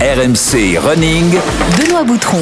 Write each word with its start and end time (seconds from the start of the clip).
RMC 0.00 0.78
Running. 0.78 1.34
Benoît 1.76 2.04
Boutron. 2.04 2.38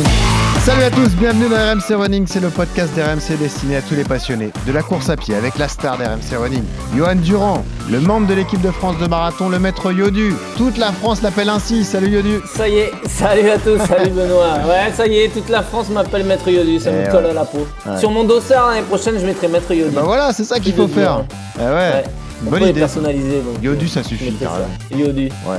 Salut 0.62 0.82
à 0.82 0.90
tous, 0.90 1.08
bienvenue 1.18 1.48
dans 1.48 1.56
RMC 1.56 1.94
Running, 1.98 2.26
c'est 2.26 2.40
le 2.40 2.50
podcast 2.50 2.90
d'RMC 2.94 3.38
destiné 3.38 3.76
à 3.76 3.82
tous 3.82 3.94
les 3.94 4.04
passionnés 4.04 4.50
de 4.66 4.72
la 4.72 4.82
course 4.82 5.08
à 5.08 5.16
pied 5.16 5.34
avec 5.34 5.56
la 5.56 5.66
star 5.66 5.96
d'RMC 5.96 6.36
Running, 6.38 6.62
Johan 6.94 7.14
Durand, 7.14 7.64
le 7.90 8.00
membre 8.00 8.26
de 8.26 8.34
l'équipe 8.34 8.60
de 8.60 8.70
France 8.70 8.98
de 8.98 9.06
marathon, 9.06 9.48
le 9.48 9.58
maître 9.58 9.90
Yodu. 9.90 10.34
Toute 10.58 10.76
la 10.76 10.92
France 10.92 11.22
l'appelle 11.22 11.48
ainsi, 11.48 11.82
salut 11.84 12.08
Yodu. 12.10 12.40
Ça 12.54 12.68
y 12.68 12.76
est, 12.78 12.92
salut 13.08 13.48
à 13.48 13.56
tous, 13.58 13.78
salut 13.86 14.10
Benoît. 14.10 14.58
Ouais, 14.68 14.92
ça 14.94 15.06
y 15.06 15.16
est, 15.20 15.28
toute 15.28 15.48
la 15.48 15.62
France 15.62 15.88
m'appelle 15.88 16.24
maître 16.24 16.48
Yodu, 16.50 16.78
ça 16.78 16.90
Eh 16.92 17.06
me 17.06 17.10
colle 17.10 17.24
ouais. 17.24 17.30
à 17.30 17.34
la 17.34 17.44
peau. 17.46 17.66
Ouais. 17.86 17.96
Sur 17.98 18.10
mon 18.10 18.24
dossard 18.24 18.68
l'année 18.68 18.82
prochaine, 18.82 19.14
je 19.18 19.24
mettrai 19.24 19.48
maître 19.48 19.72
Yodu. 19.72 19.94
Bah 19.94 20.02
voilà, 20.04 20.32
c'est 20.34 20.44
ça 20.44 20.60
qu'il 20.60 20.74
faut 20.74 20.82
Yodu, 20.82 20.92
faire. 20.94 21.22
ouais, 21.58 21.64
Ouais. 21.64 22.04
Bonne 22.42 22.62
idée. 22.62 22.80
personnalisé 22.80 23.40
donc, 23.40 23.62
Yodu, 23.62 23.86
euh, 23.86 23.88
ça 23.88 24.02
suffit, 24.02 24.26
mettrai 24.26 24.44
carrément. 24.46 24.68
ça. 24.90 24.96
Yodu. 24.96 25.28
Ouais. 25.46 25.58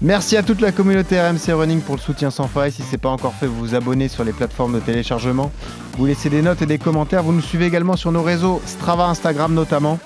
Merci 0.00 0.36
à 0.36 0.42
toute 0.42 0.60
la 0.60 0.72
communauté 0.72 1.20
RMC 1.20 1.52
Running 1.52 1.80
pour 1.80 1.96
le 1.96 2.00
soutien 2.00 2.30
sans 2.30 2.48
faille. 2.48 2.72
Si 2.72 2.82
c'est 2.82 2.98
pas 2.98 3.08
encore 3.10 3.34
fait, 3.34 3.46
vous 3.46 3.58
vous 3.58 3.74
abonnez 3.74 4.08
sur 4.08 4.24
les 4.24 4.32
plateformes 4.32 4.74
de 4.74 4.80
téléchargement. 4.80 5.50
Vous 5.98 6.06
laissez 6.06 6.30
des 6.30 6.42
notes 6.42 6.62
et 6.62 6.66
des 6.66 6.78
commentaires. 6.78 7.22
Vous 7.22 7.32
nous 7.32 7.40
suivez 7.42 7.66
également 7.66 7.96
sur 7.96 8.12
nos 8.12 8.22
réseaux 8.22 8.60
Strava, 8.66 9.06
Instagram 9.06 9.54
notamment. 9.54 9.98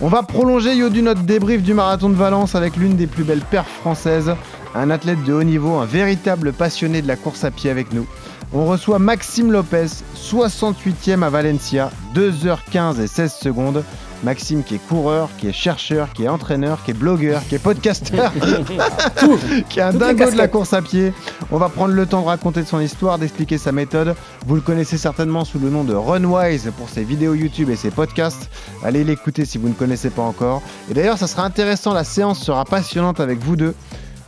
On 0.00 0.08
va 0.08 0.22
prolonger 0.22 0.74
Yodu 0.74 1.02
notre 1.02 1.22
débrief 1.22 1.62
du 1.62 1.74
marathon 1.74 2.08
de 2.08 2.14
Valence 2.14 2.54
avec 2.54 2.76
l'une 2.76 2.96
des 2.96 3.06
plus 3.06 3.24
belles 3.24 3.40
perfs 3.40 3.68
françaises, 3.80 4.34
un 4.74 4.90
athlète 4.90 5.22
de 5.24 5.32
haut 5.32 5.42
niveau, 5.44 5.76
un 5.76 5.84
véritable 5.86 6.52
passionné 6.52 7.02
de 7.02 7.08
la 7.08 7.16
course 7.16 7.44
à 7.44 7.50
pied 7.50 7.70
avec 7.70 7.92
nous. 7.92 8.06
On 8.54 8.66
reçoit 8.66 8.98
Maxime 8.98 9.52
Lopez, 9.52 9.86
68e 10.16 11.22
à 11.22 11.30
Valencia, 11.30 11.90
2h15 12.14 13.00
et 13.00 13.06
16 13.06 13.32
secondes. 13.32 13.84
Maxime 14.22 14.62
qui 14.62 14.76
est 14.76 14.86
coureur, 14.88 15.28
qui 15.38 15.48
est 15.48 15.52
chercheur, 15.52 16.12
qui 16.12 16.24
est 16.24 16.28
entraîneur, 16.28 16.82
qui 16.84 16.92
est 16.92 16.94
blogueur, 16.94 17.42
qui 17.48 17.56
est 17.56 17.58
podcasteur, 17.58 18.32
qui 19.68 19.78
est 19.78 19.82
un 19.82 19.92
dingo 19.92 20.30
de 20.30 20.36
la 20.36 20.48
course 20.48 20.72
à 20.72 20.82
pied. 20.82 21.12
On 21.50 21.58
va 21.58 21.68
prendre 21.68 21.94
le 21.94 22.06
temps 22.06 22.22
de 22.22 22.26
raconter 22.26 22.62
de 22.62 22.66
son 22.66 22.80
histoire, 22.80 23.18
d'expliquer 23.18 23.58
sa 23.58 23.72
méthode. 23.72 24.14
Vous 24.46 24.54
le 24.54 24.60
connaissez 24.60 24.96
certainement 24.96 25.44
sous 25.44 25.58
le 25.58 25.70
nom 25.70 25.84
de 25.84 25.94
Runwise 25.94 26.70
pour 26.78 26.88
ses 26.88 27.02
vidéos 27.02 27.34
YouTube 27.34 27.70
et 27.70 27.76
ses 27.76 27.90
podcasts. 27.90 28.48
Allez 28.84 29.04
l'écouter 29.04 29.44
si 29.44 29.58
vous 29.58 29.68
ne 29.68 29.74
connaissez 29.74 30.10
pas 30.10 30.22
encore. 30.22 30.62
Et 30.90 30.94
d'ailleurs, 30.94 31.18
ça 31.18 31.26
sera 31.26 31.44
intéressant, 31.44 31.92
la 31.92 32.04
séance 32.04 32.40
sera 32.40 32.64
passionnante 32.64 33.20
avec 33.20 33.38
vous 33.40 33.56
deux. 33.56 33.74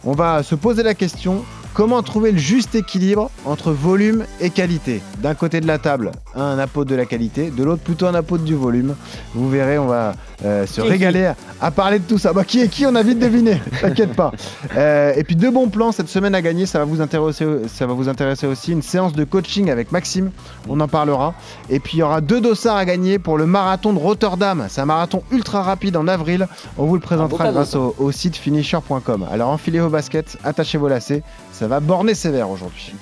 On 0.04 0.12
va 0.12 0.42
se 0.42 0.54
poser 0.54 0.82
la 0.82 0.94
question 0.94 1.44
comment 1.74 2.02
trouver 2.02 2.32
le 2.32 2.38
juste 2.38 2.74
équilibre 2.76 3.30
entre 3.44 3.72
volume 3.72 4.24
et 4.40 4.50
qualité? 4.50 5.02
D'un 5.18 5.34
côté 5.34 5.60
de 5.60 5.66
la 5.66 5.78
table, 5.78 6.12
un 6.34 6.58
apôtre 6.58 6.90
de 6.90 6.94
la 6.94 7.04
qualité, 7.04 7.50
de 7.50 7.64
l'autre 7.64 7.82
plutôt 7.82 8.06
un 8.06 8.14
apôtre 8.14 8.44
du 8.44 8.54
volume. 8.54 8.94
Vous 9.34 9.50
verrez, 9.50 9.78
on 9.78 9.86
va 9.86 10.14
euh, 10.44 10.66
se 10.66 10.80
Qui 10.80 10.88
régaler 10.88 11.26
à, 11.26 11.36
à 11.60 11.70
parler 11.70 11.98
de 11.98 12.04
tout 12.04 12.18
ça. 12.18 12.32
Bah, 12.32 12.44
qui 12.44 12.60
est 12.60 12.68
qui 12.68 12.86
On 12.86 12.94
a 12.94 13.02
vite 13.02 13.18
deviné, 13.18 13.60
t'inquiète 13.80 14.14
pas. 14.14 14.32
Euh, 14.76 15.12
et 15.16 15.24
puis 15.24 15.36
deux 15.36 15.50
bons 15.50 15.68
plans 15.68 15.92
cette 15.92 16.08
semaine 16.08 16.34
à 16.34 16.42
gagner, 16.42 16.66
ça 16.66 16.78
va 16.78 16.84
vous 16.84 17.00
intéresser, 17.00 17.46
ça 17.68 17.86
va 17.86 17.94
vous 17.94 18.08
intéresser 18.08 18.46
aussi. 18.46 18.72
Une 18.72 18.82
séance 18.82 19.12
de 19.12 19.24
coaching 19.24 19.70
avec 19.70 19.92
Maxime, 19.92 20.30
on 20.68 20.80
en 20.80 20.88
parlera. 20.88 21.34
Et 21.70 21.80
puis 21.80 21.98
il 21.98 22.00
y 22.00 22.02
aura 22.02 22.20
deux 22.20 22.40
dossards 22.40 22.76
à 22.76 22.84
gagner 22.84 23.18
pour 23.18 23.38
le 23.38 23.46
marathon 23.46 23.92
de 23.92 23.98
Rotterdam. 23.98 24.66
C'est 24.68 24.80
un 24.80 24.86
marathon 24.86 25.22
ultra 25.30 25.62
rapide 25.62 25.96
en 25.96 26.08
avril. 26.08 26.46
On 26.78 26.84
vous 26.86 26.94
le 26.94 27.00
présentera 27.00 27.50
grâce 27.50 27.74
au, 27.74 27.94
au 27.98 28.12
site 28.12 28.36
finisher.com. 28.36 29.26
Alors 29.30 29.50
enfilez 29.50 29.80
vos 29.80 29.88
baskets, 29.88 30.36
attachez 30.44 30.78
vos 30.78 30.88
lacets, 30.88 31.22
ça 31.52 31.66
va 31.68 31.80
borner 31.80 32.14
sévère 32.14 32.50
aujourd'hui. 32.50 32.94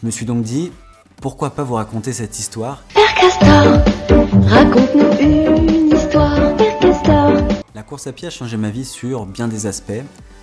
Je 0.00 0.06
me 0.06 0.10
suis 0.10 0.26
donc 0.26 0.42
dit, 0.42 0.72
pourquoi 1.20 1.50
pas 1.50 1.62
vous 1.62 1.74
raconter 1.74 2.12
cette 2.12 2.38
histoire 2.38 2.82
Père 2.94 3.14
Castor, 3.14 3.78
raconte-nous 4.48 5.18
une 5.20 5.94
histoire, 5.94 6.56
Père 6.56 6.78
Castor. 6.78 7.32
La 7.74 7.82
course 7.82 8.06
à 8.06 8.12
pied 8.12 8.28
a 8.28 8.30
changé 8.30 8.56
ma 8.56 8.70
vie 8.70 8.84
sur 8.84 9.26
bien 9.26 9.46
des 9.46 9.66
aspects. 9.66 10.02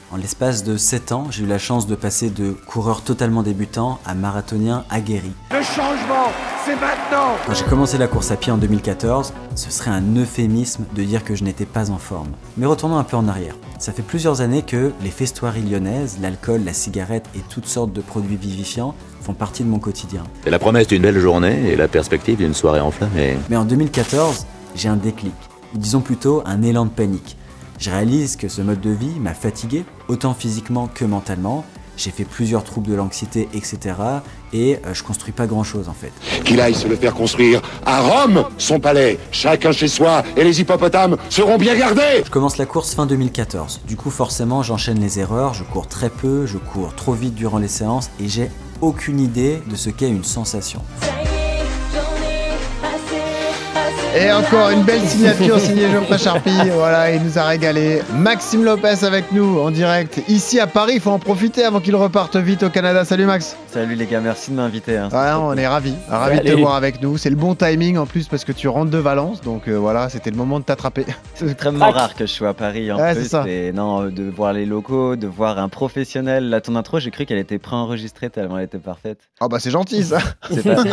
En 0.09 0.15
l'espace 0.15 0.63
de 0.63 0.77
7 0.77 1.11
ans, 1.11 1.27
j'ai 1.31 1.43
eu 1.43 1.47
la 1.47 1.57
chance 1.57 1.85
de 1.85 1.93
passer 1.93 2.29
de 2.29 2.51
coureur 2.51 3.01
totalement 3.01 3.43
débutant 3.43 3.99
à 4.05 4.13
marathonien 4.13 4.85
aguerri. 4.89 5.33
Le 5.51 5.61
changement, 5.61 6.31
c'est 6.63 6.75
maintenant 6.75 7.35
Quand 7.45 7.53
j'ai 7.53 7.65
commencé 7.65 7.97
la 7.97 8.07
course 8.07 8.31
à 8.31 8.37
pied 8.37 8.49
en 8.53 8.57
2014, 8.57 9.33
ce 9.55 9.69
serait 9.69 9.91
un 9.91 10.15
euphémisme 10.15 10.85
de 10.95 11.03
dire 11.03 11.25
que 11.25 11.35
je 11.35 11.43
n'étais 11.43 11.65
pas 11.65 11.89
en 11.91 11.97
forme. 11.97 12.29
Mais 12.55 12.65
retournons 12.65 12.97
un 12.97 13.03
peu 13.03 13.17
en 13.17 13.27
arrière. 13.27 13.55
Ça 13.79 13.91
fait 13.91 14.01
plusieurs 14.01 14.39
années 14.39 14.61
que 14.61 14.93
les 15.03 15.09
festoiries 15.09 15.61
lyonnaises, 15.61 16.19
l'alcool, 16.21 16.63
la 16.63 16.71
cigarette 16.73 17.25
et 17.35 17.41
toutes 17.49 17.67
sortes 17.67 17.91
de 17.91 17.99
produits 17.99 18.37
vivifiants 18.37 18.95
font 19.19 19.33
partie 19.33 19.65
de 19.65 19.69
mon 19.69 19.79
quotidien. 19.79 20.23
C'est 20.45 20.51
la 20.51 20.59
promesse 20.59 20.87
d'une 20.87 21.01
belle 21.01 21.19
journée 21.19 21.69
et 21.69 21.75
la 21.75 21.89
perspective 21.89 22.37
d'une 22.37 22.53
soirée 22.53 22.79
enflammée. 22.79 23.37
Mais 23.49 23.57
en 23.57 23.65
2014, 23.65 24.45
j'ai 24.73 24.87
un 24.87 24.95
déclic, 24.95 25.35
disons 25.73 25.99
plutôt 25.99 26.43
un 26.45 26.61
élan 26.61 26.85
de 26.85 26.91
panique. 26.91 27.35
Je 27.77 27.91
réalise 27.91 28.35
que 28.35 28.47
ce 28.47 28.61
mode 28.61 28.81
de 28.81 28.89
vie 28.89 29.19
m'a 29.19 29.33
fatigué, 29.33 29.85
autant 30.07 30.33
physiquement 30.33 30.89
que 30.91 31.05
mentalement. 31.05 31.63
J'ai 31.95 32.11
fait 32.11 32.25
plusieurs 32.25 32.63
troubles 32.63 32.89
de 32.89 32.95
l'anxiété, 32.95 33.49
etc. 33.53 33.95
Et 34.53 34.77
euh, 34.85 34.93
je 34.93 35.03
construis 35.03 35.31
pas 35.31 35.47
grand 35.47 35.63
chose 35.63 35.89
en 35.89 35.93
fait. 35.93 36.11
Qu'il 36.43 36.61
aille 36.61 36.75
se 36.75 36.87
le 36.87 36.95
faire 36.95 37.13
construire 37.13 37.61
à 37.85 38.01
Rome, 38.01 38.45
son 38.57 38.79
palais. 38.79 39.17
Chacun 39.31 39.71
chez 39.71 39.87
soi 39.87 40.23
et 40.35 40.43
les 40.43 40.61
hippopotames 40.61 41.17
seront 41.29 41.57
bien 41.57 41.75
gardés 41.75 42.23
Je 42.23 42.29
commence 42.29 42.57
la 42.57 42.67
course 42.67 42.93
fin 42.93 43.07
2014. 43.07 43.81
Du 43.87 43.95
coup, 43.95 44.11
forcément, 44.11 44.61
j'enchaîne 44.61 44.99
les 44.99 45.19
erreurs, 45.19 45.55
je 45.55 45.63
cours 45.63 45.87
très 45.87 46.09
peu, 46.09 46.45
je 46.45 46.57
cours 46.57 46.93
trop 46.95 47.13
vite 47.13 47.33
durant 47.33 47.57
les 47.57 47.67
séances 47.67 48.11
et 48.19 48.27
j'ai 48.27 48.51
aucune 48.81 49.19
idée 49.19 49.61
de 49.67 49.75
ce 49.75 49.89
qu'est 49.89 50.09
une 50.09 50.23
sensation. 50.23 50.83
Et 54.19 54.31
encore 54.31 54.71
une 54.71 54.81
belle 54.81 55.07
signature 55.07 55.59
signée 55.59 55.91
Geoffrey 55.91 56.17
Charpie. 56.17 56.49
Voilà, 56.73 57.11
il 57.11 57.21
nous 57.21 57.37
a 57.37 57.43
régalé. 57.43 58.01
Maxime 58.15 58.63
Lopez 58.63 59.03
avec 59.03 59.31
nous 59.31 59.59
en 59.59 59.69
direct. 59.69 60.23
Ici 60.27 60.59
à 60.59 60.65
Paris, 60.65 60.93
il 60.95 61.01
faut 61.01 61.11
en 61.11 61.19
profiter 61.19 61.63
avant 61.63 61.79
qu'il 61.79 61.95
reparte 61.95 62.35
vite 62.35 62.63
au 62.63 62.69
Canada. 62.71 63.05
Salut 63.05 63.25
Max. 63.25 63.55
Salut 63.77 63.93
les 63.93 64.07
gars, 64.07 64.21
merci 64.21 64.49
de 64.49 64.55
m'inviter. 64.55 64.97
hein. 64.97 65.09
Ouais, 65.11 65.31
on 65.39 65.53
est 65.55 65.67
ravis. 65.67 65.93
Ravis 66.09 66.39
de 66.39 66.45
te 66.45 66.53
voir 66.53 66.73
avec 66.73 66.99
nous. 66.99 67.15
C'est 67.19 67.29
le 67.29 67.35
bon 67.35 67.53
timing 67.53 67.99
en 67.99 68.07
plus 68.07 68.27
parce 68.27 68.43
que 68.43 68.51
tu 68.51 68.67
rentres 68.67 68.89
de 68.89 68.97
Valence. 68.97 69.41
Donc 69.41 69.67
euh, 69.67 69.75
voilà, 69.75 70.09
c'était 70.09 70.31
le 70.31 70.35
moment 70.35 70.59
de 70.59 70.65
t'attraper. 70.65 71.05
C'est 71.35 71.45
extrêmement 71.45 71.91
rare 71.91 72.15
que 72.15 72.25
je 72.25 72.31
sois 72.31 72.49
à 72.49 72.53
Paris 72.55 72.91
en 72.91 72.97
Ouais, 72.97 73.13
c'est 73.13 73.19
plus. 73.19 73.29
ça. 73.29 73.43
Et 73.47 73.71
non, 73.71 74.05
euh, 74.05 74.09
de 74.09 74.23
voir 74.23 74.51
les 74.53 74.65
locaux, 74.65 75.15
de 75.15 75.27
voir 75.27 75.59
un 75.59 75.69
professionnel. 75.69 76.49
Là, 76.49 76.59
ton 76.59 76.75
intro, 76.75 76.99
j'ai 76.99 77.11
cru 77.11 77.27
qu'elle 77.27 77.37
était 77.37 77.59
préenregistrée 77.59 78.31
tellement 78.31 78.57
elle 78.57 78.63
était 78.65 78.79
parfaite. 78.79 79.19
Oh 79.41 79.47
bah 79.47 79.59
c'est 79.59 79.69
gentil 79.69 80.03
ça. 80.03 80.17
C'est 80.49 80.63
pas... 80.63 80.83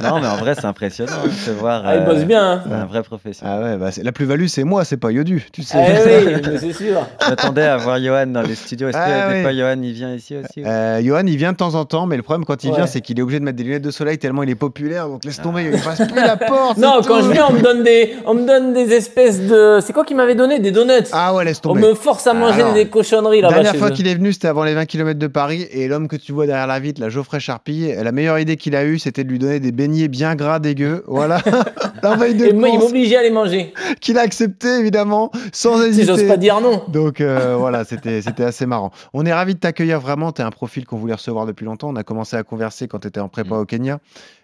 non, 0.00 0.20
mais 0.20 0.28
en 0.28 0.36
vrai, 0.36 0.54
c'est 0.54 0.66
impressionnant 0.66 1.24
de 1.24 1.30
te 1.30 1.50
voir. 1.50 1.82
Ah, 1.84 1.96
il 1.96 2.02
euh, 2.02 2.04
bosse 2.04 2.24
bien. 2.26 2.52
Hein. 2.52 2.62
Un 2.70 2.84
vrai 2.86 3.02
professionnel. 3.02 3.54
Ah 3.58 3.64
ouais, 3.64 3.76
bah 3.76 3.90
la 4.00 4.12
plus-value 4.12 4.46
c'est 4.46 4.62
moi, 4.62 4.84
c'est 4.84 4.98
pas 4.98 5.10
Yodu. 5.10 5.48
Tu 5.52 5.64
sais. 5.64 5.78
Eh 5.84 6.26
oui, 6.26 6.40
mais 6.46 6.58
c'est 6.58 6.72
sûr. 6.74 7.04
Je 7.24 7.28
m'attendais 7.28 7.64
à 7.64 7.76
voir 7.76 7.98
Johan 8.00 8.28
dans 8.28 8.42
les 8.42 8.54
studios. 8.54 8.86
Est-ce 8.88 8.96
que 8.96 9.02
Ah, 9.02 9.30
des 9.30 9.34
oui. 9.38 9.42
fois, 9.42 9.52
Johan, 9.52 9.82
il 9.82 9.92
vient 9.94 10.14
ici 10.14 10.36
aussi 10.36 10.64
Euh, 10.64 11.02
Johan, 11.02 11.26
il 11.26 11.36
vient 11.36 11.50
de 11.50 11.56
temps 11.56 11.74
en 11.74 11.84
temps, 11.84 12.06
mais 12.06 12.19
le 12.20 12.24
problème 12.24 12.44
quand 12.44 12.62
il 12.64 12.70
Ouais. 12.70 12.76
vient, 12.76 12.86
c'est 12.86 13.00
qu'il 13.00 13.18
est 13.18 13.22
obligé 13.22 13.40
de 13.40 13.44
mettre 13.44 13.56
des 13.56 13.64
lunettes 13.64 13.82
de 13.82 13.90
soleil 13.90 14.18
tellement 14.18 14.42
il 14.42 14.50
est 14.50 14.54
populaire. 14.54 15.08
Donc 15.08 15.24
laisse 15.24 15.40
tomber, 15.42 15.64
il 15.72 15.80
passe 15.80 15.98
plus 16.06 16.14
la 16.20 16.36
porte. 16.36 16.76
Non, 16.78 17.00
quand 17.06 17.18
tout. 17.20 17.26
je 17.26 17.30
viens, 17.32 17.46
on 17.48 17.52
me 17.52 17.60
donne 17.60 17.82
des, 17.82 18.14
on 18.26 18.34
me 18.34 18.46
donne 18.46 18.72
des 18.72 18.92
espèces 18.94 19.40
de. 19.40 19.78
C'est 19.84 19.92
quoi 19.92 20.04
qui 20.04 20.14
m'avait 20.14 20.34
donné 20.34 20.58
Des 20.60 20.70
donuts? 20.70 20.92
Ah 21.12 21.34
ouais, 21.34 21.44
laisse 21.44 21.58
on 21.64 21.70
tomber. 21.74 21.80
me 21.88 21.94
force 21.94 22.26
à 22.26 22.34
manger 22.34 22.60
Alors, 22.62 22.74
des 22.74 22.86
cochonneries 22.88 23.40
La 23.40 23.48
dernière 23.50 23.76
fois 23.76 23.90
qu'il 23.90 24.06
est 24.06 24.14
venu, 24.14 24.32
c'était 24.32 24.48
avant 24.48 24.64
les 24.64 24.74
20 24.74 24.86
km 24.86 25.18
de 25.18 25.26
Paris. 25.26 25.66
Et 25.72 25.88
l'homme 25.88 26.08
que 26.08 26.16
tu 26.16 26.32
vois 26.32 26.46
derrière 26.46 26.66
la 26.66 26.78
vitre, 26.80 27.00
la 27.00 27.08
Geoffrey 27.08 27.40
Charpie, 27.40 27.90
la 28.00 28.12
meilleure 28.12 28.38
idée 28.38 28.56
qu'il 28.56 28.76
a 28.76 28.84
eue, 28.84 28.98
c'était 28.98 29.24
de 29.24 29.30
lui 29.30 29.38
donner 29.38 29.58
des 29.60 29.72
beignets 29.72 30.08
bien 30.08 30.34
gras, 30.36 30.58
dégueux. 30.60 31.02
Voilà. 31.06 31.38
la 32.02 32.16
veille 32.16 32.34
de 32.34 32.46
Et 32.46 32.52
moi, 32.52 32.68
il 32.68 32.78
m'obligeait 32.78 33.16
à 33.16 33.22
les 33.22 33.30
manger. 33.30 33.72
qu'il 34.00 34.16
a 34.18 34.22
accepté, 34.22 34.68
évidemment, 34.78 35.30
sans 35.52 35.78
Si 35.78 35.88
hésiter. 35.88 36.06
j'ose 36.06 36.26
pas 36.28 36.36
dire 36.36 36.60
non. 36.60 36.82
Donc 36.88 37.20
euh, 37.20 37.56
voilà, 37.58 37.84
c'était 37.84 38.22
c'était 38.22 38.44
assez 38.44 38.66
marrant. 38.66 38.90
On 39.12 39.24
est 39.26 39.32
ravis 39.32 39.54
de 39.54 39.60
t'accueillir 39.60 40.00
vraiment. 40.00 40.32
Tu 40.32 40.42
es 40.42 40.44
un 40.44 40.50
profil 40.50 40.84
qu'on 40.86 40.96
voulait 40.96 41.14
recevoir 41.14 41.46
depuis 41.46 41.64
longtemps. 41.64 41.88
On 41.90 41.96
a 41.96 41.99
commencé 42.04 42.36
à 42.36 42.42
converser 42.42 42.88
quand 42.88 43.00
tu 43.00 43.08
étais 43.08 43.20
en 43.20 43.28
prépa 43.28 43.54
au 43.56 43.64
Kenya. 43.64 44.00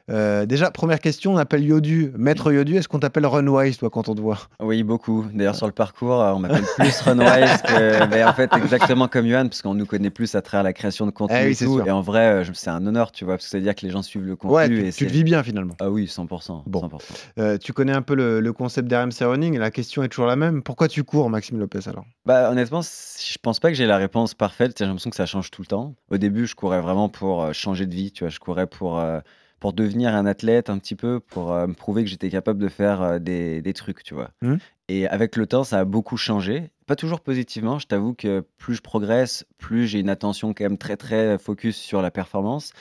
Euh, 0.08 0.46
déjà, 0.46 0.70
première 0.70 1.00
question, 1.00 1.34
on 1.34 1.36
appelle 1.36 1.64
Yodu, 1.64 2.12
maître 2.16 2.52
Yodu. 2.52 2.76
Est-ce 2.76 2.88
qu'on 2.88 3.00
t'appelle 3.00 3.26
Runwise, 3.26 3.76
toi, 3.78 3.90
quand 3.90 4.08
on 4.08 4.14
te 4.14 4.20
voit? 4.20 4.38
Oui, 4.60 4.84
beaucoup. 4.84 5.24
D'ailleurs, 5.34 5.56
sur 5.56 5.66
le 5.66 5.72
parcours, 5.72 6.22
euh, 6.22 6.32
on 6.32 6.38
m'appelle 6.38 6.62
plus 6.78 7.00
Runwise 7.00 7.62
que. 7.62 8.06
Mais 8.08 8.22
en 8.24 8.32
fait, 8.32 8.50
exactement 8.56 9.08
comme 9.08 9.26
Johan, 9.26 9.48
parce 9.48 9.62
qu'on 9.62 9.74
nous 9.74 9.86
connaît 9.86 10.10
plus 10.10 10.34
à 10.36 10.42
travers 10.42 10.62
la 10.62 10.72
création 10.72 11.06
de 11.06 11.10
contenu 11.10 11.36
Eh 11.40 11.46
oui, 11.46 11.52
et 11.52 11.56
tout. 11.56 11.76
sûr. 11.78 11.86
Et 11.86 11.90
en 11.90 12.02
vrai, 12.02 12.42
euh, 12.42 12.44
c'est 12.54 12.70
un 12.70 12.86
honneur, 12.86 13.10
tu 13.10 13.24
vois, 13.24 13.34
parce 13.34 13.44
que 13.46 13.50
c'est-à-dire 13.50 13.74
que 13.74 13.84
les 13.84 13.90
gens 13.90 14.02
suivent 14.02 14.24
le 14.26 14.36
contenu. 14.36 14.54
Ouais, 14.54 14.88
et 14.88 14.92
tu, 14.92 14.98
tu 14.98 15.04
le 15.06 15.10
vis 15.10 15.24
bien 15.24 15.42
finalement. 15.42 15.74
Ah 15.80 15.90
oui, 15.90 16.04
100%. 16.06 16.62
Bon. 16.66 16.82
100%. 16.86 17.00
Euh, 17.38 17.58
tu 17.58 17.72
connais 17.72 17.92
un 17.92 18.02
peu 18.02 18.14
le, 18.14 18.40
le 18.40 18.52
concept 18.52 18.88
d'RMC 18.88 19.22
Running 19.22 19.54
et 19.54 19.58
la 19.58 19.72
question 19.72 20.04
est 20.04 20.08
toujours 20.08 20.26
la 20.26 20.36
même. 20.36 20.62
Pourquoi 20.62 20.86
tu 20.86 21.02
cours, 21.02 21.30
Maxime 21.30 21.58
Lopez, 21.58 21.80
alors? 21.88 22.04
Bah, 22.24 22.50
honnêtement, 22.50 22.80
je 22.82 23.38
pense 23.42 23.58
pas 23.58 23.68
que 23.70 23.74
j'ai 23.74 23.86
la 23.86 23.96
réponse 23.96 24.34
parfaite. 24.34 24.76
J'ai 24.78 24.84
l'impression 24.84 25.10
que 25.10 25.16
ça 25.16 25.26
change 25.26 25.50
tout 25.50 25.62
le 25.62 25.66
temps. 25.66 25.94
Au 26.10 26.16
début, 26.16 26.46
je 26.46 26.54
courais 26.54 26.80
vraiment 26.80 27.08
pour 27.08 27.52
changer 27.52 27.86
de 27.86 27.94
vie. 27.94 28.12
Tu 28.12 28.22
vois, 28.22 28.30
je 28.30 28.38
courais 28.38 28.66
pour, 28.68 28.98
euh, 29.00 29.18
pour 29.60 29.72
devenir 29.72 30.14
un 30.14 30.26
athlète 30.26 30.70
un 30.70 30.78
petit 30.78 30.94
peu, 30.94 31.20
pour 31.20 31.52
euh, 31.52 31.66
me 31.66 31.74
prouver 31.74 32.04
que 32.04 32.10
j'étais 32.10 32.30
capable 32.30 32.60
de 32.60 32.68
faire 32.68 33.02
euh, 33.02 33.18
des, 33.18 33.62
des 33.62 33.72
trucs, 33.72 34.02
tu 34.02 34.14
vois. 34.14 34.30
Mhm. 34.42 34.58
Et 34.88 35.06
avec 35.08 35.36
le 35.36 35.46
temps, 35.46 35.64
ça 35.64 35.80
a 35.80 35.84
beaucoup 35.84 36.16
changé. 36.16 36.70
Pas 36.86 36.94
toujours 36.94 37.20
positivement. 37.20 37.78
Je 37.78 37.86
t'avoue 37.86 38.14
que 38.14 38.44
plus 38.58 38.76
je 38.76 38.82
progresse, 38.82 39.44
plus 39.58 39.86
j'ai 39.86 39.98
une 39.98 40.08
attention 40.10 40.54
quand 40.54 40.64
même 40.64 40.78
très 40.78 40.96
très 40.96 41.38
focus 41.38 41.76
sur 41.76 42.02
la 42.02 42.12
performance. 42.12 42.72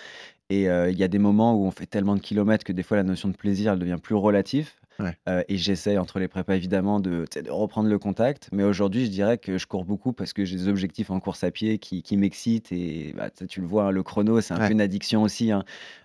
Et 0.50 0.70
euh, 0.70 0.92
il 0.92 0.98
y 0.98 1.04
a 1.04 1.08
des 1.08 1.18
moments 1.18 1.56
où 1.56 1.66
on 1.66 1.72
fait 1.72 1.88
tellement 1.88 2.16
de 2.16 2.22
kilomètres 2.22 2.64
que 2.64 2.74
des 2.74 2.84
fois 2.84 2.98
la 2.98 3.04
notion 3.04 3.30
de 3.30 3.36
plaisir 3.36 3.74
elle 3.74 3.80
devient 3.80 3.98
plus 4.02 4.16
relative. 4.16 4.72
Ouais. 5.00 5.18
Euh, 5.28 5.44
et 5.50 5.58
j'essaye 5.58 5.98
entre 5.98 6.20
les 6.20 6.28
prépas 6.28 6.56
évidemment 6.56 7.00
de, 7.00 7.26
reprendre 7.50 7.90
le 7.90 8.00
contact. 8.00 8.50
Mais 8.52 8.64
aujourd'hui, 8.64 9.06
je 9.06 9.12
dirais 9.12 9.38
que 9.38 9.58
je 9.58 9.68
cours 9.68 9.84
beaucoup 9.86 10.14
parce 10.14 10.32
que 10.34 10.46
j'ai 10.46 10.56
des 10.56 10.68
objectifs 10.68 11.10
en 11.12 11.20
course 11.20 11.44
à 11.44 11.52
pied 11.52 11.80
qui, 11.80 12.02
qui 12.04 12.16
m'excitent. 12.18 12.72
Et 12.72 13.14
bah, 13.18 13.30
tu 13.50 13.62
le 13.62 13.68
vois, 13.68 13.86
hein, 13.86 13.92
le 13.92 14.04
chrono, 14.04 14.40
c'est 14.42 14.54
un 14.54 14.60
Ouais. 14.60 14.68
peu 14.68 14.72
une 14.74 14.82
addiction 14.82 15.24
aussi. 15.24 15.52
hein. 15.52 15.64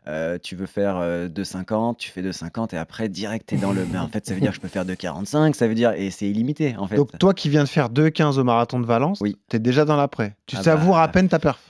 Euh, 0.08 0.38
tu 0.42 0.56
veux 0.56 0.66
faire 0.66 0.96
euh, 0.96 1.28
2,50, 1.28 1.96
tu 1.98 2.10
fais 2.10 2.22
2,50 2.22 2.74
et 2.74 2.78
après, 2.78 3.08
direct, 3.08 3.48
tu 3.48 3.54
es 3.54 3.58
dans 3.58 3.72
le. 3.72 3.84
Mais 3.92 3.98
en 3.98 4.08
fait, 4.08 4.26
ça 4.26 4.34
veut 4.34 4.40
dire 4.40 4.50
que 4.50 4.56
je 4.56 4.60
peux 4.60 4.68
faire 4.68 4.84
2,45, 4.84 5.52
ça 5.54 5.68
veut 5.68 5.74
dire. 5.74 5.92
Et 5.92 6.10
c'est 6.10 6.28
illimité 6.28 6.74
en 6.76 6.86
fait. 6.88 6.96
Donc 6.96 7.16
toi 7.18 7.32
qui 7.34 7.48
viens 7.48 7.62
de 7.64 7.68
faire 7.68 7.90
2,15 7.90 8.38
au 8.38 8.44
marathon 8.44 8.80
de 8.80 8.86
Valence, 8.86 9.18
Oui. 9.20 9.36
tu 9.48 9.56
es 9.56 9.58
déjà 9.58 9.84
dans 9.84 9.96
l'après. 9.96 10.34
Tu 10.46 10.56
Ah 10.58 10.62
savoures 10.62 10.94
bah. 10.96 11.02
à 11.02 11.08
peine 11.08 11.28
ta 11.28 11.38
perf. 11.38 11.60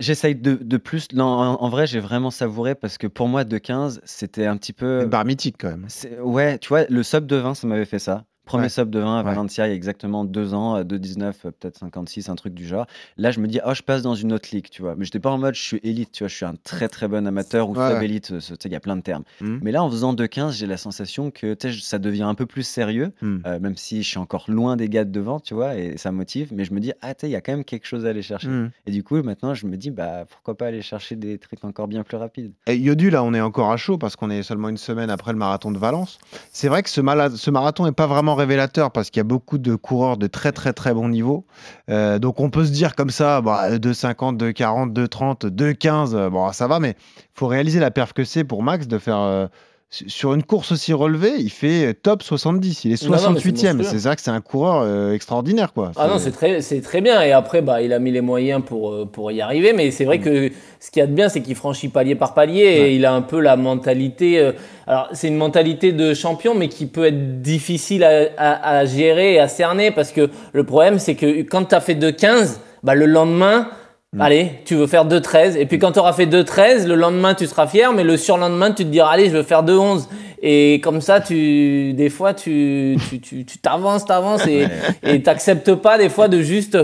J'essaye 0.00 0.34
de, 0.34 0.54
de 0.54 0.76
plus. 0.76 1.12
Non, 1.12 1.26
en, 1.26 1.62
en 1.62 1.68
vrai, 1.68 1.86
j'ai 1.86 2.00
vraiment 2.00 2.30
savouré 2.30 2.74
parce 2.74 2.98
que 2.98 3.06
pour 3.06 3.28
moi, 3.28 3.44
2,15, 3.44 4.00
c'était 4.04 4.46
un 4.46 4.56
petit 4.56 4.72
peu. 4.72 5.02
Une 5.02 5.10
barre 5.10 5.24
mythique 5.24 5.56
quand 5.58 5.68
même. 5.68 5.86
Ouais, 6.22 6.58
tu 6.58 6.68
vois, 6.68 6.84
le 6.88 7.02
sub 7.02 7.26
de 7.26 7.36
20, 7.36 7.54
ça 7.54 7.66
m'avait 7.66 7.84
fait 7.84 7.98
ça. 7.98 8.24
Premier 8.50 8.64
Ouais. 8.64 8.68
sub 8.68 8.90
de 8.90 8.98
20 8.98 9.18
à. 9.20 9.22
Valencia, 9.22 9.66
il 9.66 9.70
y 9.70 9.72
a 9.72 9.76
exactement 9.76 10.24
deux 10.24 10.54
ans, 10.54 10.76
euh, 10.78 10.82
2,19, 10.82 11.46
euh, 11.46 11.50
peut-être 11.52 11.78
56, 11.78 12.28
un 12.28 12.34
truc 12.34 12.52
du 12.52 12.66
genre. 12.66 12.86
Là, 13.16 13.30
je 13.30 13.38
me 13.40 13.46
dis, 13.46 13.60
oh, 13.64 13.74
je 13.74 13.82
passe 13.82 14.02
dans 14.02 14.14
une 14.16 14.32
autre 14.32 14.48
ligue, 14.52 14.68
tu 14.70 14.82
vois. 14.82 14.94
Mais 14.96 15.04
j'étais 15.04 15.20
pas 15.20 15.30
en 15.30 15.38
mode, 15.38 15.54
je 15.54 15.62
suis 15.62 15.80
élite, 15.84 16.10
tu 16.12 16.24
vois, 16.24 16.28
je 16.28 16.34
suis 16.34 16.44
un 16.44 16.54
très 16.64 16.88
très 16.88 17.06
bon 17.06 17.26
amateur 17.26 17.68
ou 17.70 17.74
Ouais, 17.76 17.92
sub-élite, 17.92 18.32
euh, 18.32 18.38
tu 18.40 18.44
sais, 18.46 18.54
il 18.64 18.72
y 18.72 18.76
a 18.76 18.80
plein 18.80 18.96
de 18.96 19.02
termes. 19.02 19.22
Mhm. 19.40 19.60
Mais 19.62 19.70
là, 19.72 19.82
en 19.84 19.90
faisant 19.90 20.12
2,15, 20.12 20.52
j'ai 20.56 20.66
la 20.66 20.76
sensation 20.76 21.30
que 21.30 21.56
ça 21.80 21.98
devient 22.00 22.22
un 22.24 22.34
peu 22.34 22.46
plus 22.46 22.64
sérieux, 22.64 23.12
euh, 23.22 23.60
même 23.60 23.76
si 23.76 24.02
je 24.02 24.08
suis 24.08 24.18
encore 24.18 24.46
loin 24.48 24.76
des 24.76 24.88
gars 24.88 25.04
de 25.04 25.12
devant, 25.12 25.38
tu 25.38 25.54
vois, 25.54 25.76
et 25.76 25.96
ça 25.96 26.10
motive. 26.10 26.48
Mais 26.52 26.64
je 26.64 26.72
me 26.74 26.80
dis, 26.80 26.92
ah, 27.02 27.14
tu 27.14 27.20
sais, 27.22 27.28
il 27.28 27.32
y 27.32 27.36
a 27.36 27.40
quand 27.40 27.52
même 27.52 27.64
quelque 27.64 27.86
chose 27.86 28.04
à 28.04 28.08
aller 28.08 28.22
chercher. 28.22 28.48
Mhm. 28.48 28.70
Et 28.86 28.90
du 28.90 29.04
coup, 29.04 29.22
maintenant, 29.22 29.54
je 29.54 29.66
me 29.66 29.76
dis, 29.76 29.90
bah, 29.92 30.24
pourquoi 30.28 30.56
pas 30.56 30.66
aller 30.66 30.82
chercher 30.82 31.14
des 31.14 31.38
trucs 31.38 31.64
encore 31.64 31.86
bien 31.86 32.02
plus 32.02 32.16
rapides. 32.16 32.52
Et 32.66 32.76
Yodu, 32.76 33.10
là, 33.10 33.22
on 33.22 33.32
est 33.32 33.40
encore 33.40 33.70
à 33.70 33.76
chaud 33.76 33.96
parce 33.96 34.16
qu'on 34.16 34.30
est 34.30 34.42
seulement 34.42 34.68
une 34.68 34.76
semaine 34.76 35.10
après 35.10 35.30
le 35.32 35.38
marathon 35.38 35.70
de 35.70 35.78
Valence. 35.78 36.18
C'est 36.52 36.68
vrai 36.68 36.82
que 36.82 36.88
ce, 36.90 37.00
ce 37.36 37.50
marathon 37.50 37.84
n'est 37.84 37.92
pas 37.92 38.06
vraiment 38.06 38.34
révélateur 38.40 38.90
parce 38.90 39.10
qu'il 39.10 39.20
y 39.20 39.22
a 39.22 39.24
beaucoup 39.24 39.58
de 39.58 39.74
coureurs 39.74 40.16
de 40.16 40.26
très 40.26 40.52
très 40.52 40.72
très 40.72 40.92
bon 40.92 41.08
niveau. 41.08 41.46
Euh, 41.88 42.18
donc 42.18 42.40
on 42.40 42.50
peut 42.50 42.64
se 42.64 42.72
dire 42.72 42.94
comme 42.94 43.10
ça, 43.10 43.40
bah, 43.40 43.78
2,50, 43.78 44.36
2,40, 44.36 44.92
2,30, 44.92 45.46
2,15, 45.46 46.14
euh, 46.14 46.30
bon, 46.30 46.50
ça 46.52 46.66
va, 46.66 46.80
mais 46.80 46.96
faut 47.34 47.46
réaliser 47.46 47.80
la 47.80 47.90
perf 47.90 48.12
que 48.12 48.24
c'est 48.24 48.44
pour 48.44 48.62
Max 48.62 48.86
de 48.86 48.98
faire. 48.98 49.48
Euh, 49.92 49.96
su- 49.96 50.08
sur 50.08 50.34
une 50.34 50.42
course 50.42 50.72
aussi 50.72 50.92
relevée, 50.92 51.32
il 51.38 51.50
fait 51.50 51.94
top 51.94 52.22
70. 52.22 52.84
Il 52.84 52.92
est 52.92 53.02
Non, 53.02 53.10
non, 53.10 53.14
mais 53.14 53.18
c'est 53.40 53.48
68e. 53.50 53.76
monstrueux. 53.76 53.98
C'est 53.98 54.06
vrai 54.08 54.16
que 54.16 54.22
c'est 54.22 54.30
un 54.30 54.40
coureur 54.40 54.82
euh, 54.84 55.12
extraordinaire. 55.14 55.72
Quoi. 55.72 55.92
Ah 55.96 56.06
non, 56.08 56.18
c'est 56.18 56.30
très, 56.30 56.60
très 56.60 57.00
bien. 57.00 57.20
Et 57.22 57.32
après, 57.32 57.60
bah, 57.62 57.82
il 57.82 57.92
a 57.92 57.98
mis 57.98 58.10
les 58.12 58.20
moyens 58.20 58.62
pour, 58.64 58.92
euh, 58.92 59.04
pour 59.04 59.30
y 59.32 59.40
arriver. 59.40 59.72
Mais 59.72 59.90
c'est 59.90 60.04
vrai 60.04 60.18
Mm. 60.18 60.22
que 60.22 60.50
ce 60.80 60.90
qu'il 60.90 61.00
y 61.00 61.02
a 61.02 61.06
de 61.06 61.12
bien, 61.12 61.28
c'est 61.28 61.40
qu'il 61.42 61.54
franchit 61.56 61.88
palier 61.88 62.14
par 62.14 62.34
palier. 62.34 62.62
Et 62.62 62.94
il 62.94 63.04
a 63.04 63.12
un 63.12 63.22
peu 63.22 63.40
la 63.40 63.56
mentalité. 63.56 64.38
euh, 64.38 64.52
alors, 64.86 65.08
c'est 65.12 65.28
une 65.28 65.36
mentalité 65.36 65.92
de 65.92 66.14
champion, 66.14 66.54
mais 66.54 66.68
qui 66.68 66.86
peut 66.86 67.04
être 67.06 67.42
difficile 67.42 68.04
à, 68.04 68.28
à- 68.36 68.78
à 68.78 68.84
gérer 68.84 69.34
et 69.34 69.38
à 69.40 69.48
cerner. 69.48 69.90
Parce 69.90 70.12
que 70.12 70.30
le 70.52 70.64
problème, 70.64 70.98
c'est 70.98 71.14
que 71.16 71.42
quand 71.42 71.64
tu 71.64 71.74
as 71.74 71.80
fait 71.80 71.94
2-15, 71.94 72.60
bah, 72.82 72.94
le 72.94 73.06
lendemain. 73.06 73.68
Mm. 74.12 74.20
Allez, 74.20 74.50
tu 74.64 74.74
veux 74.74 74.86
faire 74.88 75.06
2-13. 75.06 75.56
Et 75.56 75.66
puis 75.66 75.78
quand 75.78 75.92
tu 75.92 76.00
auras 76.00 76.12
fait 76.12 76.26
2-13, 76.26 76.86
le 76.86 76.96
lendemain, 76.96 77.34
tu 77.34 77.46
seras 77.46 77.66
fier. 77.66 77.92
Mais 77.92 78.04
le 78.04 78.16
surlendemain, 78.16 78.72
tu 78.72 78.84
te 78.84 78.90
diras, 78.90 79.10
allez, 79.10 79.30
je 79.30 79.36
veux 79.36 79.42
faire 79.42 79.64
2-11. 79.64 80.08
Et 80.42 80.80
comme 80.82 81.00
ça, 81.00 81.20
tu, 81.20 81.92
des 81.92 82.08
fois, 82.08 82.34
tu, 82.34 82.96
tu, 83.08 83.20
tu, 83.20 83.44
tu 83.44 83.58
t'avances, 83.58 84.04
t'avances 84.06 84.46
et, 84.46 84.66
et 85.02 85.22
t'acceptes 85.22 85.74
pas 85.74 85.98
des 85.98 86.08
fois 86.08 86.28
de 86.28 86.40
juste 86.40 86.78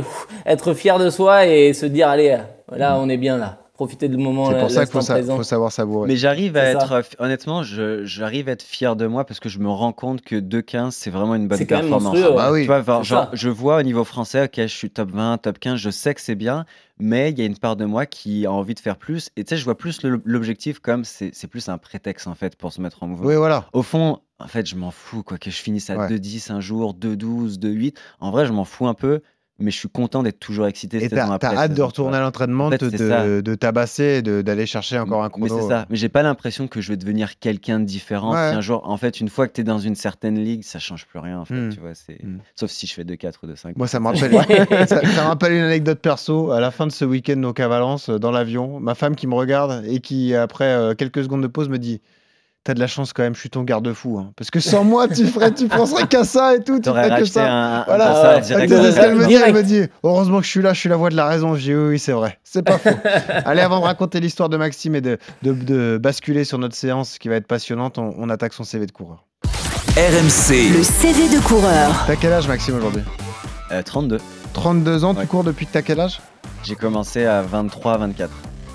être 0.45 0.75
fier 0.75 0.99
de 0.99 1.11
soi 1.11 1.47
et 1.47 1.73
se 1.73 1.87
dire, 1.87 2.09
allez, 2.09 2.37
là, 2.77 2.99
on 3.01 3.09
est 3.09 3.17
bien 3.17 3.39
là. 3.39 3.59
Profiter 3.77 4.09
du 4.09 4.17
moment, 4.17 4.51
C'est 4.51 4.59
pour 4.59 4.71
ça 4.71 4.85
qu'il 4.87 4.93
faut, 4.93 5.01
sa- 5.03 5.23
faut 5.23 5.43
savoir 5.43 5.71
savourer. 5.71 6.09
Mais 6.09 6.17
j'arrive 6.17 6.57
à 6.57 6.65
être, 6.65 6.89
ça. 6.89 7.03
honnêtement, 7.19 7.63
j'arrive 7.63 8.49
à 8.49 8.53
être 8.53 8.63
fier 8.63 8.97
de 8.97 9.07
moi 9.07 9.25
parce 9.27 9.39
que 9.39 9.49
je 9.51 9.59
me 9.59 9.69
rends 9.69 9.93
compte 9.93 10.23
que 10.23 10.37
2,15, 10.37 10.93
c'est 10.93 11.11
vraiment 11.11 11.35
une 11.35 11.47
bonne 11.47 11.59
C'est 11.59 11.67
quand 11.67 11.77
même 11.83 11.91
performance. 11.91 12.17
ouais. 12.17 12.35
Bah 12.37 12.53
oui. 12.53 12.61
Tu 12.63 12.67
vois, 12.69 13.03
genre, 13.03 13.29
je 13.35 13.51
vois 13.51 13.79
au 13.79 13.83
niveau 13.83 14.05
français, 14.05 14.45
ok, 14.45 14.55
je 14.57 14.67
suis 14.67 14.89
top 14.91 15.11
20, 15.11 15.39
top 15.39 15.59
15, 15.59 15.79
je 15.79 15.91
sais 15.91 16.15
que 16.15 16.23
c'est 16.23 16.35
bien, 16.35 16.65
mais 16.99 17.31
il 17.31 17.39
y 17.39 17.43
a 17.43 17.45
une 17.45 17.59
part 17.59 17.77
de 17.77 17.85
moi 17.85 18.07
qui 18.07 18.47
a 18.47 18.53
envie 18.53 18.75
de 18.75 18.81
faire 18.81 18.97
plus. 18.97 19.29
Et 19.37 19.45
tu 19.45 19.51
sais, 19.51 19.57
je 19.59 19.65
vois 19.65 19.77
plus 19.77 20.01
l'objectif 20.25 20.79
comme 20.79 21.05
c'est 21.05 21.31
c'est 21.35 21.47
plus 21.47 21.69
un 21.69 21.77
prétexte 21.77 22.27
en 22.29 22.35
fait 22.35 22.57
pour 22.57 22.73
se 22.73 22.81
mettre 22.81 23.03
en 23.03 23.09
mouvement. 23.09 23.27
Oui, 23.27 23.37
voilà. 23.37 23.67
Au 23.75 23.83
fond, 23.83 24.21
en 24.39 24.49
fait, 24.49 24.67
je 24.67 24.77
m'en 24.77 24.91
fous, 24.91 25.23
quoi, 25.23 25.37
que 25.37 25.51
je 25.51 25.57
finisse 25.57 25.91
à 25.91 25.97
Ouais. 25.97 26.09
2,10 26.09 26.51
un 26.51 26.61
jour, 26.61 26.95
2,12, 26.95 27.59
2,8. 27.59 27.95
En 28.21 28.31
vrai, 28.31 28.47
je 28.47 28.53
m'en 28.53 28.65
fous 28.65 28.87
un 28.87 28.95
peu, 28.95 29.21
mais 29.59 29.71
je 29.71 29.77
suis 29.79 29.89
content 29.89 30.23
d'être 30.23 30.39
toujours 30.39 30.67
excité. 30.67 31.03
Et 31.03 31.09
t'as 31.09 31.27
hâte 31.43 31.73
de 31.75 31.83
retourner 31.83 32.17
à 32.19 32.21
l'entraînement, 32.21 32.67
En 32.67 32.71
fait, 32.71 32.85
de, 32.85 33.41
de, 33.41 33.55
tabasser, 33.55 34.21
d'aller 34.23 34.67
chercher 34.67 34.99
encore 34.99 35.23
un 35.25 35.31
Mais 35.39 35.47
chrono. 35.49 35.61
c'est 35.63 35.69
ça. 35.69 35.87
Mais 35.89 35.97
j'ai 35.97 36.09
pas 36.11 36.23
l'impression 36.23 36.69
que 36.69 36.81
je 36.81 36.89
vais 36.91 36.97
devenir 36.97 37.39
quelqu'un 37.39 37.81
de 37.81 37.85
différent. 37.85 38.33
Ouais. 38.33 38.39
Un 38.39 38.61
jour, 38.61 38.83
en 38.89 38.97
fait, 38.97 39.21
une 39.21 39.29
fois 39.31 39.49
que 39.49 39.55
tu 39.55 39.63
es 39.63 39.65
dans 39.65 39.79
une 39.79 39.95
certaine 39.95 40.39
ligue, 40.39 40.63
ça 40.63 40.79
change 40.79 41.07
plus 41.07 41.19
rien. 41.19 41.39
En 41.41 41.45
fait, 41.45 41.55
Mm. 41.55 41.73
tu 41.73 41.81
vois, 41.81 41.95
c'est 41.95 42.23
Mm. 42.23 42.39
sauf 42.55 42.71
si 42.71 42.87
je 42.87 42.93
fais 42.95 43.05
2-4 43.05 43.41
ou 43.43 43.47
2-5. 43.47 43.77
Moi, 43.77 43.87
ça 43.87 43.99
me 44.01 44.07
rappelle, 44.09 44.87
ça, 44.89 45.01
ça 45.01 45.23
me 45.23 45.27
rappelle 45.29 45.53
une 45.53 45.63
anecdote 45.65 46.01
perso. 46.01 46.51
À 46.51 46.61
la 46.61 46.71
fin 46.71 46.87
de 46.87 46.93
ce 46.93 47.05
week-end 47.05 47.37
donc 47.37 47.59
à 47.61 47.69
Valence, 47.69 48.11
euh, 48.11 48.19
dans 48.19 48.31
l'avion, 48.31 48.79
ma 48.81 48.95
femme 48.95 49.17
qui 49.17 49.27
me 49.27 49.35
regarde 49.35 49.85
et 49.87 50.01
qui, 50.01 50.35
après 50.35 50.65
euh, 50.67 50.95
quelques 50.95 51.23
secondes 51.25 51.43
de 51.43 51.47
pause, 51.47 51.69
me 51.69 51.79
dit 51.79 52.01
T'as 52.67 52.75
de 52.75 52.81
la 52.81 52.89
chance 52.89 53.13
quand 53.13 53.23
même, 53.23 53.33
je 53.37 53.39
suis 53.39 53.49
ton 53.49 53.63
garde-fou. 53.63 54.19
hein. 54.19 54.33
Parce 54.37 54.51
que 54.51 54.59
sans 54.59 54.83
moi, 54.83 55.07
tu 55.07 55.25
ferais, 55.27 55.55
tu 55.55 55.69
penserais 55.69 56.09
qu'à 56.09 56.25
ça 56.25 56.57
et 56.57 56.65
tout. 56.65 56.81
Tu 56.81 56.89
ferais 56.91 57.21
que 57.21 57.25
ça. 57.25 57.47
un, 57.49 57.85
Voilà. 57.85 58.43
C'est 58.43 58.55
ce 58.55 58.97
qu'elle 59.01 59.15
me 59.15 59.25
dit. 59.27 59.35
Elle 59.35 59.55
me 59.55 59.63
dit 59.63 59.83
Heureusement 60.03 60.39
que 60.41 60.45
je 60.45 60.51
suis 60.51 60.63
là, 60.63 60.73
je 60.73 60.81
suis 60.81 60.89
la 60.89 60.97
voix 60.97 61.11
de 61.11 61.15
la 61.15 61.27
raison. 61.27 61.55
Je 61.55 61.61
dis 61.63 61.75
Oui, 61.77 61.89
oui, 61.91 61.99
c'est 62.01 62.11
vrai. 62.11 62.41
C'est 62.43 62.63
pas 62.65 62.79
faux. 62.79 62.91
Allez, 63.45 63.61
avant 63.61 63.79
de 63.79 63.85
raconter 63.85 64.19
l'histoire 64.19 64.49
de 64.49 64.57
Maxime 64.57 64.97
et 64.97 65.01
de, 65.01 65.17
de- 65.45 65.53
de 65.53 65.97
basculer 66.03 66.43
sur 66.43 66.59
notre 66.59 66.75
séance 66.75 67.19
qui 67.19 67.29
va 67.29 67.37
être 67.37 67.47
passionnante, 67.47 67.99
on, 67.99 68.13
on 68.19 68.29
attaque 68.31 68.53
son 68.53 68.65
CV 68.65 68.87
de 68.87 68.91
coureur. 68.93 69.25
RMC, 69.97 70.73
Le 70.77 70.83
CV 70.83 71.29
de 71.35 71.41
coureur. 71.47 72.05
T'as 72.09 72.17
quel 72.17 72.33
âge, 72.33 72.49
Maxime, 72.49 72.77
aujourd'hui? 72.79 73.03
Euh, 73.71 73.83
32. 73.83 74.19
32 74.55 75.05
ans, 75.05 75.15
tu 75.15 75.25
cours 75.29 75.45
depuis 75.45 75.67
que 75.67 75.73
t'as 75.73 75.83
quel 75.83 76.01
âge? 76.01 76.21
J'ai 76.65 76.75
commencé 76.75 77.25
à 77.27 77.43
23, 77.43 77.99
24. 77.99 78.31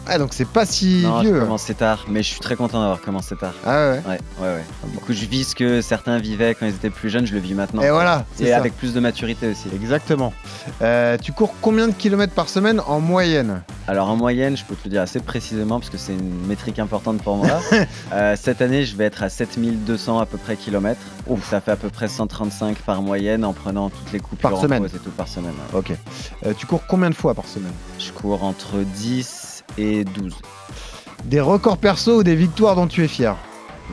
Ah, 0.08 0.18
donc 0.18 0.34
c'est 0.34 0.48
pas 0.48 0.66
si 0.66 1.04
non, 1.04 1.22
vieux. 1.22 1.34
j'ai 1.36 1.40
commencé 1.40 1.74
tard, 1.76 2.06
mais 2.10 2.24
je 2.24 2.30
suis 2.30 2.40
très 2.40 2.56
content 2.56 2.80
d'avoir 2.82 3.02
commencé 3.02 3.36
tard. 3.36 3.54
Ah 3.66 3.92
ouais. 3.92 4.02
Ouais, 4.08 4.20
ouais, 4.42 4.48
ouais. 4.56 4.64
Du 4.92 4.98
coup, 4.98 5.14
je 5.14 5.26
vis 5.26 5.46
ce 5.50 5.56
que 5.56 5.82
certains 5.82 6.18
vivaient 6.18 6.56
quand 6.56 6.66
ils 6.66 6.74
étaient 6.76 6.90
plus 6.90 7.10
jeunes, 7.10 7.26
je 7.28 7.34
le 7.34 7.40
vis 7.40 7.54
maintenant. 7.54 7.82
Et 7.82 7.90
voilà, 7.92 8.26
Et 8.40 8.48
ça. 8.50 8.58
avec 8.58 8.76
plus 8.76 8.94
de 8.94 9.00
maturité 9.00 9.50
aussi. 9.52 9.68
Exactement. 9.74 10.34
Euh, 10.82 11.18
tu 11.22 11.32
cours 11.32 11.54
combien 11.62 11.88
de 11.88 11.94
kilomètres 11.94 12.34
par 12.34 12.50
semaine 12.50 12.82
en 12.88 13.00
moyenne? 13.00 13.62
Alors 13.88 14.10
en 14.10 14.16
moyenne, 14.16 14.58
je 14.58 14.66
peux 14.66 14.76
te 14.76 14.86
le 14.86 14.90
dire 14.90 15.02
assez 15.02 15.20
précisément 15.20 15.80
parce 15.80 15.90
que 15.92 15.98
c'est 15.98 16.14
une 16.14 16.46
métrique 16.48 16.80
importante 16.80 17.22
pour 17.22 17.38
moi. 17.38 17.60
Euh, 18.14 18.36
cette 18.38 18.62
année, 18.62 18.84
je 18.86 18.96
vais 18.98 19.06
être 19.06 19.24
à 19.24 19.30
7200 19.30 20.20
à 20.20 20.26
peu 20.26 20.38
près 20.38 20.58
kilomètres. 20.58 21.00
Donc 21.30 21.40
ça 21.50 21.62
fait 21.62 21.72
à 21.72 21.76
peu 21.78 21.90
près 21.90 22.08
135 22.10 22.78
par 22.80 23.02
moyenne 23.02 23.46
en 23.46 23.54
prenant 23.54 23.90
toutes 23.90 24.12
les 24.12 24.20
coupures 24.20 24.50
Par 24.50 24.60
en 24.60 24.62
semaine. 24.62 24.82
pause 24.82 24.96
et 24.96 25.00
tout 25.00 25.12
par 25.12 25.28
semaine. 25.30 25.54
ouais. 25.74 25.80
Ok. 25.80 25.92
Euh, 26.46 26.54
tu 26.58 26.66
cours 26.66 26.82
combien 26.88 27.10
de 27.10 27.16
fois 27.16 27.34
par 27.34 27.46
semaine? 27.46 27.72
Je 28.00 28.12
cours 28.12 28.44
entre 28.44 28.80
10 28.80 29.41
et 29.78 30.04
12. 30.04 30.36
Des 31.26 31.40
records 31.42 31.78
perso 31.78 32.20
ou 32.20 32.24
des 32.24 32.36
victoires 32.36 32.76
dont 32.76 32.88
tu 32.88 33.04
es 33.04 33.08
fier 33.08 33.36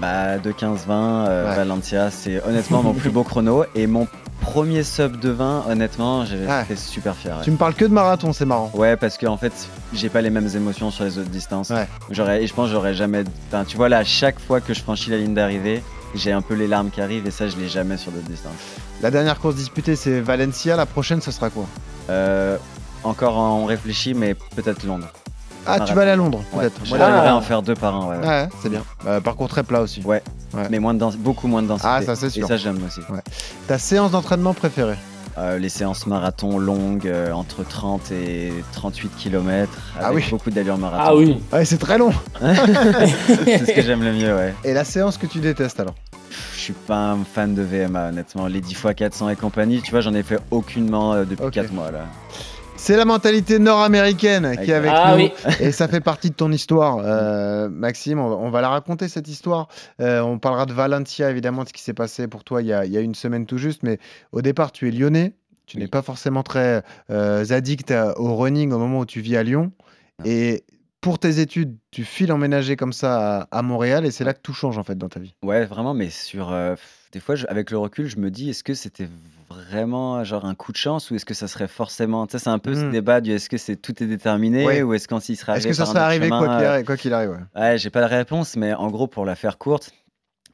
Bah 0.00 0.38
de 0.38 0.50
15-20, 0.52 0.76
euh, 0.90 1.50
Ouais. 1.50 1.56
Valencia, 1.56 2.10
c'est 2.10 2.42
honnêtement 2.44 2.82
mon 2.82 2.94
plus 2.94 3.10
beau 3.10 3.22
chrono. 3.24 3.64
Et 3.74 3.86
mon 3.86 4.06
premier 4.40 4.82
sub 4.84 5.18
de 5.20 5.28
20, 5.30 5.64
honnêtement, 5.68 6.24
j'ai 6.24 6.46
Ouais. 6.46 6.64
super 6.76 7.14
fier. 7.16 7.36
ouais. 7.36 7.44
Tu 7.44 7.50
me 7.50 7.56
parles 7.56 7.74
que 7.74 7.84
de 7.84 7.92
marathon, 7.92 8.32
c'est 8.32 8.44
marrant. 8.46 8.70
Ouais, 8.74 8.96
parce 8.96 9.18
que 9.18 9.26
en 9.26 9.36
fait, 9.36 9.52
j'ai 9.92 10.08
pas 10.08 10.22
les 10.22 10.30
mêmes 10.30 10.48
émotions 10.54 10.90
sur 10.90 11.04
les 11.04 11.18
autres 11.18 11.28
distances. 11.30 11.70
Ouais. 11.70 11.86
J'aurais, 12.10 12.42
et 12.42 12.46
je 12.46 12.54
pense 12.54 12.66
que 12.68 12.72
j'aurais 12.72 12.94
jamais. 12.94 13.24
Enfin, 13.48 13.64
tu 13.64 13.76
vois 13.76 13.88
là, 13.88 13.98
à 13.98 14.04
chaque 14.04 14.38
fois 14.38 14.60
que 14.60 14.72
je 14.72 14.80
franchis 14.80 15.10
la 15.10 15.18
ligne 15.18 15.34
d'arrivée, 15.34 15.82
j'ai 16.14 16.32
un 16.32 16.40
peu 16.40 16.54
les 16.54 16.66
larmes 16.68 16.90
qui 16.90 17.00
arrivent 17.02 17.26
et 17.26 17.30
ça, 17.30 17.48
je 17.48 17.56
l'ai 17.56 17.68
jamais 17.68 17.96
sur 17.98 18.10
d'autres 18.12 18.28
distances. 18.30 18.52
La 19.02 19.10
dernière 19.10 19.38
course 19.38 19.56
disputée, 19.56 19.96
c'est 19.96 20.20
Valencia. 20.20 20.76
La 20.76 20.86
prochaine, 20.86 21.20
ce 21.20 21.30
sera 21.30 21.50
quoi? 21.50 21.66
Euh, 22.08 22.56
encore, 23.04 23.36
on 23.36 23.66
réfléchit, 23.66 24.14
mais 24.14 24.34
peut-être 24.56 24.84
Londres. 24.86 25.08
Ah, 25.68 25.80
tu 25.80 25.92
vas 25.94 26.02
aller 26.02 26.10
à 26.12 26.16
Londres, 26.16 26.42
Ouais. 26.52 26.62
peut-être. 26.64 26.78
Moi, 26.88 26.98
Moi, 26.98 27.06
j'aimerais 27.06 27.28
Ah. 27.28 27.36
en 27.36 27.40
faire 27.40 27.62
deux 27.62 27.74
par 27.74 27.94
an, 27.94 28.08
ouais. 28.10 28.16
ouais. 28.16 28.26
Ouais, 28.26 28.48
c'est 28.62 28.68
bien. 28.70 28.82
Euh, 29.06 29.20
parcours 29.20 29.48
très 29.48 29.62
plat 29.62 29.80
aussi. 29.82 30.00
Ouais. 30.04 30.22
Ouais. 30.54 30.66
Mais 30.70 30.78
moins 30.78 30.94
de 30.94 31.04
beaucoup 31.16 31.46
moins 31.46 31.62
de 31.62 31.68
densité. 31.68 31.88
Ah, 31.90 32.02
ça, 32.02 32.16
c'est 32.16 32.30
sûr. 32.30 32.44
Et 32.44 32.48
ça, 32.48 32.56
j'aime 32.56 32.78
aussi. 32.86 33.00
Ta 33.66 33.78
séance 33.78 34.10
d'entraînement 34.12 34.54
préférée 34.54 34.96
Euh, 35.36 35.56
les 35.58 35.68
séances 35.68 36.08
marathon 36.08 36.58
longues, 36.58 37.06
euh, 37.06 37.30
entre 37.30 37.62
30 37.62 38.10
et 38.10 38.52
38 38.72 39.08
km, 39.16 39.70
avec 39.94 40.04
Ah 40.08 40.12
oui. 40.12 40.24
beaucoup 40.30 40.50
d'allure 40.50 40.76
marathon. 40.78 41.04
Ah 41.06 41.14
oui. 41.14 41.38
Ouais, 41.52 41.64
c'est 41.64 41.78
très 41.78 41.96
long. 41.96 42.10
c'est 42.40 43.58
ce 43.66 43.72
que 43.72 43.82
j'aime 43.82 44.02
le 44.02 44.12
mieux, 44.14 44.34
ouais. 44.34 44.52
Et 44.64 44.72
la 44.72 44.82
séance 44.84 45.16
que 45.16 45.26
tu 45.26 45.38
détestes 45.38 45.78
alors 45.78 45.94
Je 46.56 46.58
suis 46.58 46.72
pas 46.72 47.12
un 47.12 47.18
fan 47.24 47.54
de 47.54 47.62
VMA, 47.62 48.08
honnêtement. 48.08 48.48
Les 48.48 48.60
10 48.60 48.72
x 48.72 48.86
400 48.96 49.28
et 49.28 49.36
compagnie, 49.36 49.80
tu 49.80 49.92
vois, 49.92 50.00
j'en 50.00 50.14
ai 50.14 50.24
fait 50.24 50.40
aucunement 50.50 51.12
euh, 51.14 51.24
depuis 51.24 51.44
Ok. 51.44 51.52
4 51.52 51.72
mois, 51.72 51.92
là. 51.92 52.00
C'est 52.80 52.96
la 52.96 53.04
mentalité 53.04 53.58
nord-américaine 53.58 54.56
qui 54.64 54.70
est 54.70 54.74
avec 54.74 54.90
Ah 54.94 55.12
nous. 55.16 55.24
oui. 55.24 55.32
Et 55.60 55.72
ça 55.72 55.88
fait 55.88 56.00
partie 56.00 56.30
de 56.30 56.34
ton 56.34 56.50
histoire, 56.52 56.98
euh, 57.04 57.68
Maxime. 57.68 58.18
On 58.18 58.28
va, 58.30 58.36
on 58.36 58.50
va 58.50 58.60
la 58.62 58.70
raconter, 58.70 59.08
cette 59.08 59.28
histoire. 59.28 59.68
Euh, 60.00 60.20
on 60.22 60.38
parlera 60.38 60.64
de 60.64 60.72
Valencia, 60.72 61.28
évidemment, 61.30 61.64
de 61.64 61.68
ce 61.68 61.74
qui 61.74 61.82
s'est 61.82 61.92
passé 61.92 62.28
pour 62.28 62.44
toi 62.44 62.62
il 62.62 62.68
y, 62.68 62.72
a, 62.72 62.86
il 62.86 62.92
y 62.92 62.96
a 62.96 63.00
une 63.00 63.14
semaine 63.14 63.44
tout 63.46 63.58
juste. 63.58 63.82
Mais 63.82 63.98
au 64.32 64.40
départ, 64.40 64.72
tu 64.72 64.88
es 64.88 64.90
lyonnais. 64.90 65.34
Tu 65.66 65.76
Oui. 65.76 65.82
n'es 65.82 65.88
pas 65.88 66.00
forcément 66.00 66.42
très 66.42 66.82
euh, 67.10 67.44
addict 67.50 67.90
à- 67.90 68.18
au 68.18 68.34
running 68.36 68.72
au 68.72 68.78
moment 68.78 69.00
où 69.00 69.06
tu 69.06 69.20
vis 69.20 69.36
à 69.36 69.42
Lyon. 69.42 69.70
Et 70.24 70.64
pour 71.02 71.18
tes 71.18 71.40
études, 71.40 71.76
tu 71.90 72.04
files 72.04 72.32
emménager 72.32 72.76
comme 72.76 72.94
ça 72.94 73.40
à, 73.50 73.58
à 73.58 73.60
Montréal 73.62 74.06
et 74.06 74.10
c'est 74.10 74.24
là 74.24 74.32
que 74.32 74.40
tout 74.40 74.54
change 74.54 74.78
en 74.78 74.82
fait 74.84 74.96
dans 74.96 75.08
ta 75.10 75.20
vie. 75.20 75.34
Ouais, 75.42 75.66
vraiment, 75.66 75.92
mais 75.92 76.08
sur. 76.08 76.56
des 77.12 77.20
fois, 77.20 77.34
je- 77.34 77.46
avec 77.48 77.70
le 77.70 77.76
recul, 77.76 78.06
je 78.06 78.16
me 78.16 78.30
dis, 78.30 78.48
est-ce 78.50 78.64
que 78.64 78.72
c'était 78.72 79.08
vraiment 79.50 80.24
genre 80.24 80.44
un 80.44 80.54
coup 80.54 80.72
de 80.72 80.76
chance 80.76 81.10
ou 81.10 81.14
est-ce 81.14 81.24
que 81.24 81.34
ça 81.34 81.48
serait 81.48 81.68
forcément. 81.68 82.26
Tu 82.26 82.32
sais, 82.32 82.44
c'est 82.44 82.50
un 82.50 82.58
peu 82.58 82.74
ce 82.74 82.84
Mm. 82.84 82.90
débat 82.90 83.20
du 83.20 83.32
est-ce 83.32 83.48
que 83.48 83.56
c'est 83.58 83.76
tout 83.76 84.02
est 84.02 84.06
déterminé 84.06 84.64
Ouais. 84.66 84.82
ou 84.82 84.94
est-ce 84.94 85.08
qu'en 85.08 85.20
s'il 85.20 85.36
serait 85.36 85.58
Est-ce 85.58 85.68
que 85.68 85.72
ça 85.74 85.86
serait 85.86 85.98
arrivé 86.00 86.28
quoi 86.28 86.40
chemin, 86.40 86.56
qu'il 86.58 86.64
euh, 86.66 86.70
arrive, 86.70 86.84
quoi 86.86 86.96
qu'il 86.96 87.12
arrive 87.12 87.30
ouais. 87.30 87.60
Ouais, 87.60 87.78
j'ai 87.78 87.90
pas 87.90 88.00
la 88.00 88.06
réponse, 88.08 88.56
mais 88.56 88.74
en 88.74 88.90
gros, 88.90 89.06
pour 89.06 89.24
la 89.24 89.34
faire 89.34 89.58
courte, 89.58 89.90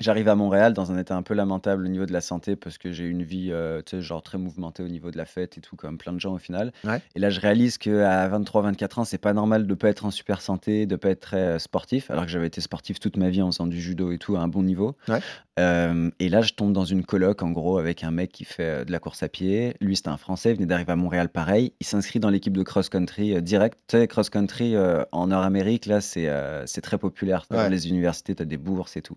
j'arrive 0.01 0.27
à 0.29 0.35
Montréal 0.35 0.73
dans 0.75 0.91
un 0.91 0.99
état 0.99 1.15
un 1.17 1.23
peu 1.23 1.35
lamentable 1.35 1.85
au 1.85 1.89
niveau 1.89 2.05
de 2.05 2.13
la 2.13 2.21
santé 2.21 2.57
parce 2.57 2.79
que 2.79 2.91
j'ai 2.93 3.05
une 3.05 3.23
vie, 3.23 3.51
euh, 3.53 3.81
tu 3.87 3.97
sais, 3.97 4.03
genre 4.03 4.23
très 4.23 4.39
mouvementée 4.39 4.83
au 4.83 4.89
niveau 4.89 5.11
de 5.13 5.17
la 5.17 5.25
fête 5.25 5.57
et 5.57 5.61
tout, 5.61 5.77
comme 5.77 5.99
plein 5.99 6.13
de 6.13 6.19
gens 6.21 6.33
au 6.35 6.39
final. 6.39 6.73
Ouais. 6.85 7.01
Et 7.15 7.21
là, 7.21 7.31
je 7.31 7.39
réalise 7.41 7.79
qu'à 7.79 8.29
23-24 8.29 8.99
ans, 9.01 9.05
c'est 9.05 9.19
pas 9.19 9.33
normal 9.33 9.67
de 9.69 9.75
pas 9.75 9.89
être 9.89 10.05
en 10.05 10.11
super 10.11 10.41
santé, 10.41 10.87
de 10.87 10.97
pas 10.97 11.11
être 11.11 11.21
très 11.21 11.37
euh, 11.39 11.59
sportif, 11.61 12.11
alors 12.11 12.25
que 12.25 12.31
j'avais 12.31 12.49
été 12.49 12.61
sportif 12.61 12.99
toute 12.99 13.17
ma 13.17 13.31
vie 13.31 13.41
en 13.43 13.51
faisant 13.53 13.67
du 13.69 13.81
judo 13.81 14.11
et 14.11 14.19
tout 14.19 14.37
à 14.37 14.41
un 14.41 14.49
bon 14.49 14.65
niveau. 14.65 14.97
Ouais. 15.09 15.21
Euh, 15.61 16.11
et 16.19 16.29
là, 16.29 16.41
je 16.43 16.53
tombe 16.55 16.73
dans 16.73 16.85
une 16.85 17.05
coloc, 17.05 17.43
en 17.43 17.51
gros, 17.53 17.79
avec 17.79 18.03
un 18.03 18.11
mec 18.11 18.33
qui 18.33 18.45
fait 18.45 18.63
euh, 18.81 18.85
de 18.85 18.91
la 18.91 18.99
course 18.99 19.23
à 19.23 19.29
pied. 19.29 19.75
Lui, 19.81 19.95
c'était 19.95 20.09
un 20.09 20.17
Français, 20.17 20.51
il 20.51 20.57
venait 20.57 20.67
d'arriver 20.67 20.91
à 20.93 20.97
Montréal 20.97 21.29
pareil. 21.29 21.73
Il 21.81 21.87
s'inscrit 21.87 22.19
dans 22.19 22.29
l'équipe 22.31 22.57
de 22.57 22.63
cross-country 22.65 23.37
euh, 23.37 23.41
direct. 23.41 23.79
Tu 23.87 23.97
sais, 23.99 24.09
cross-country 24.09 24.75
euh, 24.75 25.05
en 25.13 25.29
Nord-Amérique, 25.29 25.87
là, 25.87 26.01
c'est 26.01 26.29
c'est 26.67 26.81
très 26.81 26.99
populaire. 26.99 27.45
Dans 27.51 27.59
Ouais. 27.59 27.71
les 27.71 27.89
universités, 27.89 28.35
tu 28.35 28.43
as 28.43 28.47
des 28.47 28.57
bourses 28.57 28.97
et 28.97 29.03
tout. 29.03 29.17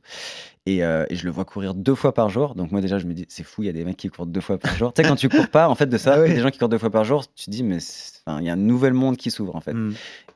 Et, 0.66 0.78
et 0.80 1.16
je 1.16 1.24
le 1.26 1.32
vois 1.32 1.46
courir 1.46 1.74
deux 1.74 1.96
fois 1.96 2.14
par 2.14 2.30
jour. 2.30 2.54
Donc, 2.56 2.72
moi, 2.72 2.82
déjà, 2.82 3.00
je 3.00 3.08
me 3.08 3.14
dis, 3.14 3.26
c'est 3.30 3.44
fou, 3.44 3.64
il 3.64 3.68
y 3.68 3.70
a 3.70 3.74
des 3.74 3.86
mecs 3.86 3.98
qui 3.98 4.10
courent 4.10 4.26
deux 4.28 4.42
fois 4.42 4.58
par 4.58 4.76
jour. 4.76 4.94
tu 4.94 5.02
sais, 5.02 5.08
quand 5.08 5.16
tu 5.16 5.30
cours 5.30 5.48
pas, 5.48 5.70
en 5.70 5.76
fait, 5.76 5.88
de 5.88 5.98
ça, 5.98 6.16
Ah 6.18 6.22
oui. 6.22 6.34
des 6.34 6.40
gens 6.42 6.50
qui 6.50 6.60
courent 6.60 6.70
deux 6.70 6.78
fois 6.78 6.90
par 6.92 7.04
jour, 7.04 7.26
tu 7.34 7.46
te 7.46 7.52
dis, 7.52 7.64
mais 7.64 7.78
il 8.40 8.44
y 8.44 8.50
a 8.50 8.54
un 8.54 8.58
nouvel 8.58 8.94
monde 8.94 9.18
qui 9.18 9.32
s'ouvre, 9.32 9.56
en 9.56 9.62
fait. 9.62 9.74
Mm. 9.74 9.94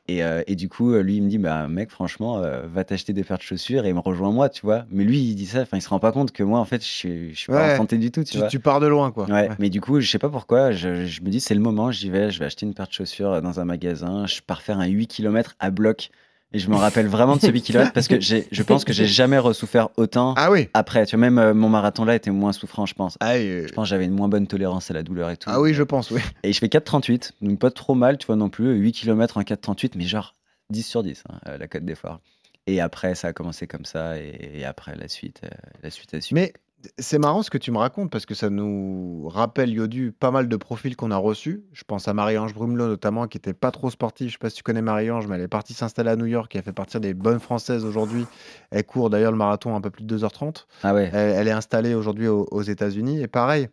Et, 0.08 0.24
euh, 0.24 0.42
et 0.48 0.56
du 0.56 0.68
coup, 0.68 0.92
euh, 0.92 1.00
lui, 1.02 1.16
il 1.16 1.22
me 1.22 1.28
dit, 1.28 1.38
bah, 1.38 1.68
mec, 1.68 1.90
franchement, 1.90 2.38
euh, 2.42 2.66
va 2.66 2.82
t'acheter 2.82 3.12
des 3.12 3.22
paires 3.22 3.38
de 3.38 3.42
chaussures 3.42 3.86
et 3.86 3.92
me 3.92 4.00
rejoins 4.00 4.32
moi, 4.32 4.48
tu 4.48 4.62
vois. 4.62 4.84
Mais 4.90 5.04
lui, 5.04 5.20
il 5.20 5.34
dit 5.36 5.46
ça, 5.46 5.60
enfin, 5.62 5.76
il 5.76 5.80
se 5.80 5.88
rend 5.88 6.00
pas 6.00 6.10
compte 6.10 6.32
que 6.32 6.42
moi, 6.42 6.58
en 6.58 6.64
fait, 6.64 6.82
je 6.82 6.88
suis, 6.90 7.30
je 7.34 7.38
suis 7.38 7.52
pas 7.52 7.74
en 7.74 7.76
santé 7.76 7.98
du 7.98 8.10
tout, 8.10 8.24
tu, 8.24 8.32
Tu, 8.32 8.38
vois. 8.38 8.48
tu 8.48 8.58
pars 8.58 8.80
de 8.80 8.86
loin 8.88 9.12
quoi. 9.12 9.26
Ouais, 9.26 9.48
Ouais. 9.48 9.50
mais 9.60 9.70
du 9.70 9.80
coup, 9.80 10.00
je 10.00 10.10
sais 10.10 10.18
pas 10.18 10.28
pourquoi, 10.28 10.72
je, 10.72 11.06
je 11.06 11.22
me 11.22 11.28
dis, 11.30 11.40
c'est 11.40 11.54
le 11.54 11.60
moment, 11.60 11.92
j'y 11.92 12.10
vais, 12.10 12.30
je 12.32 12.40
vais 12.40 12.46
acheter 12.46 12.66
une 12.66 12.74
paire 12.74 12.88
de 12.88 12.92
chaussures 12.92 13.40
dans 13.42 13.60
un 13.60 13.64
magasin, 13.64 14.26
je 14.26 14.40
pars 14.40 14.60
faire 14.62 14.78
un 14.80 14.86
8 14.86 15.06
km 15.06 15.54
à 15.60 15.70
bloc. 15.70 16.10
Et 16.54 16.58
je 16.58 16.68
me 16.68 16.76
rappelle 16.76 17.06
vraiment 17.06 17.36
de 17.36 17.40
ce 17.40 17.50
8 17.50 17.62
km 17.62 17.92
parce 17.92 18.08
que 18.08 18.20
je 18.20 18.62
pense 18.62 18.84
que 18.84 18.92
j'ai 18.92 19.06
jamais 19.06 19.38
ressouffert 19.38 19.88
autant 19.96 20.34
Ah 20.36 20.50
oui. 20.50 20.68
après. 20.74 21.06
Tu 21.06 21.16
vois, 21.16 21.20
même 21.20 21.38
euh, 21.38 21.54
mon 21.54 21.68
marathon 21.68 22.04
là 22.04 22.14
était 22.14 22.30
moins 22.30 22.52
souffrant, 22.52 22.84
je 22.86 22.94
pense. 22.94 23.16
Ah, 23.20 23.34
euh, 23.36 23.66
Je 23.66 23.72
pense 23.72 23.84
que 23.86 23.90
j'avais 23.90 24.04
une 24.04 24.12
moins 24.14 24.28
bonne 24.28 24.46
tolérance 24.46 24.90
à 24.90 24.94
la 24.94 25.02
douleur 25.02 25.30
et 25.30 25.36
tout. 25.36 25.48
ah 25.50 25.60
oui, 25.60 25.72
je 25.74 25.82
pense, 25.82 26.10
oui. 26.10 26.20
Et 26.42 26.52
je 26.52 26.58
fais 26.58 26.66
4,38, 26.68 27.32
donc 27.40 27.58
pas 27.58 27.70
trop 27.70 27.94
mal, 27.94 28.18
tu 28.18 28.26
vois, 28.26 28.36
non 28.36 28.50
plus. 28.50 28.74
8 28.74 28.92
km 28.92 29.38
en 29.38 29.42
4,38, 29.42 29.92
mais 29.96 30.04
genre 30.04 30.34
10 30.70 30.82
sur 30.82 31.02
10, 31.02 31.24
hein, 31.30 31.38
euh, 31.48 31.58
la 31.58 31.68
côte 31.68 31.84
des 31.84 31.94
foires. 31.94 32.20
Et 32.66 32.80
après, 32.80 33.14
ça 33.16 33.28
a 33.28 33.32
commencé 33.32 33.66
comme 33.66 33.84
ça, 33.84 34.18
et, 34.18 34.52
et 34.60 34.64
après, 34.64 34.94
la 34.94 35.08
suite, 35.08 35.40
euh, 35.44 35.48
la 35.82 35.90
suite 35.90 36.14
a 36.14 36.20
suivi. 36.20 36.40
Mais 36.40 36.52
c'est 36.98 37.18
marrant 37.18 37.42
ce 37.42 37.50
que 37.50 37.58
tu 37.58 37.70
me 37.70 37.78
racontes 37.78 38.10
parce 38.10 38.26
que 38.26 38.34
ça 38.34 38.50
nous 38.50 39.28
rappelle, 39.28 39.70
Yodu, 39.70 40.12
pas 40.12 40.30
mal 40.30 40.48
de 40.48 40.56
profils 40.56 40.96
qu'on 40.96 41.10
a 41.10 41.16
reçus. 41.16 41.62
Je 41.72 41.84
pense 41.84 42.08
à 42.08 42.14
Marie-Ange 42.14 42.54
Brumelot 42.54 42.88
notamment, 42.88 43.26
qui 43.26 43.38
était 43.38 43.52
pas 43.52 43.70
trop 43.70 43.90
sportive. 43.90 44.28
Je 44.28 44.32
sais 44.32 44.38
pas 44.38 44.50
si 44.50 44.56
tu 44.56 44.62
connais 44.62 44.82
Marie-Ange, 44.82 45.26
mais 45.26 45.36
elle 45.36 45.42
est 45.42 45.48
partie 45.48 45.74
s'installer 45.74 46.10
à 46.10 46.16
New 46.16 46.26
York 46.26 46.54
et 46.54 46.58
elle 46.58 46.64
fait 46.64 46.72
partie 46.72 46.98
des 47.00 47.14
bonnes 47.14 47.40
françaises 47.40 47.84
aujourd'hui. 47.84 48.26
Elle 48.70 48.84
court 48.84 49.10
d'ailleurs 49.10 49.32
le 49.32 49.38
marathon 49.38 49.74
un 49.76 49.80
peu 49.80 49.90
plus 49.90 50.04
de 50.04 50.18
2h30. 50.18 50.66
Ah 50.82 50.94
ouais, 50.94 51.10
Elle, 51.12 51.36
elle 51.36 51.48
est 51.48 51.52
installée 51.52 51.94
aujourd'hui 51.94 52.28
aux, 52.28 52.46
aux 52.50 52.62
États-Unis. 52.62 53.22
Et 53.22 53.28
pareil, 53.28 53.68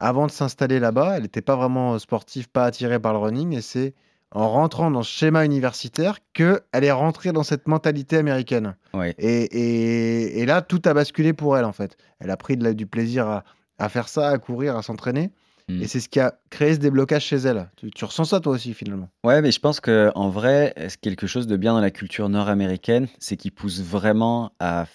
avant 0.00 0.26
de 0.26 0.32
s'installer 0.32 0.78
là-bas, 0.78 1.16
elle 1.16 1.22
n'était 1.22 1.42
pas 1.42 1.56
vraiment 1.56 1.98
sportive, 1.98 2.48
pas 2.48 2.64
attirée 2.64 2.98
par 2.98 3.12
le 3.12 3.18
running. 3.18 3.54
Et 3.54 3.62
c'est 3.62 3.94
en 4.32 4.48
rentrant 4.48 4.90
dans 4.90 5.02
ce 5.02 5.10
schéma 5.10 5.44
universitaire 5.44 6.18
qu'elle 6.34 6.60
est 6.72 6.92
rentrée 6.92 7.32
dans 7.32 7.42
cette 7.44 7.66
mentalité 7.68 8.16
américaine. 8.16 8.76
ouais. 8.94 9.14
Et, 9.18 9.42
et- 9.44 10.40
et 10.40 10.46
là, 10.46 10.62
tout 10.62 10.82
a 10.84 10.94
basculé 10.94 11.32
pour 11.32 11.56
elle, 11.56 11.64
en 11.64 11.72
fait. 11.72 11.96
Elle 12.20 12.30
a 12.30 12.36
pris 12.36 12.56
de 12.56 12.64
la- 12.64 12.74
du 12.74 12.86
plaisir 12.86 13.26
à, 13.28 13.44
à 13.78 13.88
faire 13.88 14.08
ça, 14.08 14.28
à 14.28 14.38
courir, 14.38 14.76
à 14.76 14.82
s'entraîner. 14.82 15.30
Mm. 15.68 15.82
Et 15.82 15.86
c'est 15.88 16.00
ce 16.00 16.08
qui 16.08 16.20
a 16.20 16.34
créé 16.50 16.74
ce 16.74 16.78
déblocage 16.78 17.24
chez 17.24 17.36
elle. 17.36 17.68
Tu, 17.76 17.90
tu 17.90 18.04
ressens 18.04 18.24
ça, 18.26 18.40
toi 18.40 18.52
aussi, 18.52 18.72
finalement? 18.74 19.08
Ouais, 19.24 19.42
mais 19.42 19.50
je 19.50 19.58
pense 19.60 19.80
que 19.80 20.12
en 20.14 20.28
vrai, 20.28 20.72
c'est 20.88 21.00
quelque 21.00 21.26
chose 21.26 21.46
de 21.48 21.56
bien 21.56 21.72
dans 21.72 21.80
la 21.80 21.90
culture 21.90 22.28
nord-américaine, 22.28 23.08
c'est 23.18 23.36
qu'ils 23.36 23.52
poussent 23.52 23.80
vraiment 23.82 24.52
à 24.60 24.86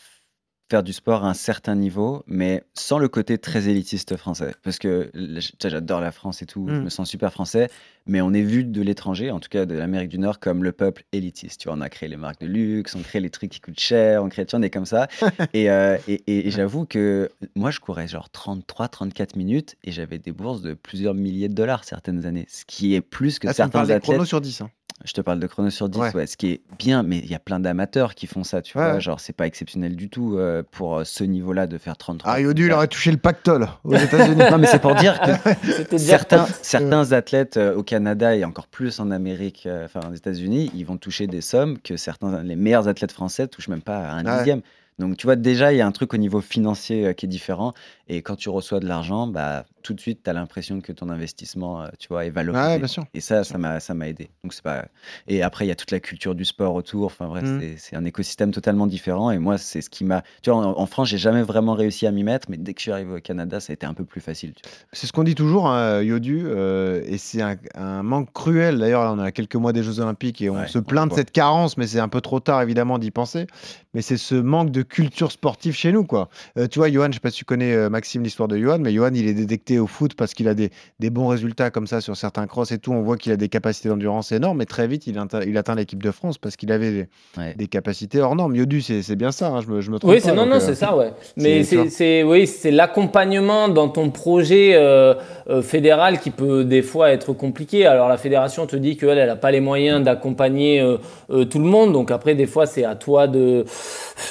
faire 0.71 0.83
du 0.83 0.93
sport 0.93 1.25
à 1.25 1.29
un 1.29 1.33
certain 1.33 1.75
niveau, 1.75 2.23
mais 2.27 2.63
sans 2.73 2.97
le 2.97 3.09
côté 3.09 3.37
très 3.37 3.67
élitiste 3.67 4.15
français. 4.15 4.55
Parce 4.63 4.79
que 4.79 5.11
j'adore 5.59 5.99
la 5.99 6.11
France 6.13 6.41
et 6.41 6.45
tout, 6.45 6.65
je 6.69 6.75
Mm. 6.75 6.83
me 6.85 6.89
sens 6.89 7.09
super 7.09 7.33
français, 7.33 7.69
mais 8.07 8.21
on 8.21 8.31
est 8.33 8.41
vu 8.41 8.63
de 8.63 8.81
l'étranger, 8.81 9.31
en 9.31 9.41
tout 9.41 9.49
cas 9.49 9.65
de 9.65 9.75
l'Amérique 9.75 10.07
du 10.09 10.17
Nord, 10.17 10.39
comme 10.39 10.63
le 10.63 10.71
peuple 10.71 11.03
élitiste. 11.11 11.59
Tu 11.59 11.67
vois, 11.67 11.77
on 11.77 11.81
a 11.81 11.89
créé 11.89 12.07
les 12.07 12.15
marques 12.15 12.39
de 12.39 12.47
luxe, 12.47 12.95
on 12.95 13.01
crée 13.01 13.19
les 13.19 13.29
trucs 13.29 13.51
qui 13.51 13.59
coûtent 13.59 13.79
cher, 13.79 14.23
on 14.23 14.29
crée, 14.29 14.45
tu 14.45 14.51
vois, 14.51 14.59
on 14.59 14.63
est 14.63 14.69
comme 14.69 14.85
ça. 14.85 15.07
et 15.53 15.69
euh, 15.69 15.97
et, 16.07 16.23
et- 16.27 16.47
et 16.47 16.51
j'avoue 16.51 16.85
que 16.85 17.29
moi, 17.55 17.69
je 17.69 17.79
courais 17.81 18.07
genre 18.07 18.29
33-34 18.29 19.35
minutes 19.35 19.75
et 19.83 19.91
j'avais 19.91 20.19
des 20.19 20.31
bourses 20.31 20.61
de 20.61 20.73
plusieurs 20.73 21.13
milliers 21.13 21.49
de 21.49 21.53
dollars 21.53 21.83
certaines 21.83 22.25
années, 22.25 22.45
ce 22.49 22.63
qui 22.65 22.95
est 22.95 23.01
plus 23.01 23.39
que 23.39 23.47
me 23.47 23.53
certains 23.53 23.79
athlètes. 23.81 24.03
chronos 24.03 24.25
sur 24.25 24.39
10. 24.41 24.61
hein. 24.61 24.69
Je 25.05 25.13
te 25.13 25.21
parle 25.21 25.39
de 25.39 25.47
chrono 25.47 25.69
sur 25.69 25.89
10, 25.89 25.99
Ouais. 25.99 26.15
ouais. 26.15 26.27
ce 26.27 26.37
qui 26.37 26.51
est 26.51 26.61
bien, 26.77 27.01
mais 27.03 27.17
il 27.19 27.29
y 27.29 27.35
a 27.35 27.39
plein 27.39 27.59
d'amateurs 27.59 28.13
qui 28.15 28.27
font 28.27 28.43
ça, 28.43 28.61
tu 28.61 28.77
Ouais, 28.77 28.83
vois. 28.91 28.99
Genre, 28.99 29.19
c'est 29.19 29.33
pas 29.33 29.47
exceptionnel 29.47 29.95
du 29.95 30.09
tout 30.09 30.37
euh, 30.37 30.63
pour 30.69 30.97
euh, 30.97 31.03
ce 31.03 31.23
niveau-là 31.23 31.65
de 31.67 31.77
faire 31.77 31.97
33. 31.97 32.31
Ah, 32.31 32.39
Yodu, 32.39 32.63
il 32.63 32.69
34. 32.69 32.77
aurait 32.77 32.87
touché 32.87 33.11
le 33.11 33.17
pactole 33.17 33.67
aux 33.83 33.95
États-Unis. 33.95 34.41
Non, 34.51 34.57
mais 34.57 34.67
c'est 34.67 34.79
pour 34.81 34.95
dire 34.95 35.19
que 35.21 35.97
certains, 35.97 36.45
certains 36.61 37.11
athlètes 37.13 37.57
euh, 37.57 37.75
au 37.75 37.83
Canada 37.83 38.35
et 38.35 38.43
encore 38.45 38.67
plus 38.67 38.99
en 38.99 39.11
Amérique, 39.11 39.63
euh, 39.65 39.85
enfin 39.85 40.01
aux 40.11 40.13
États-Unis, 40.15 40.71
ils 40.75 40.85
vont 40.85 40.97
toucher 40.97 41.27
des 41.27 41.41
sommes 41.41 41.79
que 41.79 41.97
certains, 41.97 42.43
les 42.43 42.55
meilleurs 42.55 42.87
athlètes 42.87 43.11
français 43.11 43.47
touchent 43.47 43.69
même 43.69 43.81
pas 43.81 43.97
à 43.97 44.13
un 44.13 44.25
Ouais. 44.25 44.37
dixième. 44.37 44.61
Donc, 44.99 45.17
tu 45.17 45.25
vois, 45.25 45.35
déjà, 45.35 45.73
il 45.73 45.77
y 45.77 45.81
a 45.81 45.87
un 45.87 45.91
truc 45.91 46.13
au 46.13 46.17
niveau 46.17 46.41
financier 46.41 47.15
qui 47.15 47.25
est 47.25 47.29
différent. 47.29 47.73
Et 48.07 48.21
quand 48.21 48.35
tu 48.35 48.49
reçois 48.49 48.79
de 48.79 48.87
l'argent, 48.87 49.25
bah, 49.25 49.65
tout 49.81 49.93
de 49.93 49.99
suite, 50.01 50.21
tu 50.23 50.29
as 50.29 50.33
l'impression 50.33 50.81
que 50.81 50.91
ton 50.91 51.09
investissement, 51.09 51.81
euh, 51.83 51.87
tu 51.99 52.07
vois, 52.09 52.25
est 52.25 52.29
valorisé. 52.29 52.63
Ouais, 52.65 52.77
bien 52.79 52.87
sûr. 52.87 53.05
Et 53.13 53.21
ça, 53.21 53.43
ça 53.43 53.57
m'a, 53.57 53.79
ça 53.79 53.93
m'a 53.93 54.07
aidé. 54.07 54.29
Donc 54.43 54.53
c'est 54.53 54.63
pas. 54.63 54.85
Et 55.27 55.41
après, 55.43 55.65
il 55.65 55.69
y 55.69 55.71
a 55.71 55.75
toute 55.75 55.91
la 55.91 55.99
culture 55.99 56.35
du 56.35 56.45
sport 56.45 56.75
autour. 56.75 57.05
Enfin 57.05 57.27
bref, 57.27 57.43
Mm. 57.43 57.61
c'est, 57.77 57.95
un 57.95 58.05
écosystème 58.05 58.51
totalement 58.51 58.87
différent. 58.87 59.31
Et 59.31 59.39
moi, 59.39 59.57
c'est 59.57 59.81
ce 59.81 59.89
qui 59.89 60.03
m'a. 60.05 60.23
Tu 60.43 60.49
vois, 60.49 60.59
en, 60.65 60.79
en 60.79 60.85
France, 60.85 61.09
j'ai 61.09 61.17
jamais 61.17 61.41
vraiment 61.43 61.73
réussi 61.73 62.07
à 62.07 62.11
m'y 62.11 62.23
mettre, 62.23 62.47
mais 62.49 62.57
dès 62.57 62.73
que 62.73 62.79
je 62.79 62.83
suis 62.83 62.91
arrivé 62.91 63.13
au 63.15 63.19
Canada, 63.19 63.59
ça 63.59 63.71
a 63.71 63.73
été 63.73 63.85
un 63.85 63.93
peu 63.93 64.05
plus 64.05 64.21
facile. 64.21 64.53
C'est 64.93 65.07
ce 65.07 65.11
qu'on 65.13 65.23
dit 65.23 65.35
toujours, 65.35 65.67
hein, 65.67 66.01
Yodu, 66.01 66.43
euh, 66.45 67.01
et 67.05 67.17
c'est 67.17 67.41
un, 67.41 67.55
un 67.75 68.03
manque 68.03 68.31
cruel. 68.33 68.79
D'ailleurs, 68.79 69.13
on 69.13 69.19
à 69.19 69.31
quelques 69.31 69.55
mois 69.55 69.73
des 69.73 69.83
Jeux 69.83 69.99
Olympiques 69.99 70.41
et 70.41 70.49
on 70.49 70.55
Ouais, 70.55 70.67
se 70.67 70.79
plaint 70.79 71.09
de 71.09 71.15
cette 71.15 71.31
carence, 71.31 71.77
mais 71.77 71.87
c'est 71.87 71.99
un 71.99 72.07
peu 72.09 72.21
trop 72.21 72.39
tard, 72.39 72.61
évidemment, 72.61 72.99
d'y 72.99 73.11
penser. 73.11 73.47
Mais 73.93 74.01
c'est 74.01 74.17
ce 74.17 74.35
manque 74.35 74.71
de 74.71 74.83
culture 74.83 75.31
sportive 75.31 75.73
chez 75.75 75.91
nous, 75.91 76.03
quoi. 76.05 76.29
Euh, 76.57 76.67
tu 76.67 76.79
vois, 76.79 76.89
Johan, 76.89 77.07
je 77.09 77.13
sais 77.15 77.19
pas 77.19 77.29
si 77.31 77.37
tu 77.39 77.45
connais 77.45 77.73
euh, 77.73 77.89
Maxime, 77.89 78.23
l'histoire 78.23 78.47
de 78.47 78.57
Johan, 78.57 78.79
mais 78.79 78.93
Johan, 78.93 79.11
il 79.13 79.27
est 79.27 79.33
détecté 79.33 79.70
au 79.79 79.87
foot 79.87 80.13
parce 80.15 80.33
qu'il 80.33 80.47
a 80.47 80.53
des, 80.53 80.69
des 80.99 81.09
bons 81.09 81.27
résultats 81.27 81.69
comme 81.71 81.87
ça 81.87 82.01
sur 82.01 82.15
certains 82.17 82.47
crosses 82.47 82.71
et 82.71 82.77
tout. 82.77 82.91
On 82.91 83.01
voit 83.01 83.17
qu'il 83.17 83.31
a 83.31 83.37
des 83.37 83.49
capacités 83.49 83.89
d'endurance 83.89 84.31
énormes, 84.31 84.61
et 84.61 84.65
très 84.65 84.87
vite, 84.87 85.07
il, 85.07 85.17
atteint- 85.17 85.41
il 85.45 85.57
atteint 85.57 85.75
l'équipe 85.75 86.01
de 86.03 86.11
France 86.11 86.37
parce 86.37 86.55
qu'il 86.55 86.71
avait 86.71 86.91
des, 86.91 87.07
Ouais. 87.37 87.53
des 87.55 87.67
capacités 87.67 88.19
hors 88.21 88.35
normes. 88.35 88.55
Yodu, 88.55 88.81
c'est 88.81 89.01
c'est 89.01 89.15
bien 89.15 89.31
ça, 89.31 89.47
hein, 89.49 89.61
je, 89.61 89.67
me, 89.67 89.81
je 89.81 89.91
me 89.91 89.99
trompe 89.99 90.11
Oui, 90.11 90.19
pas. 90.19 90.29
c'est 90.29 90.35
non, 90.35 90.45
non, 90.45 90.55
euh, 90.57 90.59
c'est 90.59 90.75
ça, 90.75 90.95
ouais. 90.95 91.11
Mais 91.37 91.63
c'est- 91.63 92.23
oui, 92.23 92.47
c'est 92.47 92.71
l'accompagnement 92.71 93.69
dans 93.69 93.89
ton 93.89 94.09
projet 94.09 94.71
euh, 94.75 95.13
euh, 95.49 95.61
fédéral 95.61 96.19
qui 96.19 96.29
peut 96.31 96.63
des 96.63 96.81
fois 96.81 97.11
être 97.11 97.33
compliqué. 97.33 97.85
Alors 97.85 98.07
la 98.09 98.17
fédération 98.17 98.65
te 98.67 98.75
dit 98.75 98.97
qu'elle, 98.97 99.17
elle 99.17 99.27
n'a 99.27 99.35
pas 99.35 99.51
les 99.51 99.59
moyens 99.61 100.03
d'accompagner 100.03 100.81
euh, 100.81 100.97
euh, 101.29 101.45
tout 101.45 101.59
le 101.59 101.65
monde. 101.65 101.93
Donc 101.93 102.11
après, 102.11 102.35
des 102.35 102.47
fois, 102.47 102.65
c'est 102.65 102.83
à 102.83 102.95
toi 102.95 103.27
de. 103.27 103.65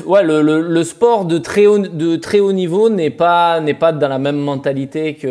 Ouais, 0.06 0.22
le, 0.22 0.42
le, 0.42 0.60
le 0.60 0.84
sport 0.84 1.24
de 1.24 1.38
très 1.38 1.66
haut, 1.66 1.78
de 1.78 2.16
très 2.16 2.40
haut 2.40 2.52
niveau 2.52 2.88
n'est 2.90 3.10
pas 3.10 3.60
n'est 3.60 3.74
pas 3.74 3.92
dans 3.92 4.08
la 4.08 4.18
même 4.18 4.36
mentalité 4.38 5.14
que 5.14 5.26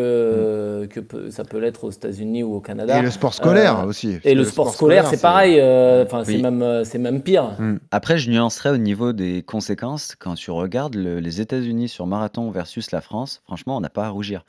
que 0.89 0.99
peut- 0.99 1.31
ça 1.31 1.43
peut 1.43 1.57
l'être 1.59 1.83
aux 1.83 1.91
États-Unis 1.91 2.43
ou 2.43 2.55
au 2.55 2.59
Canada. 2.59 2.97
Et 2.97 3.01
le 3.01 3.11
sport 3.11 3.33
scolaire 3.33 3.79
Euh, 3.79 3.85
aussi. 3.85 4.17
Et 4.23 4.35
le 4.35 4.43
sport 4.43 4.73
scolaire, 4.73 5.07
c'est 5.07 5.21
pareil. 5.21 5.59
euh, 5.59 6.03
Enfin, 6.05 6.23
c'est 6.23 6.35
Oui. 6.35 6.41
même 6.41 6.61
euh, 6.61 6.83
c'est 6.83 6.97
même 6.97 7.21
pire. 7.21 7.51
Après, 7.91 8.17
je 8.17 8.29
nuancerais 8.31 8.69
au 8.71 8.77
niveau 8.77 9.13
des 9.13 9.43
conséquences. 9.43 10.15
Quand 10.17 10.35
tu 10.35 10.51
regardes 10.51 10.95
le- 10.95 11.19
les 11.19 11.41
États-Unis 11.41 11.89
sur 11.89 12.07
marathon 12.07 12.49
versus 12.51 12.91
la 12.91 13.01
France, 13.01 13.41
franchement, 13.45 13.77
on 13.77 13.81
n'a 13.81 13.89
pas 13.89 14.05
à 14.05 14.09
rougir. 14.09 14.43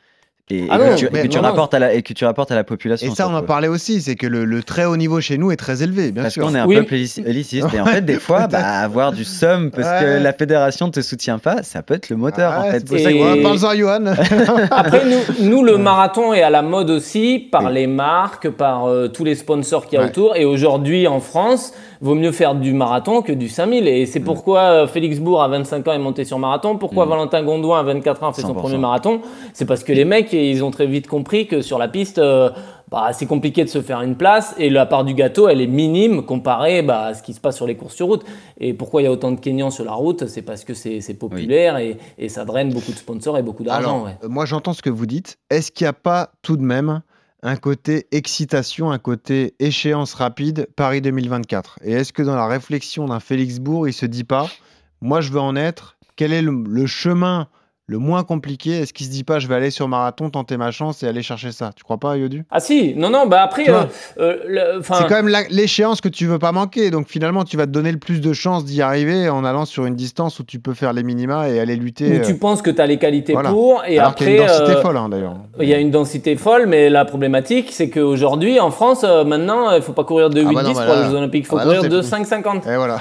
Et, 0.50 0.66
Ah 0.70 0.76
et 0.76 0.78
non, 0.78 0.90
que, 0.90 0.96
tu, 0.98 1.06
et 1.06 1.08
mais 1.12 1.22
que 1.22 1.28
tu 1.28 1.36
non, 1.36 1.42
non. 1.42 1.48
rapportes 1.50 1.74
à 1.74 1.78
la, 1.78 1.92
et 1.94 2.02
que 2.02 2.12
tu 2.12 2.24
rapportes 2.24 2.50
à 2.50 2.54
la 2.54 2.64
population. 2.64 3.10
Et 3.10 3.14
ça, 3.14 3.28
on 3.28 3.34
en 3.34 3.42
parlait 3.42 3.68
aussi, 3.68 4.00
c'est 4.02 4.16
que 4.16 4.26
le, 4.26 4.44
le 4.44 4.62
très 4.62 4.84
haut 4.84 4.96
niveau 4.96 5.20
chez 5.20 5.38
nous 5.38 5.50
est 5.52 5.56
très 5.56 5.82
élevé, 5.82 6.10
bien 6.12 6.22
Parce 6.22 6.34
sûr. 6.34 6.44
qu'on 6.46 6.54
est 6.54 6.58
un 6.58 6.66
Oui. 6.66 6.76
peuple 6.76 6.94
élitiste. 6.94 7.68
Et 7.74 7.80
en 7.80 7.86
fait, 7.86 8.00
des 8.04 8.18
fois, 8.18 8.46
bah, 8.50 8.58
avoir 8.80 9.12
du 9.12 9.24
somme 9.24 9.70
parce 9.70 9.86
Ouais. 9.88 10.18
que 10.18 10.22
la 10.24 10.32
fédération 10.32 10.86
ne 10.86 10.92
te 10.92 11.00
soutient 11.00 11.38
pas, 11.38 11.62
ça 11.62 11.82
peut 11.82 11.94
être 11.94 12.08
le 12.10 12.16
moteur. 12.16 12.52
Ah 12.54 12.60
en 12.60 12.64
ouais, 12.64 12.70
fait. 12.72 12.78
c'est 12.88 13.10
pour 13.12 13.28
Et- 13.32 13.42
Parle-en 13.42 13.74
Johan. 13.76 14.04
Après, 14.70 15.02
nous, 15.04 15.48
nous, 15.48 15.64
le 15.64 15.78
marathon 15.78 16.32
est 16.32 16.42
à 16.42 16.50
la 16.50 16.62
mode 16.62 16.90
aussi 16.90 17.38
par 17.50 17.70
les 17.70 17.86
marques, 17.86 18.48
par 18.50 18.86
euh, 18.88 19.08
tous 19.08 19.24
les 19.24 19.34
sponsors 19.34 19.86
qu'il 19.86 19.98
y 19.98 20.00
a 20.00 20.04
Ouais. 20.04 20.10
autour. 20.10 20.36
Et 20.36 20.44
aujourd'hui, 20.44 21.06
en 21.06 21.20
France, 21.20 21.72
vaut 22.00 22.14
mieux 22.14 22.32
faire 22.32 22.54
du 22.54 22.72
marathon 22.72 23.22
que 23.22 23.32
du 23.32 23.48
5000. 23.48 23.86
Et 23.88 24.02
Mm. 24.02 24.06
c'est 24.06 24.20
pourquoi 24.20 24.60
euh, 24.60 24.86
Félix 24.86 25.18
Bourg, 25.18 25.42
à 25.42 25.48
25 25.48 25.86
ans, 25.88 25.92
est 25.92 25.98
monté 25.98 26.24
sur 26.24 26.38
marathon. 26.38 26.76
Pourquoi 26.78 27.06
Mm. 27.06 27.10
Valentin 27.10 27.42
Gondouin, 27.42 27.78
à 27.80 27.82
24 27.82 28.22
ans, 28.22 28.28
a 28.28 28.32
fait 28.32 28.42
son 28.42 28.48
100%. 28.54 28.54
premier 28.54 28.78
marathon? 28.78 29.20
C'est 29.52 29.66
parce 29.66 29.84
que 29.84 29.92
les 29.92 30.04
mecs, 30.04 30.32
ils 30.32 30.64
ont 30.64 30.70
très 30.70 30.86
vite 30.86 31.06
compris 31.06 31.46
que 31.46 31.60
sur 31.62 31.78
la 31.78 31.88
piste, 31.88 32.18
euh, 32.18 32.50
bah, 32.90 33.10
c'est 33.12 33.26
compliqué 33.26 33.62
de 33.62 33.68
se 33.68 33.80
faire 33.82 34.00
une 34.02 34.16
place 34.16 34.54
et 34.58 34.68
la 34.68 34.84
part 34.84 35.04
du 35.04 35.14
gâteau, 35.14 35.48
elle 35.48 35.60
est 35.60 35.66
minime 35.68 36.22
comparée 36.22 36.82
bah, 36.82 37.02
à 37.06 37.14
ce 37.14 37.22
qui 37.22 37.34
se 37.34 37.40
passe 37.40 37.54
sur 37.56 37.66
les 37.66 37.76
courses 37.76 37.94
sur 37.94 38.06
route. 38.06 38.24
Et 38.58 38.72
pourquoi 38.74 39.00
il 39.02 39.04
y 39.04 39.08
a 39.08 39.12
autant 39.12 39.30
de 39.30 39.38
Kenyans 39.38 39.70
sur 39.70 39.84
la 39.84 39.92
route? 39.92 40.26
C'est 40.26 40.42
parce 40.42 40.64
que 40.64 40.74
c'est 40.74 41.14
populaire 41.18 41.76
et, 41.76 41.98
et 42.18 42.28
ça 42.28 42.44
draine 42.44 42.72
beaucoup 42.72 42.90
de 42.90 42.96
sponsors 42.96 43.38
et 43.38 43.42
beaucoup 43.42 43.62
d'argent. 43.62 44.04
Ouais. 44.04 44.16
moi 44.28 44.44
j'entends 44.46 44.72
ce 44.72 44.82
que 44.82 44.90
vous 44.90 45.06
dites. 45.06 45.36
Est-ce 45.50 45.70
qu'il 45.70 45.84
n'y 45.84 45.88
a 45.90 45.92
pas 45.92 46.30
tout 46.42 46.56
de 46.56 46.62
même 46.62 47.02
un 47.42 47.56
côté 47.56 48.06
excitation, 48.12 48.90
un 48.90 48.98
côté 48.98 49.54
échéance 49.58 50.14
rapide, 50.14 50.68
Paris 50.76 51.00
2024 51.00 51.78
Et 51.84 51.92
est-ce 51.92 52.12
que 52.12 52.22
dans 52.22 52.36
la 52.36 52.46
réflexion 52.46 53.06
d'un 53.06 53.20
Félix 53.20 53.58
Bourg, 53.58 53.88
il 53.88 53.92
se 53.92 54.06
dit 54.06 54.24
pas, 54.24 54.50
moi 55.00 55.20
je 55.20 55.30
veux 55.30 55.40
en 55.40 55.56
être, 55.56 55.96
quel 56.16 56.32
est 56.32 56.42
le, 56.42 56.64
le 56.66 56.86
chemin 56.86 57.48
le 57.90 57.98
moins 57.98 58.22
compliqué 58.22 58.78
Est-ce 58.78 58.92
qu'il 58.92 59.06
se 59.06 59.10
dit 59.10 59.24
pas, 59.24 59.40
je 59.40 59.48
vais 59.48 59.56
aller 59.56 59.72
sur 59.72 59.88
marathon, 59.88 60.30
tenter 60.30 60.56
ma 60.56 60.70
chance 60.70 61.02
et 61.02 61.08
aller 61.08 61.22
chercher 61.22 61.50
ça? 61.50 61.72
Tu 61.74 61.82
crois 61.82 61.98
pas, 61.98 62.16
Yodu? 62.16 62.44
Ah 62.48 62.60
si, 62.60 62.94
non, 62.94 63.10
non, 63.10 63.26
bah 63.26 63.42
après, 63.42 63.64
Tu 63.64 63.72
euh, 63.72 63.82
euh, 64.20 64.80
C'est 64.80 65.08
quand 65.08 65.20
même 65.20 65.34
l'échéance 65.50 66.00
que 66.00 66.08
tu 66.08 66.26
veux 66.26 66.38
pas 66.38 66.52
manquer. 66.52 66.92
Donc 66.92 67.08
finalement, 67.08 67.42
tu 67.42 67.56
vas 67.56 67.66
te 67.66 67.72
donner 67.72 67.90
le 67.90 67.98
plus 67.98 68.20
de 68.20 68.32
chances 68.32 68.64
d'y 68.64 68.80
arriver 68.80 69.28
en 69.28 69.44
allant 69.44 69.64
sur 69.64 69.86
une 69.86 69.96
distance 69.96 70.38
où 70.38 70.44
tu 70.44 70.60
peux 70.60 70.72
faire 70.72 70.92
les 70.92 71.02
minima 71.02 71.48
et 71.48 71.58
aller 71.58 71.74
lutter. 71.74 72.20
tu 72.24 72.30
euh, 72.30 72.38
penses 72.38 72.62
que 72.62 72.70
tu 72.70 72.80
as 72.80 72.86
les 72.86 72.98
qualités 72.98 73.32
voilà. 73.32 73.50
pour 73.50 73.82
et 73.84 73.98
Alors 73.98 74.14
qu'il 74.14 74.30
y 74.30 74.38
a 74.38 74.44
après. 74.44 74.54
une 74.54 74.58
densité 74.60 74.82
folle 74.82 74.96
hein, 74.96 75.08
d'ailleurs. 75.08 75.36
Il 75.58 75.68
y 75.68 75.74
a 75.74 75.78
une 75.78 75.90
densité 75.90 76.36
folle, 76.36 76.66
mais 76.68 76.90
la 76.90 77.04
problématique, 77.04 77.70
c'est 77.72 77.90
qu'aujourd'hui, 77.90 78.60
en 78.60 78.70
France, 78.70 79.02
maintenant, 79.02 79.72
il 79.72 79.82
faut 79.82 79.94
pas 79.94 80.04
courir 80.04 80.30
de 80.30 80.40
8-10 80.40 80.46
Ah 80.48 80.52
bah 80.52 80.62
pour 80.62 80.94
là- 80.94 81.02
les 81.02 81.10
Jeux 81.10 81.16
Olympiques, 81.16 81.44
il 81.44 81.48
faut 81.48 81.56
ah 81.58 81.64
bah 81.64 81.74
courir 81.74 81.82
de 81.90 82.02
fini. 82.02 82.24
5-50. 82.24 82.70
Et 82.72 82.76
voilà. 82.76 83.00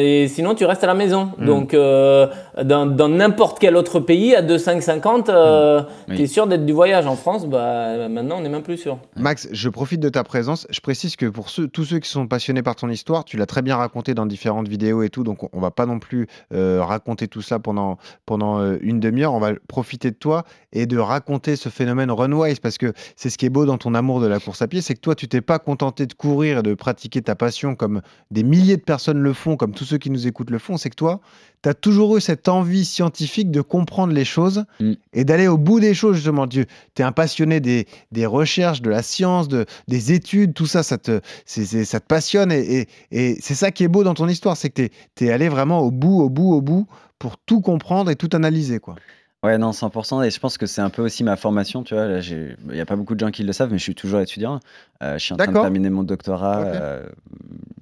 Et 0.00 0.26
sinon, 0.26 0.56
tu 0.56 0.64
restes 0.64 0.82
à 0.82 0.88
la 0.88 0.94
maison. 0.94 1.30
Mm. 1.38 1.46
Donc, 1.46 1.72
dans 1.72 3.08
n'importe 3.08 3.60
quel 3.60 3.76
autre 3.76 3.91
pays, 4.00 4.34
à 4.34 4.42
2,550, 4.42 5.28
euh, 5.28 5.82
Mm. 5.82 5.86
Oui. 6.08 6.16
tu 6.16 6.22
es 6.22 6.26
sûr 6.26 6.46
d'être 6.46 6.64
du 6.66 6.72
voyage. 6.72 7.06
En 7.06 7.16
France, 7.16 7.46
bah, 7.46 8.08
maintenant, 8.08 8.38
on 8.38 8.40
n'est 8.40 8.48
même 8.48 8.62
plus 8.62 8.76
sûr. 8.76 8.98
Max, 9.16 9.48
je 9.52 9.68
profite 9.68 10.00
de 10.00 10.08
ta 10.08 10.24
présence. 10.24 10.66
Je 10.70 10.80
précise 10.80 11.16
que 11.16 11.26
pour 11.26 11.48
ceux, 11.50 11.68
tous 11.68 11.84
ceux 11.84 11.98
qui 11.98 12.08
sont 12.08 12.26
passionnés 12.26 12.62
par 12.62 12.76
ton 12.76 12.88
histoire, 12.88 13.24
tu 13.24 13.36
l'as 13.36 13.46
très 13.46 13.62
bien 13.62 13.76
raconté 13.76 14.14
dans 14.14 14.26
différentes 14.26 14.68
vidéos 14.68 15.02
et 15.02 15.08
tout, 15.08 15.22
donc 15.24 15.42
on, 15.44 15.48
on 15.52 15.60
va 15.60 15.70
pas 15.70 15.86
non 15.86 15.98
plus 15.98 16.26
euh, 16.52 16.82
raconter 16.82 17.28
tout 17.28 17.42
ça 17.42 17.58
pendant, 17.58 17.98
pendant 18.26 18.58
euh, 18.60 18.78
une 18.80 19.00
demi-heure. 19.00 19.34
On 19.34 19.40
va 19.40 19.52
profiter 19.68 20.10
de 20.10 20.16
toi 20.16 20.44
et 20.72 20.86
de 20.86 20.98
raconter 20.98 21.56
ce 21.56 21.68
phénomène 21.68 22.10
Runwise 22.10 22.60
parce 22.60 22.78
que 22.78 22.92
c'est 23.16 23.30
ce 23.30 23.38
qui 23.38 23.46
est 23.46 23.50
beau 23.50 23.64
dans 23.66 23.78
ton 23.78 23.94
amour 23.94 24.20
de 24.20 24.26
la 24.26 24.38
course 24.40 24.62
à 24.62 24.68
pied, 24.68 24.80
c'est 24.80 24.94
que 24.94 25.00
toi, 25.00 25.14
tu 25.14 25.28
t'es 25.28 25.40
pas 25.40 25.58
contenté 25.58 26.06
de 26.06 26.14
courir 26.14 26.58
et 26.58 26.62
de 26.62 26.74
pratiquer 26.74 27.22
ta 27.22 27.34
passion 27.34 27.74
comme 27.74 28.02
des 28.30 28.42
milliers 28.42 28.76
de 28.76 28.82
personnes 28.82 29.18
le 29.20 29.32
font, 29.32 29.56
comme 29.56 29.72
tous 29.72 29.84
ceux 29.84 29.98
qui 29.98 30.10
nous 30.10 30.26
écoutent 30.26 30.50
le 30.50 30.58
font. 30.58 30.76
C'est 30.76 30.90
que 30.90 30.96
toi, 30.96 31.20
tu 31.62 31.68
as 31.68 31.74
toujours 31.74 32.16
eu 32.16 32.20
cette 32.20 32.48
envie 32.48 32.84
scientifique 32.84 33.50
de 33.50 33.60
comprendre 33.60 34.12
les 34.12 34.24
choses 34.24 34.64
Mm. 34.80 34.92
et 35.12 35.24
d'aller 35.24 35.46
au 35.48 35.58
bout 35.58 35.78
des 35.80 35.94
choses, 35.94 36.16
justement. 36.16 36.46
Tu 36.48 36.66
es 36.98 37.02
un 37.02 37.12
passionné 37.12 37.60
des, 37.60 37.86
des 38.10 38.26
recherches, 38.26 38.82
de 38.82 38.90
la 38.90 39.02
science, 39.02 39.48
de, 39.48 39.64
des 39.88 40.12
études, 40.12 40.54
tout 40.54 40.66
ça, 40.66 40.82
ça 40.82 40.98
te, 40.98 41.20
ça 41.46 42.00
te 42.00 42.06
passionne. 42.06 42.50
Et, 42.52 42.80
et- 42.80 42.88
et 43.12 43.38
c'est 43.40 43.54
ça 43.54 43.70
qui 43.70 43.84
est 43.84 43.88
beau 43.88 44.02
dans 44.04 44.14
ton 44.14 44.28
histoire, 44.28 44.56
c'est 44.56 44.70
que 44.70 44.88
tu 45.14 45.26
es, 45.26 45.30
allé 45.30 45.48
vraiment 45.48 45.80
au 45.80 45.90
bout, 45.90 46.20
au 46.20 46.28
bout, 46.28 46.52
au 46.54 46.60
bout 46.60 46.86
pour 47.18 47.36
tout 47.38 47.60
comprendre 47.60 48.10
et 48.10 48.16
tout 48.16 48.30
analyser. 48.32 48.80
Quoi. 48.80 48.96
Ouais, 49.44 49.58
non, 49.58 49.72
100%. 49.72 50.22
Et 50.24 50.30
je 50.30 50.38
pense 50.38 50.56
que 50.56 50.66
c'est 50.66 50.82
un 50.82 50.90
peu 50.90 51.02
aussi 51.02 51.24
ma 51.24 51.34
formation, 51.34 51.82
tu 51.82 51.94
vois. 51.94 52.06
Là, 52.06 52.20
il 52.20 52.56
n'y 52.70 52.80
a 52.80 52.86
pas 52.86 52.94
beaucoup 52.94 53.14
de 53.14 53.20
gens 53.20 53.32
qui 53.32 53.42
le 53.42 53.52
savent, 53.52 53.72
mais 53.72 53.78
je 53.78 53.82
suis 53.82 53.94
toujours 53.96 54.20
étudiant. 54.20 54.60
Euh, 55.02 55.18
je 55.18 55.24
suis 55.24 55.34
en 55.34 55.36
train 55.36 55.48
de 55.50 55.52
terminer 55.52 55.90
mon 55.90 56.04
doctorat. 56.04 56.60
Euh, 56.60 57.04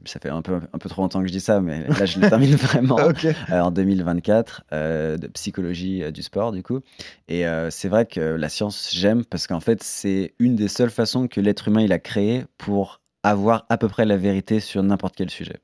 ça 0.06 0.18
fait 0.20 0.30
un 0.30 0.40
peu, 0.40 0.54
un 0.72 0.78
peu 0.78 0.88
trop 0.88 1.02
longtemps 1.02 1.20
que 1.20 1.26
je 1.26 1.32
dis 1.32 1.40
ça, 1.40 1.60
mais 1.60 1.86
là, 1.86 2.06
je 2.06 2.18
le 2.18 2.28
termine 2.30 2.54
vraiment. 2.54 2.94
Ok. 2.96 3.26
euh, 3.26 3.60
en 3.60 3.70
2024 3.70 4.64
euh, 4.72 5.18
de 5.18 5.26
psychologie 5.26 6.10
du 6.12 6.22
sport 6.22 6.52
du 6.52 6.62
coup 6.62 6.80
et 7.28 7.44
c'est 7.70 7.88
vrai 7.88 8.06
que 8.06 8.20
la 8.20 8.48
science 8.48 8.90
j'aime 8.92 9.24
parce 9.24 9.46
qu'en 9.46 9.60
fait 9.60 9.82
c'est 9.82 10.34
une 10.38 10.56
des 10.56 10.68
seules 10.68 10.90
façons 10.90 11.28
que 11.28 11.40
l'être 11.40 11.68
humain 11.68 11.82
il 11.82 11.92
a 11.92 11.98
créé 11.98 12.44
pour 12.56 13.00
avoir 13.22 13.66
à 13.68 13.76
peu 13.76 13.88
près 13.88 14.04
la 14.06 14.16
vérité 14.16 14.60
sur 14.60 14.82
n'importe 14.82 15.14
quel 15.16 15.30
sujet 15.30 15.56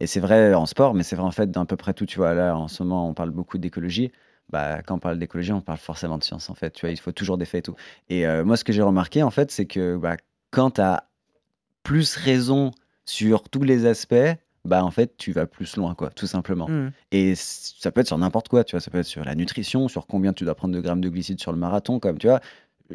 et 0.00 0.06
c'est 0.06 0.20
vrai 0.20 0.54
en 0.54 0.66
sport 0.66 0.94
mais 0.94 1.02
c'est 1.02 1.16
vrai 1.16 1.26
en 1.26 1.30
fait 1.32 1.50
d'un 1.50 1.64
peu 1.64 1.76
près 1.76 1.92
tout 1.94 2.06
tu 2.06 2.18
vois 2.18 2.34
là 2.34 2.56
en 2.56 2.68
ce 2.68 2.82
moment 2.82 3.08
on 3.08 3.14
parle 3.14 3.30
beaucoup 3.30 3.58
d'écologie 3.58 4.12
bah, 4.52 4.82
quand 4.82 4.94
on 4.94 4.98
parle 4.98 5.18
d'écologie, 5.18 5.52
on 5.52 5.60
parle 5.60 5.78
forcément 5.78 6.18
de 6.18 6.24
science, 6.24 6.50
en 6.50 6.54
fait. 6.54 6.70
Tu 6.72 6.86
vois, 6.86 6.90
il 6.92 7.00
faut 7.00 7.12
toujours 7.12 7.38
des 7.38 7.46
faits 7.46 7.60
et 7.60 7.72
tout. 7.72 7.76
Et 8.10 8.26
euh, 8.26 8.44
moi, 8.44 8.56
ce 8.56 8.64
que 8.64 8.72
j'ai 8.72 8.82
remarqué, 8.82 9.22
en 9.22 9.30
fait, 9.30 9.50
c'est 9.50 9.66
que 9.66 9.96
bah, 9.96 10.16
quand 10.50 10.72
tu 10.72 10.80
as 10.80 11.04
plus 11.82 12.16
raison 12.16 12.70
sur 13.04 13.48
tous 13.48 13.62
les 13.62 13.86
aspects, 13.86 14.14
bah, 14.64 14.84
en 14.84 14.90
fait, 14.92 15.16
tu 15.16 15.32
vas 15.32 15.46
plus 15.46 15.76
loin, 15.76 15.94
quoi, 15.94 16.10
tout 16.10 16.26
simplement. 16.26 16.68
Mm. 16.68 16.92
Et 17.10 17.34
ça 17.34 17.90
peut 17.90 18.02
être 18.02 18.06
sur 18.06 18.18
n'importe 18.18 18.48
quoi, 18.48 18.62
tu 18.62 18.72
vois. 18.76 18.80
Ça 18.80 18.90
peut 18.90 18.98
être 18.98 19.06
sur 19.06 19.24
la 19.24 19.34
nutrition, 19.34 19.88
sur 19.88 20.06
combien 20.06 20.32
tu 20.32 20.44
dois 20.44 20.54
prendre 20.54 20.74
de 20.74 20.80
grammes 20.80 21.00
de 21.00 21.08
glucides 21.08 21.40
sur 21.40 21.50
le 21.52 21.58
marathon, 21.58 21.98
comme 21.98 22.18
tu 22.18 22.28
vois. 22.28 22.40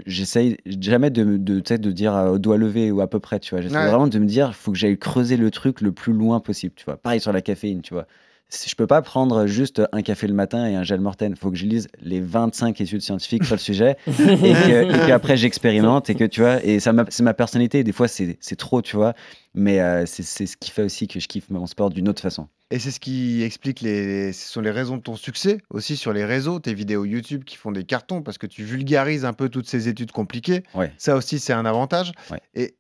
J'essaye 0.06 0.58
jamais 0.80 1.10
de, 1.10 1.38
de, 1.38 1.60
de 1.60 1.92
dire 1.92 2.16
euh, 2.16 2.30
au 2.34 2.38
doigt 2.40 2.58
levé 2.58 2.92
ou 2.92 3.02
à 3.02 3.10
peu 3.10 3.20
près, 3.20 3.40
tu 3.40 3.56
vois. 3.56 3.62
J'essaie 3.62 3.76
Ouais. 3.78 3.88
vraiment 3.88 4.08
de 4.08 4.20
me 4.20 4.26
dire, 4.26 4.50
il 4.50 4.54
faut 4.54 4.72
que 4.72 4.78
j'aille 4.78 4.98
creuser 4.98 5.38
le 5.38 5.50
truc 5.50 5.82
le 5.82 5.92
plus 5.92 6.14
loin 6.14 6.40
possible, 6.40 6.74
tu 6.76 6.86
vois. 6.86 6.98
Pareil 6.98 7.20
sur 7.20 7.32
la 7.34 7.42
caféine, 7.42 7.82
tu 7.82 7.96
vois. 7.96 8.06
Si- 8.50 8.70
Je 8.70 8.76
peux 8.76 8.88
pas 8.88 9.02
prendre 9.02 9.46
juste 9.48 9.82
un 9.92 10.02
café 10.02 10.28
le 10.28 10.34
matin 10.34 10.68
et 10.68 10.76
un 10.76 10.84
gel 10.84 11.00
morten. 11.02 11.32
Il 11.34 11.38
faut 11.38 11.52
que 11.52 11.58
je 11.58 11.66
lise 11.66 11.88
les 12.02 12.22
25 12.22 12.80
études 12.82 13.02
scientifiques 13.02 13.44
sur 13.44 13.56
le 13.56 13.60
sujet 13.60 13.98
et 14.08 14.12
que- 14.12 15.08
qu'après 15.08 15.36
j'expérimente 15.38 16.10
et 16.10 16.16
que 16.16 16.24
tu 16.24 16.42
vois. 16.42 16.64
Et 16.64 16.80
ça, 16.80 16.94
c'est 17.10 17.24
ma 17.24 17.34
personnalité. 17.34 17.84
Des 17.84 17.92
fois, 17.92 18.08
c'est 18.08 18.38
c'est 18.40 18.56
trop, 18.56 18.82
tu 18.82 18.96
vois. 18.96 19.14
Mais 19.54 19.80
euh, 19.80 20.06
c'est 20.06 20.24
c'est 20.24 20.46
ce 20.46 20.56
qui 20.58 20.72
fait 20.72 20.84
aussi 20.84 21.08
que 21.08 21.20
je 21.20 21.28
kiffe 21.28 21.50
mon 21.50 21.66
sport 21.66 21.90
d'une 21.90 22.08
autre 22.08 22.22
façon. 22.22 22.48
Et 22.70 22.80
c'est 22.80 22.92
ce 22.92 23.00
qui 23.00 23.44
explique 23.44 23.80
les, 23.80 24.34
ce 24.34 24.50
sont 24.50 24.60
les 24.62 24.72
raisons 24.72 24.98
de 24.98 25.02
ton 25.02 25.16
succès 25.16 25.58
aussi 25.70 25.96
sur 25.96 26.12
les 26.12 26.26
réseaux, 26.26 26.60
tes 26.60 26.74
vidéos 26.74 27.06
YouTube 27.06 27.46
qui 27.46 27.56
font 27.56 27.72
des 27.72 27.86
cartons 27.86 28.22
parce 28.22 28.38
que 28.38 28.46
tu 28.46 28.64
vulgarises 28.64 29.24
un 29.24 29.32
peu 29.32 29.48
toutes 29.48 29.68
ces 29.70 29.88
études 29.88 30.12
compliquées. 30.12 30.64
Ouais. 30.76 30.92
Ça 30.98 31.16
aussi, 31.16 31.40
c'est 31.40 31.54
un 31.54 31.66
avantage. 31.66 32.12
Ouais. 32.30 32.42
Et 32.56 32.76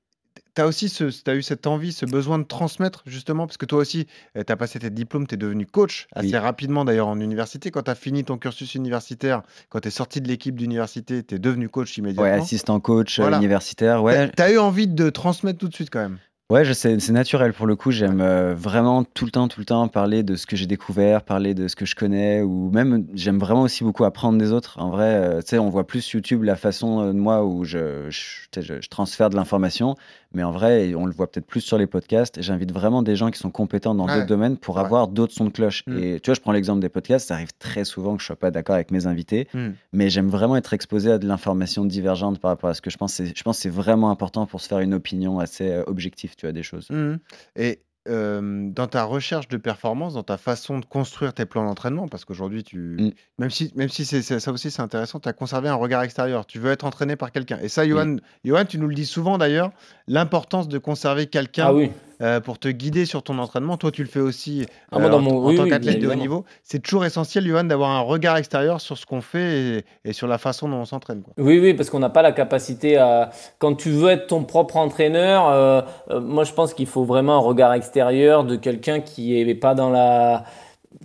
tu 0.57 0.61
as 0.61 0.67
aussi 0.67 0.89
ce, 0.89 1.05
as 1.29 1.35
eu 1.35 1.41
cette 1.43 1.67
envie, 1.67 1.91
ce 1.93 2.05
besoin 2.05 2.39
de 2.39 2.43
transmettre 2.43 3.03
justement 3.05 3.45
parce 3.45 3.57
que 3.57 3.65
toi 3.67 3.79
aussi, 3.79 4.07
tu 4.35 4.51
as 4.51 4.55
passé 4.57 4.79
tes 4.79 4.89
diplômes, 4.89 5.27
tu 5.27 5.35
es 5.35 5.37
devenu 5.37 5.65
coach 5.67 6.07
assez 6.13 6.29
Oui. 6.29 6.37
rapidement 6.37 6.83
d'ailleurs 6.83 7.07
en 7.07 7.19
université. 7.19 7.69
Quand 7.71 7.83
tu 7.83 7.91
as 7.91 7.95
fini 7.95 8.23
ton 8.23 8.37
cursus 8.37 8.73
universitaire, 8.75 9.43
quand 9.69 9.79
tu 9.81 9.89
es 9.89 9.91
sorti 9.91 10.19
de 10.19 10.27
l'équipe 10.27 10.55
d'université, 10.55 11.23
tu 11.23 11.35
es 11.35 11.39
devenu 11.39 11.69
coach 11.69 11.95
Ouais, 11.97 12.01
immédiatement. 12.03 12.43
assistant 12.43 12.79
coach 12.79 13.19
euh, 13.19 13.23
Voilà. 13.23 13.37
universitaire. 13.37 14.01
Ouais, 14.03 14.31
Tu 14.35 14.41
as 14.41 14.51
eu 14.51 14.57
envie 14.57 14.87
de 14.87 15.09
transmettre 15.11 15.59
tout 15.59 15.67
de 15.67 15.73
suite 15.75 15.89
quand 15.91 15.99
même. 16.01 16.17
Ouais, 16.49 16.63
c'est 16.73 17.09
naturel 17.09 17.51
pour 17.51 17.67
le 17.67 17.75
coup. 17.75 17.91
J'aime 17.91 18.21
euh, 18.21 18.53
vraiment 18.55 19.03
tout 19.03 19.25
le 19.25 19.31
temps, 19.31 19.49
tout 19.49 19.59
le 19.59 19.65
temps 19.65 19.85
parler 19.89 20.23
de 20.23 20.37
ce 20.37 20.45
que 20.45 20.55
j'ai 20.55 20.65
découvert, 20.65 21.23
parler 21.23 21.53
de 21.53 21.67
ce 21.67 21.75
que 21.75 21.85
je 21.85 21.93
connais, 21.93 22.41
ou 22.41 22.71
même 22.71 23.05
j'aime 23.13 23.37
vraiment 23.37 23.63
aussi 23.63 23.83
beaucoup 23.83 24.05
apprendre 24.05 24.37
des 24.37 24.53
autres. 24.53 24.79
En 24.79 24.89
vrai, 24.89 25.13
euh, 25.13 25.41
tu 25.41 25.47
sais, 25.49 25.59
on 25.59 25.69
voit 25.69 25.85
plus 25.85 26.09
YouTube 26.13 26.43
la 26.43 26.55
façon 26.55 27.01
euh, 27.01 27.07
de 27.11 27.17
moi 27.17 27.43
où 27.43 27.65
je- 27.65 28.09
je 28.09 28.87
transfère 28.87 29.29
de 29.29 29.35
l'information, 29.35 29.95
mais 30.37 30.43
en 30.43 30.51
vrai, 30.51 30.93
on 30.93 31.07
le 31.07 31.11
voit 31.11 31.25
peut-être 31.31 31.47
plus 31.47 31.61
sur 31.61 31.79
les 31.79 31.87
podcasts. 31.87 32.39
J'invite 32.43 32.71
vraiment 32.71 33.01
des 33.01 33.15
gens 33.15 33.31
qui 33.31 33.39
sont 33.39 33.49
compétents 33.49 33.95
dans 33.95 34.05
Ouais, 34.05 34.13
d'autres 34.13 34.27
domaines 34.27 34.55
pour 34.55 34.75
ouais. 34.75 34.81
avoir 34.81 35.07
d'autres 35.07 35.33
sons 35.33 35.45
de 35.45 35.49
cloche. 35.49 35.83
Mm. 35.87 35.97
Et 35.97 36.19
tu 36.19 36.27
vois, 36.29 36.35
je 36.35 36.41
prends 36.41 36.51
l'exemple 36.51 36.79
des 36.79 36.89
podcasts. 36.89 37.27
Ça 37.29 37.33
arrive 37.33 37.49
très 37.57 37.83
souvent 37.85 38.15
que 38.15 38.21
je 38.21 38.27
sois 38.27 38.35
pas 38.35 38.51
d'accord 38.51 38.75
avec 38.75 38.91
mes 38.91 39.07
invités, 39.07 39.47
Mm. 39.53 39.69
mais 39.93 40.09
j'aime 40.11 40.29
vraiment 40.29 40.55
être 40.55 40.73
exposé 40.73 41.11
à 41.11 41.17
de 41.17 41.27
l'information 41.27 41.85
divergente 41.85 42.39
par 42.39 42.49
rapport 42.51 42.69
à 42.69 42.75
ce 42.75 42.81
que 42.81 42.91
je 42.91 42.97
pense. 42.97 43.19
Je 43.21 43.43
pense 43.43 43.57
que 43.57 43.61
c'est 43.63 43.69
vraiment 43.69 44.11
important 44.11 44.45
pour 44.45 44.61
se 44.61 44.67
faire 44.67 44.79
une 44.79 44.93
opinion 44.93 45.39
assez 45.39 45.71
euh, 45.71 45.83
objective, 45.87 46.35
tu 46.37 46.45
vois, 46.45 46.53
des 46.53 46.63
choses. 46.63 46.87
Mhm. 46.91 47.17
Et 47.55 47.79
euh, 48.09 48.69
dans 48.71 48.87
ta 48.87 49.03
recherche 49.03 49.47
de 49.47 49.57
performance, 49.57 50.13
dans 50.15 50.23
ta 50.23 50.37
façon 50.37 50.79
de 50.79 50.85
construire 50.85 51.33
tes 51.33 51.45
plans 51.45 51.65
d'entraînement, 51.65 52.07
parce 52.07 52.25
qu'aujourd'hui, 52.25 52.63
tu, 52.63 52.77
Mm. 52.77 53.09
même 53.39 53.49
si, 53.49 53.71
même 53.75 53.89
si 53.89 54.05
c'est, 54.05 54.21
ça 54.21 54.51
aussi 54.51 54.71
c'est 54.71 54.81
intéressant, 54.81 55.19
tu 55.19 55.29
as 55.29 55.33
conservé 55.33 55.69
un 55.69 55.75
regard 55.75 56.03
extérieur. 56.03 56.45
Tu 56.45 56.59
veux 56.59 56.71
être 56.71 56.85
entraîné 56.85 57.15
par 57.15 57.31
quelqu'un. 57.31 57.59
Et 57.61 57.69
ça, 57.69 57.87
Johan, 57.87 58.17
Johan, 58.43 58.65
tu 58.65 58.77
nous 58.77 58.87
le 58.87 58.95
dis 58.95 59.05
souvent 59.05 59.37
d'ailleurs, 59.37 59.71
l'importance 60.07 60.67
de 60.67 60.77
conserver 60.77 61.27
quelqu'un 61.27 61.65
Ah 61.67 61.73
oui. 61.73 61.91
Euh, 62.21 62.39
pour 62.39 62.59
te 62.59 62.67
guider 62.67 63.05
sur 63.05 63.23
ton 63.23 63.37
entraînement. 63.39 63.77
Toi, 63.77 63.91
tu 63.91 64.01
le 64.03 64.09
fais 64.09 64.19
aussi 64.19 64.65
Ah, 64.91 64.97
euh, 64.97 65.09
dans 65.09 65.17
en, 65.17 65.21
mon- 65.21 65.43
en 65.43 65.47
oui, 65.47 65.55
tant 65.55 65.63
oui, 65.63 65.69
qu'athlète 65.69 65.99
de 65.99 66.07
haut 66.07 66.15
niveau. 66.15 66.45
C'est 66.63 66.79
toujours 66.79 67.05
essentiel, 67.05 67.45
Johan, 67.47 67.63
d'avoir 67.65 67.91
un 67.91 67.99
regard 68.01 68.37
extérieur 68.37 68.81
sur 68.81 68.97
ce 68.97 69.05
qu'on 69.05 69.21
fait 69.21 69.59
et, 69.59 69.85
et 70.05 70.13
sur 70.13 70.27
la 70.27 70.37
façon 70.37 70.67
dont 70.69 70.77
on 70.77 70.85
s'entraîne. 70.85 71.23
Oui, 71.37 71.59
oui, 71.59 71.73
parce 71.73 71.89
qu'on 71.89 71.99
n'a 71.99 72.09
pas 72.09 72.21
la 72.21 72.31
capacité 72.31 72.97
à. 72.97 73.29
Quand 73.59 73.75
tu 73.75 73.89
veux 73.91 74.09
être 74.09 74.27
ton 74.27 74.43
propre 74.43 74.77
entraîneur, 74.77 75.47
euh, 75.49 75.81
moi 76.19 76.43
je 76.43 76.53
pense 76.53 76.73
qu'il 76.73 76.87
faut 76.87 77.03
vraiment 77.05 77.35
un 77.35 77.41
regard 77.41 77.73
extérieur 77.73 78.43
de 78.43 78.55
quelqu'un 78.55 78.99
qui 79.01 79.39
est 79.39 79.55
pas 79.55 79.75
dans 79.75 79.89
la. 79.89 80.43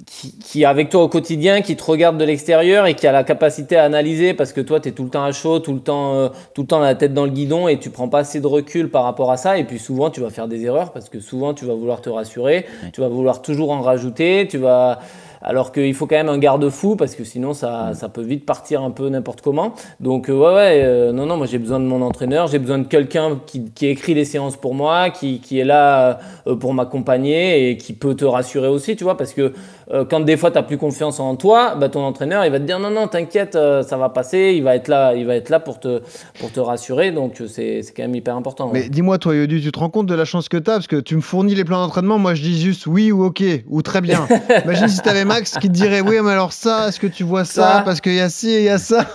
Qui, 0.06 0.38
qui 0.38 0.62
est 0.62 0.64
avec 0.64 0.90
toi 0.90 1.02
au 1.02 1.08
quotidien, 1.08 1.60
qui 1.60 1.76
te 1.76 1.82
regarde 1.82 2.16
de 2.16 2.24
l'extérieur 2.24 2.86
et 2.86 2.94
qui 2.94 3.06
a 3.06 3.12
la 3.12 3.24
capacité 3.24 3.76
à 3.76 3.82
analyser 3.84 4.32
parce 4.32 4.52
que 4.52 4.60
toi 4.60 4.78
tu 4.80 4.88
es 4.88 4.92
tout 4.92 5.02
le 5.02 5.10
temps 5.10 5.24
à 5.24 5.32
chaud, 5.32 5.58
tout 5.58 5.74
le 5.74 5.80
temps, 5.80 6.14
euh, 6.14 6.28
tout 6.54 6.62
le 6.62 6.66
temps 6.68 6.78
la 6.78 6.94
tête 6.94 7.12
dans 7.12 7.24
le 7.24 7.30
guidon 7.30 7.66
et 7.68 7.78
tu 7.78 7.90
prends 7.90 8.08
pas 8.08 8.20
assez 8.20 8.40
de 8.40 8.46
recul 8.46 8.90
par 8.90 9.02
rapport 9.02 9.30
à 9.32 9.36
ça. 9.36 9.58
Et 9.58 9.64
puis 9.64 9.78
souvent 9.80 10.08
tu 10.08 10.20
vas 10.20 10.30
faire 10.30 10.46
des 10.48 10.64
erreurs 10.64 10.92
parce 10.92 11.08
que 11.08 11.18
souvent 11.20 11.52
tu 11.52 11.64
vas 11.66 11.74
vouloir 11.74 12.00
te 12.00 12.08
rassurer, 12.08 12.64
Oui. 12.84 12.90
tu 12.92 13.00
vas 13.00 13.08
vouloir 13.08 13.42
toujours 13.42 13.70
en 13.72 13.82
rajouter, 13.82 14.46
tu 14.48 14.56
vas. 14.56 15.00
Alors 15.42 15.72
qu'il 15.72 15.94
faut 15.94 16.06
quand 16.06 16.16
même 16.16 16.28
un 16.28 16.38
garde-fou 16.38 16.96
parce 16.96 17.14
que 17.14 17.24
sinon 17.24 17.52
ça, 17.52 17.82
Mm. 17.92 17.94
ça 17.94 18.08
peut 18.08 18.22
vite 18.22 18.46
partir 18.46 18.82
un 18.82 18.90
peu 18.90 19.08
n'importe 19.08 19.40
comment. 19.40 19.74
Donc 20.00 20.28
euh, 20.28 20.32
ouais, 20.32 20.54
ouais, 20.54 20.82
euh, 20.84 21.12
non, 21.12 21.26
non, 21.26 21.36
moi 21.36 21.46
j'ai 21.46 21.58
besoin 21.58 21.80
de 21.80 21.84
mon 21.84 22.02
entraîneur, 22.02 22.46
j'ai 22.46 22.58
besoin 22.58 22.78
de 22.78 22.86
quelqu'un 22.86 23.40
qui, 23.46 23.70
qui 23.74 23.86
écrit 23.86 24.14
les 24.14 24.24
séances 24.24 24.56
pour 24.56 24.74
moi, 24.74 25.10
qui, 25.10 25.40
qui 25.40 25.58
est 25.58 25.64
là 25.64 26.20
euh, 26.46 26.56
pour 26.56 26.74
m'accompagner 26.74 27.70
et 27.70 27.76
qui 27.76 27.92
peut 27.92 28.14
te 28.14 28.24
rassurer 28.24 28.68
aussi, 28.68 28.96
tu 28.96 29.04
vois, 29.04 29.16
parce 29.16 29.32
que 29.32 29.52
euh, 29.92 30.04
quand 30.08 30.20
des 30.20 30.36
fois 30.36 30.50
tu 30.50 30.56
n'as 30.56 30.62
plus 30.62 30.78
confiance 30.78 31.20
en 31.20 31.36
toi, 31.36 31.74
bah, 31.74 31.88
ton 31.88 32.02
entraîneur 32.02 32.44
il 32.44 32.50
va 32.50 32.58
te 32.58 32.64
dire 32.64 32.78
non, 32.78 32.90
non, 32.90 33.08
t'inquiète, 33.08 33.56
euh, 33.56 33.82
ça 33.82 33.96
va 33.96 34.08
passer, 34.08 34.54
il 34.56 34.62
va 34.62 34.74
être 34.74 34.88
là, 34.88 35.14
il 35.14 35.26
va 35.26 35.36
être 35.36 35.50
là 35.50 35.60
pour 35.60 35.80
te, 35.80 36.00
pour 36.38 36.50
te 36.50 36.60
rassurer, 36.60 37.10
donc 37.10 37.40
euh, 37.40 37.46
c'est 37.46 37.82
c'est 37.82 37.92
quand 37.92 38.02
même 38.02 38.14
hyper 38.14 38.36
important. 38.36 38.66
ouais. 38.66 38.84
Mais 38.84 38.88
dis-moi, 38.88 39.18
toi, 39.18 39.34
Yodu, 39.34 39.60
tu 39.60 39.70
te 39.70 39.78
rends 39.78 39.90
compte 39.90 40.06
de 40.06 40.14
la 40.14 40.24
chance 40.24 40.48
que 40.48 40.56
tu 40.56 40.70
as 40.70 40.74
Parce 40.74 40.86
que 40.86 40.96
tu 40.96 41.16
me 41.16 41.20
fournis 41.20 41.54
les 41.54 41.64
plans 41.64 41.82
d'entraînement, 41.82 42.18
moi 42.18 42.34
je 42.34 42.42
dis 42.42 42.60
juste 42.60 42.86
oui 42.86 43.12
ou 43.12 43.24
ok, 43.24 43.42
ou 43.68 43.82
très 43.82 44.00
bien. 44.00 44.26
Imagine 44.64 44.88
si 44.88 45.02
tu 45.02 45.08
avais 45.08 45.24
Max 45.24 45.58
qui 45.58 45.68
te 45.68 45.72
dirait 45.72 46.00
oui, 46.00 46.16
mais 46.22 46.30
alors 46.32 46.52
ça, 46.52 46.88
est-ce 46.88 46.98
que 46.98 47.06
tu 47.06 47.24
vois 47.24 47.44
ça, 47.44 47.62
Ça. 47.62 47.82
Parce 47.84 48.00
qu'il 48.00 48.14
y 48.14 48.20
a 48.20 48.28
ci 48.28 48.50
et 48.50 48.58
il 48.60 48.64
y 48.64 48.68
a 48.68 48.78
ça. 48.78 49.06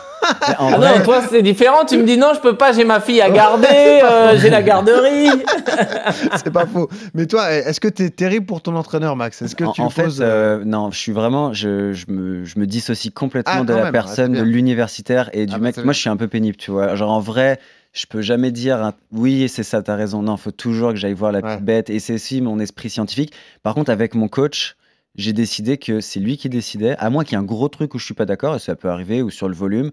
En 0.60 0.71
Ah 0.73 0.77
vrai, 0.77 0.97
non, 0.99 1.03
toi 1.03 1.21
c'est 1.30 1.41
différent. 1.41 1.86
Tu 1.86 1.97
me 1.97 2.03
dis 2.03 2.17
non, 2.17 2.32
je 2.36 2.39
peux 2.39 2.56
pas. 2.58 2.71
J'ai 2.73 2.84
ma 2.84 2.99
fille 2.99 3.21
à 3.21 3.30
garder. 3.30 3.67
euh, 4.03 4.38
j'ai 4.39 4.49
la 4.49 4.62
garderie. 4.63 5.30
C'est 6.43 6.51
pas 6.51 6.65
faux. 6.65 6.89
Mais 7.13 7.25
toi, 7.25 7.51
est-ce 7.51 7.80
que 7.80 7.88
tu 7.88 8.03
es 8.03 8.10
terrible 8.10 8.45
pour 8.45 8.62
ton 8.62 8.75
entraîneur, 8.75 9.15
Max? 9.15 9.41
Est-ce 9.41 9.56
que 9.56 9.63
en, 9.63 9.71
tu 9.71 9.82
en 9.82 9.89
fait, 9.89 10.03
poses, 10.03 10.19
euh, 10.21 10.63
non, 10.65 10.91
je 10.91 10.97
suis 10.97 11.12
vraiment, 11.12 11.53
je, 11.53 11.93
je 11.93 12.06
me, 12.10 12.43
je 12.45 12.60
me 12.60 12.65
dissocie 12.65 13.13
complètement 13.13 13.53
Ah, 13.62 13.63
de 13.63 13.73
la 13.73 13.84
même, 13.86 13.91
personne, 13.91 14.36
ah, 14.36 14.39
de 14.39 14.43
l'universitaire 14.43 15.30
et 15.34 15.45
du 15.45 15.53
Ah, 15.53 15.58
bah, 15.60 15.63
mec. 15.65 15.77
Moi, 15.77 15.93
je 15.93 15.99
suis 15.99 16.10
un 16.10 16.17
peu 16.17 16.27
pénible, 16.27 16.58
tu 16.58 16.71
vois. 16.71 16.95
Genre, 16.95 17.12
en 17.12 17.19
vrai, 17.19 17.60
je 17.93 18.06
peux 18.08 18.21
jamais 18.21 18.51
dire 18.51 18.82
un- 18.84 18.93
oui, 19.12 19.47
c'est 19.49 19.63
ça, 19.63 19.82
t'as 19.82 19.95
raison. 19.95 20.21
Non, 20.21 20.38
faut 20.38 20.51
toujours 20.51 20.89
que 20.91 20.97
j'aille 20.97 21.13
voir 21.13 21.32
la 21.32 21.41
petite 21.41 21.63
bête. 21.63 21.89
Et 21.89 21.99
c'est 21.99 22.13
aussi 22.13 22.41
mon 22.41 22.60
esprit 22.60 22.89
scientifique. 22.89 23.34
Par 23.63 23.75
contre, 23.75 23.91
avec 23.91 24.15
mon 24.15 24.27
coach, 24.27 24.75
j'ai 25.17 25.34
décidé 25.34 25.77
que 25.77 25.99
c'est 25.99 26.19
lui 26.19 26.38
qui 26.38 26.47
décidait, 26.49 26.95
à 26.97 27.10
moins 27.10 27.23
qu'il 27.23 27.34
y 27.34 27.36
ait 27.36 27.43
un 27.43 27.45
gros 27.45 27.67
truc 27.69 27.93
où 27.95 27.99
je 27.99 28.06
suis 28.06 28.13
pas 28.13 28.25
d'accord, 28.25 28.56
et 28.56 28.60
ça 28.60 28.75
peut 28.75 28.89
arriver, 28.89 29.21
ou 29.21 29.30
sur 29.30 29.49
le 29.49 29.56
volume. 29.56 29.91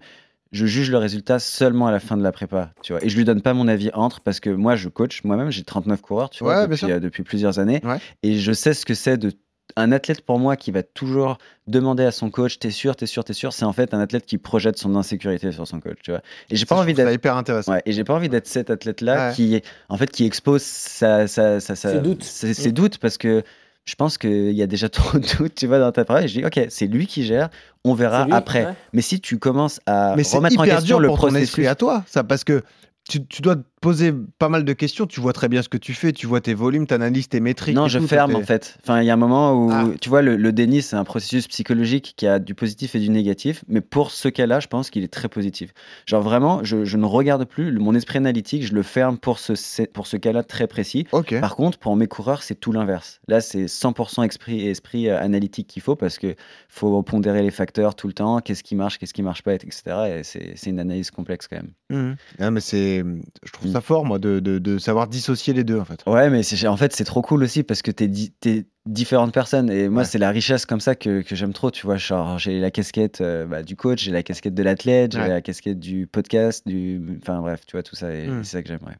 Je 0.51 0.65
juge 0.67 0.89
le 0.91 0.97
résultat 0.99 1.39
seulement 1.39 1.87
à 1.87 1.91
la 1.91 1.99
fin 1.99 2.15
de 2.15 2.23
la 2.23 2.31
prépa, 2.31 2.71
tu 2.81 2.93
vois. 2.93 3.03
Et 3.03 3.09
je 3.09 3.17
lui 3.17 3.25
donne 3.25 3.41
pas 3.41 3.53
mon 3.53 3.67
avis 3.67 3.89
entre, 3.93 4.21
parce 4.21 4.39
que 4.39 4.49
moi, 4.51 4.75
je 4.75 4.87
coach 4.87 5.23
moi-même, 5.23 5.49
j'ai 5.51 5.63
39 5.63 6.01
coureurs, 6.01 6.29
tu 6.29 6.43
vois, 6.43 6.67
depuis, 6.67 6.91
euh, 6.91 6.99
depuis 6.99 7.23
plusieurs 7.23 7.59
années. 7.59 7.81
Ouais. 7.83 7.97
Et 8.23 8.37
je 8.37 8.53
sais 8.53 8.73
ce 8.73 8.85
que 8.85 8.93
c'est 8.93 9.17
de 9.17 9.31
un 9.75 9.91
athlète 9.91 10.21
pour 10.21 10.37
moi 10.39 10.55
qui 10.55 10.69
va 10.71 10.83
toujours 10.83 11.39
demander 11.67 12.03
à 12.05 12.11
son 12.11 12.29
coach 12.29 12.59
t'es 12.59 12.69
sûr 12.69 12.95
t'es 12.95 13.07
sûr 13.07 13.23
t'es 13.25 13.33
sûr 13.33 13.51
c'est 13.51 13.65
en 13.65 13.73
fait 13.73 13.95
un 13.95 13.99
athlète 13.99 14.25
qui 14.27 14.37
projette 14.37 14.77
son 14.77 14.95
insécurité 14.95 15.51
sur 15.51 15.67
son 15.67 15.79
coach 15.79 15.97
tu 16.03 16.11
vois 16.11 16.21
et 16.51 16.55
j'ai 16.55 16.65
pas 16.67 16.75
je 16.75 16.81
envie 16.81 16.93
d'être 16.93 17.11
hyper 17.11 17.35
intéressant. 17.35 17.75
et 17.83 17.91
j'ai 17.91 18.03
pas 18.03 18.13
envie 18.13 18.29
d'être 18.29 18.45
cet 18.47 18.69
athlète 18.69 19.01
là 19.01 19.29
Ouais. 19.29 19.35
qui 19.35 19.61
en 19.89 19.97
fait 19.97 20.11
qui 20.11 20.23
expose 20.23 20.61
sa, 20.61 21.27
sa, 21.27 21.59
sa- 21.59 21.75
sa- 21.75 21.91
Ses 21.93 21.99
doutes. 21.99 22.23
ses, 22.23 22.53
ses 22.53 22.69
Mm. 22.69 22.73
doutes 22.73 22.97
parce 22.99 23.17
que 23.17 23.41
je 23.85 23.95
pense 23.95 24.17
qu'il 24.17 24.51
y 24.51 24.61
a 24.61 24.67
déjà 24.67 24.89
trop 24.89 25.17
de 25.17 25.37
doutes 25.37 25.55
tu 25.55 25.67
vois 25.67 25.79
dans 25.79 25.91
ta 25.91 26.05
parole 26.05 26.27
je 26.27 26.39
dis 26.39 26.45
ok 26.45 26.67
c'est 26.69 26.87
lui 26.87 27.07
qui 27.07 27.23
gère 27.23 27.49
on 27.83 27.93
verra 27.93 28.25
lui, 28.25 28.33
après 28.33 28.65
ouais. 28.65 28.73
mais 28.93 29.01
si 29.01 29.21
tu 29.21 29.37
commences 29.37 29.79
à 29.85 30.15
Mais 30.17 30.23
c'est 30.23 30.37
remettre 30.37 30.59
en 30.59 30.63
hyper 30.63 30.77
question 30.77 30.97
dur 30.97 30.99
le 30.99 31.07
pour 31.07 31.17
ton 31.17 31.27
processus 31.27 31.49
esprit 31.49 31.67
à 31.67 31.75
toi, 31.75 32.03
ça, 32.07 32.23
parce 32.23 32.43
que 32.43 32.63
tu, 33.07 33.23
tu 33.27 33.41
dois 33.41 33.57
poser 33.85 34.11
pas 34.39 34.49
mal 34.49 34.65
de 34.65 34.73
questions. 34.73 35.05
Tu 35.05 35.19
vois 35.21 35.31
très 35.33 35.47
bien 35.47 35.61
ce 35.61 35.69
que 35.69 35.77
tu 35.77 35.93
fais, 35.93 36.11
tu 36.11 36.25
vois 36.27 36.41
tes 36.41 36.53
volumes, 36.55 36.87
tu 36.87 36.93
analyses 36.95 37.29
tes 37.29 37.39
métriques. 37.39 37.75
Non, 37.75 37.87
je 37.87 37.99
tout, 37.99 38.07
ferme 38.07 38.35
en 38.35 38.41
fait. 38.41 38.77
Enfin, 38.83 39.01
il 39.01 39.05
y 39.05 39.09
a 39.11 39.13
un 39.13 39.17
moment 39.17 39.53
où, 39.53 39.69
Ah. 39.71 39.85
tu 40.01 40.09
vois, 40.09 40.21
le, 40.23 40.35
le 40.37 40.51
déni, 40.51 40.81
c'est 40.81 40.95
un 40.95 41.03
processus 41.03 41.47
psychologique 41.47 42.13
qui 42.17 42.25
a 42.25 42.39
du 42.39 42.55
positif 42.55 42.95
et 42.95 42.99
du 42.99 43.09
négatif. 43.09 43.63
Mais 43.67 43.81
pour 43.81 44.09
ce 44.11 44.27
cas-là, 44.27 44.59
je 44.59 44.67
pense 44.67 44.89
qu'il 44.89 45.03
est 45.03 45.13
très 45.13 45.29
positif. 45.29 45.71
Genre 46.07 46.21
vraiment, 46.23 46.63
je, 46.63 46.83
je 46.85 46.97
ne 46.97 47.05
regarde 47.05 47.45
plus 47.45 47.69
le- 47.71 47.79
mon 47.79 47.93
esprit 47.93 48.17
analytique, 48.17 48.65
je 48.65 48.73
le 48.73 48.81
ferme 48.83 49.17
pour 49.19 49.37
ce, 49.39 49.83
pour 49.93 50.07
ce 50.07 50.17
cas-là 50.17 50.43
très 50.43 50.65
précis. 50.67 51.05
Ok. 51.11 51.39
Par 51.39 51.55
contre, 51.55 51.77
pour 51.77 51.95
mes 51.95 52.07
coureurs, 52.07 52.41
c'est 52.43 52.55
tout 52.59 52.71
l'inverse. 52.71 53.19
Là, 53.27 53.39
c'est 53.41 53.65
100% 53.67 54.23
esprit, 54.25 54.67
esprit 54.67 55.09
euh, 55.09 55.19
analytique 55.21 55.67
qu'il 55.67 55.81
faut 55.83 55.95
parce 55.95 56.17
que 56.17 56.35
faut 56.69 57.03
pondérer 57.03 57.43
les 57.43 57.51
facteurs 57.51 57.93
tout 57.95 58.07
le 58.07 58.13
temps. 58.13 58.39
Qu'est-ce 58.39 58.63
qui 58.63 58.75
marche, 58.75 58.97
qu'est-ce 58.97 59.13
qui 59.13 59.21
marche 59.21 59.43
pas, 59.43 59.53
etc. 59.53 59.81
Et 60.19 60.23
c'est 60.23 60.69
une 60.69 60.79
analyse 60.79 61.11
complexe 61.11 61.47
quand 61.47 61.57
même. 61.91 62.15
Ah, 62.39 62.49
mais 62.51 62.61
c'est, 62.61 63.03
je 63.43 63.51
trouve. 63.51 63.71
Ça 63.75 63.81
fort, 63.81 64.05
moi, 64.05 64.19
de, 64.19 64.39
de, 64.39 64.57
de 64.57 64.77
savoir 64.77 65.07
dissocier 65.07 65.53
les 65.53 65.63
deux, 65.63 65.77
en 65.79 65.85
fait. 65.85 66.01
Ouais, 66.07 66.29
mais 66.29 66.41
en 66.67 66.77
fait, 66.77 66.93
c'est 66.95 67.03
trop 67.03 67.21
cool 67.21 67.43
aussi 67.43 67.63
parce 67.63 67.81
que 67.81 67.91
t'es 67.91 68.07
di- 68.07 68.31
t'es 68.39 68.65
différentes 68.85 69.33
personnes. 69.33 69.69
Et 69.69 69.89
moi, 69.89 70.03
Ouais. 70.03 70.07
c'est 70.07 70.17
la 70.17 70.29
richesse 70.29 70.65
comme 70.65 70.79
ça 70.79 70.95
que, 70.95 71.21
que 71.21 71.35
j'aime 71.35 71.51
trop. 71.53 71.71
Tu 71.71 71.85
vois, 71.85 71.97
genre, 71.97 72.37
j'ai 72.39 72.59
la 72.59 72.71
casquette 72.71 73.19
euh, 73.21 73.45
bah, 73.45 73.63
du 73.63 73.75
coach, 73.75 74.01
j'ai 74.03 74.11
la 74.11 74.23
casquette 74.23 74.53
de 74.53 74.63
l'athlète, 74.63 75.11
j'ai 75.13 75.19
Ouais. 75.19 75.27
la 75.27 75.41
casquette 75.41 75.79
du 75.79 76.07
podcast, 76.07 76.65
du. 76.67 77.01
Enfin, 77.21 77.41
bref, 77.41 77.61
tu 77.65 77.73
vois, 77.75 77.83
tout 77.83 77.95
ça. 77.95 78.13
Et 78.13 78.27
Mm. 78.27 78.43
c'est 78.43 78.51
ça 78.57 78.61
que 78.61 78.67
j'aimerais. 78.69 78.95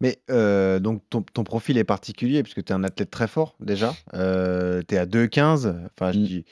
Mais 0.00 0.18
euh, 0.30 0.78
donc 0.78 1.02
ton, 1.10 1.22
ton 1.22 1.42
profil 1.44 1.76
est 1.78 1.84
particulier 1.84 2.42
puisque 2.42 2.62
tu 2.64 2.72
es 2.72 2.76
un 2.76 2.84
athlète 2.84 3.10
très 3.10 3.26
fort 3.28 3.56
déjà. 3.60 3.94
Euh, 4.14 4.82
tu 4.88 4.94
es 4.94 4.98
à 4.98 5.06
2,15. 5.06 5.74
Enfin, 5.98 6.12
je 6.12 6.18
Mm. 6.18 6.22
dis, 6.24 6.44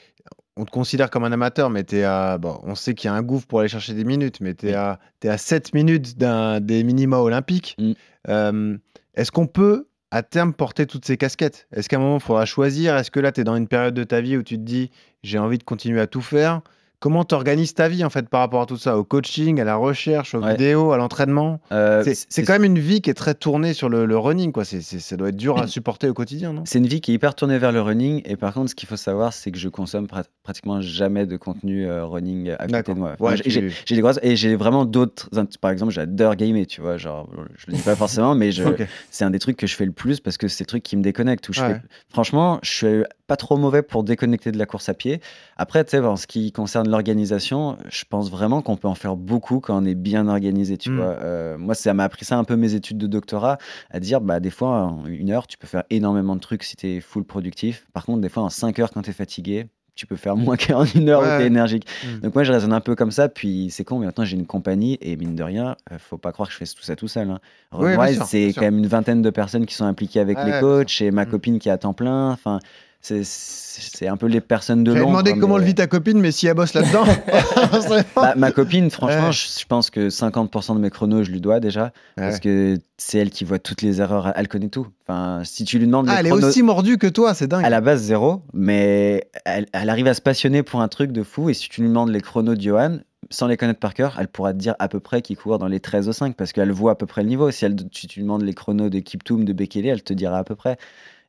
on 0.59 0.65
te 0.65 0.71
considère 0.71 1.09
comme 1.09 1.23
un 1.23 1.31
amateur, 1.31 1.69
mais 1.69 1.85
à. 2.03 2.37
Bon, 2.37 2.59
on 2.63 2.75
sait 2.75 2.93
qu'il 2.93 3.09
y 3.09 3.11
a 3.11 3.15
un 3.15 3.21
gouffre 3.21 3.47
pour 3.47 3.61
aller 3.61 3.69
chercher 3.69 3.93
des 3.93 4.03
minutes, 4.03 4.41
mais 4.41 4.53
tu 4.53 4.67
es, 4.69 4.73
à- 4.73 4.99
t'es 5.21 5.29
à 5.29 5.37
7 5.37 5.73
minutes 5.73 6.17
d'un, 6.17 6.59
des 6.59 6.83
minima 6.83 7.17
olympiques. 7.19 7.77
Mm. 7.79 7.91
Euh, 8.27 8.77
est-ce 9.15 9.31
qu'on 9.31 9.47
peut 9.47 9.87
à 10.11 10.21
terme 10.21 10.53
porter 10.53 10.85
toutes 10.85 11.05
ces 11.05 11.15
casquettes? 11.15 11.67
Est-ce 11.71 11.87
qu'à 11.87 11.95
un 11.95 11.99
moment 11.99 12.17
il 12.17 12.21
faudra 12.23 12.45
choisir? 12.45 12.97
Est-ce 12.97 13.09
que 13.09 13.21
là 13.21 13.31
tu 13.31 13.41
es 13.41 13.43
dans 13.45 13.55
une 13.55 13.67
période 13.67 13.93
de 13.93 14.03
ta 14.03 14.19
vie 14.19 14.35
où 14.35 14.43
tu 14.43 14.55
te 14.55 14.63
dis 14.63 14.91
j'ai 15.23 15.39
envie 15.39 15.57
de 15.57 15.63
continuer 15.63 16.01
à 16.01 16.07
tout 16.07 16.21
faire? 16.21 16.61
Comment 17.01 17.23
tu 17.23 17.33
organises 17.33 17.73
ta 17.73 17.87
vie 17.87 18.03
en 18.03 18.09
fait 18.09 18.27
par 18.27 18.41
rapport 18.41 18.61
à 18.61 18.65
tout 18.65 18.75
ça? 18.75 18.97
Au 18.97 19.05
coaching, 19.05 19.61
à 19.61 19.63
la 19.63 19.77
recherche, 19.77 20.35
aux 20.35 20.41
Ouais. 20.41 20.51
vidéos, 20.51 20.91
à 20.91 20.97
l'entraînement? 20.97 21.61
Euh, 21.71 22.03
c'est, 22.05 22.43
quand 22.43 22.51
même 22.51 22.65
une 22.65 22.77
vie 22.79 22.99
qui 22.99 23.09
est 23.09 23.13
très 23.13 23.33
tournée 23.35 23.73
sur 23.73 23.87
le, 23.87 24.05
le 24.05 24.17
running, 24.17 24.51
quoi. 24.51 24.65
C'est, 24.65 24.81
ça 24.81 25.15
doit 25.15 25.29
être 25.29 25.37
dur 25.37 25.57
à 25.57 25.67
supporter 25.67 26.09
au 26.09 26.13
quotidien, 26.13 26.51
non? 26.51 26.63
C'est 26.65 26.79
une 26.79 26.87
vie 26.87 26.99
qui 26.99 27.11
est 27.11 27.13
hyper 27.15 27.35
tournée 27.35 27.57
vers 27.57 27.71
le 27.71 27.81
running. 27.81 28.21
Et 28.25 28.35
par 28.35 28.53
contre, 28.53 28.69
ce 28.71 28.75
qu'il 28.75 28.89
faut 28.89 28.97
savoir, 28.97 29.31
c'est 29.31 29.49
que 29.51 29.57
je 29.57 29.69
consomme 29.69 30.07
prat- 30.07 30.25
pratiquement 30.43 30.81
jamais 30.81 31.25
de 31.25 31.37
contenu 31.37 31.87
euh, 31.87 32.03
running 32.05 32.49
à 32.59 32.67
côté 32.67 32.93
de 32.93 32.99
moi. 32.99 33.15
Ouais, 33.21 33.37
j'ai- 33.45 33.71
tu- 33.85 33.93
des 33.95 34.01
grosses. 34.01 34.19
Et 34.21 34.35
j'ai 34.35 34.57
vraiment 34.57 34.83
d'autres. 34.83 35.29
Par 35.61 35.71
exemple, 35.71 35.93
j'adore 35.93 36.35
gamer, 36.35 36.67
tu 36.67 36.81
vois. 36.81 36.97
Genre, 36.97 37.29
je 37.55 37.65
le 37.67 37.77
dis 37.77 37.81
pas 37.81 37.95
forcément, 37.95 38.35
mais 38.35 38.49
c'est 39.09 39.23
un 39.23 39.29
des 39.29 39.39
trucs 39.39 39.55
que 39.55 39.67
je 39.67 39.75
fais 39.75 39.85
le 39.85 39.93
plus 39.93 40.19
parce 40.19 40.37
que 40.37 40.49
c'est 40.49 40.63
le 40.63 40.67
truc 40.67 40.83
qui 40.83 40.97
me 40.97 41.01
déconnecte. 41.01 41.47
Où 41.47 41.53
je 41.53 41.61
Ouais. 41.61 41.75
fais- 41.75 41.81
Franchement, 42.09 42.59
je 42.61 42.69
suis 42.71 43.03
pas 43.29 43.37
trop 43.37 43.55
mauvais 43.55 43.81
pour 43.81 44.03
déconnecter 44.03 44.51
de 44.51 44.57
la 44.57 44.65
course 44.65 44.89
à 44.89 44.93
pied. 44.93 45.21
Après, 45.55 45.83
tu 45.85 45.91
sais, 45.91 45.99
en 45.99 46.17
ce 46.17 46.27
qui 46.27 46.51
concerne 46.51 46.89
l'organisation, 46.89 47.77
je 47.89 48.03
pense 48.09 48.29
vraiment 48.29 48.61
qu'on 48.61 48.75
peut 48.75 48.87
en 48.89 48.95
faire 48.95 49.15
beaucoup 49.15 49.59
quand 49.61 49.81
on 49.81 49.85
est 49.85 49.95
bien 49.95 50.27
organisé, 50.27 50.77
tu 50.77 50.89
Mm. 50.89 50.95
vois. 50.97 51.05
Euh, 51.21 51.57
moi, 51.57 51.75
ça 51.75 51.93
m'a 51.93 52.03
appris 52.03 52.25
ça 52.25 52.37
un 52.37 52.43
peu 52.43 52.55
mes 52.57 52.73
études 52.73 52.97
de 52.97 53.07
doctorat, 53.07 53.57
à 53.91 53.99
dire, 53.99 54.19
bah, 54.19 54.39
des 54.39 54.49
fois, 54.49 54.81
en 54.85 55.05
une 55.05 55.31
heure, 55.31 55.47
tu 55.47 55.57
peux 55.57 55.67
faire 55.67 55.83
énormément 55.89 56.35
de 56.35 56.41
trucs 56.41 56.63
si 56.63 56.75
tu 56.75 56.87
es 56.87 56.99
full 56.99 57.23
productif. 57.23 57.85
Par 57.93 58.05
contre, 58.05 58.19
des 58.21 58.29
fois, 58.29 58.43
en 58.43 58.49
cinq 58.49 58.79
heures, 58.79 58.91
quand 58.91 59.03
tu 59.03 59.11
es 59.11 59.13
fatigué, 59.13 59.67
tu 59.95 60.07
peux 60.07 60.15
faire 60.15 60.37
moins 60.37 60.55
qu'en 60.57 60.85
une 60.85 61.09
heure 61.09 61.19
où 61.21 61.25
Ouais. 61.25 61.37
tu 61.39 61.43
es 61.43 61.47
énergique. 61.47 61.85
Mm. 62.05 62.19
Donc 62.21 62.33
moi, 62.35 62.43
je 62.45 62.53
raisonne 62.53 62.71
un 62.73 62.79
peu 62.79 62.95
comme 62.95 63.11
ça. 63.11 63.27
Puis 63.27 63.67
c'est 63.69 63.83
con, 63.83 63.99
mais 63.99 64.05
maintenant, 64.05 64.23
j'ai 64.23 64.37
une 64.37 64.45
compagnie 64.45 64.97
et 65.01 65.17
mine 65.17 65.35
de 65.35 65.43
rien, 65.43 65.75
euh, 65.91 65.97
faut 65.99 66.17
pas 66.17 66.31
croire 66.31 66.47
que 66.47 66.53
je 66.53 66.57
fais 66.57 66.65
tout 66.65 66.81
ça 66.83 66.95
tout 66.95 67.09
seul. 67.09 67.29
Hein. 67.29 67.39
Oui, 67.73 67.91
c'est 68.25 68.51
sûr. 68.51 68.55
quand 68.55 68.61
même 68.67 68.77
une 68.77 68.87
vingtaine 68.87 69.21
de 69.21 69.29
personnes 69.29 69.65
qui 69.65 69.75
sont 69.75 69.83
impliquées 69.85 70.21
avec 70.21 70.37
les 70.43 70.59
coachs 70.61 71.01
et 71.01 71.11
ma 71.11 71.25
copine 71.25 71.59
qui 71.59 71.67
est 71.69 71.71
à 71.73 71.77
temps 71.77 71.93
plein. 71.93 72.31
Enfin, 72.31 72.59
c'est- 73.01 74.07
un 74.07 74.17
peu 74.17 74.27
les 74.27 74.41
personnes 74.41 74.83
de 74.83 74.91
l'ombre. 74.93 75.07
demandé 75.07 75.33
comment 75.39 75.55
mais- 75.55 75.61
le 75.61 75.65
vit 75.67 75.75
ta 75.75 75.87
copine, 75.87 76.19
mais 76.19 76.31
si 76.31 76.47
elle 76.47 76.53
bosse 76.55 76.73
là-dedans. 76.73 77.03
Bah, 78.15 78.33
ma 78.35 78.51
copine, 78.51 78.89
franchement, 78.89 79.27
Ouais. 79.27 79.31
je, 79.31 79.59
je 79.59 79.65
pense 79.65 79.89
que 79.89 80.09
50% 80.09 80.75
de 80.75 80.79
mes 80.79 80.89
chronos, 80.89 81.23
je 81.23 81.31
lui 81.31 81.41
dois 81.41 81.59
déjà. 81.59 81.91
Parce 82.15 82.39
que 82.39 82.77
c'est 82.97 83.17
elle 83.19 83.29
qui 83.29 83.43
voit 83.45 83.59
toutes 83.59 83.81
les 83.81 84.01
erreurs. 84.01 84.33
Elle 84.35 84.47
connaît 84.47 84.67
tout. 84.69 84.87
Enfin, 85.07 85.41
si 85.45 85.63
tu 85.63 85.79
lui 85.79 85.85
demandes 85.85 86.07
Ah, 86.09 86.21
les 86.21 86.29
elle 86.29 86.35
est 86.35 86.43
aussi 86.45 86.63
mordue 86.63 86.97
que 86.97 87.07
toi, 87.07 87.33
c'est 87.33 87.47
dingue. 87.47 87.63
à 87.65 87.69
la 87.69 87.81
base 87.81 88.01
zéro, 88.01 88.41
mais 88.53 89.29
elle, 89.45 89.67
elle 89.73 89.89
arrive 89.89 90.07
à 90.07 90.13
se 90.13 90.21
passionner 90.21 90.63
pour 90.63 90.81
un 90.81 90.87
truc 90.87 91.11
de 91.11 91.23
fou. 91.23 91.49
Et 91.49 91.53
si 91.53 91.69
tu 91.69 91.81
lui 91.81 91.87
demandes 91.87 92.09
les 92.09 92.21
chronos 92.21 92.55
de 92.55 92.61
Johan, 92.61 92.97
sans 93.29 93.47
les 93.47 93.57
connaître 93.57 93.79
par 93.79 93.93
cœur, 93.93 94.17
elle 94.19 94.27
pourra 94.27 94.53
te 94.53 94.57
dire 94.57 94.75
à 94.79 94.87
peu 94.87 94.99
près 94.99 95.21
qu'il 95.21 95.37
court 95.37 95.59
dans 95.59 95.67
les 95.67 95.79
13 95.79 96.09
au 96.09 96.13
5 96.13 96.35
parce 96.35 96.51
qu'elle 96.51 96.71
voit 96.71 96.91
à 96.91 96.95
peu 96.95 97.05
près 97.05 97.21
le 97.23 97.29
niveau. 97.29 97.49
Si, 97.51 97.63
elle, 97.65 97.75
si 97.93 98.07
tu 98.07 98.19
lui 98.19 98.23
demandes 98.23 98.41
les 98.43 98.53
chronos 98.53 98.89
de 98.89 98.99
Kiptoum, 98.99 99.45
de 99.45 99.53
Bekele, 99.53 99.87
elle 99.87 100.03
te 100.03 100.13
dira 100.13 100.37
à 100.37 100.43
peu 100.43 100.55
près. 100.55 100.77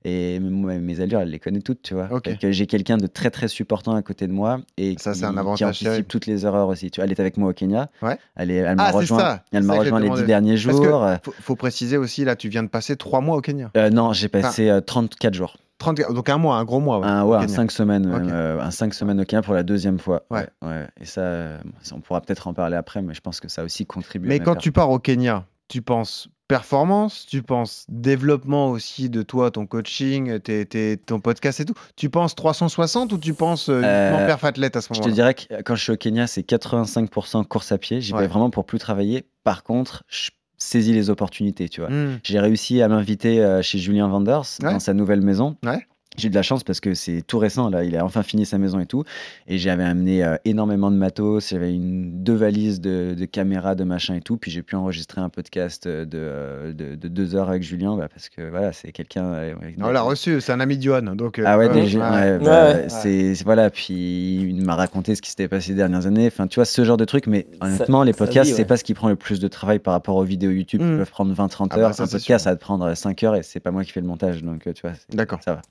Et 0.05 0.41
moi, 0.41 0.79
mes 0.79 1.01
allures, 1.01 1.21
elle 1.21 1.31
les 1.31 1.39
connaît 1.39 1.61
toutes, 1.61 1.83
tu 1.83 1.93
vois. 1.95 2.09
Ok. 2.11 2.25
Donc, 2.29 2.43
euh, 2.45 2.53
j'ai 2.53 2.67
quelqu'un 2.67 2.97
de 2.97 3.07
très 3.07 3.31
très 3.31 3.49
supportant 3.49 3.95
à 3.95 4.01
côté 4.03 4.27
de 4.27 4.33
moi 4.33 4.61
et 4.79 4.97
Ça, 4.99 5.13
qui, 5.13 5.19
c'est 5.19 5.25
un 5.27 5.55
qui 5.55 5.65
anticipe 5.65 5.87
terrible. 5.89 6.07
toutes 6.09 6.27
les 6.27 6.47
erreurs 6.47 6.69
aussi. 6.69 6.91
Tu 6.91 7.01
vois, 7.01 7.05
elle 7.05 7.13
est 7.13 7.21
avec 7.21 7.37
moi 7.37 7.51
au 7.51 7.53
Kenya. 7.53 7.91
Ouais. 8.01 8.17
Elle, 8.35 8.51
est, 8.51 8.57
elle 8.57 8.77
m'a 8.77 8.85
Ah, 8.87 8.91
rejoint, 8.93 9.19
ça. 9.19 9.45
elle 9.53 9.63
m'a 9.65 9.75
rejoint 9.79 10.01
les 10.01 10.09
dix 10.11 10.23
derniers 10.25 10.55
Parce 10.63 10.79
que- 10.81 10.85
jours. 10.85 11.07
Faut, 11.23 11.35
faut 11.41 11.57
préciser 11.57 11.99
aussi, 11.99 12.25
là, 12.25 12.35
tu 12.35 12.49
viens 12.49 12.63
de 12.63 12.69
passer 12.69 12.97
trois 12.97 13.21
mois 13.21 13.37
au 13.37 13.41
Kenya. 13.43 13.71
Euh, 13.77 13.91
non, 13.91 14.13
j'ai 14.15 14.29
passé 14.29 14.71
euh, 14.71 14.81
34 14.81 15.35
jours. 15.35 15.57
30, 15.77 15.99
donc 16.13 16.29
un 16.29 16.37
mois, 16.39 16.57
un 16.57 16.65
gros 16.65 16.81
mois. 16.81 16.99
ouais, 17.01 17.07
Un, 17.07 17.25
ouais, 17.25 17.37
un. 17.39 17.49
5 17.49 17.71
semaines, 17.71 18.07
euh, 18.31 18.61
un 18.61 18.71
5 18.71 18.93
semaines 18.95 19.21
au 19.21 19.25
Kenya 19.25 19.41
pour 19.43 19.55
la 19.55 19.63
deuxième 19.63 19.99
fois. 19.99 20.25
Ouais. 20.31 20.47
ouais. 20.63 20.87
Et 21.01 21.05
ça, 21.07 21.59
on 21.95 22.01
pourra 22.01 22.21
peut-être 22.21 22.49
en 22.49 22.55
parler 22.55 22.77
après, 22.77 23.01
mais 23.03 23.15
je 23.15 23.21
pense 23.23 23.41
que 23.41 23.49
ça 23.49 23.65
aussi 23.65 23.87
contribué. 23.87 24.29
à 24.29 24.31
Mais 24.31 24.39
ma 24.39 24.45
quand 24.45 24.57
tu 24.57 24.73
pars 24.73 24.91
au 24.91 24.99
Kenya, 24.99 25.45
tu 25.71 25.81
penses 25.83 26.29
performance, 26.49 27.27
tu 27.29 27.43
penses 27.43 27.87
développement 27.89 28.71
aussi 28.71 29.09
de 29.09 29.23
toi, 29.23 29.51
ton 29.53 29.67
coaching, 29.67 30.41
tes, 30.41 30.67
tes- 30.67 30.97
ton 30.97 31.21
podcast 31.21 31.61
et 31.61 31.65
tout. 31.65 31.75
Tu 31.97 32.11
penses 32.11 32.35
360 32.35 33.13
ou 33.13 33.19
tu 33.19 33.35
penses 33.35 33.69
euh, 33.69 33.81
Euh, 33.85 34.09
uniquement 34.11 34.27
perf 34.27 34.45
athlète 34.45 34.75
à 34.77 34.81
ce 34.81 34.89
Je 34.89 34.95
te 34.95 34.99
moment-là? 34.99 35.15
dirais 35.15 35.35
que 35.35 35.55
euh, 35.55 35.63
quand 35.65 35.77
je 35.77 35.83
suis 35.85 35.93
au 35.93 35.97
Kenya, 35.97 36.27
c'est 36.27 36.43
85% 36.43 37.45
course 37.47 37.71
à 37.73 37.79
pied. 37.79 38.01
J'y 38.01 38.13
Ouais. 38.13 38.23
vais 38.23 38.27
vraiment 38.27 38.51
pour 38.51 38.67
plus 38.67 38.79
travailler. 38.81 39.25
Par 39.45 39.63
contre, 39.63 40.03
je 40.09 40.31
saisis 40.59 40.93
les 40.93 41.09
opportunités, 41.09 41.69
tu 41.69 41.81
vois. 41.81 41.89
Hmm. 41.91 42.19
J'ai 42.25 42.41
réussi 42.41 42.83
à 42.83 42.89
m'inviter 42.89 43.41
euh, 43.43 43.63
chez 43.63 43.79
Julien 43.79 44.09
Vanders 44.09 44.43
Ouais. 44.63 44.73
dans 44.73 44.81
sa 44.81 44.93
nouvelle 44.93 45.21
maison. 45.23 45.57
Ouais. 45.65 45.87
J'ai 46.21 46.27
eu 46.29 46.31
de 46.31 46.35
la 46.35 46.43
chance 46.43 46.63
parce 46.65 46.81
que 46.81 46.95
c'est 46.95 47.23
tout 47.27 47.39
récent, 47.39 47.71
là. 47.71 47.83
Il 47.85 47.97
a 47.97 48.05
enfin 48.05 48.23
fini 48.23 48.45
sa 48.47 48.59
maison 48.59 48.79
et 48.79 48.87
tout. 48.87 49.05
Et 49.49 49.59
j'avais 49.59 49.85
amené 49.85 50.23
euh, 50.23 50.37
énormément 50.45 50.91
de 50.91 50.97
matos. 50.97 51.49
J'avais 51.51 51.75
une, 51.75 52.23
deux 52.23 52.35
valises 52.35 52.81
de, 52.81 53.15
de 53.19 53.25
caméras, 53.25 53.75
de 53.75 53.85
machin 53.85 54.15
et 54.15 54.21
tout. 54.21 54.37
Puis 54.37 54.51
j'ai 54.51 54.63
pu 54.63 54.77
enregistrer 54.77 55.21
un 55.21 55.29
podcast 55.31 55.87
euh, 55.87 56.05
de, 56.05 56.19
euh, 56.19 56.73
de, 56.73 56.95
de 56.95 57.09
deux 57.09 57.35
heures 57.35 57.49
avec 57.49 57.63
Julien 57.63 57.97
bah, 57.97 58.09
parce 58.13 58.29
que 58.29 58.49
voilà, 58.51 58.73
c'est 58.73 58.93
quelqu'un. 58.93 59.25
euh, 59.25 59.55
On 59.81 59.91
l'a 59.91 60.03
reçu, 60.03 60.41
c'est 60.41 60.53
un 60.53 60.61
ami 60.61 60.77
de 60.77 60.83
Johan. 60.83 61.03
Donc, 61.15 61.39
euh, 61.39 61.45
Ah 61.47 61.57
ouais, 61.59 61.69
déjà, 61.69 61.99
ouais. 62.11 62.33
ouais, 62.33 62.39
bah, 62.39 62.75
Ouais, 62.75 62.89
c'est 62.89 63.33
voilà. 63.45 63.71
Puis 63.71 64.41
il 64.43 64.63
m'a 64.63 64.75
raconté 64.75 65.15
ce 65.15 65.23
qui 65.23 65.31
s'était 65.31 65.49
passé 65.49 65.71
les 65.71 65.77
dernières 65.77 66.07
années. 66.07 66.27
Enfin, 66.27 66.47
tu 66.47 66.57
vois, 66.57 66.65
ce 66.67 66.85
genre 66.85 66.97
de 66.99 67.05
truc. 67.05 67.27
Mais 67.27 67.47
honnêtement, 67.61 68.03
les 68.03 68.13
podcasts, 68.13 68.55
c'est 68.55 68.65
pas 68.65 68.77
ce 68.77 68.85
qui 68.85 68.95
prend 68.95 69.09
le 69.09 69.17
plus 69.17 69.41
de 69.41 69.49
travail 69.49 69.79
par 69.79 69.95
rapport 69.95 70.17
aux 70.17 70.25
vidéos 70.25 70.51
YouTube 70.51 70.81
qui 70.81 70.87
Mm. 70.87 70.99
peuvent 70.99 71.11
prendre 71.11 71.35
20-30 71.35 71.69
Ah 71.71 71.77
bah, 71.77 71.83
heures. 71.83 71.95
ça, 71.95 72.03
un 72.03 72.07
podcast, 72.07 72.25
sûr. 72.25 72.41
ça 72.41 72.51
va 72.51 72.57
te 72.57 72.61
prendre 72.61 72.95
5 72.95 73.23
heures 73.23 73.37
et 73.37 73.43
c'est 73.43 73.61
pas 73.61 73.71
moi 73.71 73.85
qui 73.85 73.93
fais 73.93 74.01
le 74.01 74.07
montage. 74.07 74.43
Donc, 74.43 74.63
tu 74.63 74.81
vois, 74.83 74.93
c'est- 74.95 75.17
D'accord. 75.17 75.39
ça 75.45 75.55
va. 75.55 75.63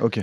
Ok. 0.00 0.20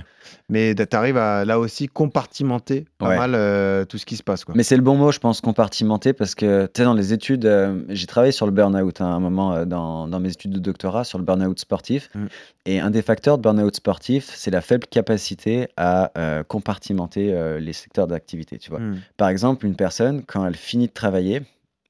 Mais 0.48 0.74
tu 0.74 0.96
arrives 0.96 1.16
à 1.16 1.44
là 1.44 1.58
aussi 1.58 1.88
compartimenter 1.88 2.86
pas 2.98 3.08
Ouais. 3.08 3.16
mal 3.16 3.34
euh, 3.34 3.84
tout 3.84 3.98
ce 3.98 4.06
qui 4.06 4.16
se 4.16 4.22
passe. 4.22 4.44
Quoi. 4.44 4.54
Mais 4.56 4.62
c'est 4.62 4.76
le 4.76 4.82
bon 4.82 4.96
mot, 4.96 5.12
je 5.12 5.18
pense, 5.18 5.40
compartimenter, 5.40 6.12
parce 6.12 6.34
que, 6.34 6.66
tu 6.66 6.72
sais, 6.76 6.84
dans 6.84 6.94
les 6.94 7.12
études, 7.12 7.46
euh, 7.46 7.82
j'ai 7.88 8.06
travaillé 8.06 8.32
sur 8.32 8.46
le 8.46 8.52
burn-out 8.52 9.00
hein, 9.00 9.06
à 9.06 9.08
un 9.08 9.20
moment 9.20 9.52
euh, 9.52 9.64
dans, 9.64 10.08
dans 10.08 10.20
mes 10.20 10.30
études 10.30 10.52
de 10.52 10.58
doctorat, 10.58 11.04
sur 11.04 11.18
le 11.18 11.24
burn-out 11.24 11.58
sportif. 11.58 12.10
Mm. 12.14 12.26
Et 12.66 12.80
un 12.80 12.90
des 12.90 13.02
facteurs 13.02 13.38
de 13.38 13.42
burn-out 13.42 13.76
sportif, 13.76 14.32
c'est 14.34 14.50
la 14.50 14.60
faible 14.60 14.86
capacité 14.86 15.68
à 15.76 16.12
compartimenter 16.48 17.58
les 17.60 17.72
secteurs 17.72 18.06
d'activité, 18.06 18.58
tu 18.58 18.70
vois. 18.70 18.80
Hmm. 18.80 19.00
Par 19.16 19.28
exemple, 19.28 19.66
une 19.66 19.76
personne, 19.76 20.22
quand 20.26 20.46
elle 20.46 20.56
finit 20.56 20.86
de 20.86 20.92
travailler, 20.92 21.42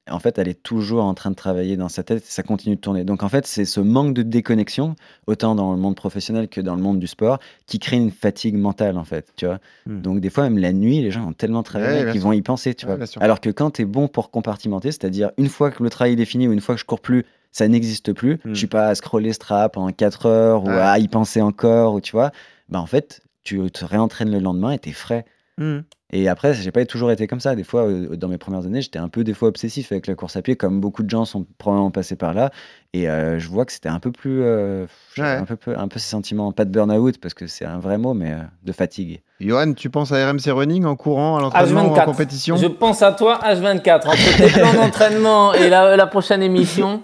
en 0.09 0.19
fait, 0.19 0.37
elle 0.37 0.47
est 0.47 0.61
toujours 0.61 1.03
en 1.03 1.13
train 1.15 1.31
de 1.31 1.35
travailler 1.35 1.77
dans 1.77 1.89
sa 1.89 2.03
tête 2.03 2.19
et 2.23 2.25
ça 2.27 2.43
continue 2.43 2.75
de 2.75 2.81
tourner. 2.81 3.03
Donc, 3.03 3.23
en 3.23 3.29
fait, 3.29 3.47
c'est 3.47 3.65
ce 3.65 3.79
manque 3.79 4.13
de 4.13 4.21
déconnexion, 4.21 4.95
autant 5.27 5.55
dans 5.55 5.71
le 5.73 5.79
monde 5.79 5.95
professionnel 5.95 6.47
que 6.47 6.61
dans 6.61 6.75
le 6.75 6.81
monde 6.81 6.99
du 6.99 7.07
sport, 7.07 7.39
qui 7.65 7.79
crée 7.79 7.97
une 7.97 8.11
fatigue 8.11 8.55
mentale, 8.55 8.97
en 8.97 9.03
fait, 9.03 9.33
tu 9.35 9.45
vois. 9.45 9.59
Hmm. 9.87 10.01
Donc, 10.01 10.19
des 10.19 10.29
fois, 10.29 10.43
même 10.43 10.59
la 10.59 10.73
nuit, 10.73 11.01
les 11.01 11.09
gens 11.11 11.27
ont 11.27 11.33
tellement 11.33 11.63
travaillé 11.63 12.05
Ouais, 12.05 12.11
qu'ils 12.11 12.21
vont 12.21 12.33
y 12.33 12.41
penser, 12.41 12.75
tu 12.75 12.85
Ouais, 12.85 12.95
vois. 12.97 13.05
Alors 13.19 13.41
que 13.41 13.49
quand 13.49 13.71
tu 13.71 13.81
es 13.81 13.85
bon 13.85 14.07
pour 14.07 14.29
compartimenter, 14.31 14.91
c'est-à-dire 14.91 15.31
une 15.37 15.49
fois 15.49 15.71
que 15.71 15.81
le 15.83 15.89
travail 15.89 16.13
est 16.21 16.25
fini 16.25 16.47
ou 16.47 16.53
une 16.53 16.61
fois 16.61 16.75
que 16.75 16.81
je 16.81 16.85
cours 16.85 17.01
plus, 17.01 17.25
ça 17.51 17.67
n'existe 17.67 18.13
plus, 18.13 18.35
Hmm. 18.43 18.49
je 18.49 18.53
suis 18.55 18.67
pas 18.67 18.87
à 18.89 18.95
scroller 18.95 19.33
Strap 19.33 19.73
pendant 19.73 19.91
4 19.91 20.25
heures 20.27 20.63
ou 20.65 20.69
à 20.69 20.99
y 20.99 21.07
penser 21.07 21.41
encore, 21.41 21.93
ou 21.95 22.01
tu 22.01 22.11
vois, 22.11 22.31
bah 22.69 22.79
en 22.79 22.85
fait, 22.85 23.21
tu 23.43 23.59
te 23.71 23.85
réentraînes 23.85 24.31
le 24.31 24.39
lendemain 24.39 24.71
et 24.71 24.79
tu 24.79 24.89
es 24.89 24.91
frais. 24.91 25.25
Hmm. 25.57 25.79
Et 26.17 26.29
après, 26.29 26.53
j'ai 26.53 26.71
pas 26.71 26.85
toujours 26.85 27.11
été 27.11 27.27
comme 27.27 27.41
ça. 27.41 27.55
Des 27.55 27.65
fois, 27.65 27.81
euh, 27.87 28.15
dans 28.15 28.29
mes 28.29 28.37
premières 28.37 28.65
années, 28.65 28.81
j'étais 28.81 28.99
un 28.99 29.09
peu 29.09 29.25
des 29.25 29.33
fois 29.33 29.49
obsessif 29.49 29.91
avec 29.91 30.07
la 30.07 30.15
course 30.15 30.37
à 30.37 30.41
pied, 30.41 30.55
comme 30.55 30.79
beaucoup 30.79 31.03
de 31.03 31.09
gens 31.09 31.25
sont 31.25 31.45
probablement 31.57 31.91
passés 31.91 32.15
par 32.15 32.33
là. 32.33 32.51
Et 32.93 33.09
euh, 33.09 33.37
je 33.39 33.49
vois 33.49 33.65
que 33.65 33.73
c'était 33.73 33.89
un 33.89 33.99
peu 33.99 34.13
plus, 34.13 34.41
euh, 34.41 34.85
Ouais. 35.17 35.25
un 35.25 35.43
peu, 35.43 35.57
un 35.77 35.87
peu 35.89 35.99
ces 35.99 36.07
sentiments, 36.09 36.53
pas 36.53 36.63
de 36.63 36.69
burn-out 36.69 37.17
parce 37.19 37.33
que 37.33 37.45
c'est 37.47 37.65
un 37.65 37.79
vrai 37.79 37.97
mot, 37.97 38.13
mais 38.13 38.31
euh, 38.31 38.37
de 38.63 38.71
fatigue. 38.71 39.21
Johan, 39.41 39.73
tu 39.73 39.89
penses 39.89 40.13
à 40.13 40.29
RMC 40.31 40.49
Running 40.51 40.85
en 40.85 40.95
courant, 40.95 41.35
à 41.37 41.41
l'entraînement, 41.41 41.81
en 41.91 41.93
H24. 41.93 42.05
compétition? 42.05 42.55
Je 42.55 42.67
pense 42.67 43.01
à 43.01 43.11
toi 43.11 43.39
H24. 43.43 44.07
Entre 44.07 44.37
tes 44.37 44.47
plans 44.59 44.73
d'entraînement 44.73 45.53
et 45.53 45.67
la, 45.67 45.97
la 45.97 46.07
prochaine 46.07 46.41
émission, 46.41 47.01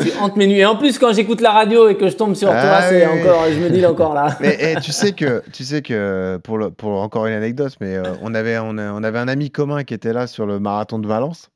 tu 0.00 0.10
hantes 0.22 0.36
mes 0.36 0.46
nuits. 0.46 0.60
Et 0.60 0.64
en 0.64 0.76
plus, 0.76 0.98
quand 0.98 1.12
j'écoute 1.12 1.42
la 1.42 1.50
radio 1.50 1.88
et 1.90 1.98
que 1.98 2.08
je 2.08 2.16
tombe 2.16 2.34
sur 2.34 2.48
Ah 2.50 2.62
toi, 2.62 2.88
c'est 2.88 3.06
oui, 3.06 3.20
encore. 3.20 3.44
Je 3.52 3.58
me 3.58 3.68
dis, 3.68 3.76
il 3.78 3.84
est 3.84 3.86
encore 3.86 4.14
là. 4.14 4.38
Mais 4.40 4.56
eh, 4.58 4.80
tu 4.80 4.90
sais 4.92 5.12
que, 5.12 5.42
tu 5.52 5.64
sais 5.64 5.82
que 5.82 6.38
pour, 6.42 6.56
le, 6.56 6.70
pour 6.70 7.02
encore 7.02 7.26
une 7.26 7.34
anecdote, 7.34 7.74
mais 7.82 7.94
euh, 7.96 8.04
on, 8.22 8.34
avait, 8.34 8.58
on, 8.58 8.76
avait 8.78 9.18
un 9.18 9.28
ami 9.28 9.50
commun 9.50 9.84
qui 9.84 9.94
était 9.94 10.12
là 10.12 10.26
sur 10.26 10.46
le 10.46 10.58
marathon 10.60 10.98
de 10.98 11.06
Valence. 11.06 11.50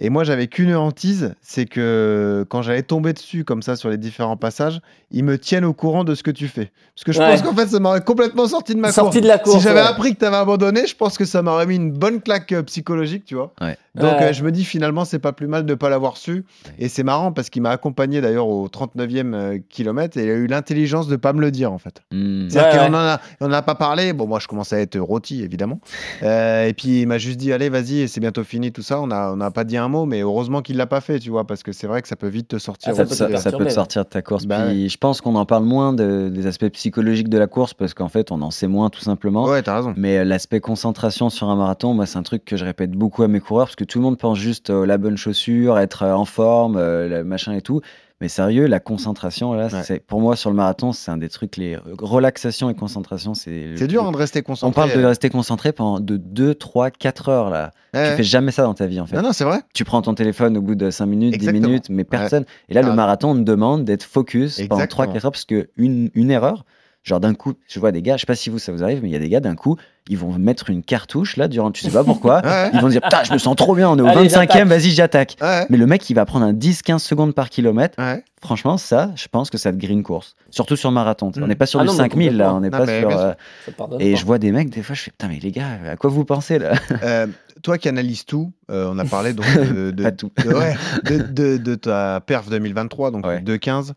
Et 0.00 0.10
moi, 0.10 0.22
j'avais 0.22 0.46
qu'une 0.46 0.74
hantise, 0.74 1.34
c'est 1.42 1.66
que 1.66 2.46
quand 2.48 2.62
j'allais 2.62 2.84
tomber 2.84 3.12
dessus 3.12 3.44
comme 3.44 3.62
ça 3.62 3.74
sur 3.74 3.88
les 3.88 3.98
différents 3.98 4.36
passages, 4.36 4.80
ils 5.10 5.24
me 5.24 5.38
tiennent 5.38 5.64
au 5.64 5.72
courant 5.72 6.04
de 6.04 6.14
ce 6.14 6.22
que 6.22 6.30
tu 6.30 6.48
fais. 6.48 6.70
Parce 6.94 7.04
que 7.04 7.12
je 7.12 7.18
Ouais. 7.20 7.30
pense 7.30 7.42
qu'en 7.42 7.54
fait, 7.54 7.68
ça 7.68 7.78
m'aurait 7.80 8.02
complètement 8.02 8.46
sorti 8.46 8.74
de 8.74 8.80
ma 8.80 8.92
Sorti 8.92 9.18
course. 9.18 9.22
de 9.22 9.28
la 9.28 9.38
course, 9.38 9.56
Si 9.58 9.62
j'avais 9.62 9.80
ouais. 9.80 9.86
appris 9.86 10.14
que 10.14 10.18
tu 10.20 10.24
avais 10.24 10.36
abandonné, 10.36 10.86
je 10.86 10.94
pense 10.96 11.16
que 11.16 11.24
ça 11.24 11.42
m'aurait 11.42 11.66
mis 11.66 11.76
une 11.76 11.92
bonne 11.92 12.20
claque 12.20 12.52
euh, 12.52 12.62
psychologique, 12.64 13.24
tu 13.24 13.34
vois. 13.36 13.52
Ouais. 13.60 13.76
Donc 13.94 14.12
Ouais. 14.18 14.24
euh, 14.28 14.32
je 14.32 14.44
me 14.44 14.52
dis 14.52 14.64
finalement, 14.64 15.04
c'est 15.04 15.18
pas 15.18 15.32
plus 15.32 15.46
mal 15.46 15.64
de 15.64 15.70
ne 15.70 15.74
pas 15.76 15.88
l'avoir 15.88 16.16
su. 16.16 16.44
Et 16.78 16.88
c'est 16.88 17.02
marrant 17.04 17.32
parce 17.32 17.50
qu'il 17.50 17.62
m'a 17.62 17.70
accompagné 17.70 18.20
d'ailleurs 18.20 18.48
au 18.48 18.68
39e 18.68 19.34
euh, 19.34 19.58
kilomètre 19.68 20.16
et 20.18 20.24
il 20.24 20.30
a 20.30 20.34
eu 20.34 20.46
l'intelligence 20.46 21.08
de 21.08 21.16
pas 21.16 21.32
me 21.32 21.40
le 21.40 21.50
dire 21.50 21.72
en 21.72 21.78
fait. 21.78 22.02
Hmm. 22.12 22.48
C'est-à-dire 22.50 22.80
Ouais, 22.82 22.88
qu'on 22.88 22.94
en 22.94 22.98
a, 22.98 23.20
on 23.40 23.46
en 23.46 23.52
a 23.52 23.62
pas 23.62 23.74
parlé. 23.74 24.12
Bon, 24.12 24.26
moi, 24.26 24.38
je 24.40 24.46
commençais 24.48 24.76
à 24.76 24.80
être 24.80 24.98
rôti, 24.98 25.42
évidemment. 25.42 25.80
Euh, 26.22 26.66
et 26.66 26.74
puis, 26.74 27.02
il 27.02 27.06
m'a 27.06 27.18
juste 27.18 27.38
dit, 27.38 27.52
allez, 27.52 27.68
vas-y, 27.68 28.08
c'est 28.08 28.20
bientôt 28.20 28.44
fini, 28.44 28.72
tout 28.72 28.82
ça. 28.82 29.00
On 29.00 29.06
n'a 29.06 29.32
on 29.32 29.40
a 29.40 29.50
pas 29.50 29.64
dit 29.64 29.76
un 29.76 29.88
mot, 29.88 30.04
mais 30.06 30.20
heureusement 30.20 30.62
qu'il 30.62 30.76
l'a 30.76 30.86
pas 30.86 31.00
fait, 31.00 31.18
tu 31.18 31.30
vois, 31.30 31.46
parce 31.46 31.62
que 31.62 31.72
c'est 31.72 31.86
vrai 31.86 32.02
que 32.02 32.08
ça 32.08 32.16
peut 32.16 32.28
vite 32.28 32.48
te 32.48 32.58
sortir. 32.58 32.92
Ah, 32.92 32.96
ça 32.96 33.06
ça, 33.06 33.26
peut 33.26 33.36
ça 33.36 33.52
peut 33.52 33.64
te 33.64 33.70
sortir 33.72 34.04
de 34.04 34.08
ta 34.10 34.22
course. 34.22 34.46
Bah 34.46 34.64
Puis 34.68 34.88
je 34.88 34.97
pense 34.98 35.20
qu'on 35.20 35.34
en 35.34 35.46
parle 35.46 35.64
moins 35.64 35.92
de- 35.92 36.28
des 36.28 36.46
aspects 36.46 36.68
psychologiques 36.70 37.28
de 37.28 37.38
la 37.38 37.46
course 37.46 37.74
parce 37.74 37.94
qu'en 37.94 38.08
fait, 38.08 38.30
on 38.32 38.42
en 38.42 38.50
sait 38.50 38.66
moins 38.68 38.90
tout 38.90 39.00
simplement. 39.00 39.44
Ouais, 39.44 39.62
t'as 39.62 39.76
raison. 39.76 39.94
Mais 39.96 40.18
euh, 40.18 40.24
l'aspect 40.24 40.60
concentration 40.60 41.30
sur 41.30 41.48
un 41.48 41.56
marathon, 41.56 41.94
moi, 41.94 42.06
c'est 42.06 42.18
un 42.18 42.22
truc 42.22 42.44
que 42.44 42.56
je 42.56 42.64
répète 42.64 42.90
beaucoup 42.92 43.22
à 43.22 43.28
mes 43.28 43.40
coureurs 43.40 43.66
parce 43.66 43.76
que 43.76 43.84
tout 43.84 43.98
le 43.98 44.04
monde 44.04 44.18
pense 44.18 44.38
juste 44.38 44.70
euh, 44.70 44.86
la 44.86 44.98
bonne 44.98 45.16
chaussure, 45.16 45.78
être 45.78 46.02
euh, 46.02 46.12
en 46.14 46.24
forme, 46.24 46.76
euh, 46.76 47.08
le 47.08 47.24
machin 47.24 47.52
et 47.54 47.62
tout. 47.62 47.80
Mais 48.20 48.26
sérieux, 48.28 48.66
la 48.66 48.80
concentration, 48.80 49.52
là, 49.52 49.66
Ouais. 49.68 49.82
c'est 49.84 50.00
pour 50.04 50.20
moi 50.20 50.34
sur 50.34 50.50
le 50.50 50.56
marathon, 50.56 50.92
c'est 50.92 51.10
un 51.12 51.16
des 51.18 51.28
trucs 51.28 51.56
les 51.56 51.78
relaxation 52.00 52.68
et 52.68 52.74
concentration, 52.74 53.34
c'est. 53.34 53.74
C'est 53.76 53.86
dur 53.86 54.04
hein, 54.06 54.10
de 54.10 54.16
rester 54.16 54.42
concentré. 54.42 54.68
On 54.68 54.86
parle 54.86 55.00
de 55.00 55.04
rester 55.06 55.30
concentré 55.30 55.72
pendant 55.72 56.00
de 56.00 56.16
2, 56.16 56.54
3, 56.54 56.90
4 56.90 57.28
heures 57.28 57.50
là. 57.50 57.70
Ouais. 57.94 58.10
Tu 58.10 58.16
fais 58.16 58.22
jamais 58.24 58.50
ça 58.50 58.62
dans 58.64 58.74
ta 58.74 58.86
vie 58.86 59.00
en 59.00 59.06
fait. 59.06 59.14
Non, 59.16 59.22
non, 59.22 59.32
c'est 59.32 59.44
vrai. 59.44 59.60
Tu 59.72 59.84
prends 59.84 60.02
ton 60.02 60.14
téléphone 60.14 60.56
au 60.56 60.62
bout 60.62 60.74
de 60.74 60.90
5 60.90 61.06
minutes, 61.06 61.34
Exactement. 61.34 61.60
10 61.60 61.66
minutes, 61.68 61.90
mais 61.90 62.02
personne. 62.04 62.44
Et 62.68 62.74
là, 62.74 62.80
Ah. 62.84 62.88
le 62.88 62.94
marathon, 62.94 63.30
on 63.30 63.34
te 63.36 63.40
demande 63.42 63.84
d'être 63.84 64.02
focus 64.02 64.56
pendant 64.68 64.82
Exactement. 64.82 65.04
3-4 65.12 65.24
heures 65.26 65.32
parce 65.32 65.44
que 65.44 65.68
une, 65.76 66.10
une 66.14 66.30
erreur, 66.32 66.64
genre 67.04 67.20
d'un 67.20 67.34
coup, 67.34 67.54
je 67.68 67.80
vois 67.80 67.90
des 67.92 68.02
gars, 68.02 68.16
je 68.16 68.20
sais 68.20 68.26
pas 68.26 68.34
si 68.34 68.50
vous 68.50 68.58
ça 68.58 68.70
vous 68.72 68.82
arrive, 68.82 69.00
mais 69.02 69.08
il 69.08 69.12
y 69.12 69.16
a 69.16 69.20
des 69.20 69.28
gars 69.30 69.40
d'un 69.40 69.54
coup, 69.54 69.76
ils 70.10 70.18
vont 70.18 70.32
mettre 70.38 70.68
une 70.70 70.82
cartouche 70.82 71.36
là 71.36 71.48
durant, 71.48 71.70
tu 71.70 71.82
sais 71.82 71.90
pas 71.90 72.04
pourquoi, 72.04 72.40
Ouais. 72.44 72.70
ils 72.74 72.80
vont 72.80 72.88
dire 72.88 73.00
putain, 73.00 73.24
je 73.24 73.32
me 73.32 73.38
sens 73.38 73.56
trop 73.56 73.74
bien, 73.74 73.88
on 73.88 73.96
est 73.98 74.02
au 74.02 74.06
Allez, 74.06 74.28
25 74.28 74.50
e 74.50 74.52
j'attaque. 74.52 74.66
vas-y, 74.68 74.90
j'attaque. 74.90 75.36
Ouais. 75.40 75.66
Mais 75.70 75.76
le 75.78 75.86
mec, 75.86 76.08
il 76.10 76.14
va 76.14 76.24
prendre 76.26 76.44
un 76.44 76.52
10-15 76.52 76.98
secondes 76.98 77.34
par 77.34 77.48
kilomètre. 77.50 77.94
Ouais. 77.98 78.22
Franchement, 78.42 78.76
ça, 78.78 79.10
je 79.16 79.26
pense 79.28 79.48
que 79.50 79.58
ça 79.58 79.72
te 79.72 79.76
grille 79.78 79.94
une 79.94 80.02
course. 80.02 80.34
Surtout 80.50 80.76
sur 80.76 80.90
marathon. 80.92 81.32
On 81.40 81.46
n'est 81.46 81.54
pas 81.56 81.66
sur 81.66 81.80
Ah 81.80 81.82
du 81.84 81.88
non, 81.88 81.94
mais 81.94 81.98
5000 82.04 82.36
là, 82.36 82.54
on 82.54 82.60
n'est 82.60 82.70
pas 82.70 82.86
sur. 82.86 83.10
euh, 83.18 83.32
Et 83.66 83.72
pas. 83.72 83.88
je 84.18 84.24
vois 84.24 84.38
des 84.38 84.52
mecs, 84.52 84.70
des 84.70 84.82
fois, 84.82 84.94
je 84.94 85.02
fais 85.02 85.10
putain, 85.10 85.28
mais 85.28 85.38
les 85.40 85.50
gars, 85.50 85.66
à 85.90 85.96
quoi 85.96 86.10
vous 86.10 86.24
pensez 86.24 86.58
là? 86.58 86.72
Euh, 87.02 87.26
toi 87.62 87.76
qui 87.78 87.88
analyses 87.88 88.24
tout, 88.24 88.52
euh, 88.70 88.88
on 88.92 88.98
a 89.00 89.04
parlé 89.04 89.32
donc 89.32 89.46
de, 89.56 89.90
de, 89.90 90.04
de- 90.10 91.18
de, 91.18 91.22
de- 91.22 91.56
de 91.56 91.74
ta 91.74 92.20
perf 92.24 92.48
2023, 92.48 93.10
donc 93.10 93.26
Ouais. 93.26 93.40
2-15. 93.40 93.92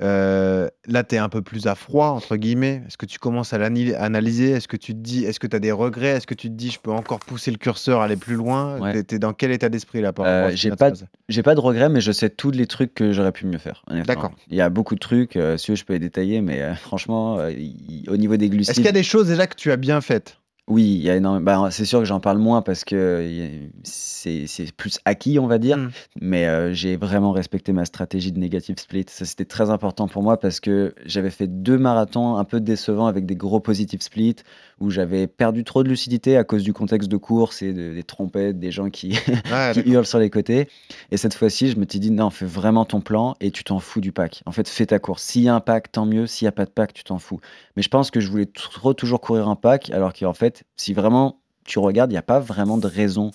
Euh, 0.00 0.68
là, 0.86 1.04
tu 1.04 1.14
es 1.14 1.18
un 1.18 1.28
peu 1.28 1.42
plus 1.42 1.66
à 1.66 1.74
froid, 1.74 2.06
entre 2.08 2.36
guillemets. 2.36 2.82
Est-ce 2.86 2.96
que 2.96 3.04
tu 3.06 3.18
commences 3.18 3.52
à 3.52 3.58
l'ani- 3.58 3.94
analyser? 3.94 4.50
Est-ce 4.50 4.66
que 4.66 4.76
tu 4.76 4.94
te 4.94 4.98
dis, 4.98 5.24
est-ce 5.24 5.38
que 5.38 5.46
tu 5.46 5.54
as 5.54 5.58
des 5.60 5.70
regrets? 5.70 6.08
Est-ce 6.08 6.26
que 6.26 6.34
tu 6.34 6.48
te 6.48 6.54
dis, 6.54 6.70
je 6.70 6.80
peux 6.80 6.90
encore 6.90 7.20
pousser 7.20 7.50
le 7.50 7.58
curseur, 7.58 8.00
aller 8.00 8.16
plus 8.16 8.34
loin? 8.34 8.80
Ouais. 8.80 9.04
Tu 9.04 9.14
es, 9.16 9.18
dans 9.18 9.32
quel 9.34 9.52
état 9.52 9.68
d'esprit 9.68 10.00
là 10.00 10.12
par 10.12 10.24
Euh, 10.26 10.50
j'ai 10.54 10.70
pas 10.70 10.92
J'ai 11.28 11.42
pas 11.42 11.54
de 11.54 11.60
regrets, 11.60 11.88
mais 11.90 12.00
je 12.00 12.10
sais 12.10 12.30
tous 12.30 12.50
les 12.50 12.66
trucs 12.66 12.94
que 12.94 13.12
j'aurais 13.12 13.32
pu 13.32 13.46
mieux 13.46 13.58
faire. 13.58 13.84
D'accord. 14.06 14.32
Il 14.48 14.56
y 14.56 14.60
a 14.62 14.70
beaucoup 14.70 14.94
de 14.94 15.00
trucs, 15.00 15.36
euh, 15.36 15.56
si 15.58 15.76
je 15.76 15.84
peux 15.84 15.92
les 15.92 15.98
détailler, 15.98 16.40
mais 16.40 16.74
franchement, 16.74 17.36
au 17.36 18.16
niveau 18.16 18.36
des 18.36 18.46
Est-ce 18.46 18.54
glucides. 18.54 18.74
qu'il 18.74 18.84
y 18.84 18.88
a 18.88 18.92
des 18.92 19.02
choses 19.02 19.28
déjà 19.28 19.46
que 19.46 19.56
tu 19.56 19.70
as 19.72 19.76
bien 19.76 20.00
faites? 20.00 20.38
Oui, 20.68 20.84
il 20.84 21.02
y 21.02 21.10
a 21.10 21.16
énormément. 21.16 21.64
bah, 21.64 21.70
c'est 21.72 21.84
sûr 21.84 21.98
que 21.98 22.04
j'en 22.04 22.20
parle 22.20 22.38
moins 22.38 22.62
parce 22.62 22.84
que 22.84 23.68
c'est 23.82 24.46
c'est 24.46 24.72
plus 24.72 25.00
acquis, 25.04 25.40
on 25.40 25.48
va 25.48 25.58
dire. 25.58 25.76
Mm. 25.76 25.90
Mais 26.20 26.46
euh, 26.46 26.72
j'ai 26.72 26.96
vraiment 26.96 27.32
respecté 27.32 27.72
ma 27.72 27.84
stratégie 27.84 28.30
de 28.30 28.38
negative 28.38 28.78
split. 28.78 29.06
Ça, 29.08 29.24
c'était 29.24 29.44
très 29.44 29.70
important 29.70 30.06
pour 30.06 30.22
moi 30.22 30.38
parce 30.38 30.60
que 30.60 30.94
j'avais 31.04 31.30
fait 31.30 31.48
deux 31.48 31.78
marathons 31.78 32.36
un 32.36 32.44
peu 32.44 32.60
décevants 32.60 33.06
avec 33.06 33.26
des 33.26 33.34
gros 33.34 33.58
positive 33.58 34.02
split 34.02 34.36
où 34.82 34.90
j'avais 34.90 35.26
perdu 35.26 35.64
trop 35.64 35.82
de 35.82 35.88
lucidité 35.88 36.36
à 36.36 36.44
cause 36.44 36.62
du 36.62 36.72
contexte 36.72 37.08
de 37.08 37.16
course 37.16 37.62
et 37.62 37.72
de- 37.72 37.94
des 37.94 38.02
trompettes, 38.02 38.58
des 38.58 38.70
gens 38.70 38.90
qui, 38.90 39.10
Ouais, 39.50 39.70
qui 39.72 39.80
hurlent 39.88 40.04
sur 40.06 40.18
les 40.18 40.28
côtés. 40.30 40.68
Et 41.10 41.16
cette 41.16 41.34
fois-ci, 41.34 41.70
je 41.70 41.76
me 41.78 41.86
suis 41.88 42.00
dit, 42.00 42.10
non, 42.10 42.30
fais 42.30 42.44
vraiment 42.46 42.84
ton 42.84 43.00
plan 43.00 43.34
et 43.40 43.50
tu 43.50 43.64
t'en 43.64 43.78
fous 43.78 44.00
du 44.00 44.12
pack. 44.12 44.42
En 44.46 44.52
fait, 44.52 44.68
fais 44.68 44.86
ta 44.86 44.98
course. 44.98 45.22
S'il 45.22 45.42
y 45.42 45.48
a 45.48 45.54
un 45.54 45.60
pack, 45.60 45.92
tant 45.92 46.04
mieux. 46.04 46.26
S'il 46.26 46.44
n'y 46.46 46.50
a 46.50 46.52
pas 46.52 46.64
de 46.64 46.70
pack, 46.70 46.92
tu 46.92 47.04
t'en 47.04 47.18
fous. 47.18 47.40
Mais 47.76 47.82
je 47.82 47.88
pense 47.88 48.10
que 48.10 48.20
je 48.20 48.28
voulais 48.30 48.46
trop 48.46 48.92
toujours 48.94 49.20
courir 49.20 49.48
un 49.48 49.56
pack, 49.56 49.90
alors 49.90 50.12
qu'en 50.12 50.34
fait, 50.34 50.64
si 50.76 50.92
vraiment 50.92 51.38
tu 51.64 51.78
regardes, 51.78 52.10
il 52.10 52.14
n'y 52.14 52.18
a 52.18 52.22
pas 52.22 52.40
vraiment 52.40 52.76
de 52.76 52.88
raison 52.88 53.30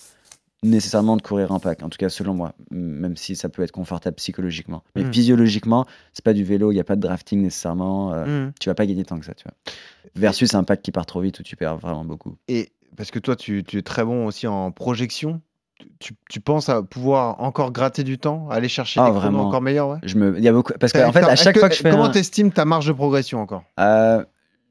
nécessairement 0.68 1.18
de 1.18 1.22
courir 1.22 1.52
un 1.52 1.60
pack, 1.60 1.84
en 1.84 1.90
tout 1.90 1.98
cas 1.98 2.10
selon 2.10 2.34
moi, 2.34 2.54
même 2.72 3.18
si 3.18 3.36
ça 3.36 3.50
peut 3.50 3.64
être 3.64 3.72
confortable 3.72 4.16
psychologiquement. 4.18 4.84
Mais 4.96 5.04
Mm. 5.04 5.14
physiologiquement, 5.14 5.86
c'est 6.14 6.24
pas 6.24 6.34
du 6.34 6.44
vélo, 6.44 6.72
il 6.72 6.76
n'y 6.76 6.80
a 6.82 6.84
pas 6.84 6.96
de 6.96 7.02
drafting 7.02 7.42
nécessairement. 7.42 8.14
euh, 8.14 8.48
Mm. 8.48 8.54
Tu 8.60 8.70
vas 8.70 8.76
pas 8.76 8.86
gagner 8.86 9.04
tant 9.06 9.20
que 9.20 9.26
ça, 9.26 9.34
tu 9.34 9.44
vois. 9.44 9.54
Versus 10.16 10.54
un 10.56 10.64
pack 10.64 10.82
qui 10.82 10.92
part 10.92 11.06
trop 11.06 11.22
vite 11.22 11.40
où 11.40 11.44
tu 11.44 11.56
perds 11.56 11.78
vraiment 11.78 12.06
beaucoup. 12.06 12.36
Et 12.48 12.70
parce 12.96 13.12
que 13.12 13.20
toi, 13.20 13.36
tu, 13.36 13.64
tu 13.64 13.78
es 13.78 13.82
très 13.82 14.04
bon 14.04 14.26
aussi 14.26 14.48
en 14.48 14.72
projection. 14.72 15.42
Tu, 16.00 16.14
tu 16.30 16.40
penses 16.40 16.70
à 16.70 16.82
pouvoir 16.82 17.40
encore 17.40 17.72
gratter 17.72 18.04
du 18.04 18.18
temps, 18.18 18.50
aller 18.50 18.68
chercher 18.68 19.00
Ah, 19.00 19.06
des 19.06 19.12
vraiment. 19.12 19.48
encore 19.48 19.62
meilleurs 19.62 19.90
ouais? 19.90 20.00
Je 20.04 20.16
me, 20.18 20.36
il 20.38 20.44
y 20.44 20.48
a 20.48 20.52
beaucoup, 20.54 20.74
parce 20.80 20.92
qu'en 20.92 21.12
fait, 21.12 21.20
Attends, 21.20 21.30
à 21.30 21.36
chaque 21.36 21.58
fois 21.60 21.70
que 21.70 21.76
je 21.76 21.82
fais 21.82 21.92
Comment 21.92 22.06
un- 22.06 22.10
t'estimes 22.10 22.52
ta 22.52 22.66
marge 22.66 22.88
de 22.88 22.94
progression 22.94 23.40
encore? 23.40 23.64
Euh, 23.80 24.24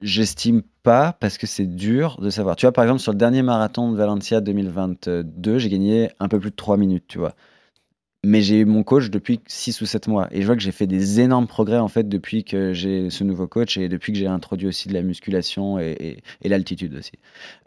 J'estime 0.03 0.63
pas 0.87 1.17
parce 1.19 1.37
que 1.37 1.49
c'est 1.49 1.67
dur 1.67 2.17
de 2.23 2.31
savoir. 2.31 2.55
Tu 2.55 2.65
vois, 2.65 2.73
par 2.73 2.85
exemple, 2.85 3.01
sur 3.01 3.11
le 3.11 3.19
dernier 3.19 3.43
marathon 3.43 3.91
de 3.91 3.97
Valencia 3.97 4.41
2022, 4.41 5.59
j'ai 5.59 5.69
gagné 5.69 6.11
un 6.21 6.29
peu 6.29 6.39
plus 6.39 6.51
de 6.51 6.55
3 6.55 6.77
minutes, 6.77 7.07
tu 7.09 7.19
vois. 7.19 7.35
Mais 8.25 8.41
j'ai 8.41 8.61
eu 8.61 8.65
mon 8.65 8.85
coach 8.85 9.11
depuis 9.11 9.41
6 9.49 9.81
ou 9.81 9.87
7 9.87 10.07
mois. 10.07 10.29
Et 10.31 10.43
je 10.43 10.47
vois 10.47 10.55
que 10.55 10.63
j'ai 10.63 10.71
fait 10.71 10.87
des 10.87 11.21
énormes 11.21 11.49
progrès 11.49 11.79
en 11.79 11.89
fait 11.89 12.09
depuis 12.09 12.45
que 12.45 12.73
j'ai 12.73 13.11
ce 13.11 13.25
nouveau 13.25 13.49
coach 13.49 13.77
et 13.77 13.89
depuis 13.89 14.13
que 14.13 14.19
j'ai 14.19 14.29
introduit 14.29 14.69
aussi 14.69 14.89
de 14.89 14.95
la 14.95 15.03
musculation 15.03 15.81
et, 15.81 16.23
l'altitude 16.45 16.95
aussi. 16.95 17.19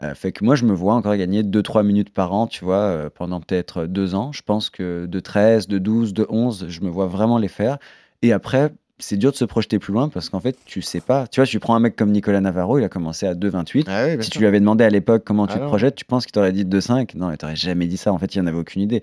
Euh, 0.02 0.14
fait 0.14 0.32
que 0.32 0.42
moi, 0.42 0.54
je 0.54 0.64
me 0.64 0.72
vois 0.72 0.94
encore 0.94 1.14
gagner 1.16 1.42
2-3 1.42 1.84
minutes 1.84 2.10
par 2.14 2.32
an, 2.32 2.46
tu 2.46 2.64
vois, 2.64 2.84
euh, 2.84 3.10
pendant 3.14 3.42
peut-être 3.42 3.84
2 3.84 4.14
ans. 4.14 4.32
Je 4.32 4.40
pense 4.40 4.70
que 4.70 5.04
de 5.04 5.20
13, 5.20 5.68
de 5.68 5.76
12, 5.76 6.14
de 6.14 6.26
11, 6.30 6.68
je 6.68 6.80
me 6.80 6.88
vois 6.88 7.06
vraiment 7.06 7.36
les 7.36 7.48
faire. 7.48 7.76
Et 8.22 8.32
après, 8.32 8.72
c'est 9.00 9.16
dur 9.16 9.32
de 9.32 9.36
se 9.36 9.44
projeter 9.44 9.78
plus 9.78 9.92
loin 9.92 10.08
parce 10.08 10.28
qu'en 10.28 10.40
fait, 10.40 10.56
tu 10.64 10.82
sais 10.82 11.00
pas. 11.00 11.26
Tu 11.26 11.40
vois, 11.40 11.46
tu 11.46 11.58
prends 11.58 11.74
un 11.74 11.80
mec 11.80 11.96
comme 11.96 12.10
Nicolas 12.12 12.40
Navarro, 12.40 12.78
il 12.78 12.84
a 12.84 12.88
commencé 12.88 13.26
à 13.26 13.34
2,28. 13.34 13.84
Ah 13.88 14.04
oui, 14.06 14.16
Si 14.18 14.24
sûr. 14.24 14.32
tu 14.32 14.38
lui 14.40 14.46
avais 14.46 14.60
demandé 14.60 14.84
à 14.84 14.90
l'époque 14.90 15.22
comment 15.24 15.46
tu 15.46 15.54
Ah 15.56 15.60
te 15.60 15.64
projettes, 15.64 15.94
tu 15.96 16.04
penses 16.04 16.24
qu'il 16.26 16.32
t'aurait 16.32 16.52
dit 16.52 16.64
2,5 16.64 17.16
Non, 17.16 17.30
il 17.32 17.38
t'aurait 17.38 17.56
jamais 17.56 17.86
dit 17.86 17.96
ça. 17.96 18.12
En 18.12 18.18
fait, 18.18 18.34
il 18.34 18.40
en 18.40 18.46
avait 18.46 18.58
aucune 18.58 18.82
idée. 18.82 19.02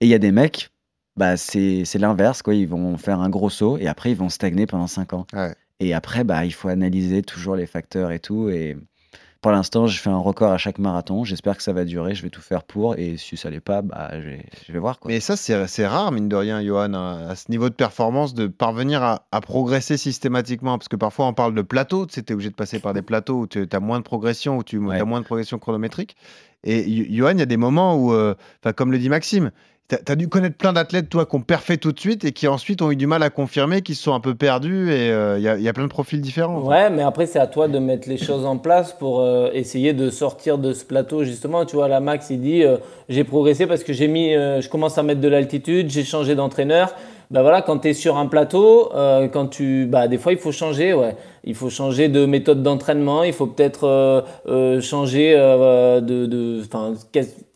Et 0.00 0.06
il 0.06 0.08
y 0.08 0.14
a 0.14 0.18
des 0.18 0.32
mecs, 0.32 0.70
bah, 1.16 1.36
c'est 1.36 1.84
c'est 1.84 1.98
l'inverse. 1.98 2.42
quoi. 2.42 2.54
Ils 2.54 2.68
vont 2.68 2.96
faire 2.98 3.20
un 3.20 3.30
gros 3.30 3.50
saut 3.50 3.78
et 3.78 3.86
après, 3.88 4.10
ils 4.10 4.16
vont 4.16 4.28
stagner 4.28 4.66
pendant 4.66 4.86
5 4.86 5.12
ans. 5.14 5.26
Ouais. 5.32 5.54
Et 5.80 5.94
après, 5.94 6.24
bah, 6.24 6.44
il 6.44 6.52
faut 6.52 6.68
analyser 6.68 7.22
toujours 7.22 7.56
les 7.56 7.66
facteurs 7.66 8.10
et 8.10 8.18
tout. 8.18 8.48
Et 8.48 8.76
pour 9.40 9.52
l'instant, 9.52 9.86
je 9.86 9.98
fais 10.00 10.10
un 10.10 10.18
record 10.18 10.50
à 10.52 10.58
chaque 10.58 10.78
marathon. 10.78 11.24
J'espère 11.24 11.56
que 11.56 11.62
ça 11.62 11.72
va 11.72 11.84
durer. 11.84 12.14
Je 12.14 12.22
vais 12.22 12.30
tout 12.30 12.40
faire 12.40 12.64
pour. 12.64 12.98
Et 12.98 13.16
si 13.16 13.36
ça 13.36 13.50
l'est 13.50 13.60
pas, 13.60 13.82
bah, 13.82 14.10
je, 14.14 14.26
vais, 14.26 14.46
je 14.66 14.72
vais 14.72 14.78
voir. 14.78 14.98
Quoi. 14.98 15.10
Mais 15.10 15.20
ça, 15.20 15.36
c'est 15.36 15.86
rare, 15.86 16.10
mine 16.12 16.28
de 16.28 16.36
rien, 16.36 16.62
Johan, 16.64 16.94
à, 16.94 17.28
à 17.30 17.36
ce 17.36 17.50
niveau 17.50 17.68
de 17.68 17.74
performance, 17.74 18.34
de 18.34 18.46
parvenir 18.46 19.02
à, 19.02 19.26
à 19.32 19.40
progresser 19.40 19.96
systématiquement. 19.96 20.78
Parce 20.78 20.88
que 20.88 20.96
parfois, 20.96 21.26
on 21.26 21.34
parle 21.34 21.54
de 21.54 21.62
plateaux. 21.62 22.06
Tu 22.06 22.20
es 22.20 22.32
obligé 22.32 22.50
de 22.50 22.54
passer 22.54 22.78
par 22.80 22.94
des 22.94 23.02
plateaux 23.02 23.40
où 23.40 23.46
tu 23.46 23.66
as 23.70 23.80
moins 23.80 23.98
de 23.98 24.04
progression, 24.04 24.56
où 24.58 24.64
tu 24.64 24.78
Ouais. 24.78 24.98
as 25.00 25.04
moins 25.04 25.20
de 25.20 25.26
progression 25.26 25.58
chronométrique. 25.58 26.16
Et 26.64 27.06
Johan, 27.14 27.30
il 27.32 27.38
y 27.38 27.42
a 27.42 27.46
des 27.46 27.56
moments 27.56 27.94
où, 27.96 28.12
euh, 28.12 28.34
comme 28.74 28.90
le 28.90 28.98
dit 28.98 29.08
Maxime, 29.08 29.52
tu 29.88 30.12
as, 30.12 30.16
dû 30.16 30.28
connaître 30.28 30.56
plein 30.56 30.72
d'athlètes, 30.72 31.08
toi, 31.08 31.26
qui 31.26 31.36
ont 31.36 31.40
perfait 31.40 31.76
tout 31.76 31.92
de 31.92 32.00
suite 32.00 32.24
et 32.24 32.32
qui 32.32 32.48
ensuite 32.48 32.82
ont 32.82 32.90
eu 32.90 32.96
du 32.96 33.06
mal 33.06 33.22
à 33.22 33.30
confirmer, 33.30 33.82
qui 33.82 33.94
se 33.94 34.02
sont 34.02 34.14
un 34.14 34.20
peu 34.20 34.34
perdus. 34.34 34.90
Et 34.90 35.10
euh, 35.10 35.38
il 35.38 35.44
y, 35.44 35.48
a, 35.48 35.56
il 35.56 35.62
y 35.62 35.68
a 35.68 35.72
plein 35.72 35.84
de 35.84 35.88
profils 35.88 36.20
différents. 36.20 36.60
Ouais, 36.60 36.90
mais 36.90 37.02
après, 37.02 37.26
c'est 37.26 37.38
à 37.38 37.46
toi 37.46 37.68
de 37.68 37.78
mettre 37.78 38.08
les 38.08 38.16
choses 38.16 38.44
en 38.44 38.58
place 38.58 38.92
pour 38.92 39.20
euh, 39.20 39.50
essayer 39.52 39.92
de 39.92 40.10
sortir 40.10 40.58
de 40.58 40.72
ce 40.72 40.84
plateau, 40.84 41.22
justement. 41.22 41.64
Tu 41.64 41.76
vois, 41.76 41.88
là, 41.88 42.00
Max, 42.00 42.30
il 42.30 42.40
dit 42.40 42.64
euh, 42.64 42.78
J'ai 43.08 43.24
progressé 43.24 43.66
parce 43.66 43.84
que 43.84 43.92
j'ai 43.92 44.08
mis, 44.08 44.34
euh, 44.34 44.60
je 44.60 44.68
commence 44.68 44.98
à 44.98 45.02
mettre 45.02 45.20
de 45.20 45.28
l'altitude, 45.28 45.90
j'ai 45.90 46.04
changé 46.04 46.34
d'entraîneur. 46.34 46.94
Bah 47.30 47.42
voilà, 47.42 47.60
quand 47.60 47.78
tu 47.80 47.88
es 47.88 47.92
sur 47.94 48.16
un 48.16 48.26
plateau, 48.26 48.90
euh, 48.94 49.26
quand 49.26 49.48
tu, 49.48 49.86
bah, 49.86 50.06
des 50.06 50.16
fois, 50.16 50.32
il 50.32 50.38
faut 50.38 50.52
changer, 50.52 50.94
ouais. 50.94 51.16
Il 51.42 51.54
faut 51.56 51.70
changer 51.70 52.08
de 52.08 52.24
méthode 52.24 52.62
d'entraînement, 52.62 53.24
il 53.24 53.32
faut 53.32 53.46
peut-être 53.46 53.84
euh, 53.84 54.20
euh, 54.48 54.80
changer 54.80 55.34
euh, 55.36 56.00
de, 56.00 56.26
de, 56.26 56.62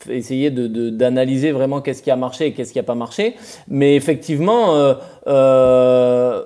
essayer 0.08 0.50
de, 0.50 0.66
de- 0.66 0.90
d'analyser 0.90 1.52
vraiment 1.52 1.80
qu'est-ce 1.80 2.02
qui 2.02 2.10
a 2.10 2.16
marché 2.16 2.46
et 2.46 2.52
qu'est-ce 2.52 2.72
qui 2.72 2.78
a 2.78 2.82
pas 2.82 2.94
marché. 2.94 3.34
Mais 3.68 3.94
effectivement, 3.96 4.74
euh, 4.74 4.94
euh, 5.28 6.44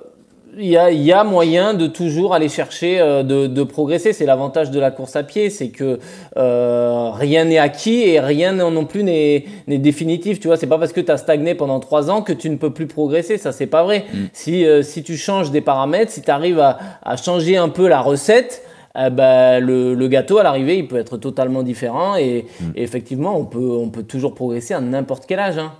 il 0.57 0.67
y 0.67 0.77
a, 0.77 0.91
il 0.91 1.01
y 1.01 1.11
a 1.11 1.23
moyen 1.23 1.73
de 1.73 1.87
toujours 1.87 2.33
aller 2.33 2.49
chercher 2.49 2.99
euh, 2.99 3.23
de, 3.23 3.47
de 3.47 3.63
progresser. 3.63 4.13
C'est 4.13 4.25
l'avantage 4.25 4.71
de 4.71 4.79
la 4.79 4.91
course 4.91 5.15
à 5.15 5.23
pied, 5.23 5.49
c'est 5.49 5.69
que 5.69 5.99
euh, 6.37 7.09
rien 7.13 7.45
n'est 7.45 7.57
acquis 7.57 8.01
et 8.03 8.19
rien 8.19 8.53
non 8.53 8.85
plus 8.85 9.03
n'est 9.03 9.45
définitif. 9.67 10.39
Tu 10.39 10.47
vois, 10.47 10.57
c'est 10.57 10.67
pas 10.67 10.77
parce 10.77 10.93
que 10.93 11.01
tu 11.01 11.11
as 11.11 11.17
stagné 11.17 11.55
pendant 11.55 11.79
trois 11.79 12.09
ans 12.09 12.21
que 12.21 12.33
tu 12.33 12.49
ne 12.49 12.57
peux 12.57 12.71
plus 12.71 12.87
progresser. 12.87 13.37
Ça, 13.37 13.51
c'est 13.51 13.67
pas 13.67 13.83
vrai. 13.83 14.05
Si, 14.33 14.65
euh, 14.65 14.81
si 14.81 15.03
tu 15.03 15.17
changes 15.17 15.51
des 15.51 15.61
paramètres, 15.61 16.11
si 16.11 16.21
tu 16.21 16.31
arrives 16.31 16.59
à, 16.59 16.77
à 17.03 17.17
changer 17.17 17.57
un 17.57 17.69
peu 17.69 17.87
la 17.87 18.01
recette, 18.01 18.63
ben, 19.09 19.59
le, 19.59 19.93
le 19.93 20.07
gâteau 20.07 20.37
à 20.37 20.43
l'arrivée, 20.43 20.77
il 20.77 20.87
peut 20.87 20.97
être 20.97 21.17
totalement 21.17 21.63
différent 21.63 22.15
et, 22.15 22.45
et 22.75 22.83
effectivement, 22.83 23.37
on 23.37 23.45
peut, 23.45 23.59
on 23.71 23.89
peut 23.89 24.03
toujours 24.03 24.33
progresser 24.33 24.73
à 24.73 24.81
n'importe 24.81 25.25
quel 25.27 25.39
âge. 25.39 25.57
hein. 25.57 25.73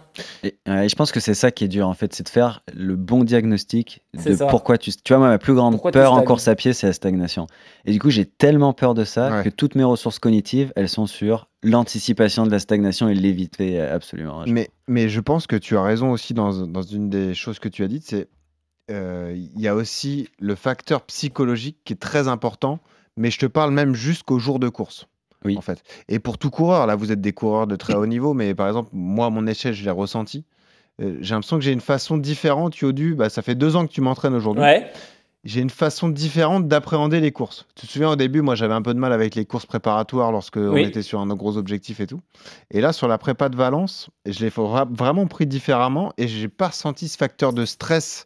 Et, 0.44 0.56
euh, 0.70 0.82
et 0.84 0.88
je 0.90 0.96
pense 0.96 1.12
que 1.12 1.20
c'est 1.20 1.34
ça 1.34 1.52
qui 1.52 1.66
est 1.66 1.68
dur 1.68 1.90
en 1.90 1.94
fait, 1.94 2.14
c'est 2.14 2.24
de 2.24 2.30
faire 2.30 2.62
le 2.74 2.96
bon 2.96 3.26
diagnostic 3.26 4.02
de 4.26 4.34
ça. 4.34 4.48
pourquoi 4.48 4.78
tu. 4.78 4.92
Tu 4.92 5.12
vois, 5.12 5.18
moi, 5.18 5.28
ma 5.28 5.38
plus 5.40 5.54
grande 5.54 5.74
Pourquoi 5.74 5.92
peur 5.92 6.14
en 6.14 6.22
course 6.24 6.48
à 6.48 6.56
pied, 6.56 6.72
c'est 6.72 6.88
la 6.88 6.94
stagnation. 6.94 7.48
Et 7.84 7.92
du 7.92 8.00
coup, 8.00 8.10
j'ai 8.10 8.26
tellement 8.26 8.72
peur 8.72 8.94
de 8.94 9.04
ça 9.04 9.30
Ouais. 9.30 9.44
que 9.44 9.50
toutes 9.50 9.76
mes 9.76 9.84
ressources 9.84 10.20
cognitives, 10.20 10.72
elles 10.78 10.88
sont 10.88 11.06
sur 11.06 11.50
l'anticipation 11.64 12.46
de 12.46 12.52
la 12.52 12.60
stagnation 12.60 13.10
et 13.10 13.14
l'éviter 13.14 13.80
euh, 13.82 13.94
absolument. 13.94 14.46
Je- 14.46 14.54
Mais, 14.54 14.70
mais 14.88 15.10
je 15.10 15.20
pense 15.20 15.48
que 15.48 15.58
tu 15.58 15.76
as 15.76 15.84
raison 15.84 16.12
aussi 16.12 16.34
dans, 16.34 16.66
dans 16.66 16.82
une 16.82 17.10
des 17.10 17.34
choses 17.34 17.60
que 17.60 17.68
tu 17.68 17.84
as 17.84 17.88
dites, 17.90 18.04
c'est 18.06 18.30
euh, 18.92 19.34
il 19.36 19.60
y 19.60 19.68
a 19.68 19.76
aussi 19.76 20.30
le 20.40 20.56
facteur 20.56 21.02
psychologique 21.02 21.78
qui 21.84 21.94
est 21.94 21.98
très 22.00 22.28
important, 22.30 22.80
mais 23.18 23.32
je 23.32 23.40
te 23.40 23.46
parle 23.46 23.72
même 23.72 23.94
jusqu'au 23.96 24.40
jour 24.40 24.60
de 24.60 24.70
course. 24.70 25.08
Oui. 25.44 25.58
En 25.58 25.62
fait. 25.62 25.84
Et 26.10 26.18
pour 26.20 26.38
tout 26.38 26.50
coureur, 26.50 26.88
là 26.88 26.96
vous 26.96 27.12
êtes 27.12 27.22
des 27.22 27.34
coureurs 27.34 27.68
de 27.68 27.76
très 27.76 27.94
haut 27.94 28.08
niveau, 28.08 28.34
mais 28.34 28.56
par 28.56 28.68
exemple, 28.68 28.90
moi 28.94 29.28
à 29.28 29.30
mon 29.30 29.46
échelle, 29.46 29.74
je 29.74 29.84
l'ai 29.84 29.92
ressenti. 29.92 30.44
Euh, 31.02 31.18
j'ai 31.22 31.36
l'impression 31.36 31.58
que 31.58 31.64
j'ai 31.64 31.72
une 31.74 31.82
façon 31.82 32.18
différente, 32.18 32.78
Yodu. 32.78 33.16
Bah, 33.16 33.30
ça 33.30 33.42
fait 33.42 33.54
deux 33.54 33.76
ans 33.76 33.86
que 33.86 33.92
tu 33.92 34.02
m'entraînes 34.02 34.34
aujourd'hui. 34.34 34.64
Ouais. 34.64 34.92
J'ai 35.44 35.62
une 35.62 35.70
façon 35.70 36.10
différente 36.10 36.68
d'appréhender 36.68 37.20
les 37.20 37.32
courses. 37.32 37.68
Tu 37.76 37.86
te 37.86 37.92
souviens 37.92 38.10
au 38.10 38.16
début, 38.16 38.42
moi 38.42 38.56
j'avais 38.56 38.74
un 38.74 38.82
peu 38.82 38.96
de 38.96 39.00
mal 39.00 39.14
avec 39.14 39.36
les 39.36 39.46
courses 39.46 39.68
préparatoires 39.68 40.32
lorsque 40.32 40.58
on 40.58 40.76
était 40.88 41.04
sur 41.04 41.20
un 41.20 41.28
gros 41.28 41.58
objectif 41.58 42.00
et 42.00 42.08
tout. 42.08 42.22
Et 42.72 42.82
là, 42.82 42.94
sur 42.94 43.08
la 43.08 43.20
prépa 43.20 43.50
de 43.50 43.56
Valence, 43.56 44.10
je 44.26 44.40
l'ai 44.40 44.50
vra- 44.50 44.88
vraiment 44.92 45.28
pris 45.28 45.46
différemment 45.46 46.12
et 46.18 46.28
j'ai 46.28 46.48
pas 46.48 46.70
ressenti 46.70 47.08
ce 47.08 47.18
facteur 47.18 47.54
de 47.54 47.66
stress 47.66 48.26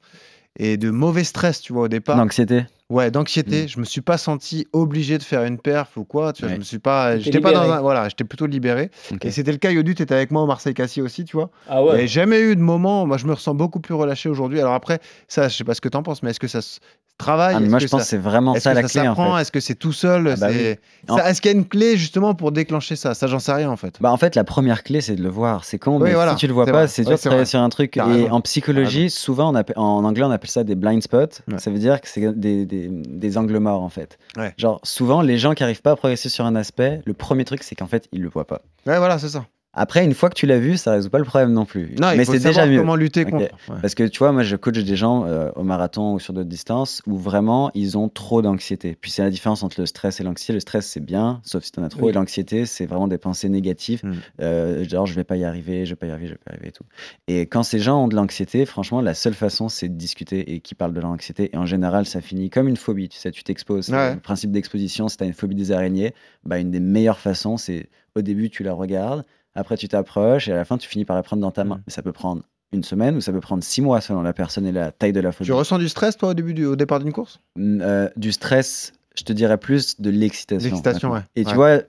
et 0.58 0.78
de 0.78 0.90
mauvais 0.92 1.26
stress, 1.26 1.60
tu 1.60 1.74
vois, 1.74 1.84
au 1.84 1.88
départ. 1.90 2.16
L'anxiété. 2.16 2.64
Ouais, 2.90 3.12
d'anxiété. 3.12 3.66
Mm. 3.66 3.68
Je 3.68 3.80
me 3.80 3.86
suis 3.86 4.02
pas 4.02 4.18
senti 4.18 4.68
obligé 4.74 5.18
de 5.20 5.24
faire 5.24 5.44
une 5.44 5.60
perf 5.60 5.90
ou 5.96 6.04
quoi. 6.04 6.34
Tu 6.34 6.42
vois, 6.42 6.50
Ouais. 6.50 6.56
je 6.56 6.60
me 6.60 6.64
suis 6.66 6.80
pas. 6.80 7.12
T'étais 7.12 7.24
J'étais 7.26 7.40
pas 7.40 7.52
dans 7.52 7.72
un. 7.72 7.82
Voilà, 7.82 8.10
j'étais 8.10 8.24
plutôt 8.24 8.48
libéré. 8.48 8.90
Et 9.22 9.30
c'était 9.32 9.52
le 9.52 9.58
cas, 9.60 9.70
Yodu, 9.72 9.94
tu 9.94 10.02
étais 10.04 10.16
avec 10.16 10.32
moi 10.32 10.42
au 10.42 10.48
Marseille 10.48 10.74
Cassis 10.74 11.02
aussi, 11.02 11.24
tu 11.24 11.38
vois. 11.38 11.52
Ah 11.70 11.84
ouais. 11.84 12.02
n'y 12.02 12.08
jamais 12.08 12.40
eu 12.40 12.56
de 12.56 12.62
moment. 12.62 13.06
Moi, 13.06 13.18
je 13.18 13.26
me 13.28 13.34
ressens 13.34 13.54
beaucoup 13.54 13.80
plus 13.80 13.94
relâché 13.94 14.28
aujourd'hui. 14.28 14.60
Alors 14.60 14.74
après, 14.74 15.00
ça, 15.28 15.48
je 15.50 15.56
sais 15.56 15.64
pas 15.64 15.76
ce 15.76 15.82
que 15.82 15.90
tu 15.90 15.98
en 15.98 16.04
penses, 16.04 16.24
mais 16.24 16.32
est-ce 16.32 16.40
que 16.40 16.48
ça 16.48 16.62
se 16.62 16.80
travaille? 17.20 17.54
Ah, 17.56 17.60
moi, 17.60 17.78
que 17.80 17.86
je 17.86 17.90
pense 17.90 18.00
ça- 18.00 18.04
que 18.06 18.10
c'est 18.10 18.18
vraiment 18.18 18.56
ça 18.56 18.74
la 18.74 18.82
ça 18.84 18.88
clé 18.88 19.02
en 19.02 19.12
s'apprend? 19.14 19.36
fait. 19.36 19.42
Est-ce 19.42 19.52
que 19.52 19.60
c'est 19.60 19.76
tout 19.76 19.92
seul? 19.92 20.30
Ah 20.30 20.36
bah 20.40 20.48
oui. 20.50 20.76
Ça- 21.08 21.30
Est-ce 21.30 21.42
qu'il 21.42 21.52
y 21.52 21.54
a 21.54 21.58
une 21.58 21.68
clé 21.68 21.96
justement 21.98 22.34
pour 22.34 22.52
déclencher 22.54 22.96
ça? 22.96 23.14
Ça, 23.14 23.28
j'en 23.28 23.40
sais 23.40 23.52
rien 23.54 23.70
en 23.70 23.76
fait. 23.78 23.96
Bah 24.02 24.12
en 24.12 24.18
fait 24.18 24.36
la 24.36 24.44
première 24.46 24.84
clé 24.84 25.02
c'est 25.02 25.16
de 25.16 25.22
le 25.22 25.30
voir. 25.30 25.64
C'est 25.66 25.78
con 25.80 25.98
Oui, 25.98 26.04
mais 26.06 26.14
voilà, 26.14 26.32
si 26.32 26.38
tu 26.38 26.48
le 26.48 26.54
vois 26.54 26.66
c'est 26.66 26.72
pas 26.72 26.88
c'est 26.88 27.02
dur 27.04 27.12
de 27.12 27.16
c'est 27.18 27.24
travailler 27.30 27.46
sur 27.46 27.60
un 27.60 27.70
truc. 27.70 27.98
Et 27.98 28.30
en 28.32 28.40
psychologie 28.42 29.10
souvent 29.10 29.52
on 29.52 29.56
appelle- 29.56 29.78
en 29.78 30.04
anglais 30.06 30.24
on 30.24 30.32
appelle 30.32 30.50
ça 30.50 30.64
des 30.64 30.76
blind 30.76 31.04
spots. 31.04 31.42
Ça 31.58 31.70
veut 31.70 31.78
dire 31.80 32.00
que 32.02 32.08
c'est 32.08 32.32
des, 32.40 32.66
des, 32.80 32.88
des 32.90 33.38
angles 33.38 33.58
morts 33.58 33.82
en 33.82 33.90
fait. 33.90 34.18
Ouais. 34.38 34.54
Genre 34.58 34.80
souvent 34.84 35.22
les 35.22 35.38
gens 35.38 35.54
qui 35.54 35.64
arrivent 35.64 35.82
pas 35.82 35.92
à 35.92 35.96
progresser 35.96 36.30
sur 36.30 36.46
un 36.46 36.56
aspect, 36.56 37.02
le 37.06 37.14
premier 37.14 37.46
truc 37.46 37.64
c'est 37.64 37.76
qu'en 37.76 37.88
fait 37.88 38.08
ils 38.12 38.22
le 38.22 38.30
voient 38.30 38.48
pas. 38.48 38.62
Ouais, 38.86 38.98
voilà, 38.98 39.20
c'est 39.20 39.30
ça. 39.30 39.46
Après 39.74 40.04
une 40.04 40.16
fois 40.16 40.30
que 40.30 40.36
tu 40.36 40.48
l'as 40.48 40.58
vu 40.58 40.78
ça 40.78 40.94
résout 40.94 41.12
pas 41.12 41.20
le 41.20 41.26
problème 41.26 41.54
non 41.54 41.66
plus. 41.66 41.96
Non, 42.02 42.16
mais 42.18 42.26
c'est 42.26 42.40
déjà 42.40 42.66
mieux. 42.66 42.80
comment 42.80 42.96
lutter 42.96 43.26
contre. 43.26 43.54
Ouais. 43.70 43.78
Parce 43.82 43.94
que 43.94 44.04
tu 44.04 44.18
vois, 44.18 44.32
moi 44.32 44.42
je 44.42 44.56
coach 44.56 44.80
des 44.80 44.96
gens 44.96 45.26
euh, 45.26 45.52
au 45.56 45.64
marathon 45.64 46.14
ou 46.14 46.20
sur 46.20 46.34
d'autres 46.34 46.50
distances 46.50 47.04
où 47.06 47.18
vraiment 47.18 47.70
ils 47.76 47.98
ont 47.98 48.10
trop 48.10 48.42
d'anxiété. 48.42 48.98
Puis 49.00 49.12
c'est 49.12 49.22
la 49.22 49.30
différence 49.30 49.62
entre 49.62 49.80
le 49.80 49.86
stress 49.86 50.20
et 50.20 50.24
l'anxiété. 50.24 50.54
Le 50.54 50.60
stress 50.60 50.88
c'est 50.88 51.00
bien, 51.00 51.40
sauf 51.44 51.64
si 51.64 51.72
t'en 51.72 51.84
as 51.84 51.90
trop. 51.90 52.02
Oui. 52.02 52.10
Et 52.10 52.14
l'anxiété 52.14 52.66
c'est 52.66 52.88
vraiment 52.88 53.08
des 53.08 53.20
pensées 53.20 53.48
négatives. 53.50 54.04
Mm. 54.04 54.14
Euh, 54.42 54.84
genre 54.86 55.06
je 55.06 55.14
vais 55.14 55.24
pas 55.24 55.38
y 55.38 55.46
arriver, 55.46 55.86
je 55.86 55.92
vais 55.92 55.96
pas 55.96 56.08
y 56.08 56.12
arriver, 56.12 56.28
je 56.28 56.34
vais 56.34 56.40
pas 56.44 56.52
y 56.52 56.54
arriver 56.56 56.70
et 56.70 56.72
tout. 56.72 56.86
Et 57.28 57.42
quand 57.42 57.62
ces 57.62 57.80
gens 57.80 58.04
ont 58.04 58.08
de 58.08 58.16
l'anxiété, 58.16 58.66
franchement 58.66 59.02
la 59.02 59.14
seule 59.14 59.36
façon 59.36 59.70
c'est 59.70 59.88
de 59.88 59.96
discuter 59.96 60.56
et 60.56 60.62
qu'ils 60.62 60.78
parlent 60.78 60.94
de 60.94 61.00
leur 61.00 61.12
anxiété. 61.12 61.52
Et 61.54 61.58
en 61.58 61.68
général 61.68 62.08
ça 62.08 62.22
finit 62.22 62.50
comme 62.50 62.68
une 62.68 62.78
phobie. 62.78 63.08
Tu 63.08 63.20
sais, 63.20 63.30
tu 63.30 63.44
t'exposes. 63.44 63.90
Ouais. 63.90 64.16
Le 64.16 64.20
principe 64.20 64.52
d'exposition, 64.52 65.10
si 65.10 65.18
t'as 65.18 65.26
une 65.26 65.34
phobie 65.34 65.56
des 65.56 65.72
araignées, 65.72 66.16
bah, 66.44 66.58
une 66.58 66.72
des 66.72 66.80
meilleures 66.80 67.20
façons 67.20 67.58
c'est 67.58 67.90
au 68.16 68.22
début 68.22 68.50
tu 68.50 68.64
la 68.64 68.74
regardes, 68.74 69.24
après 69.56 69.78
tu 69.78 69.88
t'approches 69.88 70.48
et 70.48 70.54
à 70.54 70.56
la 70.56 70.66
fin 70.66 70.78
tu 70.78 70.88
finis 70.88 71.06
par 71.06 71.16
la 71.16 71.24
prendre 71.24 71.42
dans 71.42 71.52
ta 71.52 71.64
main. 71.64 71.76
Mm. 71.76 71.84
Mais 71.88 71.94
ça 71.94 72.02
peut 72.02 72.12
prendre 72.12 72.44
une 72.72 72.84
semaine 72.84 73.16
ou 73.18 73.22
ça 73.22 73.32
peut 73.32 73.40
prendre 73.40 73.64
six 73.64 73.82
mois 73.82 74.00
selon 74.00 74.22
la 74.22 74.34
personne 74.34 74.66
et 74.68 74.72
la 74.72 74.92
taille 74.92 75.14
de 75.14 75.20
la 75.20 75.32
phobie. 75.32 75.48
Tu 75.48 75.54
ressens 75.54 75.80
du 75.80 75.90
stress 75.90 76.18
toi 76.18 76.30
au 76.30 76.34
début 76.34 76.54
du, 76.54 76.66
au 76.66 76.76
départ 76.76 77.00
d'une 77.00 77.12
course? 77.12 77.40
Mm, 77.56 77.82
euh, 77.82 78.10
du 78.16 78.32
stress, 78.32 78.94
je 79.18 79.24
te 79.24 79.34
dirais 79.34 79.58
plus 79.58 80.00
de 80.00 80.10
l'excitation. 80.12 80.70
L'excitation, 80.70 81.12
ouais. 81.12 81.22
Et 81.36 81.44
tu 81.44 81.50
Ouais. 81.50 81.56
vois, 81.56 81.82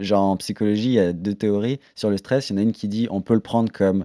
genre 0.00 0.22
en 0.24 0.36
psychologie, 0.36 0.88
il 0.88 0.92
y 0.94 0.98
a 1.00 1.12
deux 1.14 1.34
théories 1.34 1.80
sur 1.94 2.10
le 2.10 2.18
stress. 2.18 2.50
Il 2.50 2.52
y 2.52 2.56
en 2.56 2.58
a 2.58 2.62
une 2.62 2.72
qui 2.72 2.86
dit 2.88 3.08
on 3.10 3.22
peut 3.22 3.34
le 3.34 3.40
prendre 3.40 3.72
comme 3.72 4.04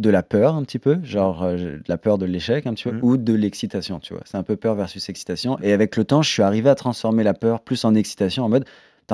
de 0.00 0.10
la 0.10 0.22
peur 0.22 0.54
un 0.54 0.62
petit 0.62 0.78
peu, 0.78 0.98
genre 1.02 1.42
euh, 1.42 1.56
de 1.56 1.82
la 1.88 1.98
peur 1.98 2.18
de 2.18 2.24
l'échec 2.26 2.66
un 2.68 2.74
petit 2.74 2.84
peu, 2.84 2.92
Mhm. 2.92 3.00
ou 3.02 3.16
de 3.16 3.32
l'excitation, 3.32 3.98
tu 3.98 4.14
vois. 4.14 4.22
C'est 4.26 4.36
un 4.36 4.44
peu 4.44 4.56
peur 4.56 4.76
versus 4.76 5.08
excitation. 5.08 5.58
Et 5.60 5.72
avec 5.72 5.96
le 5.96 6.04
temps, 6.04 6.22
je 6.22 6.30
suis 6.30 6.42
arrivé 6.42 6.68
à 6.70 6.76
transformer 6.76 7.24
la 7.24 7.34
peur 7.34 7.60
plus 7.60 7.84
en 7.84 7.94
excitation, 7.96 8.44
en 8.44 8.48
mode, 8.48 8.64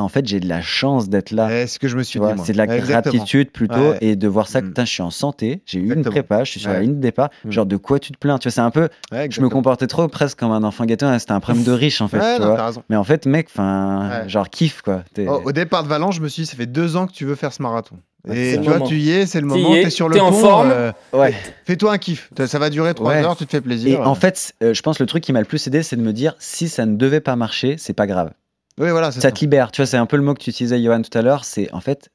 en 0.03 0.09
fait, 0.09 0.27
j'ai 0.27 0.41
de 0.41 0.49
la 0.49 0.61
chance 0.61 1.09
d'être 1.09 1.31
là. 1.31 1.49
C'est 1.49 1.67
ce 1.67 1.79
que 1.79 1.89
je 1.89 1.97
me 1.97 2.03
suis 2.03 2.19
dit. 2.21 2.27
c'est 2.45 2.53
de 2.53 2.59
la 2.59 2.65
Exactement. 2.65 3.13
gratitude 3.15 3.51
plutôt 3.51 3.75
Ouais. 3.91 3.99
et 4.01 4.17
de 4.17 4.29
voir 4.29 4.49
ça 4.49 4.61
que 4.61 4.67
Mm. 4.67 4.69
putain, 4.71 4.85
je 4.85 4.91
suis 4.91 5.03
en 5.03 5.11
santé, 5.11 5.63
j'ai 5.67 5.79
eu 5.79 5.93
une 5.95 6.03
prépa, 6.05 6.45
je 6.45 6.51
suis 6.51 6.61
sur 6.61 6.71
la 6.71 6.77
Ouais. 6.77 6.83
ligne 6.83 6.97
de 6.97 7.01
départ. 7.01 7.31
Mm. 7.45 7.51
Genre 7.51 7.67
de 7.67 7.77
quoi 7.77 7.99
tu 7.99 8.13
te 8.13 8.19
plains? 8.19 8.39
Tu 8.39 8.49
vois, 8.49 8.53
c'est 8.53 8.61
un 8.61 8.71
peu 8.71 8.89
Ouais, 9.13 9.29
je 9.31 9.41
me 9.41 9.49
comportais 9.49 9.87
trop 9.87 10.09
presque 10.09 10.39
comme 10.39 10.53
un 10.53 10.63
enfant 10.65 10.85
gâteau, 10.85 11.07
hein, 11.07 11.19
c'était 11.19 11.33
un 11.33 11.41
problème 11.41 11.65
de 11.65 11.73
riche 11.73 12.01
en 12.01 12.09
fait, 12.09 12.19
Ouais, 12.19 12.35
tu 12.37 12.41
non, 12.43 12.49
vois. 12.49 12.57
t'as 12.57 12.67
raison. 12.67 12.83
Mais 12.91 12.97
en 12.97 13.05
fait, 13.05 13.27
mec, 13.27 13.49
enfin, 13.53 14.09
Ouais. 14.23 14.29
genre 14.29 14.49
kiffe 14.51 14.83
quoi. 14.83 15.05
Oh, 15.29 15.43
au 15.45 15.53
départ 15.53 15.83
de 15.85 15.89
Valence, 15.89 16.17
je 16.17 16.21
me 16.21 16.29
suis 16.29 16.43
dit, 16.43 16.47
ça 16.49 16.57
fait 16.57 16.67
deux 16.67 16.97
ans 16.97 17.07
que 17.07 17.13
tu 17.13 17.25
veux 17.25 17.35
faire 17.35 17.53
ce 17.53 17.63
marathon. 17.63 17.97
Et 18.33 18.55
tu 18.57 18.63
vois, 18.65 18.75
moment. 18.75 18.87
tu 18.87 18.97
y 18.97 19.11
es, 19.11 19.27
c'est 19.27 19.41
le 19.43 19.47
moment, 19.47 19.75
es, 19.75 19.83
t'es 19.85 19.91
sur 19.91 20.09
le 20.09 20.19
en 20.19 20.31
pont. 20.31 20.39
forme. 20.39 20.71
euh, 20.73 20.93
Ouais. 21.13 21.35
Fais-toi 21.67 21.93
un 21.93 21.99
kiff. 21.99 22.31
Ça 22.47 22.59
va 22.59 22.71
durer 22.71 22.95
trois 22.95 23.11
Ouais. 23.13 23.23
heures, 23.23 23.37
tu 23.37 23.45
te 23.45 23.51
fais 23.51 23.59
Et 23.59 23.61
plaisir. 23.61 24.09
en 24.09 24.15
fait, 24.15 24.55
euh, 24.63 24.73
je 24.73 24.81
pense 24.81 24.99
le 24.99 25.05
truc 25.05 25.23
qui 25.23 25.33
m'a 25.35 25.41
le 25.41 25.45
plus 25.45 25.67
aidé, 25.67 25.83
c'est 25.83 25.97
de 25.97 26.01
me 26.01 26.13
dire 26.15 26.35
si 26.39 26.71
ça 26.71 26.87
ne 26.87 26.97
devait 26.97 27.21
pas 27.21 27.37
marcher, 27.37 27.77
c'est 27.79 27.93
pas 27.93 28.07
grave. 28.07 28.31
Oui, 28.79 28.91
voilà, 28.91 29.11
c'est 29.13 29.21
Ça 29.21 29.29
ça. 29.29 29.33
te 29.33 29.41
libère. 29.41 29.71
Tu 29.71 29.81
vois, 29.83 29.87
c'est 29.87 29.97
un 29.97 30.07
peu 30.07 30.17
le 30.17 30.23
mot 30.23 30.35
que 30.35 30.41
tu 30.43 30.51
utilisais, 30.51 30.83
Johan, 30.83 31.03
tout 31.03 31.17
à 31.17 31.23
l'heure. 31.23 31.45
C'est 31.45 31.73
en 31.73 31.81
fait, 31.81 32.09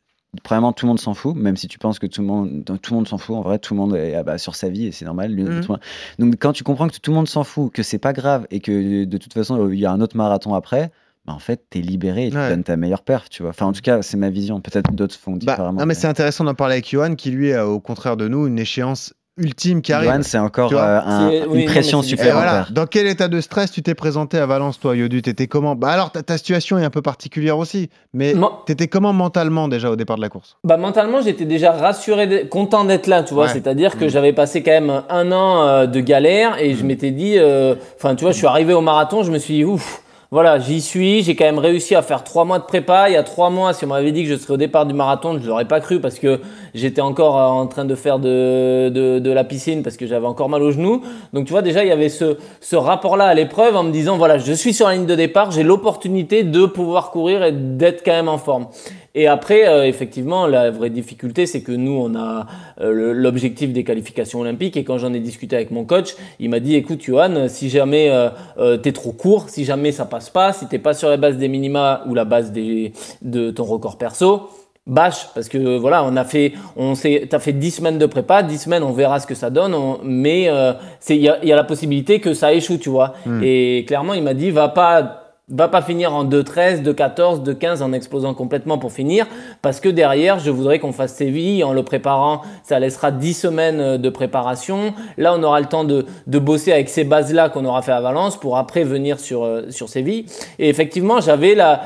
premièrement, 0.44 0.74
tout 0.74 0.86
le 0.86 0.90
monde 0.90 1.00
s'en 1.00 1.14
fout, 1.14 1.36
même 1.36 1.58
si 1.58 1.68
tu 1.68 1.80
penses 1.80 2.00
que 2.00 2.08
tout 2.08 2.22
le 2.22 2.28
monde, 2.28 2.64
tout 2.66 2.92
le 2.94 2.96
monde 2.98 3.08
s'en 3.08 3.18
fout. 3.18 3.36
En 3.36 3.42
vrai, 3.42 3.60
tout 3.60 3.74
le 3.74 3.80
monde 3.80 3.96
est 3.96 4.16
ah 4.16 4.24
bah, 4.24 4.38
sur 4.38 4.56
sa 4.56 4.70
vie 4.70 4.88
et 4.88 4.92
c'est 4.92 5.06
normal. 5.06 5.32
Lui, 5.32 5.44
tout 5.46 5.50
le 5.50 5.68
monde- 5.68 5.80
Donc, 6.20 6.36
quand 6.40 6.54
tu 6.54 6.64
comprends 6.64 6.88
que 6.88 6.98
tout 6.98 7.12
le 7.12 7.16
monde 7.16 7.28
s'en 7.30 7.44
fout, 7.44 7.72
que 7.74 7.84
c'est 7.84 7.98
pas 8.00 8.14
grave 8.14 8.46
et 8.52 8.60
que 8.60 9.06
de 9.06 9.18
toute 9.18 9.34
façon, 9.34 9.70
il 9.70 9.80
y 9.80 9.86
a 9.86 9.92
un 9.92 10.02
autre 10.02 10.18
marathon 10.18 10.54
après, 10.54 10.92
bah, 11.26 11.34
en 11.34 11.40
fait, 11.40 11.64
t'es 11.70 11.80
libéré 11.80 12.28
et 12.28 12.30
tu 12.32 12.38
Ouais. 12.38 12.50
donnes 12.50 12.64
ta 12.64 12.78
meilleure 12.78 13.04
perf, 13.04 13.30
tu 13.30 13.42
vois. 13.44 13.50
Enfin, 13.52 13.66
en 13.68 13.72
tout 13.74 13.82
cas, 13.82 14.02
c'est 14.02 14.18
ma 14.18 14.30
vision. 14.30 14.62
Peut-être 14.62 14.92
d'autres 14.94 15.16
font 15.16 15.32
Bah, 15.34 15.38
différemment. 15.40 15.80
non, 15.80 15.86
mais 15.86 15.94
c'est 15.94 16.08
intéressant 16.08 16.44
d'en 16.44 16.56
parler 16.56 16.74
avec 16.76 16.90
Johan, 16.90 17.16
qui 17.16 17.32
lui 17.32 17.54
a, 17.54 17.68
au 17.68 17.80
contraire 17.80 18.18
de 18.18 18.28
nous, 18.28 18.48
une 18.48 18.60
échéance 18.60 19.14
ultime 19.40 19.82
qui 19.82 19.94
arrive. 19.94 20.12
C'est 20.22 20.38
encore 20.38 20.72
euh, 20.74 21.00
un- 21.04 21.30
c'est- 21.30 21.46
oui, 21.48 21.62
une 21.62 21.66
pression 21.66 22.02
différent. 22.02 22.32
voilà, 22.34 22.50
supplémentaire. 22.66 22.72
dans 22.74 22.86
quel 22.86 23.08
état 23.08 23.28
de 23.28 23.42
stress 23.42 23.72
tu 23.72 23.82
t'es 23.82 23.96
présenté 23.96 24.38
à 24.38 24.46
Valence, 24.46 24.80
toi, 24.80 24.96
Yodu? 24.96 25.22
T'étais 25.22 25.48
comment? 25.48 25.76
Bah 25.76 25.90
alors, 25.90 26.12
ta, 26.12 26.22
ta 26.22 26.38
situation 26.38 26.78
est 26.78 26.84
un 26.84 26.90
peu 26.90 27.02
particulière 27.02 27.58
aussi, 27.58 27.90
mais 28.14 28.34
t'étais 28.66 28.88
comment 28.88 29.14
mentalement 29.14 29.68
déjà 29.68 29.90
au 29.90 29.96
départ 29.96 30.18
de 30.18 30.22
la 30.22 30.30
course? 30.30 30.58
Bah 30.64 30.78
mentalement 30.78 31.22
j'étais 31.22 31.46
déjà 31.46 31.72
rassuré, 31.72 32.48
content 32.50 32.84
d'être 32.86 33.08
là, 33.08 33.24
tu 33.24 33.34
vois. 33.34 33.46
Ouais. 33.46 33.54
C'est-à-dire 33.54 33.98
que 33.98 34.06
Mm. 34.06 34.10
j'avais 34.10 34.34
passé 34.34 34.62
quand 34.64 34.72
même 34.72 35.02
un 35.10 35.32
an 35.32 35.62
euh, 35.66 35.86
de 35.88 36.00
galère 36.02 36.60
et 36.62 36.76
je 36.76 36.84
m'étais 36.84 37.12
dit, 37.12 37.36
euh, 37.38 37.76
enfin 37.98 38.16
tu 38.16 38.24
vois, 38.26 38.32
je 38.34 38.38
suis 38.38 38.48
arrivé 38.48 38.74
au 38.74 38.82
marathon, 38.82 39.24
je 39.24 39.32
me 39.32 39.38
suis 39.40 39.56
dit 39.56 39.64
ouf. 39.66 40.02
Voilà, 40.32 40.60
j'y 40.60 40.80
suis, 40.80 41.24
j'ai 41.24 41.36
quand 41.36 41.46
même 41.46 41.58
réussi 41.58 41.96
à 41.96 42.04
faire 42.04 42.24
trois 42.24 42.46
mois 42.46 42.60
de 42.60 42.64
prépa. 42.64 43.10
Il 43.10 43.14
y 43.14 43.16
a 43.16 43.24
trois 43.24 43.50
mois, 43.50 43.74
si 43.74 43.86
on 43.86 43.88
m'avait 43.88 44.12
dit 44.12 44.26
que 44.26 44.30
je 44.30 44.36
serais 44.36 44.54
au 44.54 44.58
départ 44.58 44.86
du 44.86 44.94
marathon, 44.94 45.40
je 45.42 45.48
l'aurais 45.48 45.68
pas 45.68 45.80
cru 45.80 46.00
parce 46.00 46.20
que 46.20 46.40
j'étais 46.76 47.02
encore 47.02 47.40
euh, 47.40 47.46
en 47.46 47.66
train 47.66 47.84
de 47.84 47.96
faire 47.96 48.20
de, 48.20 48.90
de, 48.90 49.32
la 49.32 49.44
piscine 49.44 49.82
parce 49.82 49.98
que 49.98 50.06
j'avais 50.06 50.28
encore 50.28 50.48
mal 50.48 50.62
aux 50.62 50.70
genoux. 50.70 51.02
Donc 51.34 51.46
tu 51.46 51.52
vois, 51.52 51.64
déjà, 51.64 51.84
il 51.84 51.88
y 51.88 51.92
avait 51.92 52.10
ce, 52.10 52.38
ce 52.62 52.76
rapport-là 52.76 53.26
à 53.26 53.34
l'épreuve 53.34 53.76
en 53.76 53.82
me 53.82 53.92
disant, 53.92 54.18
voilà, 54.18 54.38
je 54.38 54.54
suis 54.54 54.72
sur 54.72 54.88
la 54.88 54.94
ligne 54.94 55.08
de 55.08 55.16
départ, 55.16 55.50
j'ai 55.50 55.64
l'opportunité 55.64 56.44
de 56.44 56.68
pouvoir 56.68 57.10
courir 57.10 57.44
et 57.44 57.52
d'être 57.52 58.06
quand 58.06 58.12
même 58.12 58.30
en 58.30 58.38
forme. 58.38 58.68
Et 59.16 59.28
après, 59.28 59.68
euh, 59.68 59.86
effectivement, 59.88 60.46
la 60.48 60.70
vraie 60.72 60.90
difficulté, 60.90 61.46
c'est 61.46 61.62
que 61.62 61.72
nous, 61.72 61.92
on 61.94 62.16
a 62.16 62.46
euh, 62.80 63.14
l'objectif 63.14 63.74
des 63.74 63.84
qualifications 63.84 64.40
olympiques. 64.42 64.78
Et 64.78 64.84
quand 64.84 64.98
j'en 64.98 65.14
ai 65.14 65.20
discuté 65.20 65.56
avec 65.56 65.72
mon 65.72 65.84
coach, 65.84 66.16
il 66.40 66.50
m'a 66.50 66.60
dit, 66.60 66.76
écoute, 66.76 67.02
Johan, 67.04 67.48
si 67.48 67.70
jamais 67.70 68.10
euh, 68.10 68.30
euh, 68.60 68.78
t'es 68.78 68.92
trop 68.92 69.12
court, 69.12 69.50
si 69.50 69.66
jamais 69.66 69.92
ça 69.92 70.06
passe 70.06 70.30
pas, 70.30 70.54
si 70.54 70.68
t'es 70.68 70.80
pas 70.80 70.94
sur 70.94 71.10
la 71.10 71.18
base 71.18 71.38
des 71.38 71.48
minima 71.48 72.04
ou 72.08 72.14
la 72.14 72.26
base 72.26 72.52
des, 72.52 72.94
de 73.22 73.50
ton 73.52 73.64
record 73.64 73.98
perso, 73.98 74.50
bâche. 74.88 75.28
Parce 75.36 75.50
que 75.50 75.78
voilà 75.78 76.04
on 76.04 76.16
a 76.16 76.24
fait 76.24 76.54
on 76.76 76.96
s'est 76.96 77.28
t'as 77.30 77.38
fait 77.38 77.54
10 77.54 77.70
semaines 77.72 77.98
de 78.00 78.08
prépa 78.08 78.42
10 78.42 78.58
semaines 78.58 78.82
on 78.82 78.92
verra 78.92 79.20
ce 79.20 79.28
que 79.28 79.36
ça 79.36 79.52
donne. 79.52 79.76
On- 79.76 80.00
mais 80.04 80.48
euh, 80.50 80.74
c'est 81.00 81.16
il 81.16 81.22
y 81.22 81.30
a, 81.30 81.38
il 81.44 81.48
y 81.50 81.52
a 81.52 81.56
la 81.56 81.64
possibilité 81.64 82.20
que 82.20 82.34
ça 82.34 82.54
échoue 82.54 82.78
tu 82.80 82.90
vois. 82.90 83.14
Et 83.44 83.86
clairement 83.88 84.16
il 84.16 84.24
m'a 84.24 84.34
dit 84.34 84.50
va 84.50 84.68
pas 84.70 85.19
va 85.50 85.68
pas 85.68 85.82
finir 85.82 86.14
en 86.14 86.26
2-13, 86.26 86.84
2-14, 86.84 87.44
2-15 87.44 87.82
en 87.82 87.94
explosant 87.94 88.34
complètement 88.34 88.78
pour 88.78 88.92
finir, 88.92 89.26
parce 89.62 89.80
que 89.80 89.90
derrière, 89.90 90.40
je 90.40 90.52
voudrais 90.52 90.80
qu'on 90.80 90.92
fasse 90.94 91.16
Séville 91.16 91.64
en 91.64 91.74
le 91.74 91.84
préparant. 91.84 92.42
Ça 92.64 92.80
laissera 92.80 93.12
10 93.12 93.34
semaines 93.34 93.80
euh, 93.80 93.98
de 93.98 94.10
préparation. 94.10 94.94
Là, 95.18 95.34
on 95.36 95.44
aura 95.44 95.60
le 95.60 95.68
temps 95.68 95.84
de, 95.84 96.06
de 96.28 96.40
bosser 96.40 96.72
avec 96.72 96.90
ces 96.90 97.04
bases-là 97.04 97.50
qu'on 97.50 97.66
aura 97.66 97.82
fait 97.82 97.92
à 97.92 98.02
Valence 98.02 98.38
pour 98.38 98.58
après 98.58 98.84
venir 98.84 99.20
sur, 99.20 99.44
euh, 99.44 99.70
sur 99.70 99.90
Séville. 99.90 100.26
Et 100.60 100.70
effectivement, 100.70 101.20
j'avais 101.22 101.56
la, 101.56 101.82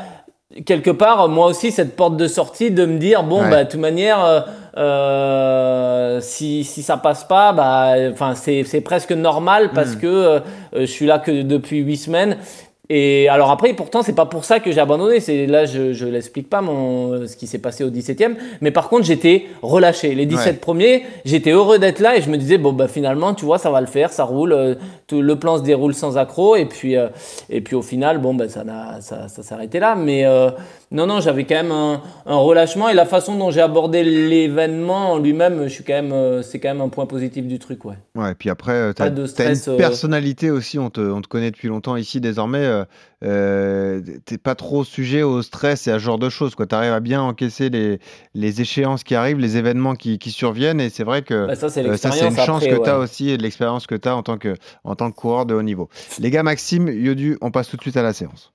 quelque 0.66 0.92
part, 0.92 1.28
moi 1.30 1.48
aussi, 1.48 1.72
cette 1.72 1.96
porte 1.96 2.18
de 2.18 2.28
sortie 2.28 2.72
de 2.72 2.86
me 2.86 2.98
dire, 2.98 3.24
bon, 3.24 3.44
Ouais. 3.44 3.50
bah, 3.50 3.64
de 3.64 3.70
toute 3.70 3.80
manière, 3.80 4.24
euh, 4.24 4.42
euh, 4.78 6.20
si, 6.22 6.64
si 6.64 6.84
ça 6.84 6.98
passe 6.98 7.24
pas, 7.24 7.54
bah, 7.54 7.94
enfin, 8.12 8.34
c'est, 8.36 8.82
presque 8.82 9.12
normal 9.12 9.72
parce 9.74 9.96
que 9.96 10.08
euh, 10.08 10.40
je 10.74 10.86
suis 10.86 11.06
là 11.06 11.20
que 11.20 11.42
depuis 11.44 11.80
huit 11.80 11.98
semaines. 11.98 12.38
Et 12.90 13.30
alors 13.30 13.50
après, 13.50 13.74
pourtant, 13.74 14.02
c'est 14.04 14.14
pas 14.14 14.26
pour 14.26 14.44
ça 14.44 14.60
que 14.60 14.72
j'ai 14.72 14.82
abandonné. 14.82 15.22
C'est 15.22 15.46
là, 15.48 15.66
je, 15.66 15.94
je 15.94 16.06
l'explique 16.06 16.50
pas 16.50 16.62
mon 16.62 17.26
ce 17.28 17.38
qui 17.38 17.48
s'est 17.48 17.58
passé 17.60 17.86
au 17.86 17.90
17e. 17.90 18.36
Mais 18.60 18.72
par 18.72 18.90
contre, 18.90 19.04
j'étais 19.06 19.46
relâché. 19.62 20.14
Les 20.16 20.26
17 20.26 20.46
Ouais. 20.46 20.54
premiers, 20.60 21.04
j'étais 21.24 21.52
heureux 21.52 21.80
d'être 21.80 22.00
là 22.02 22.18
et 22.18 22.22
je 22.22 22.30
me 22.30 22.38
disais 22.38 22.58
bon 22.58 22.74
bah 22.74 22.90
finalement, 22.90 23.34
tu 23.34 23.46
vois, 23.46 23.58
ça 23.58 23.72
va 23.72 23.80
le 23.80 23.88
faire, 23.88 24.12
ça 24.12 24.26
roule, 24.26 24.52
euh, 24.52 24.76
tout 25.08 25.22
le 25.22 25.38
plan 25.38 25.58
se 25.58 25.64
déroule 25.64 25.94
sans 25.94 26.18
accroc. 26.18 26.58
Et 26.58 26.66
puis 26.66 26.98
euh, 26.98 27.08
et 27.50 27.62
puis 27.62 27.76
au 27.76 27.82
final, 27.82 28.18
bon 28.20 28.34
bah 28.34 28.50
ça 28.50 28.64
ça, 29.00 29.30
ça 29.30 29.44
s'est 29.44 29.54
arrêté 29.54 29.80
là. 29.80 29.96
Mais 29.96 30.26
euh, 30.26 30.50
non 30.92 31.08
non, 31.08 31.22
j'avais 31.22 31.46
quand 31.46 31.56
même 31.56 31.72
un, 31.72 32.02
un 32.26 32.36
relâchement 32.36 32.90
et 32.90 32.94
la 32.94 33.06
façon 33.06 33.36
dont 33.36 33.50
j'ai 33.50 33.62
abordé 33.62 34.04
l'événement 34.04 35.14
en 35.14 35.20
lui-même, 35.20 35.64
je 35.64 35.70
suis 35.70 35.84
quand 35.86 36.02
même 36.02 36.44
c'est 36.44 36.60
quand 36.60 36.70
même 36.70 36.82
un 36.82 36.90
point 36.90 37.06
positif 37.06 37.48
du 37.48 37.60
truc, 37.60 37.86
ouais. 37.86 37.96
Ouais, 38.16 38.32
et 38.32 38.36
puis 38.36 38.50
après, 38.50 38.94
t'as 38.94 39.08
une 39.10 39.78
personnalité 39.78 40.52
aussi, 40.52 40.78
on 40.80 40.90
te, 40.90 41.00
on 41.02 41.22
te 41.22 41.28
connaît 41.28 41.50
depuis 41.52 41.70
longtemps 41.70 41.96
ici 41.96 42.20
désormais. 42.20 42.73
Euh, 42.74 42.86
euh, 43.24 44.02
T'es 44.26 44.38
pas 44.38 44.56
trop 44.56 44.84
sujet 44.84 45.22
au 45.24 45.42
stress 45.42 45.88
et 45.88 45.92
à 45.92 45.96
ce 45.96 46.04
genre 46.04 46.20
de 46.20 46.30
choses. 46.30 46.54
Tu 46.58 46.76
arrives 46.76 46.92
à 46.94 47.00
bien 47.00 47.22
encaisser 47.22 47.70
les, 47.70 48.00
les 48.34 48.62
échéances 48.62 49.04
qui 49.04 49.16
arrivent, 49.16 49.40
les 49.40 49.58
événements 49.58 49.96
qui, 49.96 50.20
qui 50.20 50.32
surviennent. 50.32 50.82
Et 50.82 50.90
c'est 50.90 51.04
vrai 51.04 51.22
que 51.22 51.48
Bah, 51.48 51.56
ça 51.56 51.70
c'est 51.70 51.82
euh, 51.86 51.92
une 52.30 52.36
chance 52.38 52.64
après, 52.64 52.70
que 52.78 52.84
tu 52.84 52.90
as 52.90 52.98
ouais. 52.98 53.04
aussi 53.04 53.30
et 53.30 53.38
de 53.38 53.44
l'expérience 53.44 53.88
que 53.88 53.96
tu 53.96 54.08
as 54.10 54.16
en 54.16 54.24
tant 54.24 54.38
que, 54.38 54.56
en 54.84 54.96
tant 54.96 55.10
que 55.12 55.16
coureur 55.16 55.46
de 55.46 55.54
haut 55.54 55.62
niveau. 55.64 55.90
Les 56.20 56.30
gars, 56.32 56.44
Maxime, 56.44 56.88
Yodu, 56.90 57.38
on 57.42 57.52
passe 57.52 57.70
tout 57.70 57.78
de 57.78 57.82
suite 57.82 57.98
à 57.98 58.04
la 58.04 58.14
séance. 58.14 58.52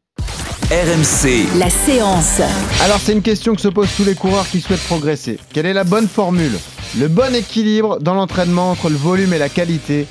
RMC, 0.70 1.58
La 1.58 1.70
séance. 1.70 2.40
Alors, 2.82 2.98
c'est 3.00 3.12
une 3.12 3.22
question 3.22 3.54
que 3.54 3.60
se 3.62 3.68
posent 3.68 3.94
tous 3.96 4.04
les 4.04 4.14
coureurs 4.14 4.46
qui 4.46 4.60
souhaitent 4.60 4.84
progresser. 4.84 5.38
Quelle 5.54 5.64
est 5.64 5.72
la 5.72 5.84
bonne 5.84 6.06
formule? 6.06 6.52
Le 6.98 7.08
bon 7.08 7.34
équilibre 7.34 8.00
dans 8.00 8.12
l'entraînement 8.12 8.70
entre 8.72 8.90
le 8.90 8.96
volume 8.96 9.32
et 9.32 9.38
la 9.38 9.48
qualité? 9.48 10.06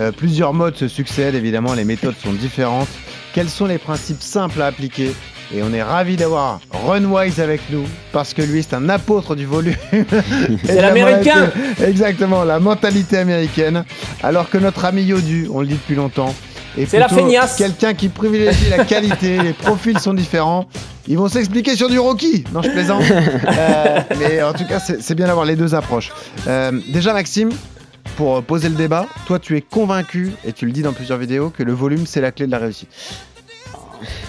Euh, 0.00 0.12
Plusieurs 0.12 0.54
modes 0.54 0.76
se 0.76 0.88
succèdent, 0.88 1.34
évidemment, 1.34 1.74
les 1.74 1.84
méthodes 1.84 2.14
sont 2.22 2.32
différentes. 2.32 2.88
Quels 3.34 3.48
sont 3.48 3.66
les 3.66 3.78
principes 3.78 4.22
simples 4.22 4.60
à 4.62 4.66
appliquer? 4.66 5.12
Et 5.54 5.62
on 5.64 5.72
est 5.72 5.82
ravi 5.82 6.16
d'avoir 6.16 6.60
Runwise 6.86 7.40
avec 7.40 7.60
nous 7.70 7.84
parce 8.12 8.34
que 8.34 8.42
lui 8.42 8.62
c'est 8.62 8.76
un 8.76 8.88
apôtre 8.88 9.34
du 9.34 9.46
volume. 9.46 9.74
C'est 10.64 10.80
l'américain. 10.80 11.50
Exactement, 11.84 12.44
la 12.44 12.60
mentalité 12.60 13.18
américaine. 13.18 13.84
Alors 14.22 14.48
que 14.48 14.58
notre 14.58 14.84
ami 14.84 15.02
Yodu, 15.02 15.48
on 15.52 15.60
le 15.60 15.66
dit 15.66 15.74
depuis 15.74 15.96
longtemps, 15.96 16.32
est 16.78 16.86
C'est 16.86 17.00
la 17.00 17.08
feignasse. 17.08 17.56
quelqu'un 17.56 17.94
qui 17.94 18.08
privilégie 18.08 18.68
la 18.70 18.84
qualité, 18.84 19.38
les 19.42 19.52
profils 19.52 19.98
sont 19.98 20.14
différents. 20.14 20.68
Ils 21.08 21.18
vont 21.18 21.28
s'expliquer 21.28 21.74
sur 21.74 21.88
du 21.90 21.98
Rocky. 21.98 22.44
Non, 22.54 22.62
je 22.62 22.70
plaisante. 22.70 23.02
Euh, 23.12 24.00
mais 24.20 24.40
en 24.42 24.52
tout 24.52 24.64
cas, 24.66 24.78
c'est 24.78 25.02
c'est 25.02 25.16
bien 25.16 25.26
d'avoir 25.26 25.44
les 25.44 25.56
deux 25.56 25.74
approches. 25.74 26.12
Euh, 26.46 26.70
déjà, 26.92 27.12
Maxime, 27.12 27.50
pour 28.20 28.42
poser 28.42 28.68
le 28.68 28.74
débat, 28.74 29.06
toi, 29.24 29.38
tu 29.38 29.56
es 29.56 29.62
convaincu, 29.62 30.32
et 30.44 30.52
tu 30.52 30.66
le 30.66 30.72
dis 30.72 30.82
dans 30.82 30.92
plusieurs 30.92 31.16
vidéos, 31.16 31.48
que 31.48 31.62
le 31.62 31.72
volume, 31.72 32.04
c'est 32.04 32.20
la 32.20 32.32
clé 32.32 32.44
de 32.44 32.50
la 32.50 32.58
réussite. 32.58 32.90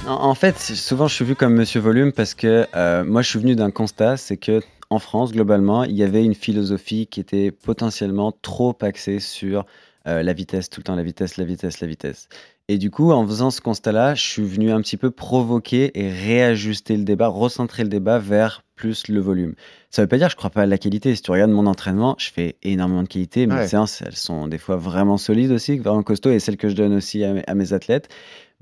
En, 0.08 0.30
en 0.30 0.34
fait, 0.34 0.58
souvent 0.58 1.10
je 1.10 1.16
suis 1.16 1.26
vu 1.26 1.36
comme 1.36 1.56
Monsieur 1.56 1.82
Volume 1.82 2.14
parce 2.14 2.34
que 2.34 2.66
euh, 2.74 3.04
moi 3.04 3.22
je 3.22 3.30
suis 3.30 3.40
venu 3.40 3.54
d'un 3.54 3.70
constat, 3.70 4.16
c'est 4.16 4.38
que 4.38 4.62
en 4.90 5.00
France 5.00 5.34
globalement, 5.34 5.84
il 5.84 5.98
y 5.98 6.04
avait 6.04 6.24
une 6.24 6.36
philosophie 6.36 7.06
qui 7.06 7.20
était 7.20 7.52
potentiellement 7.52 8.32
trop 8.42 8.78
axée 8.82 9.20
sur 9.20 9.66
euh, 10.08 10.24
la 10.24 10.32
vitesse, 10.32 10.70
tout 10.70 10.80
le 10.80 10.86
temps 10.86 10.96
la 10.96 11.04
vitesse, 11.04 11.36
la 11.36 11.44
vitesse, 11.44 11.82
la 11.82 11.88
vitesse. 11.88 12.30
Et 12.72 12.78
du 12.78 12.90
coup, 12.90 13.12
en 13.12 13.28
faisant 13.28 13.52
ce 13.52 13.60
constat-là, 13.60 14.16
je 14.16 14.22
suis 14.22 14.44
venu 14.46 14.72
un 14.72 14.80
petit 14.80 14.96
peu 14.96 15.12
provoquer 15.12 15.92
et 15.94 16.10
réajuster 16.10 16.96
le 16.96 17.04
débat, 17.04 17.28
recentrer 17.28 17.84
le 17.84 17.90
débat 17.90 18.18
vers 18.18 18.64
plus 18.76 19.10
le 19.10 19.20
volume. 19.20 19.56
Ça 19.90 20.02
veut 20.02 20.08
pas 20.08 20.18
dire 20.18 20.28
que 20.28 20.32
je 20.32 20.38
crois 20.38 20.52
pas 20.52 20.62
à 20.62 20.66
la 20.66 20.78
qualité. 20.78 21.14
Si 21.14 21.22
tu 21.22 21.32
regardes 21.32 21.52
mon 21.52 21.68
entraînement, 21.68 22.16
je 22.18 22.32
fais 22.32 22.56
énormément 22.64 23.04
de 23.04 23.10
qualité. 23.10 23.46
Mes 23.46 23.56
Ouais. 23.56 23.68
séances, 23.68 24.02
elles 24.02 24.16
sont 24.16 24.48
des 24.48 24.58
fois 24.58 24.78
vraiment 24.78 25.18
solides 25.18 25.52
aussi, 25.52 25.80
vraiment 25.80 26.02
costauds, 26.02 26.32
et 26.32 26.40
celles 26.40 26.56
que 26.56 26.70
je 26.70 26.76
donne 26.76 26.94
aussi 26.94 27.26
à 27.26 27.34
mes- 27.34 27.44
à 27.46 27.56
mes 27.56 27.74
athlètes. 27.74 28.08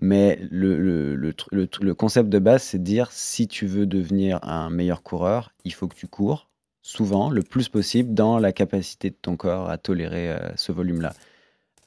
Mais 0.02 0.40
le 0.50 1.94
concept 1.94 2.30
de 2.30 2.40
base, 2.40 2.64
c'est 2.64 2.80
de 2.80 2.84
dire 2.84 3.12
si 3.12 3.48
tu 3.48 3.68
veux 3.68 3.86
devenir 3.86 4.40
un 4.42 4.72
meilleur 4.72 5.04
coureur, 5.04 5.52
il 5.66 5.74
faut 5.74 5.88
que 5.88 5.96
tu 5.96 6.08
cours 6.08 6.50
souvent, 6.82 7.30
le 7.30 7.44
plus 7.44 7.70
possible, 7.70 8.16
dans 8.16 8.40
la 8.40 8.54
capacité 8.54 9.12
de 9.12 9.18
ton 9.22 9.36
corps 9.38 9.70
à 9.70 9.78
tolérer 9.78 10.32
euh, 10.32 10.40
ce 10.56 10.72
volume-là. 10.72 11.14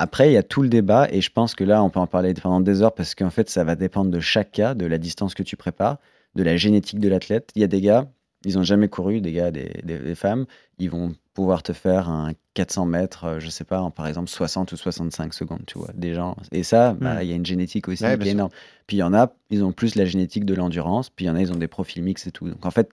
Après, 0.03 0.31
il 0.31 0.33
y 0.33 0.37
a 0.37 0.43
tout 0.43 0.63
le 0.63 0.69
débat, 0.69 1.07
et 1.11 1.21
je 1.21 1.31
pense 1.31 1.55
que 1.55 1.63
là, 1.65 1.83
on 1.85 1.89
peut 1.91 2.01
en 2.01 2.07
parler 2.09 2.35
pendant 2.35 2.61
des 2.61 2.83
heures, 2.83 2.95
parce 2.95 3.15
qu'en 3.15 3.31
fait, 3.31 3.49
ça 3.49 3.63
va 3.63 3.77
dépendre 3.77 4.11
de 4.11 4.19
chaque 4.21 4.51
cas, 4.51 4.75
de 4.75 4.85
la 4.87 4.99
distance 4.99 5.35
que 5.35 5.43
tu 5.45 5.57
prépares, 5.57 5.99
de 6.35 6.43
la 6.43 6.57
génétique 6.57 6.99
de 6.99 7.09
l'athlète. 7.09 7.51
Il 7.55 7.61
y 7.61 7.65
a 7.65 7.69
des 7.69 7.81
gars, 7.81 8.11
ils 8.45 8.57
n'ont 8.57 8.65
jamais 8.65 8.89
couru, 8.89 9.21
des 9.21 9.33
gars, 9.33 9.51
des, 9.53 9.71
des- 9.85 10.01
des 10.01 10.15
femmes, 10.17 10.47
ils 10.79 10.91
vont 10.91 11.13
pouvoir 11.35 11.63
te 11.63 11.73
faire 11.73 12.09
un 12.09 12.33
400 12.55 12.85
mètres, 12.87 13.25
euh, 13.25 13.39
je 13.41 13.49
sais 13.49 13.65
pas, 13.65 13.81
en 13.81 13.91
par 13.93 14.07
exemple 14.09 14.29
60 14.29 14.73
ou 14.73 14.77
65 14.77 15.33
secondes, 15.33 15.63
tu 15.67 15.79
vois, 15.79 15.91
des 15.95 16.15
gens. 16.15 16.37
Et 16.51 16.63
ça, 16.65 16.95
bah, 16.95 17.15
Hmm. 17.15 17.23
il 17.23 17.29
y 17.29 17.33
a 17.33 17.37
une 17.37 17.47
génétique 17.47 17.87
aussi 17.89 18.03
Ouais, 18.05 18.19
qui 18.19 18.29
est 18.29 18.33
énorme. 18.33 18.51
Puis 18.89 18.97
il 18.97 19.01
y 19.01 19.03
en 19.05 19.15
a, 19.15 19.33
ils 19.51 19.63
ont 19.65 19.73
plus 19.73 19.95
la 19.95 20.05
génétique 20.05 20.45
de 20.45 20.55
l'endurance, 20.55 21.09
puis 21.11 21.25
il 21.27 21.29
y 21.29 21.31
en 21.31 21.37
a, 21.37 21.41
ils 21.41 21.53
ont 21.53 21.57
des 21.57 21.69
profils 21.69 22.03
mixtes 22.03 22.27
et 22.27 22.33
tout. 22.33 22.49
Donc 22.51 22.67
en 22.67 22.71
fait, 22.73 22.91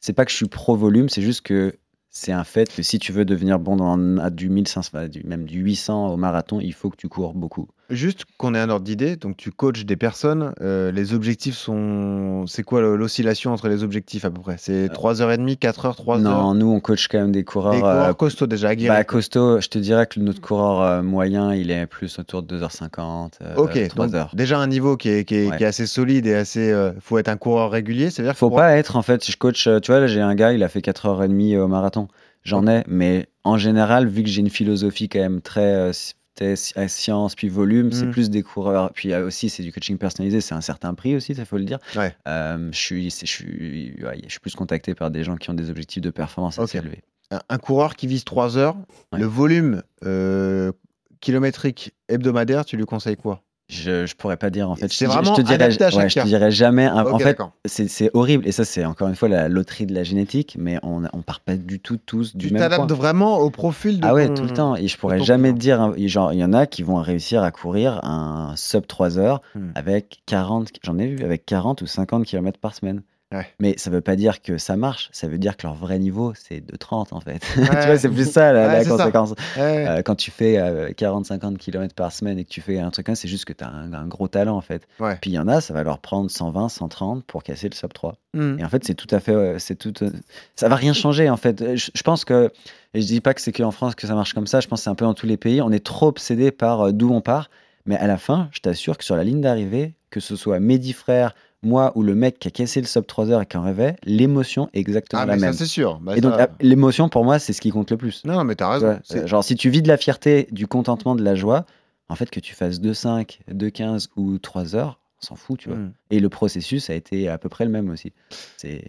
c'est 0.00 0.12
pas 0.12 0.24
que 0.26 0.30
je 0.30 0.36
suis 0.36 0.46
pro 0.48 0.76
volume, 0.76 1.08
c'est 1.08 1.22
juste 1.22 1.40
que 1.40 1.74
c'est 2.14 2.32
un 2.32 2.44
fait 2.44 2.72
que 2.74 2.82
si 2.82 2.98
tu 2.98 3.12
veux 3.12 3.26
devenir 3.26 3.58
bon 3.58 3.76
dans 3.76 4.16
à 4.18 4.30
du 4.30 4.48
1500, 4.48 4.96
enfin, 4.98 5.08
du- 5.08 5.22
même 5.24 5.44
du 5.44 5.60
800 5.60 6.08
au 6.08 6.16
marathon, 6.16 6.58
il 6.60 6.72
faut 6.72 6.88
que 6.88 6.96
tu 6.96 7.08
cours 7.10 7.34
beaucoup. 7.34 7.68
Juste 7.90 8.24
qu'on 8.38 8.54
ait 8.54 8.58
un 8.58 8.70
ordre 8.70 8.84
d'idée, 8.84 9.16
donc 9.16 9.36
tu 9.36 9.50
coaches 9.52 9.84
des 9.84 9.96
personnes, 9.96 10.54
euh, 10.62 10.90
les 10.90 11.12
objectifs 11.12 11.54
sont. 11.56 12.46
C'est 12.46 12.62
quoi 12.62 12.80
l'oscillation 12.80 13.52
entre 13.52 13.68
les 13.68 13.82
objectifs 13.82 14.24
à 14.24 14.30
peu 14.30 14.40
près? 14.40 14.56
C'est 14.58 14.88
3h30, 14.88 15.58
4h, 15.58 15.94
3h 15.94 16.20
Non, 16.22 16.54
nous, 16.54 16.66
on 16.70 16.80
coach 16.80 17.08
quand 17.08 17.18
même 17.18 17.30
des 17.32 17.44
coureurs. 17.44 17.74
Des 17.74 17.80
coureurs 17.80 18.08
euh, 18.08 18.12
costauds 18.14 18.46
déjà, 18.46 18.68
aguerris. 18.70 18.88
bah, 18.88 19.04
costaud, 19.04 19.60
je 19.60 19.68
te 19.68 19.78
dirais 19.78 20.06
que 20.06 20.18
notre 20.18 20.40
coureur 20.40 20.80
euh, 20.80 21.02
moyen, 21.02 21.54
il 21.54 21.70
est 21.70 21.86
plus 21.86 22.18
autour 22.18 22.42
de 22.42 22.58
2h50, 22.58 23.32
euh, 23.42 23.54
Ok, 23.56 23.74
3h. 23.76 23.94
donc 23.96 24.34
déjà 24.34 24.58
un 24.58 24.66
niveau 24.66 24.96
qui 24.96 25.10
est, 25.10 25.24
qui 25.24 25.34
est, 25.36 25.50
Ouais. 25.50 25.56
qui 25.58 25.64
est 25.64 25.66
assez 25.66 25.86
solide 25.86 26.26
et 26.26 26.34
assez. 26.34 26.72
euh, 26.72 26.92
faut 27.00 27.18
être 27.18 27.28
un 27.28 27.36
coureur 27.36 27.70
régulier, 27.70 28.08
c'est-à-dire 28.08 28.34
Faut 28.34 28.48
pas 28.50 28.76
être, 28.78 28.96
en 28.96 29.02
fait, 29.02 29.22
si 29.22 29.30
je 29.32 29.36
coach, 29.36 29.68
tu 29.82 29.90
vois, 29.92 30.00
là, 30.00 30.06
j'ai 30.06 30.22
un 30.22 30.34
gars, 30.34 30.52
il 30.54 30.62
a 30.62 30.68
fait 30.68 30.80
4h30 30.80 31.58
au 31.58 31.68
marathon. 31.68 32.08
J'en 32.44 32.66
ai, 32.66 32.82
mais 32.88 33.26
en 33.42 33.58
général, 33.58 34.06
vu 34.08 34.22
que 34.22 34.28
j'ai 34.30 34.40
une 34.40 34.50
philosophie 34.50 35.08
quand 35.10 35.18
même 35.20 35.40
très 35.42 35.92
sci- 36.40 36.72
euh, 36.76 36.88
science 36.88 37.34
puis 37.34 37.48
volume, 37.48 37.92
c'est 37.92 38.06
Mm. 38.06 38.10
plus 38.10 38.30
des 38.30 38.42
coureurs. 38.42 38.92
Puis 38.92 39.12
euh, 39.12 39.26
aussi, 39.26 39.48
c'est 39.48 39.62
du 39.62 39.72
coaching 39.72 39.98
personnalisé, 39.98 40.40
c'est 40.40 40.54
un 40.54 40.60
certain 40.60 40.94
prix 40.94 41.14
aussi, 41.16 41.34
ça 41.34 41.44
faut 41.44 41.58
le 41.58 41.64
dire. 41.64 41.78
Ouais. 41.96 42.14
Euh, 42.28 42.70
je 42.72 42.78
suis, 42.78 43.10
je 43.10 43.26
suis, 43.26 43.94
ouais, 44.02 44.20
je 44.24 44.30
suis 44.30 44.40
plus 44.40 44.54
contacté 44.54 44.94
par 44.94 45.10
des 45.10 45.22
gens 45.24 45.36
qui 45.36 45.50
ont 45.50 45.54
des 45.54 45.70
objectifs 45.70 46.02
de 46.02 46.10
performance 46.10 46.58
assez 46.58 46.78
élevés. 46.78 47.02
un, 47.30 47.40
un 47.48 47.58
coureur 47.58 47.96
qui 47.96 48.06
vise 48.06 48.24
3 48.24 48.56
heures, 48.58 48.76
Ouais. 49.12 49.18
le 49.20 49.26
volume 49.26 49.82
euh, 50.04 50.72
kilométrique 51.20 51.94
hebdomadaire, 52.08 52.64
tu 52.64 52.76
lui 52.76 52.84
conseilles 52.84 53.16
quoi? 53.16 53.42
Je, 53.70 54.04
je 54.04 54.14
pourrais 54.14 54.36
pas 54.36 54.50
dire 54.50 54.68
en 54.70 54.74
fait. 54.76 54.88
C'est 54.92 55.06
Je- 55.06 55.10
je, 55.10 55.16
vraiment 55.16 55.34
te 55.34 55.40
dirais, 55.40 55.54
adapté 55.54 55.84
à 55.84 55.88
ouais, 55.96 56.08
je 56.10 56.20
te 56.20 56.26
dirais 56.26 56.50
jamais. 56.50 56.84
un- 56.84 57.06
en 57.06 57.18
fait, 57.18 57.38
c'est 57.64 58.10
horrible 58.12 58.46
et 58.46 58.52
ça, 58.52 58.64
c'est 58.66 58.84
encore 58.84 59.08
une 59.08 59.14
fois 59.16 59.28
la 59.30 59.48
loterie 59.48 59.86
de 59.86 59.94
la 59.94 60.04
génétique, 60.04 60.56
mais 60.58 60.78
on, 60.82 61.04
on 61.14 61.22
part 61.22 61.40
pas 61.40 61.56
du 61.56 61.80
tout 61.80 61.96
tous 61.96 62.36
du 62.36 62.48
Tu 62.48 62.52
même 62.52 62.60
t'adaptes 62.62 62.86
point. 62.88 62.96
vraiment 62.96 63.38
au 63.38 63.48
profil 63.48 64.00
de 64.00 64.06
Ah 64.06 64.12
ouais, 64.12 64.28
ton- 64.28 64.34
tout 64.34 64.42
le 64.44 64.50
temps. 64.52 64.76
Et 64.76 64.86
je 64.86 64.98
pourrais 64.98 65.20
jamais 65.22 65.52
te 65.54 65.58
dire, 65.58 65.80
hein, 65.80 65.94
genre, 65.96 66.32
il 66.34 66.40
y 66.40 66.44
en 66.44 66.52
a 66.52 66.66
qui 66.66 66.82
vont 66.82 66.96
réussir 66.96 67.42
à 67.42 67.50
courir 67.50 68.00
un 68.04 68.52
sub 68.56 68.86
3 68.86 69.18
heures 69.18 69.40
Hmm. 69.54 69.70
avec 69.74 70.20
40, 70.26 70.68
j'en 70.82 70.98
ai 70.98 71.06
vu, 71.06 71.24
avec 71.24 71.46
40 71.46 71.80
ou 71.80 71.86
50 71.86 72.24
km 72.26 72.58
par 72.60 72.74
semaine. 72.74 73.00
Ouais. 73.32 73.46
Mais 73.58 73.74
ça 73.78 73.90
veut 73.90 74.00
pas 74.00 74.14
dire 74.16 74.42
que 74.42 74.58
ça 74.58 74.76
marche, 74.76 75.08
ça 75.12 75.26
veut 75.26 75.38
dire 75.38 75.56
que 75.56 75.66
leur 75.66 75.74
vrai 75.74 75.98
niveau, 75.98 76.32
c'est 76.36 76.60
de 76.64 76.76
30 76.76 77.12
en 77.12 77.20
fait. 77.20 77.40
tu 77.54 77.60
vois, 77.62 77.98
c'est 77.98 78.08
plus 78.08 78.30
ça 78.30 78.52
la, 78.52 78.66
Ouais, 78.68 78.72
la 78.74 78.84
c'est 78.84 78.90
ça. 78.90 78.96
conséquence. 78.96 79.34
Euh, 79.58 80.02
quand 80.02 80.14
tu 80.14 80.30
fais 80.30 80.56
40-50 80.92 81.56
km 81.56 81.94
par 81.94 82.12
semaine 82.12 82.38
et 82.38 82.44
que 82.44 82.50
tu 82.50 82.60
fais 82.60 82.78
un 82.78 82.90
truc 82.90 83.08
c'est 83.14 83.28
juste 83.28 83.44
que 83.44 83.52
tu 83.52 83.64
as 83.64 83.68
un, 83.68 83.92
un 83.92 84.06
gros 84.06 84.28
talent 84.28 84.56
en 84.56 84.60
fait. 84.60 84.86
Puis 85.20 85.30
il 85.30 85.34
y 85.34 85.38
en 85.38 85.48
a, 85.48 85.60
ça 85.60 85.74
va 85.74 85.82
leur 85.82 85.98
prendre 85.98 86.30
120, 86.30 86.68
130 86.68 87.24
pour 87.24 87.42
casser 87.42 87.68
le 87.68 87.74
sub 87.74 87.92
3. 87.92 88.14
Hmm. 88.34 88.58
Et 88.58 88.64
en 88.64 88.68
fait, 88.68 88.84
c'est 88.84 88.94
tout 88.94 89.12
à 89.14 89.20
fait. 89.20 89.32
euh, 89.32 89.58
C'est 89.58 89.76
tout, 89.76 89.92
euh, 90.02 90.10
ça 90.56 90.68
va 90.68 90.76
rien 90.76 90.92
changer, 90.92 91.28
en 91.30 91.36
fait. 91.36 91.60
Euh, 91.62 91.76
Je, 91.76 91.90
je 91.94 92.02
pense 92.02 92.24
que. 92.24 92.50
Et 92.94 93.00
je 93.00 93.06
dis 93.06 93.20
pas 93.20 93.34
que 93.34 93.40
c'est 93.40 93.52
qu'en 93.52 93.70
France 93.72 93.94
que 93.94 94.06
ça 94.06 94.14
marche 94.14 94.34
comme 94.34 94.46
ça. 94.46 94.60
Je 94.60 94.68
pense 94.68 94.80
que 94.80 94.84
c'est 94.84 94.90
un 94.90 94.94
peu 94.94 95.04
dans 95.04 95.14
tous 95.14 95.26
les 95.26 95.36
pays. 95.36 95.60
On 95.62 95.70
est 95.72 95.84
trop 95.84 96.06
obsédé 96.08 96.50
par 96.52 96.80
euh, 96.88 96.92
d'où 96.92 97.10
on 97.12 97.20
part. 97.20 97.50
Mais 97.86 97.96
à 97.96 98.06
la 98.06 98.16
fin, 98.16 98.48
je 98.52 98.60
t'assure 98.60 98.96
que 98.96 99.04
sur 99.04 99.14
la 99.16 99.24
ligne 99.24 99.40
d'arrivée, 99.40 99.94
que 100.10 100.18
ce 100.20 100.36
soit 100.36 100.58
Mehdi 100.58 100.92
Frère, 100.92 101.34
moi 101.64 101.92
ou 101.96 102.02
le 102.02 102.14
mec 102.14 102.38
qui 102.38 102.48
a 102.48 102.50
cassé 102.50 102.80
le 102.80 102.86
sub 102.86 103.06
3 103.06 103.30
heures 103.30 103.42
et 103.42 103.46
qui 103.46 103.56
en 103.56 103.62
rêvait, 103.62 103.96
l'émotion 104.04 104.68
est 104.72 104.80
exactement 104.80 105.22
Ah, 105.22 105.26
la 105.26 105.34
mais 105.36 105.40
même. 105.42 105.52
c'est 105.52 105.66
sûr. 105.66 105.98
Bah, 106.00 106.16
et 106.16 106.20
donc, 106.20 106.32
ça- 106.32 106.38
la- 106.38 106.50
l'émotion, 106.60 107.08
pour 107.08 107.24
moi, 107.24 107.38
c'est 107.38 107.52
ce 107.52 107.60
qui 107.60 107.70
compte 107.70 107.90
le 107.90 107.96
plus. 107.96 108.24
Non, 108.24 108.44
mais 108.44 108.54
t'as 108.54 108.68
raison. 108.70 108.98
euh, 109.14 109.26
genre, 109.26 109.42
si 109.44 109.54
tu 109.56 109.70
vis 109.70 109.82
de 109.82 109.88
la 109.88 109.96
fierté, 109.96 110.48
du 110.52 110.66
contentement, 110.66 111.14
de 111.14 111.22
la 111.22 111.34
joie, 111.34 111.64
en 112.08 112.14
fait, 112.16 112.30
que 112.30 112.40
tu 112.40 112.54
fasses 112.54 112.80
2,5, 112.80 113.40
2,15 113.50 114.08
ou 114.16 114.38
3 114.38 114.76
heures, 114.76 115.00
on 115.22 115.26
s'en 115.26 115.36
fout, 115.36 115.58
tu 115.58 115.68
vois. 115.70 115.78
Hmm. 115.78 115.92
Et 116.10 116.20
le 116.20 116.28
processus 116.28 116.90
a 116.90 116.94
été 116.94 117.28
à 117.28 117.38
peu 117.38 117.48
près 117.48 117.64
le 117.64 117.70
même 117.70 117.88
aussi. 117.90 118.12
C'est. 118.58 118.84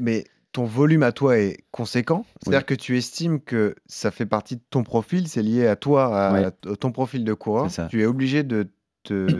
Mais 0.00 0.24
ton 0.52 0.64
volume 0.64 1.02
à 1.02 1.12
toi 1.12 1.38
est 1.38 1.64
conséquent. 1.70 2.24
C'est-à-dire 2.42 2.66
que 2.66 2.74
tu 2.74 2.96
estimes 2.96 3.40
que 3.40 3.74
ça 3.86 4.10
fait 4.10 4.26
partie 4.26 4.56
de 4.56 4.62
ton 4.70 4.82
profil, 4.84 5.26
c'est 5.28 5.42
lié 5.42 5.66
à 5.66 5.76
toi, 5.76 6.28
à, 6.28 6.32
Ouais. 6.32 6.44
à 6.44 6.76
ton 6.76 6.92
profil 6.92 7.24
de 7.24 7.32
coureur. 7.32 7.68
Tu 7.90 8.02
es 8.02 8.06
obligé 8.06 8.42
de 8.42 8.68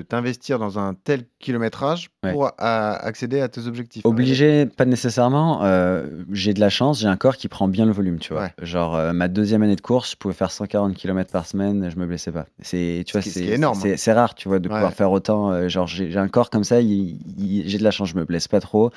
t'investir 0.08 0.58
dans 0.58 0.78
un 0.78 0.94
tel 0.94 1.24
kilométrage 1.38 2.10
Ouais. 2.22 2.32
pour 2.32 2.46
a- 2.58 2.94
accéder 2.96 3.40
à 3.40 3.48
tes 3.48 3.66
objectifs. 3.66 4.04
Obligé, 4.04 4.66
pas 4.66 4.84
nécessairement. 4.84 5.64
euh, 5.64 6.06
j'ai 6.32 6.54
de 6.54 6.60
la 6.60 6.68
chance, 6.70 7.00
j'ai 7.00 7.08
un 7.08 7.16
corps 7.16 7.36
qui 7.36 7.48
prend 7.48 7.68
bien 7.68 7.86
le 7.86 7.92
volume, 7.92 8.18
tu 8.18 8.32
vois. 8.32 8.42
Ouais. 8.44 8.52
Genre, 8.62 8.94
euh, 8.96 9.12
ma 9.12 9.28
deuxième 9.28 9.62
année 9.62 9.76
de 9.76 9.80
course, 9.80 10.12
je 10.12 10.16
pouvais 10.16 10.34
faire 10.34 10.50
140 10.50 10.94
km 10.94 11.30
par 11.32 11.46
semaine, 11.46 11.90
je 11.90 11.96
me 11.98 12.06
blessais 12.06 12.32
pas. 12.32 12.46
C'est, 12.60 13.04
tu 13.06 13.12
vois, 13.12 13.22
c'est 13.22 13.44
énorme. 13.44 13.78
C'est, 13.80 13.96
c'est 13.96 14.12
rare, 14.12 14.34
tu 14.34 14.48
vois, 14.48 14.58
de 14.58 14.68
Ouais. 14.68 14.74
pouvoir 14.74 14.92
faire 14.92 15.10
autant. 15.12 15.50
euh, 15.52 15.68
genre, 15.68 15.86
j'ai, 15.86 16.16
un 16.16 16.28
corps 16.28 16.50
comme 16.50 16.64
ça, 16.64 16.80
j'ai 16.80 17.78
de 17.78 17.82
la 17.84 17.90
chance, 17.90 18.08
je 18.08 18.16
me 18.16 18.24
blesse 18.24 18.48
pas 18.48 18.60
trop. 18.60 18.90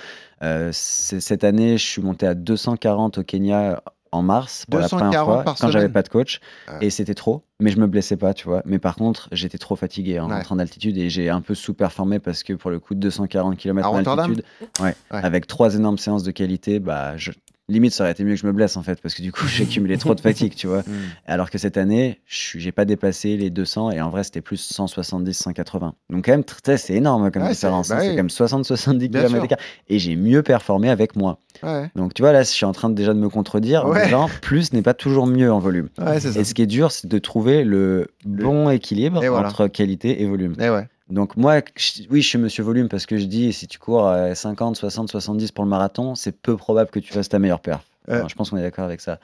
Cette 0.72 1.44
année, 1.44 1.78
je 1.78 1.86
suis 1.86 2.02
monté 2.02 2.28
à 2.28 2.34
240 2.34 3.18
au 3.20 3.24
Kenya 3.24 3.82
en 4.12 4.22
mars 4.22 4.66
pour 4.70 4.80
la 4.80 4.88
première 4.88 5.06
240 5.10 5.26
fois 5.36 5.44
par 5.44 5.56
quand 5.58 5.70
j'avais 5.72 5.90
pas 5.90 6.02
de 6.04 6.10
coach 6.10 6.40
et 6.82 6.90
c'était 6.90 7.14
trop 7.16 7.44
mais 7.60 7.72
je 7.72 7.80
me 7.80 7.88
blessais 7.88 8.18
pas 8.18 8.34
tu 8.34 8.48
vois 8.48 8.62
mais 8.66 8.80
par 8.80 8.96
contre 8.96 9.28
j'étais 9.32 9.58
trop 9.58 9.76
fatigué 9.76 10.20
en 10.20 10.30
Ouais. 10.30 10.36
rentrant 10.36 10.56
d'altitude 10.56 10.98
et 10.98 11.10
j'ai 11.10 11.30
un 11.30 11.42
peu 11.42 11.56
sous-performé 11.56 12.20
parce 12.20 12.44
que 12.44 12.54
pour 12.54 12.70
le 12.72 12.80
coup 12.80 12.96
240 12.96 13.58
km 13.58 13.88
Rotterdam 13.90 14.16
d'altitude 14.18 14.44
ouais, 14.80 14.96
Ouais. 15.12 15.20
avec 15.24 15.48
trois 15.48 15.76
énormes 15.76 15.98
séances 15.98 16.24
de 16.24 16.32
qualité 16.32 16.80
bah 16.80 17.18
je 17.18 17.32
limite 17.70 17.92
ça 17.92 18.04
aurait 18.06 18.12
été 18.14 18.24
mieux 18.24 18.36
que 18.36 18.40
je 18.40 18.48
me 18.48 18.54
blesse 18.54 18.78
en 18.78 18.82
fait 18.84 19.02
parce 19.02 19.14
que 19.14 19.22
du 19.22 19.34
coup 19.34 19.46
j'ai 19.48 19.64
accumulé 19.66 19.98
trop 19.98 20.16
de 20.16 20.22
fatigue 20.22 20.56
tu 20.56 20.68
vois 20.68 20.84
Hmm. 20.84 20.94
alors 21.26 21.50
que 21.50 21.58
cette 21.58 21.76
année 21.76 22.22
je 22.26 22.58
j'ai 22.60 22.72
pas 22.72 22.86
dépassé 22.86 23.36
les 23.36 23.50
200 23.50 23.92
et 23.92 24.00
en 24.02 24.10
vrai 24.10 24.24
c'était 24.24 24.40
plus 24.40 24.56
170 24.62 25.34
180 25.34 25.94
donc 26.10 26.24
quand 26.26 26.32
même 26.32 26.44
c'est 26.78 26.94
énorme 26.94 27.30
comme 27.32 27.44
Ouais, 27.44 27.50
différence 27.50 27.92
hein, 27.92 27.96
bah 27.96 28.02
c'est 28.04 28.10
oui. 28.12 28.16
même 28.16 28.30
60 28.30 28.64
70 28.66 29.10
Bien 29.10 29.26
km 29.26 29.48
sûr. 29.48 29.58
et 29.90 30.00
j'ai 30.00 30.16
mieux 30.16 30.44
performé 30.44 30.90
avec 30.90 31.16
moins 31.18 31.40
Ouais, 31.64 31.90
donc 31.96 32.14
tu 32.14 32.22
vois 32.22 32.32
là 32.32 32.42
je 32.44 32.48
suis 32.50 32.66
en 32.66 32.72
train 32.72 32.90
de, 32.90 32.96
déjà 32.96 33.14
de 33.14 33.20
me 33.20 33.30
contredire 33.30 33.86
en 33.86 33.92
Ouais. 33.92 34.06
disant 34.06 34.30
plus 34.42 34.74
n'est 34.74 34.82
pas 34.82 34.94
toujours 34.94 35.28
mieux 35.28 35.52
en 35.52 35.60
volume 35.60 35.90
ouais 36.00 36.18
et 36.18 36.44
ce 36.44 36.54
qui 36.54 36.62
est 36.62 36.66
dur, 36.68 36.92
c'est 36.92 37.08
de 37.08 37.18
trouver 37.20 37.64
le 37.64 38.08
bon 38.26 38.70
équilibre 38.70 39.24
Et 39.24 39.30
voilà. 39.30 39.48
entre 39.48 39.68
qualité 39.68 40.22
et 40.22 40.26
volume. 40.26 40.56
Donc 41.10 41.38
moi, 41.38 41.62
je- 41.78 42.04
oui, 42.10 42.22
je 42.22 42.28
suis 42.28 42.38
monsieur 42.38 42.64
volume 42.64 42.90
parce 42.90 43.06
que 43.06 43.18
je 43.18 43.24
dis, 43.26 43.54
si 43.54 43.66
tu 43.68 43.80
cours 43.80 44.08
à 44.10 44.36
50, 44.36 44.76
60, 44.76 45.10
70 45.10 45.54
pour 45.54 45.64
le 45.64 45.70
marathon, 45.70 46.16
c'est 46.16 46.34
peu 46.34 46.58
probable 46.58 46.90
que 46.90 47.00
tu 47.00 47.14
fasses 47.14 47.30
ta 47.30 47.40
meilleure 47.40 47.62
perf. 47.62 47.82
Euh. 48.10 48.20
Enfin, 48.20 48.28
je 48.28 48.36
pense 48.36 48.50
qu'on 48.50 48.58
est 48.58 48.62
d'accord 48.62 48.84
avec 48.84 49.00
ça. 49.00 49.20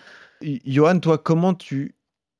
Johan, 0.65 0.99
toi, 0.99 1.17
comment 1.17 1.53
tu 1.53 1.93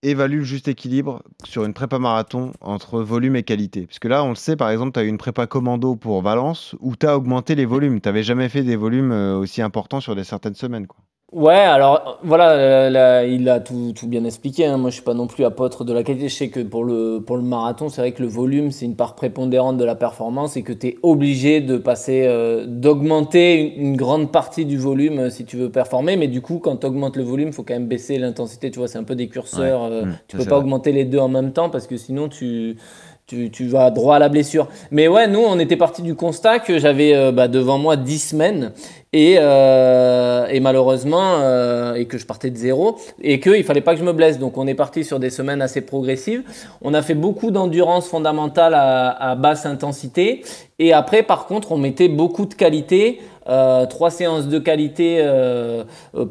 évalues 0.04 0.40
le 0.40 0.44
juste 0.44 0.68
équilibre 0.68 1.24
sur 1.44 1.66
une 1.66 1.74
prépa 1.74 1.98
marathon 1.98 2.52
entre 2.62 3.02
volume 3.02 3.36
et 3.36 3.44
qualité 3.44 3.88
Parce 3.88 4.00
que 4.00 4.08
là, 4.08 4.24
on 4.24 4.30
le 4.30 4.36
sait, 4.36 4.56
par 4.56 4.70
exemple, 4.70 4.92
tu 4.92 5.00
as 5.00 5.04
eu 5.04 5.08
une 5.08 5.18
prépa 5.18 5.48
commando 5.48 5.96
pour 5.96 6.22
Valence 6.22 6.76
où 6.80 6.96
tu 6.96 7.08
as 7.08 7.18
augmenté 7.18 7.56
les 7.56 7.66
volumes. 7.66 8.00
Tu 8.02 8.08
n'avais 8.08 8.24
jamais 8.24 8.50
fait 8.50 8.64
des 8.64 8.76
volumes 8.76 9.12
euh, 9.12 9.38
aussi 9.38 9.62
importants 9.62 10.02
sur 10.02 10.16
des 10.16 10.24
certaines 10.24 10.56
semaines. 10.56 10.88
Quoi. 10.88 11.00
Ouais, 11.36 11.56
alors 11.56 12.20
voilà, 12.24 12.92
là, 12.92 13.24
il 13.26 13.50
a 13.50 13.60
tout, 13.60 13.92
tout 13.96 14.08
bien 14.08 14.24
expliqué. 14.24 14.68
hein. 14.68 14.78
Moi, 14.78 14.92
je 14.92 14.96
suis 14.96 15.04
pas 15.04 15.16
non 15.16 15.26
plus 15.26 15.44
apôtre 15.46 15.84
de 15.84 15.92
la 15.92 16.04
qualité. 16.04 16.30
Je 16.30 16.36
sais 16.36 16.50
que 16.50 16.60
pour 16.60 16.84
le, 16.84 17.24
pour 17.26 17.38
le 17.38 17.42
marathon, 17.42 17.90
c'est 17.90 18.02
vrai 18.02 18.12
que 18.12 18.22
le 18.22 18.28
volume, 18.28 18.70
c'est 18.70 18.86
une 18.86 18.96
part 18.96 19.16
prépondérante 19.16 19.78
de 19.78 19.84
la 19.84 19.96
performance 19.96 20.58
et 20.58 20.62
que 20.62 20.72
tu 20.74 20.88
es 20.90 20.98
obligé 21.02 21.60
de 21.60 21.78
passer, 21.78 22.26
euh, 22.28 22.66
d'augmenter 22.68 23.74
une, 23.78 23.88
une 23.88 23.96
grande 23.98 24.32
partie 24.32 24.66
du 24.66 24.78
volume 24.78 25.18
euh, 25.18 25.30
si 25.32 25.44
tu 25.44 25.58
veux 25.58 25.72
performer. 25.72 26.18
Mais 26.18 26.28
du 26.28 26.42
coup, 26.42 26.60
quand 26.60 26.78
tu 26.78 26.86
augmentes 26.86 27.18
le 27.18 27.24
volume, 27.24 27.48
il 27.48 27.54
faut 27.54 27.64
quand 27.64 27.74
même 27.74 27.88
baisser 27.88 28.20
l'intensité. 28.20 28.70
Tu 28.70 28.78
vois, 28.78 28.88
c'est 28.88 29.00
un 29.00 29.04
peu 29.04 29.16
des 29.16 29.28
curseurs. 29.28 29.84
euh, 29.86 30.04
Mmh, 30.06 30.18
tu 30.28 30.38
peux 30.38 30.46
pas 30.46 30.56
vrai. 30.58 30.64
augmenter 30.66 30.92
les 30.92 31.06
deux 31.06 31.18
en 31.20 31.30
même 31.30 31.52
temps 31.52 31.70
parce 31.72 31.88
que 31.88 31.98
sinon, 31.98 32.30
tu. 32.30 32.78
Tu, 33.26 33.50
tu 33.52 33.68
vas 33.68 33.90
droit 33.90 34.18
à 34.18 34.20
la 34.20 34.28
blessure. 34.28 34.68
Mais 34.92 35.08
ouais, 35.08 35.30
nous, 35.30 35.40
on 35.40 35.58
était 35.58 35.78
parti 35.78 36.02
du 36.02 36.14
constat 36.14 36.60
que 36.60 36.78
j'avais 36.78 37.16
euh, 37.16 37.32
bah, 37.32 37.48
devant 37.48 37.78
moi 37.78 37.96
10 37.96 38.20
semaines 38.20 38.74
et, 39.14 39.36
euh, 39.40 40.48
et 40.48 40.60
malheureusement, 40.60 41.38
euh, 41.38 41.94
et 41.94 42.06
que 42.06 42.18
je 42.18 42.26
partais 42.26 42.50
de 42.50 42.58
zéro 42.58 42.98
et 43.22 43.40
qu'il 43.40 43.64
fallait 43.64 43.82
pas 43.82 43.94
que 43.94 44.00
je 44.00 44.06
me 44.06 44.12
blesse. 44.12 44.40
Donc 44.40 44.58
on 44.58 44.66
est 44.66 44.74
parti 44.74 45.04
sur 45.04 45.20
des 45.20 45.30
semaines 45.30 45.62
assez 45.62 45.82
progressives. 45.82 46.42
On 46.82 46.96
a 46.96 47.04
fait 47.04 47.14
beaucoup 47.14 47.52
d'endurance 47.52 48.08
fondamentale 48.08 48.74
à, 48.76 49.36
basse 49.36 49.68
intensité. 49.68 50.44
Et 50.80 50.92
après, 50.92 51.22
par 51.22 51.46
contre, 51.46 51.72
on 51.72 51.78
mettait 51.78 52.10
beaucoup 52.10 52.48
de 52.48 52.56
qualité. 52.56 53.22
Euh, 53.50 53.86
trois 53.86 54.10
séances 54.10 54.48
de 54.48 54.58
qualité 54.58 55.22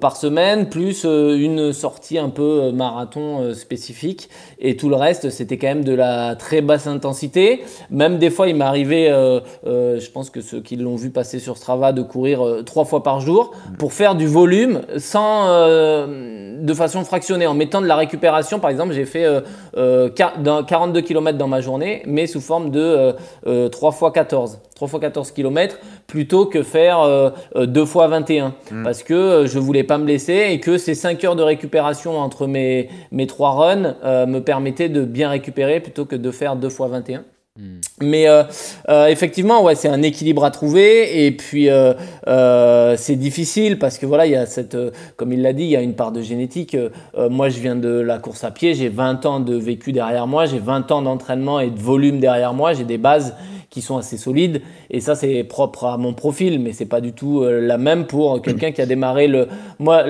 par 0.00 0.16
semaine, 0.16 0.70
plus 0.70 1.04
une 1.04 1.72
sortie 1.72 2.18
un 2.18 2.30
peu 2.30 2.72
marathon 2.72 3.54
spécifique. 3.54 4.28
Et 4.58 4.76
tout 4.76 4.88
le 4.88 4.96
reste, 4.96 5.28
c'était 5.30 5.58
quand 5.58 5.66
même 5.66 5.84
de 5.84 5.92
la 5.92 6.36
très 6.36 6.62
basse 6.62 6.86
intensité. 6.86 7.62
Même 7.90 8.18
des 8.18 8.30
fois, 8.30 8.48
il 8.48 8.56
euh, 9.66 10.00
je 10.00 10.10
pense 10.10 10.30
que 10.30 10.40
ceux 10.40 10.60
qui 10.60 10.76
l'ont 10.76 10.96
vu 10.96 11.10
passer 11.10 11.38
sur 11.38 11.56
Strava, 11.56 11.92
de 11.92 12.02
courir 12.02 12.64
trois 12.72 12.84
fois 12.86 13.02
par 13.02 13.20
jour 13.20 13.52
pour 13.78 13.92
faire 13.92 14.14
du 14.14 14.26
volume 14.26 14.80
sans, 14.96 15.46
euh, 15.48 16.58
de 16.58 16.74
façon 16.74 17.04
fractionnée, 17.04 17.46
en 17.46 17.52
mettant 17.54 17.82
de 17.82 17.86
la 17.86 17.96
récupération. 17.96 18.58
Par 18.60 18.70
exemple, 18.70 18.94
j'ai 18.94 19.04
fait 19.04 19.24
euh, 19.26 19.40
euh, 19.76 20.08
quar- 20.08 20.40
dans 20.42 20.64
42 20.64 21.02
km 21.02 21.36
dans 21.36 21.48
ma 21.48 21.60
journée, 21.60 22.02
mais 22.06 22.26
sous 22.26 22.40
forme 22.40 22.70
de 22.70 22.80
euh, 22.80 23.12
euh, 23.46 23.68
3 23.68 23.92
fois 23.92 24.10
14. 24.10 24.58
3 24.74 24.88
fois 24.88 25.00
14 25.00 25.32
km 25.32 25.76
plutôt 26.06 26.46
que 26.46 26.62
faire 26.62 27.00
euh, 27.00 27.30
euh, 27.56 27.66
2 27.66 27.84
fois 27.84 28.08
21 28.08 28.54
parce 28.84 29.02
que 29.02 29.12
euh, 29.14 29.46
je 29.46 29.58
voulais 29.58 29.84
pas 29.84 29.98
me 29.98 30.04
blesser 30.04 30.46
et 30.50 30.58
que 30.60 30.78
ces 30.78 30.94
5 30.94 31.22
heures 31.24 31.36
de 31.36 31.42
récupération 31.42 32.18
entre 32.18 32.46
mes, 32.46 32.88
mes 33.12 33.26
3 33.26 33.50
runs 33.50 33.94
euh, 34.04 34.26
me 34.26 34.40
permettaient 34.40 34.88
de 34.88 35.02
bien 35.04 35.28
récupérer 35.28 35.80
plutôt 35.80 36.04
que 36.06 36.16
de 36.16 36.30
faire 36.30 36.56
2 36.56 36.68
fois 36.70 36.88
21. 36.88 37.22
Mais 38.00 38.28
euh, 38.28 38.44
euh, 38.88 39.08
effectivement, 39.08 39.62
ouais, 39.62 39.74
c'est 39.74 39.88
un 39.88 40.00
équilibre 40.00 40.42
à 40.42 40.50
trouver. 40.50 41.26
Et 41.26 41.32
puis, 41.32 41.68
euh, 41.68 42.96
c'est 42.96 43.16
difficile 43.16 43.78
parce 43.78 43.98
que 43.98 44.06
voilà, 44.06 44.24
il 44.26 44.32
y 44.32 44.36
a 44.36 44.46
cette, 44.46 44.76
comme 45.16 45.32
il 45.34 45.42
l'a 45.42 45.52
dit, 45.52 45.64
il 45.64 45.70
y 45.70 45.76
a 45.76 45.82
une 45.82 45.94
part 45.94 46.12
de 46.12 46.22
génétique. 46.22 46.76
Moi, 47.16 47.50
je 47.50 47.60
viens 47.60 47.76
de 47.76 47.90
la 47.90 48.18
course 48.18 48.44
à 48.44 48.50
pied. 48.50 48.74
J'ai 48.74 48.88
20 48.88 49.26
ans 49.26 49.40
de 49.40 49.54
vécu 49.54 49.92
derrière 49.92 50.26
moi. 50.26 50.46
J'ai 50.46 50.58
20 50.58 50.90
ans 50.92 51.02
d'entraînement 51.02 51.60
et 51.60 51.70
de 51.70 51.78
volume 51.78 52.20
derrière 52.20 52.54
moi. 52.54 52.72
J'ai 52.72 52.84
des 52.84 52.98
bases 52.98 53.34
qui 53.68 53.80
sont 53.80 53.96
assez 53.96 54.18
solides. 54.18 54.62
Et 54.90 55.00
ça, 55.00 55.14
c'est 55.14 55.44
propre 55.44 55.84
à 55.84 55.96
mon 55.96 56.12
profil, 56.12 56.58
mais 56.58 56.72
c'est 56.72 56.86
pas 56.86 57.00
du 57.00 57.12
tout 57.12 57.44
la 57.44 57.76
même 57.76 58.06
pour 58.06 58.40
quelqu'un 58.42 58.72
qui 58.72 58.80
a 58.80 58.86
démarré 58.86 59.28
le. 59.28 59.48
Moi, 59.78 60.04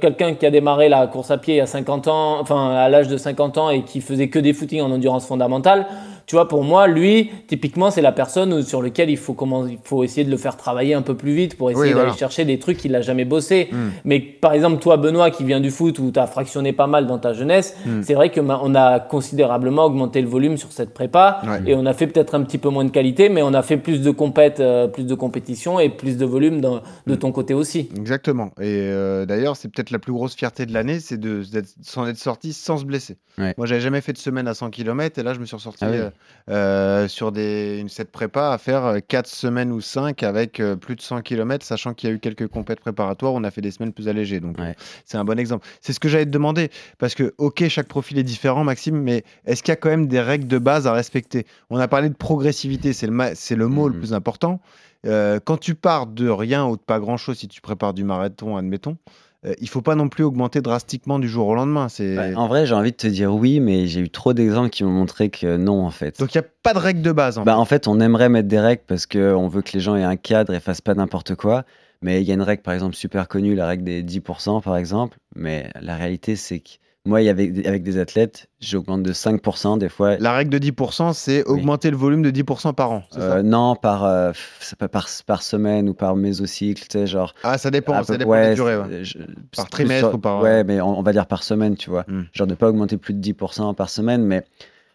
quelqu'un 0.00 0.34
qui 0.34 0.44
a 0.44 0.50
démarré 0.50 0.90
la 0.90 1.06
course 1.06 1.30
à 1.30 1.38
pied 1.38 1.60
à 1.60 1.66
50 1.66 2.08
ans, 2.08 2.40
enfin 2.40 2.70
à 2.74 2.90
l'âge 2.90 3.08
de 3.08 3.16
50 3.16 3.56
ans 3.56 3.70
et 3.70 3.82
qui 3.82 4.02
faisait 4.02 4.28
que 4.28 4.38
des 4.38 4.52
footings 4.52 4.82
en 4.82 4.90
endurance 4.90 5.26
fondamentale. 5.26 5.86
Tu 6.26 6.36
vois, 6.36 6.48
pour 6.48 6.62
moi, 6.64 6.86
lui, 6.86 7.30
typiquement, 7.48 7.90
c'est 7.90 8.00
la 8.02 8.12
personne 8.12 8.62
sur 8.62 8.82
lequel 8.82 9.10
il 9.10 9.16
faut, 9.16 9.34
comment, 9.34 9.66
il 9.66 9.78
faut 9.84 10.04
essayer 10.04 10.24
de 10.24 10.30
le 10.30 10.36
faire 10.36 10.56
travailler 10.56 10.94
un 10.94 11.02
peu 11.02 11.14
plus 11.16 11.34
vite 11.34 11.56
pour 11.56 11.70
essayer 11.70 11.82
Oui, 11.86 11.90
d'aller 11.90 12.02
voilà. 12.02 12.16
chercher 12.16 12.44
des 12.44 12.58
trucs 12.58 12.78
qu'il 12.78 12.92
n'a 12.92 13.00
jamais 13.00 13.24
bossé. 13.24 13.68
Mm. 13.72 13.76
Mais 14.04 14.20
par 14.20 14.52
exemple, 14.52 14.78
toi, 14.80 14.96
Benoît, 14.96 15.30
qui 15.30 15.44
vient 15.44 15.60
du 15.60 15.70
foot, 15.70 15.98
où 15.98 16.10
tu 16.10 16.18
as 16.18 16.26
fractionné 16.26 16.72
pas 16.72 16.86
mal 16.86 17.06
dans 17.06 17.18
ta 17.18 17.32
jeunesse, 17.32 17.76
Mm. 17.86 18.02
c'est 18.02 18.14
vrai 18.14 18.30
que 18.30 18.40
ma- 18.40 18.60
on 18.62 18.74
a 18.74 19.00
considérablement 19.00 19.84
augmenté 19.84 20.20
le 20.20 20.28
volume 20.28 20.56
sur 20.56 20.72
cette 20.72 20.92
prépa 20.94 21.40
Ouais. 21.46 21.70
et 21.70 21.74
on 21.74 21.86
a 21.86 21.92
fait 21.92 22.06
peut-être 22.06 22.34
un 22.34 22.42
petit 22.42 22.58
peu 22.58 22.68
moins 22.68 22.84
de 22.84 22.90
qualité, 22.90 23.28
mais 23.28 23.42
on 23.42 23.54
a 23.54 23.62
fait 23.62 23.76
plus 23.76 24.00
de 24.00 24.10
compète, 24.10 24.60
euh, 24.60 24.88
plus 24.88 25.04
de 25.06 25.14
compétition 25.14 25.78
et 25.80 25.88
plus 25.88 26.16
de 26.16 26.24
volume 26.24 26.60
dans- 26.60 26.80
de 27.06 27.14
ton 27.14 27.32
côté 27.32 27.54
aussi. 27.54 27.88
Exactement. 27.96 28.50
Et 28.60 28.64
euh, 28.90 29.26
d'ailleurs, 29.26 29.56
c'est 29.56 29.68
peut-être 29.68 29.90
la 29.90 29.98
plus 29.98 30.12
grosse 30.12 30.34
fierté 30.34 30.66
de 30.66 30.72
l'année, 30.72 31.00
c'est 31.00 31.18
de 31.18 31.42
d'être- 31.52 31.74
s'en 31.82 32.06
être 32.06 32.18
sorti 32.18 32.52
sans 32.52 32.78
se 32.78 32.84
blesser. 32.84 33.16
Ouais. 33.38 33.54
Moi, 33.56 33.66
j'avais 33.66 33.80
jamais 33.80 34.00
fait 34.00 34.12
de 34.12 34.18
semaine 34.18 34.46
à 34.48 34.54
100 34.54 34.70
km 34.70 35.18
et 35.18 35.22
là, 35.22 35.34
je 35.34 35.40
me 35.40 35.44
suis 35.46 35.56
ressorti 35.56 35.84
Ah 35.84 35.90
oui. 35.90 35.96
euh, 35.98 36.10
euh, 36.50 37.06
sur 37.08 37.30
des, 37.32 37.78
une, 37.78 37.88
cette 37.88 38.10
prépa 38.10 38.50
à 38.52 38.58
faire 38.58 38.96
4 39.06 39.26
semaines 39.26 39.70
ou 39.72 39.80
5 39.80 40.22
avec 40.22 40.60
euh, 40.60 40.76
plus 40.76 40.96
de 40.96 41.00
100 41.00 41.22
km, 41.22 41.64
sachant 41.64 41.94
qu'il 41.94 42.08
y 42.08 42.12
a 42.12 42.16
eu 42.16 42.18
quelques 42.18 42.48
compètes 42.48 42.80
préparatoires. 42.80 43.32
On 43.32 43.44
a 43.44 43.50
fait 43.50 43.60
des 43.60 43.70
semaines 43.70 43.92
plus 43.92 44.08
allégées. 44.08 44.40
Donc, 44.40 44.58
Ouais. 44.58 44.70
euh, 44.70 44.72
c'est 45.04 45.16
un 45.18 45.24
bon 45.24 45.38
exemple. 45.38 45.66
C'est 45.80 45.92
ce 45.92 46.00
que 46.00 46.08
j'allais 46.08 46.24
te 46.26 46.30
demander. 46.30 46.70
Parce 46.98 47.14
que, 47.14 47.34
OK, 47.38 47.66
chaque 47.68 47.88
profil 47.88 48.18
est 48.18 48.22
différent, 48.24 48.64
Maxime, 48.64 48.96
mais 49.00 49.24
est-ce 49.46 49.62
qu'il 49.62 49.70
y 49.70 49.74
a 49.74 49.76
quand 49.76 49.90
même 49.90 50.08
des 50.08 50.20
règles 50.20 50.46
de 50.48 50.58
base 50.58 50.86
à 50.86 50.92
respecter? 50.92 51.46
On 51.70 51.78
a 51.78 51.88
parlé 51.88 52.08
de 52.08 52.14
progressivité, 52.14 52.92
c'est 52.92 53.06
le, 53.06 53.16
c'est 53.34 53.56
le 53.56 53.68
mot 53.68 53.88
le 53.88 53.94
Mhm. 53.94 54.00
plus 54.00 54.12
important. 54.14 54.60
Euh, 55.06 55.40
quand 55.44 55.56
tu 55.58 55.74
pars 55.74 56.06
de 56.06 56.28
rien 56.28 56.64
ou 56.66 56.76
de 56.76 56.82
pas 56.82 57.00
grand-chose, 57.00 57.38
si 57.38 57.48
tu 57.48 57.60
prépares 57.60 57.92
du 57.94 58.04
marathon, 58.04 58.56
admettons, 58.56 58.96
euh, 59.44 59.54
il 59.60 59.68
faut 59.68 59.82
pas 59.82 59.94
non 59.94 60.08
plus 60.08 60.22
augmenter 60.24 60.60
drastiquement 60.60 61.18
du 61.18 61.28
jour 61.28 61.48
au 61.48 61.54
lendemain. 61.54 61.88
C'est... 61.88 62.16
Ouais, 62.16 62.34
en 62.34 62.46
vrai, 62.46 62.66
j'ai 62.66 62.74
envie 62.74 62.92
de 62.92 62.96
te 62.96 63.06
dire 63.06 63.34
oui, 63.34 63.60
mais 63.60 63.86
j'ai 63.86 64.00
eu 64.00 64.10
trop 64.10 64.32
d'exemples 64.32 64.70
qui 64.70 64.84
m'ont 64.84 64.90
montré 64.90 65.30
que 65.30 65.56
non, 65.56 65.84
en 65.84 65.90
fait. 65.90 66.18
Donc 66.20 66.34
il 66.34 66.38
n'y 66.38 66.44
a 66.44 66.48
pas 66.62 66.74
de 66.74 66.78
règle 66.78 67.02
de 67.02 67.12
base. 67.12 67.38
En 67.38 67.44
Bah, 67.44 67.58
en 67.58 67.64
fait, 67.64 67.88
on 67.88 67.98
aimerait 68.00 68.28
mettre 68.28 68.48
des 68.48 68.60
règles 68.60 68.82
parce 68.86 69.06
qu'on 69.06 69.48
veut 69.48 69.62
que 69.62 69.72
les 69.72 69.80
gens 69.80 69.96
aient 69.96 70.04
un 70.04 70.16
cadre 70.16 70.54
et 70.54 70.60
fassent 70.60 70.80
pas 70.80 70.94
n'importe 70.94 71.34
quoi. 71.34 71.64
Mais 72.02 72.20
il 72.20 72.26
y 72.26 72.32
a 72.32 72.34
une 72.34 72.42
règle, 72.42 72.62
par 72.62 72.74
exemple, 72.74 72.96
super 72.96 73.28
connue, 73.28 73.54
la 73.54 73.66
règle 73.66 73.84
des 73.84 74.02
10%, 74.02 74.60
par 74.60 74.76
exemple. 74.76 75.18
Mais 75.36 75.70
la 75.80 75.96
réalité, 75.96 76.34
c'est 76.36 76.58
que 76.58 76.70
moi, 77.04 77.18
avait- 77.18 77.66
avec 77.66 77.82
des 77.82 77.98
athlètes, 77.98 78.46
j'augmente 78.60 79.02
de 79.02 79.12
5% 79.12 79.76
des 79.76 79.88
fois. 79.88 80.16
La 80.18 80.32
règle 80.32 80.50
de 80.50 80.58
10%, 80.58 81.12
c'est 81.12 81.38
Oui. 81.48 81.58
augmenter 81.58 81.90
le 81.90 81.96
volume 81.96 82.22
de 82.22 82.30
10% 82.30 82.72
par 82.74 82.92
an. 82.92 83.02
ça 83.10 83.20
Euh, 83.20 83.42
non, 83.42 83.74
par, 83.74 84.04
euh, 84.04 84.32
pas 84.78 84.88
par, 84.88 85.08
par 85.26 85.42
semaine 85.42 85.88
ou 85.88 85.94
par 85.94 86.14
mésocycle, 86.14 86.84
tu 86.88 86.98
sais, 86.98 87.06
genre. 87.06 87.34
ah, 87.42 87.58
ça 87.58 87.70
dépend. 87.70 88.02
Ça 88.04 88.16
dépend 88.16 88.30
de 88.30 88.36
la 88.36 88.54
durée. 88.54 88.76
ouais. 88.76 88.84
c'est- 88.88 89.04
je- 89.04 89.18
Par 89.56 89.68
trimestre 89.68 90.08
sur- 90.08 90.14
ou 90.14 90.18
par- 90.18 90.40
Ouais, 90.42 90.62
mais 90.64 90.80
on, 90.80 90.98
on 90.98 91.02
va 91.02 91.12
dire 91.12 91.26
par 91.26 91.42
semaine, 91.42 91.76
tu 91.76 91.90
vois. 91.90 92.04
Hmm. 92.06 92.22
Genre 92.32 92.46
de 92.46 92.54
pas 92.54 92.68
augmenter 92.68 92.96
plus 92.96 93.14
de 93.14 93.20
10% 93.20 93.74
par 93.74 93.88
semaine, 93.90 94.24
mais 94.24 94.44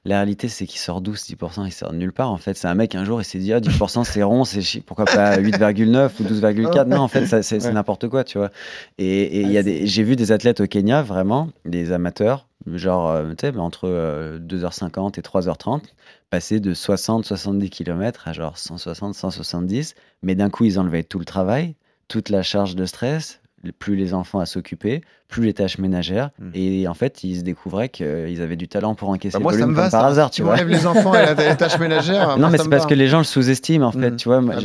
la 0.08 0.16
réalité, 0.18 0.48
c'est 0.48 0.66
qu'il 0.66 0.80
sort 0.80 1.02
12, 1.02 1.20
10%, 1.22 1.66
il 1.66 1.72
sort 1.72 1.92
de 1.92 1.98
nulle 1.98 2.14
part. 2.14 2.32
En 2.32 2.38
fait, 2.38 2.56
c'est 2.56 2.68
un 2.68 2.74
mec, 2.76 2.96
un 2.96 3.04
jour, 3.06 3.22
il 3.22 3.26
s'est 3.26 3.40
dit, 3.40 3.54
ah, 3.54 3.60
10%, 3.60 4.04
c'est 4.04 4.24
rond, 4.24 4.44
c'est 4.46 4.82
pourquoi 4.82 5.06
pas 5.06 5.38
8,9 5.42 6.10
ou 6.20 6.24
12,4 6.24 6.86
Non, 6.88 6.98
en 7.02 7.08
fait, 7.08 7.42
c'est 7.44 7.64
Ouais. 7.64 7.72
n'importe 7.74 8.08
quoi, 8.08 8.24
tu 8.24 8.38
vois. 8.38 8.50
Et, 8.98 9.24
et 9.24 9.42
il 9.42 9.52
y 9.52 9.58
a 9.58 9.64
des, 9.64 9.86
j'ai 9.86 10.04
vu 10.04 10.16
des 10.16 10.32
athlètes 10.32 10.62
au 10.62 10.68
Kenya, 10.68 11.02
vraiment, 11.04 11.50
des 11.66 11.92
amateurs, 11.92 12.48
genre, 12.66 13.10
euh, 13.12 13.34
tu 13.38 13.48
sais, 13.48 13.58
entre 13.58 13.88
euh, 13.90 14.40
2h50 14.40 15.20
et 15.20 15.22
3h30, 15.22 15.82
passer 16.30 16.60
de 16.60 16.74
60-70 16.74 17.70
km 17.70 18.28
à 18.28 18.34
genre 18.34 18.56
160-170, 18.56 19.94
mais 20.24 20.36
d'un 20.36 20.50
coup, 20.50 20.66
ils 20.66 20.80
enlevaient 20.80 21.04
tout 21.04 21.20
le 21.20 21.26
travail, 21.26 21.76
toute 22.08 22.30
la 22.30 22.44
charge 22.44 22.76
de 22.76 22.86
stress, 22.86 23.40
plus 23.72 23.96
les 23.96 24.14
enfants 24.14 24.40
à 24.40 24.46
s'occuper, 24.46 25.02
plus 25.28 25.44
les 25.46 25.54
tâches 25.54 25.78
ménagères, 25.78 26.32
Mm. 26.40 26.50
et 26.54 26.88
en 26.88 26.94
fait, 26.94 27.24
ils 27.24 27.38
se 27.38 27.42
découvraient 27.44 27.90
qu'ils 27.90 28.42
avaient 28.42 28.56
du 28.56 28.68
talent 28.68 28.96
pour 28.96 29.10
encaisser 29.10 29.34
Bah, 29.34 29.40
le 29.40 29.44
moi, 29.44 29.52
ça 29.54 29.58
volume 29.60 29.72
me 29.72 29.76
va. 29.76 29.84
comme 29.84 29.92
par 29.92 30.02
ça. 30.02 30.08
hasard, 30.08 30.28
Si 30.28 30.36
tu 30.36 30.42
tu 30.42 30.44
vois. 30.44 30.64
les 30.64 30.86
enfants 30.88 31.14
et 31.14 31.26
les 31.50 31.58
tâches 31.58 31.80
ménagères. 31.80 32.38
Non, 32.38 32.50
mais 32.50 32.58
ça 32.58 32.64
c'est 32.64 32.70
parce 32.70 32.86
que 32.86 32.94
les 32.94 33.08
gens 33.08 33.18
le 33.20 33.24
sous-estiment, 33.24 33.88
en 33.88 33.92
fait, 33.92 34.12
Mhm. 34.12 34.16
tu 34.18 34.30
vois. 34.30 34.42
Ah, 34.52 34.60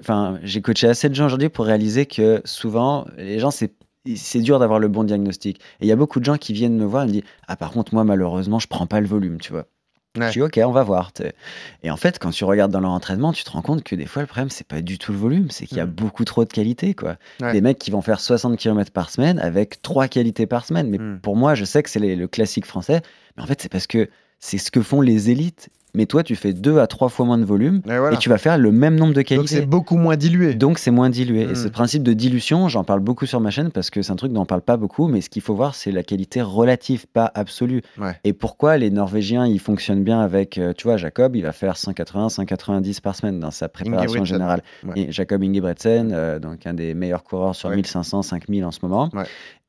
enfin, 0.00 0.38
j'ai 0.42 0.60
coaché 0.62 0.88
assez 0.88 1.08
de 1.08 1.14
gens 1.14 1.26
aujourd'hui 1.26 1.48
pour 1.48 1.66
réaliser 1.66 2.06
que 2.06 2.40
souvent, 2.44 3.06
les 3.16 3.38
gens, 3.38 3.50
c'est 3.50 3.72
c'est 4.14 4.40
dur 4.40 4.58
d'avoir 4.58 4.78
le 4.78 4.88
bon 4.88 5.04
diagnostic. 5.04 5.58
Et 5.80 5.84
il 5.84 5.88
y 5.88 5.92
a 5.92 5.96
beaucoup 5.96 6.18
de 6.18 6.24
gens 6.24 6.38
qui 6.38 6.54
viennent 6.54 6.76
me 6.78 6.84
voir 6.86 7.02
et 7.02 7.06
me 7.08 7.12
disent 7.12 7.22
Ah, 7.46 7.56
par 7.56 7.72
contre, 7.72 7.92
moi, 7.92 8.04
malheureusement, 8.04 8.58
je 8.58 8.66
prends 8.66 8.86
pas 8.86 9.00
le 9.00 9.06
volume, 9.06 9.38
tu 9.38 9.52
vois. 9.52 9.66
Ouais. 10.16 10.28
Je 10.28 10.32
dis 10.32 10.42
ok, 10.42 10.58
on 10.64 10.72
va 10.72 10.82
voir. 10.82 11.12
Et 11.82 11.90
en 11.90 11.96
fait, 11.96 12.18
quand 12.18 12.30
tu 12.30 12.44
regardes 12.44 12.72
dans 12.72 12.80
leur 12.80 12.90
entraînement, 12.90 13.32
tu 13.32 13.44
te 13.44 13.50
rends 13.50 13.62
compte 13.62 13.84
que 13.84 13.94
des 13.94 14.06
fois, 14.06 14.22
le 14.22 14.26
problème, 14.26 14.50
c'est 14.50 14.66
pas 14.66 14.80
du 14.80 14.98
tout 14.98 15.12
le 15.12 15.18
volume, 15.18 15.50
c'est 15.50 15.66
qu'il 15.66 15.76
y 15.76 15.80
a 15.80 15.86
Mm. 15.86 15.90
beaucoup 15.90 16.24
trop 16.24 16.44
de 16.44 16.52
qualité. 16.52 16.94
Quoi. 16.94 17.16
Ouais. 17.40 17.52
Des 17.52 17.60
mecs 17.60 17.78
qui 17.78 17.90
vont 17.90 18.00
faire 18.00 18.18
60 18.20 18.56
km 18.58 18.90
par 18.90 19.10
semaine 19.10 19.38
avec 19.38 19.82
trois 19.82 20.08
qualités 20.08 20.46
par 20.46 20.64
semaine. 20.64 20.88
Mais 20.88 20.98
Mm. 20.98 21.20
pour 21.20 21.36
moi, 21.36 21.54
je 21.54 21.64
sais 21.64 21.82
que 21.82 21.90
c'est 21.90 21.98
le 22.00 22.26
classique 22.28 22.66
français, 22.66 23.02
mais 23.36 23.42
en 23.42 23.46
fait, 23.46 23.60
c'est 23.60 23.68
parce 23.70 23.86
que 23.86 24.08
c'est 24.40 24.58
ce 24.58 24.70
que 24.70 24.82
font 24.82 25.00
les 25.02 25.30
élites. 25.30 25.68
Mais 25.98 26.06
toi, 26.06 26.22
tu 26.22 26.36
fais 26.36 26.52
deux 26.52 26.78
à 26.78 26.86
trois 26.86 27.08
fois 27.08 27.26
moins 27.26 27.38
de 27.38 27.44
volume 27.44 27.82
Et 27.86 27.98
voilà. 27.98 28.12
et 28.14 28.18
tu 28.18 28.28
vas 28.28 28.38
faire 28.38 28.56
le 28.56 28.70
même 28.70 28.94
nombre 28.94 29.12
de 29.12 29.20
Donc 29.20 29.26
c'est 29.28 29.34
qualités. 29.36 29.66
beaucoup 29.66 29.96
moins 29.96 30.16
dilué. 30.16 30.54
Donc 30.54 30.78
c'est 30.78 30.92
moins 30.92 31.10
dilué. 31.10 31.42
Et 31.42 31.54
ce 31.56 31.66
principe 31.66 32.04
de 32.04 32.12
dilution, 32.12 32.68
j'en 32.68 32.84
parle 32.84 33.00
beaucoup 33.00 33.26
sur 33.26 33.40
ma 33.40 33.50
chaîne 33.50 33.70
parce 33.72 33.90
que 33.90 34.00
c'est 34.00 34.12
un 34.12 34.16
truc 34.16 34.32
dont 34.32 34.42
on 34.42 34.46
parle 34.46 34.60
pas 34.62 34.76
beaucoup, 34.76 35.08
mais 35.08 35.20
ce 35.20 35.28
qu'il 35.28 35.42
faut 35.42 35.56
voir, 35.56 35.74
c'est 35.74 35.90
la 35.90 36.04
qualité 36.04 36.40
relative, 36.40 37.06
pas 37.12 37.30
absolue. 37.34 37.82
Ouais. 38.00 38.12
Et 38.22 38.32
pourquoi 38.32 38.76
les 38.78 38.90
Norvégiens, 38.90 39.44
ils 39.46 39.58
fonctionnent 39.58 40.04
bien 40.04 40.20
avec, 40.20 40.56
euh, 40.56 40.72
tu 40.72 40.84
vois, 40.86 40.96
Jacob, 40.96 41.34
il 41.34 41.42
va 41.42 41.50
faire 41.52 41.76
180, 41.76 42.28
190 42.28 43.00
par 43.00 43.16
semaine 43.16 43.40
dans 43.40 43.50
sa 43.50 43.68
préparation 43.68 44.24
générale. 44.24 44.62
Ouais. 44.84 44.92
Et 45.00 45.12
Jacob 45.12 45.42
Ingebretsen, 45.42 46.12
euh, 46.12 46.38
donc 46.38 46.64
un 46.66 46.74
des 46.74 46.94
meilleurs 46.94 47.24
coureurs 47.24 47.56
sur 47.56 47.70
Ouais. 47.70 47.74
1500, 47.76 48.22
5000 48.22 48.64
en 48.64 48.70
ce 48.70 48.78
moment. 48.82 49.10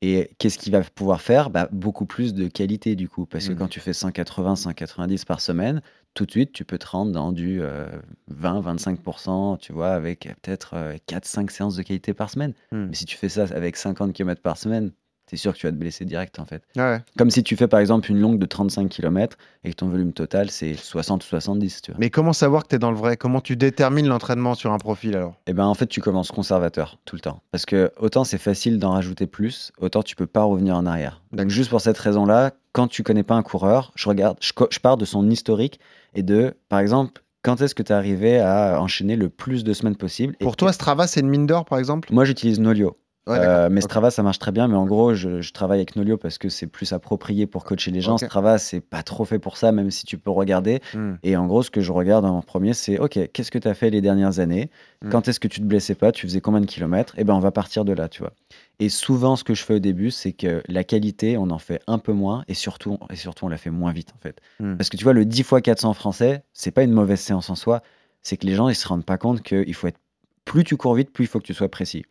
Et 0.01 0.29
qu'est-ce 0.37 0.57
qu'il 0.57 0.71
va 0.71 0.81
pouvoir 0.81 1.21
faire? 1.21 1.49
Bah, 1.49 1.67
Beaucoup 1.71 2.05
plus 2.05 2.33
de 2.33 2.47
qualité 2.47 2.95
du 2.95 3.09
coup. 3.09 3.25
Parce 3.25 3.47
que 3.47 3.53
Mm. 3.53 3.57
quand 3.57 3.67
tu 3.67 3.79
fais 3.79 3.93
180, 3.93 4.55
190 4.55 5.25
par 5.25 5.41
semaine, 5.41 5.81
tout 6.19 6.25
de 6.25 6.31
suite, 6.31 6.51
tu 6.51 6.65
peux 6.65 6.77
te 6.77 6.85
rendre 6.85 7.13
dans 7.13 7.31
du 7.31 7.61
euh, 7.61 7.87
20-25%, 8.29 9.57
tu 9.57 9.71
vois, 9.71 9.91
avec 9.91 10.25
euh, 10.25 10.33
peut-être 10.41 10.75
4-5 11.07 11.49
séances 11.49 11.75
de 11.77 11.81
qualité 11.81 12.13
par 12.13 12.29
semaine. 12.29 12.53
Mm. 12.73 12.87
Mais 12.87 12.93
si 12.93 13.05
tu 13.05 13.15
fais 13.15 13.29
ça 13.29 13.43
avec 13.43 13.77
50 13.77 14.11
km 14.11 14.41
par 14.41 14.57
semaine, 14.57 14.91
c'est 15.29 15.37
sûr 15.37 15.53
que 15.53 15.57
tu 15.59 15.67
vas 15.67 15.71
te 15.71 15.77
blesser 15.77 16.05
direct 16.05 16.39
en 16.39 16.45
fait. 16.45 16.63
Ouais. 16.75 16.99
Comme 17.17 17.29
si 17.29 17.43
tu 17.43 17.55
fais 17.55 17.67
par 17.67 17.79
exemple 17.79 18.09
une 18.09 18.19
longue 18.19 18.39
de 18.39 18.45
35 18.45 18.89
km 18.89 19.37
et 19.63 19.71
que 19.71 19.75
ton 19.75 19.87
volume 19.87 20.13
total 20.13 20.49
c'est 20.49 20.73
60 20.73 21.23
ou 21.23 21.27
70, 21.27 21.81
tu 21.81 21.91
vois. 21.91 21.99
Mais 21.99 22.09
comment 22.09 22.33
savoir 22.33 22.63
que 22.63 22.69
tu 22.69 22.75
es 22.75 22.79
dans 22.79 22.91
le 22.91 22.97
vrai? 22.97 23.17
Comment 23.17 23.41
tu 23.41 23.55
détermines 23.55 24.07
l'entraînement 24.07 24.55
sur 24.55 24.71
un 24.71 24.77
profil 24.77 25.15
alors? 25.15 25.35
Et 25.47 25.53
ben 25.53 25.65
en 25.65 25.73
fait, 25.73 25.87
tu 25.87 26.01
commences 26.01 26.31
conservateur 26.31 26.97
tout 27.05 27.15
le 27.15 27.21
temps. 27.21 27.41
Parce 27.51 27.65
que 27.65 27.91
autant 27.97 28.23
c'est 28.23 28.37
facile 28.37 28.79
d'en 28.79 28.91
rajouter 28.91 29.27
plus, 29.27 29.71
autant 29.79 30.03
tu 30.03 30.15
peux 30.15 30.27
pas 30.27 30.43
revenir 30.43 30.75
en 30.75 30.85
arrière. 30.85 31.21
Donc 31.31 31.49
juste 31.49 31.69
pour 31.69 31.81
cette 31.81 31.97
raison-là, 31.97 32.51
quand 32.71 32.87
tu 32.87 33.03
connais 33.03 33.23
pas 33.23 33.35
un 33.35 33.43
coureur, 33.43 33.91
je 33.95 34.09
regarde, 34.09 34.37
je, 34.41 34.51
je 34.69 34.79
pars 34.79 34.97
de 34.97 35.05
son 35.05 35.29
historique 35.29 35.79
et 36.13 36.23
de, 36.23 36.55
par 36.69 36.79
exemple, 36.79 37.21
quand 37.41 37.61
est-ce 37.61 37.73
que 37.73 37.83
tu 37.83 37.91
es 37.91 37.95
arrivé 37.95 38.39
à 38.39 38.81
enchaîner 38.81 39.15
le 39.15 39.29
plus 39.29 39.63
de 39.63 39.73
semaines 39.73 39.95
possible 39.95 40.35
Et 40.39 40.43
Pour 40.43 40.57
toi, 40.57 40.73
Strava, 40.73 41.07
c'est 41.07 41.21
une 41.21 41.29
mine 41.29 41.47
d'or 41.47 41.65
par 41.65 41.79
exemple? 41.79 42.09
Moi 42.11 42.25
j'utilise 42.25 42.59
Nolio. 42.59 42.97
Ouais, 43.29 43.37
Euh, 43.39 43.69
mais. 43.71 43.81
Strava, 43.81 44.11
ça 44.11 44.23
marche 44.23 44.39
très 44.39 44.51
bien. 44.51 44.67
Mais 44.67 44.75
en 44.75 44.85
gros, 44.85 45.13
je, 45.13 45.41
je 45.41 45.53
travaille 45.53 45.79
avec 45.79 45.95
Nolio 45.95 46.17
parce 46.17 46.37
que 46.37 46.49
c'est 46.49 46.67
plus 46.67 46.91
approprié 46.93 47.47
pour 47.47 47.63
coacher 47.63 47.91
les 47.91 48.01
gens. 48.01 48.15
Ok. 48.15 48.25
Strava, 48.25 48.57
c'est 48.57 48.81
pas 48.81 49.03
trop 49.03 49.25
fait 49.25 49.39
pour 49.39 49.57
ça, 49.57 49.71
même 49.71 49.91
si 49.91 50.05
tu 50.05 50.17
peux 50.17 50.31
regarder. 50.31 50.81
Hmm. 50.93 51.13
Et 51.23 51.37
en 51.37 51.45
gros, 51.45 51.63
ce 51.63 51.69
que 51.71 51.81
je 51.81 51.91
regarde 51.91 52.25
en 52.25 52.41
premier, 52.41 52.73
c'est 52.73 52.97
OK, 52.97 53.19
qu'est-ce 53.31 53.51
que 53.51 53.59
tu 53.59 53.67
as 53.67 53.73
fait 53.73 53.89
les 53.89 54.01
dernières 54.01 54.39
années? 54.39 54.69
Mm. 55.01 55.09
Quand 55.09 55.27
est-ce 55.27 55.39
que 55.39 55.47
tu 55.47 55.59
te 55.61 55.65
blessais 55.65 55.95
pas? 55.95 56.11
Tu 56.11 56.27
faisais 56.27 56.41
combien 56.41 56.61
de 56.61 56.65
kilomètres? 56.65 57.17
Et 57.17 57.23
ben, 57.23 57.33
on 57.33 57.39
va 57.39 57.51
partir 57.51 57.85
de 57.85 57.93
là, 57.93 58.09
tu 58.09 58.21
vois. 58.21 58.33
Et 58.79 58.89
souvent, 58.89 59.35
ce 59.35 59.43
que 59.43 59.53
je 59.53 59.63
fais 59.63 59.75
au 59.75 59.79
début, 59.79 60.11
c'est 60.11 60.31
que 60.31 60.61
la 60.67 60.83
qualité, 60.83 61.37
on 61.37 61.49
en 61.49 61.59
fait 61.59 61.81
un 61.87 61.99
peu 61.99 62.13
moins 62.13 62.43
et 62.47 62.53
surtout, 62.53 62.97
et 63.11 63.15
surtout 63.15 63.45
on 63.45 63.49
la 63.49 63.57
fait 63.57 63.69
moins 63.69 63.91
vite, 63.91 64.13
en 64.15 64.19
fait. 64.21 64.39
Mm. 64.59 64.75
Parce 64.75 64.89
que 64.89 64.97
tu 64.97 65.03
vois, 65.03 65.13
le 65.13 65.25
10 65.25 65.39
x 65.39 65.53
400 65.63 65.93
français, 65.93 66.43
c'est 66.53 66.71
pas 66.71 66.83
une 66.83 66.91
mauvaise 66.91 67.19
séance 67.19 67.49
en 67.49 67.55
soi. 67.55 67.81
C'est 68.21 68.37
que 68.37 68.45
les 68.45 68.55
gens, 68.55 68.67
ils 68.69 68.75
se 68.75 68.87
rendent 68.87 69.05
pas 69.05 69.17
compte 69.17 69.41
qu'il 69.41 69.73
faut 69.73 69.87
être. 69.87 69.99
Plus 70.45 70.63
tu 70.63 70.77
cours 70.77 70.95
vite, 70.95 71.11
plus 71.11 71.25
il 71.25 71.27
faut 71.27 71.39
que 71.39 71.45
tu 71.45 71.53
sois 71.53 71.69
précis. 71.69 72.03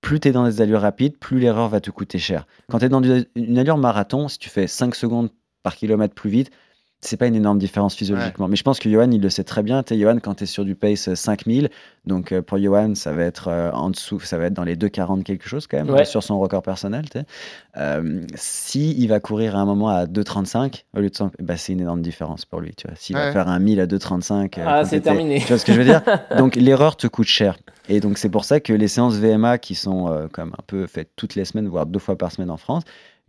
Plus 0.00 0.20
tu 0.20 0.28
es 0.28 0.32
dans 0.32 0.44
des 0.44 0.60
allures 0.60 0.82
rapides, 0.82 1.18
plus 1.18 1.38
l'erreur 1.38 1.68
va 1.68 1.80
te 1.80 1.90
coûter 1.90 2.18
cher. 2.18 2.46
Quand 2.68 2.78
tu 2.78 2.84
es 2.84 2.88
dans 2.88 3.02
une 3.02 3.58
allure 3.58 3.78
marathon, 3.78 4.28
si 4.28 4.38
tu 4.38 4.48
fais 4.48 4.66
5 4.66 4.94
secondes 4.94 5.30
par 5.62 5.74
kilomètre 5.74 6.14
plus 6.14 6.30
vite, 6.30 6.50
c'est 7.02 7.16
pas 7.16 7.26
une 7.26 7.36
énorme 7.36 7.58
différence 7.58 7.94
physiologiquement. 7.94 8.48
Mais 8.48 8.56
je 8.56 8.62
pense 8.62 8.78
que 8.78 8.90
Johan, 8.90 9.10
il 9.10 9.20
le 9.20 9.28
sait 9.30 9.44
très 9.44 9.62
bien. 9.62 9.82
Tu 9.82 9.98
Johan, 9.98 10.18
quand 10.20 10.36
tu 10.36 10.44
es 10.44 10.46
sur 10.46 10.64
du 10.64 10.74
pace 10.74 11.12
5000, 11.14 11.68
donc 12.06 12.32
euh, 12.32 12.42
pour 12.42 12.58
Johan, 12.58 12.94
ça 12.94 13.12
va 13.12 13.22
être 13.22 13.48
euh, 13.48 13.70
en 13.72 13.90
dessous, 13.90 14.18
ça 14.20 14.38
va 14.38 14.46
être 14.46 14.54
dans 14.54 14.64
les 14.64 14.76
2,40 14.76 15.22
quelque 15.22 15.48
chose 15.48 15.66
quand 15.66 15.76
même, 15.76 15.90
Ouais. 15.90 16.04
sur 16.04 16.22
son 16.22 16.38
record 16.40 16.62
personnel. 16.62 17.04
Euh, 17.76 18.22
si 18.34 18.92
il 18.98 19.06
va 19.08 19.20
courir 19.20 19.56
à 19.56 19.60
un 19.60 19.66
moment 19.66 19.88
à 19.88 20.06
2,35 20.06 20.84
au 20.96 21.00
lieu 21.00 21.10
de 21.10 21.14
100, 21.14 21.32
bah, 21.40 21.56
c'est 21.56 21.72
une 21.74 21.80
énorme 21.80 22.00
différence 22.02 22.44
pour 22.44 22.60
lui. 22.60 22.72
Tu 22.76 22.86
vois. 22.86 22.96
S'il 22.96 23.14
va 23.16 23.30
faire 23.32 23.48
un 23.48 23.58
1000 23.58 23.80
à 23.80 23.86
2,35, 23.86 24.58
euh, 24.58 24.64
Ah, 24.66 24.84
c'est 24.84 25.00
terminé. 25.00 25.40
Tu 25.40 25.48
vois 25.48 25.58
ce 25.58 25.64
que 25.64 25.72
je 25.72 25.78
veux 25.78 25.84
dire 25.84 26.02
Donc 26.38 26.56
l'erreur 26.56 26.96
te 26.96 27.06
coûte 27.06 27.26
cher. 27.28 27.56
Et 27.88 28.00
donc 28.00 28.18
c'est 28.18 28.30
pour 28.30 28.44
ça 28.44 28.58
que 28.58 28.72
les 28.72 28.88
séances 28.88 29.14
VMA 29.14 29.58
qui 29.58 29.74
sont 29.74 30.08
euh, 30.08 30.26
même 30.38 30.52
un 30.58 30.62
peu 30.66 30.86
faites 30.86 31.10
toutes 31.14 31.34
les 31.36 31.44
semaines, 31.44 31.68
voire 31.68 31.86
deux 31.86 32.00
fois 32.00 32.16
par 32.18 32.32
semaine 32.32 32.50
en 32.50 32.56
France, 32.56 32.82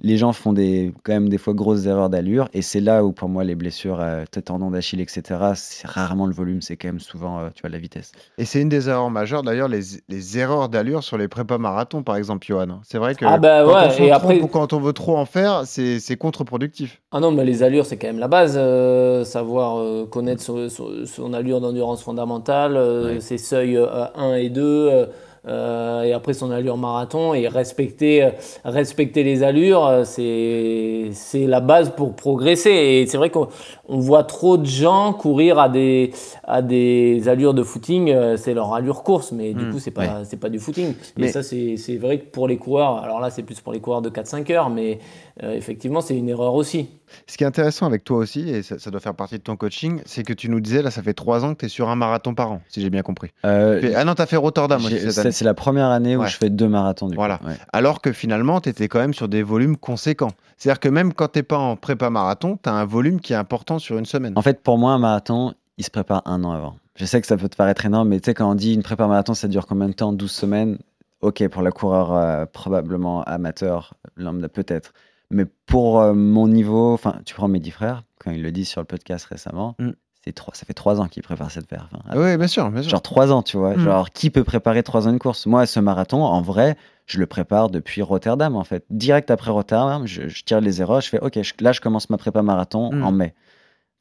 les 0.03 0.17
gens 0.17 0.31
font 0.33 0.53
des, 0.53 0.93
quand 1.03 1.13
même 1.13 1.27
des 1.29 1.37
fois 1.39 1.53
grosses 1.53 1.85
erreurs 1.85 2.09
d'allure. 2.09 2.49
Et 2.53 2.61
c'est 2.61 2.79
là 2.79 3.03
où 3.03 3.11
pour 3.11 3.29
moi 3.29 3.43
les 3.43 3.55
blessures, 3.55 3.99
euh, 3.99 4.25
t- 4.29 4.41
tendons 4.41 4.69
d'Achille, 4.71 5.01
etc., 5.01 5.23
c'est 5.55 5.87
rarement 5.87 6.27
le 6.27 6.33
volume, 6.33 6.61
c'est 6.61 6.77
quand 6.77 6.89
même 6.89 6.99
souvent 6.99 7.39
euh, 7.39 7.49
tu 7.55 7.61
vois, 7.61 7.69
la 7.71 7.79
vitesse. 7.79 8.11
Et 8.37 8.45
c'est 8.45 8.61
une 8.61 8.69
des 8.69 8.89
erreurs 8.89 9.09
majeures, 9.09 9.41
d'ailleurs, 9.41 9.67
les, 9.67 9.81
les 10.07 10.37
erreurs 10.37 10.69
d'allure 10.69 11.03
sur 11.03 11.17
les 11.17 11.27
prépas 11.27 11.57
marathons, 11.57 12.03
par 12.03 12.15
exemple, 12.15 12.45
Johan. 12.45 12.79
C'est 12.83 12.99
vrai 12.99 13.15
que 13.15 13.25
Ah 13.25 13.37
bah 13.39 13.63
quand, 13.63 13.73
ouais, 13.73 13.95
on 13.99 14.03
et 14.03 14.11
après- 14.11 14.39
quand 14.51 14.73
on 14.73 14.79
veut 14.79 14.93
trop 14.93 15.17
en 15.17 15.25
faire, 15.25 15.63
c'est 15.65 15.99
c'est 15.99 16.15
contre-productif. 16.15 17.01
Ah 17.11 17.19
non, 17.19 17.31
mais 17.31 17.43
les 17.45 17.63
allures, 17.63 17.85
c'est 17.85 17.97
quand 17.97 18.07
même 18.07 18.19
la 18.19 18.27
base. 18.27 18.55
euh, 18.57 19.23
savoir 19.23 19.79
euh, 19.79 20.05
connaître 20.05 20.43
son, 20.43 20.69
son- 20.69 21.05
son 21.05 21.33
allure 21.33 21.59
d'endurance 21.59 22.03
fondamentale, 22.03 22.75
euh, 22.77 23.15
Ouais. 23.15 23.19
ses 23.19 23.37
seuils 23.37 23.77
euh, 23.77 24.05
1 24.15 24.35
et 24.35 24.49
2, 24.49 25.07
euh, 25.47 26.03
et 26.03 26.13
après 26.13 26.33
son 26.33 26.51
allure 26.51 26.77
marathon, 26.77 27.33
et 27.33 27.47
respecter, 27.47 28.23
euh, 28.23 28.29
respecter 28.65 29.23
les 29.23 29.43
allures, 29.43 29.85
euh, 29.85 30.03
c'est 30.03 31.09
c'est 31.13 31.47
la 31.47 31.59
base 31.59 31.91
pour 31.95 32.15
progresser. 32.15 32.69
Et 32.71 33.07
c'est 33.07 33.17
vrai 33.17 33.29
qu'on 33.29 33.47
on 33.89 33.99
voit 33.99 34.23
trop 34.23 34.57
de 34.57 34.65
gens 34.65 35.13
courir 35.13 35.59
à 35.59 35.69
des, 35.69 36.11
à 36.43 36.61
des 36.61 37.27
allures 37.29 37.53
de 37.53 37.63
footing, 37.63 38.09
euh, 38.11 38.35
c'est 38.37 38.53
leur 38.53 38.73
allure 38.73 39.03
course, 39.03 39.31
mais 39.31 39.53
du 39.53 39.65
Mm. 39.65 39.71
coup, 39.71 39.79
c'est 39.79 39.91
pas, 39.91 40.25
c'est 40.25 40.37
pas 40.37 40.49
du 40.49 40.59
footing. 40.59 40.93
Mais- 41.17 41.27
Et 41.27 41.31
ça, 41.31 41.41
c'est 41.43 41.77
c'est 41.77 41.97
vrai 41.97 42.19
que 42.19 42.25
pour 42.25 42.47
les 42.47 42.57
coureurs, 42.57 42.97
alors 42.97 43.19
là, 43.19 43.29
c'est 43.29 43.43
plus 43.43 43.59
pour 43.61 43.71
les 43.73 43.79
coureurs 43.79 44.01
de 44.01 44.09
4-5 44.09 44.49
heures, 44.51 44.69
mais 44.69 44.99
euh, 45.43 45.53
effectivement, 45.55 46.01
c'est 46.01 46.17
une 46.17 46.27
erreur 46.29 46.53
aussi. 46.55 46.89
Ce 47.25 47.37
qui 47.37 47.45
est 47.45 47.47
intéressant 47.47 47.85
avec 47.85 48.03
toi 48.03 48.17
aussi, 48.17 48.49
et 48.49 48.61
ça, 48.63 48.77
ça 48.79 48.91
doit 48.91 48.99
faire 48.99 49.13
partie 49.15 49.37
de 49.37 49.43
ton 49.43 49.55
coaching, 49.55 50.01
c'est 50.05 50.23
que 50.23 50.33
tu 50.33 50.49
nous 50.49 50.59
disais, 50.59 50.81
là, 50.81 50.91
ça 50.91 51.01
fait 51.01 51.13
trois 51.13 51.45
ans 51.45 51.53
que 51.53 51.59
tu 51.59 51.65
es 51.67 51.69
sur 51.69 51.87
un 51.87 51.95
marathon 51.95 52.33
par 52.35 52.51
an, 52.51 52.61
si 52.67 52.81
j'ai 52.81 52.89
bien 52.89 53.01
compris. 53.03 53.29
Euh, 53.45 53.79
fais- 53.79 53.95
Ah 53.95 54.03
non, 54.03 54.13
tu 54.15 54.21
as 54.21 54.25
fait 54.25 54.35
Rotterdam 54.35 54.79
aussi 54.83 54.89
j'ai- 54.89 54.99
cette 54.99 55.11
c'est 55.11 55.19
année. 55.21 55.31
c'est 55.31 55.45
la 55.45 55.53
première 55.53 55.87
année 55.87 56.17
où 56.17 56.21
Ouais. 56.21 56.27
je 56.27 56.35
fais 56.35 56.49
deux 56.49 56.67
marathons. 56.67 57.07
Du 57.07 57.13
coup. 57.15 57.21
Voilà. 57.21 57.39
Ouais. 57.45 57.53
Alors 57.71 58.01
que 58.01 58.11
finalement, 58.11 58.59
tu 58.59 58.67
étais 58.67 58.89
quand 58.89 58.99
même 58.99 59.13
sur 59.13 59.29
des 59.29 59.43
volumes 59.43 59.77
conséquents. 59.77 60.31
C'est-à-dire 60.57 60.79
que 60.79 60.89
même 60.89 61.13
quand 61.13 61.31
tu 61.31 61.43
pas 61.43 61.57
en 61.57 61.75
prépa 61.75 62.09
marathon, 62.09 62.57
tu 62.61 62.69
as 62.69 62.73
un 62.73 62.85
volume 62.85 63.21
qui 63.21 63.33
est 63.33 63.37
important 63.37 63.79
sur 63.79 63.97
une 63.97 64.05
semaine. 64.05 64.33
En 64.35 64.41
fait, 64.41 64.61
pour 64.61 64.77
moi, 64.77 64.91
un 64.91 64.97
marathon, 64.97 65.53
il 65.77 65.83
se 65.83 65.91
prépare 65.91 66.23
un 66.25 66.43
an 66.43 66.51
avant. 66.51 66.77
Je 66.95 67.05
sais 67.05 67.21
que 67.21 67.27
ça 67.27 67.37
peut 67.37 67.47
te 67.47 67.55
paraître 67.55 67.85
énorme, 67.85 68.09
mais 68.09 68.19
tu 68.19 68.25
sais, 68.25 68.33
quand 68.33 68.49
on 68.49 68.55
dit 68.55 68.73
une 68.73 68.81
prépa 68.81 69.05
marathon, 69.05 69.35
ça 69.35 69.47
dure 69.47 69.67
combien 69.67 69.87
de 69.87 69.93
temps? 69.93 70.13
12 70.13 70.31
semaines? 70.31 70.79
Ok, 71.21 71.47
pour 71.49 71.61
la 71.61 71.71
coureur 71.71 72.13
euh, 72.13 72.45
probablement 72.45 73.23
amateur, 73.23 73.93
lambda 74.15 74.49
peut-être. 74.49 74.93
Mais 75.29 75.45
pour 75.65 75.99
euh, 76.01 76.13
mon 76.13 76.47
niveau, 76.47 76.93
enfin, 76.93 77.19
tu 77.25 77.35
prends 77.35 77.47
mes 77.47 77.59
dix 77.59 77.71
frères, 77.71 78.03
quand 78.19 78.31
ils 78.31 78.41
le 78.41 78.51
disent 78.51 78.69
sur 78.69 78.81
le 78.81 78.85
podcast 78.85 79.25
récemment, 79.25 79.75
Mm. 79.79 79.91
Trois, 80.33 80.53
ça 80.55 80.65
fait 80.65 80.73
trois 80.73 80.99
ans 81.01 81.07
qu'ils 81.07 81.23
préparent 81.23 81.51
cette 81.51 81.67
perf. 81.67 81.87
hein. 81.93 81.99
Oui, 82.15 82.37
bien 82.37 82.47
sûr, 82.47 82.69
bien 82.71 82.81
sûr. 82.81 82.89
Genre 82.91 83.01
trois 83.01 83.31
ans, 83.31 83.41
tu 83.43 83.57
vois. 83.57 83.75
Mm. 83.75 83.79
Genre, 83.79 84.11
qui 84.11 84.29
peut 84.29 84.43
préparer 84.43 84.83
trois 84.83 85.07
ans 85.07 85.11
une 85.11 85.19
course? 85.19 85.45
Moi, 85.45 85.65
ce 85.65 85.79
marathon, 85.79 86.23
en 86.23 86.41
vrai, 86.41 86.75
je 87.05 87.19
le 87.19 87.25
prépare 87.25 87.69
depuis 87.69 88.01
Rotterdam, 88.01 88.55
en 88.55 88.63
fait. 88.63 88.85
Direct 88.89 89.31
après 89.31 89.51
Rotterdam, 89.51 90.05
je, 90.07 90.27
je 90.27 90.43
tire 90.43 90.61
les 90.61 90.81
erreurs, 90.81 91.01
je 91.01 91.09
fais, 91.09 91.19
OK, 91.21 91.41
je- 91.41 91.53
là, 91.61 91.71
je 91.71 91.81
commence 91.81 92.09
ma 92.09 92.17
prépa 92.17 92.41
marathon 92.41 92.91
Mm. 92.91 93.03
en 93.03 93.11
mai. 93.11 93.33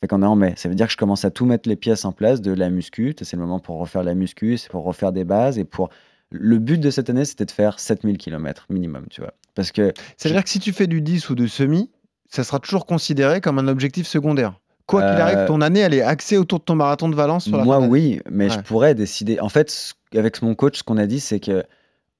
Fait 0.00 0.08
qu'on 0.08 0.22
est 0.22 0.26
en 0.26 0.36
mai. 0.36 0.52
Ça 0.56 0.68
veut 0.68 0.74
dire 0.74 0.86
que 0.86 0.92
je 0.92 0.98
commence 0.98 1.24
à 1.24 1.30
tout 1.30 1.46
mettre 1.46 1.68
les 1.68 1.76
pièces 1.76 2.04
en 2.04 2.12
place 2.12 2.40
de 2.42 2.52
la 2.52 2.68
muscu. 2.68 3.14
C'est 3.20 3.32
le 3.36 3.42
moment 3.42 3.60
pour 3.60 3.78
refaire 3.78 4.02
la 4.02 4.14
muscu, 4.14 4.58
c'est 4.58 4.70
pour 4.70 4.84
refaire 4.84 5.10
des 5.12 5.24
bases 5.24 5.58
et 5.58 5.64
pour. 5.64 5.88
Le 6.30 6.58
but 6.58 6.78
de 6.78 6.90
cette 6.90 7.08
année, 7.08 7.24
c'était 7.24 7.44
de 7.44 7.50
faire 7.52 7.78
7000 7.78 8.18
km 8.18 8.66
minimum, 8.68 9.06
tu 9.10 9.20
vois. 9.20 9.32
Parce 9.54 9.70
que 9.72 9.92
C'est-à-dire 10.16 10.42
que 10.42 10.50
si 10.50 10.58
tu 10.58 10.72
fais 10.72 10.86
du 10.88 11.00
10 11.00 11.30
ou 11.30 11.34
du 11.36 11.48
semi, 11.48 11.88
ça 12.28 12.42
sera 12.42 12.58
toujours 12.58 12.84
considéré 12.84 13.40
comme 13.40 13.58
un 13.60 13.68
objectif 13.68 14.06
secondaire? 14.08 14.54
Quoi 14.87 15.03
qu'il 15.03 15.11
Euh, 15.11 15.22
arrive, 15.22 15.47
ton 15.47 15.61
année, 15.61 15.80
elle 15.80 15.95
est 15.95 16.03
axée 16.03 16.37
autour 16.39 16.61
de 16.61 16.64
ton 16.64 16.76
marathon 16.76 17.09
de 17.09 17.14
Valence 17.16 17.45
sur 17.45 17.57
la 17.57 17.64
Moi, 17.64 17.80
oui, 17.80 18.20
mais 18.30 18.49
je 18.51 18.61
pourrais 18.61 18.95
décider. 18.95 19.41
En 19.41 19.49
fait, 19.49 19.95
avec 20.14 20.43
mon 20.43 20.55
coach, 20.55 20.78
ce 20.78 20.82
qu'on 20.84 20.97
a 20.97 21.07
dit, 21.07 21.20
c'est 21.20 21.41
que 21.41 21.64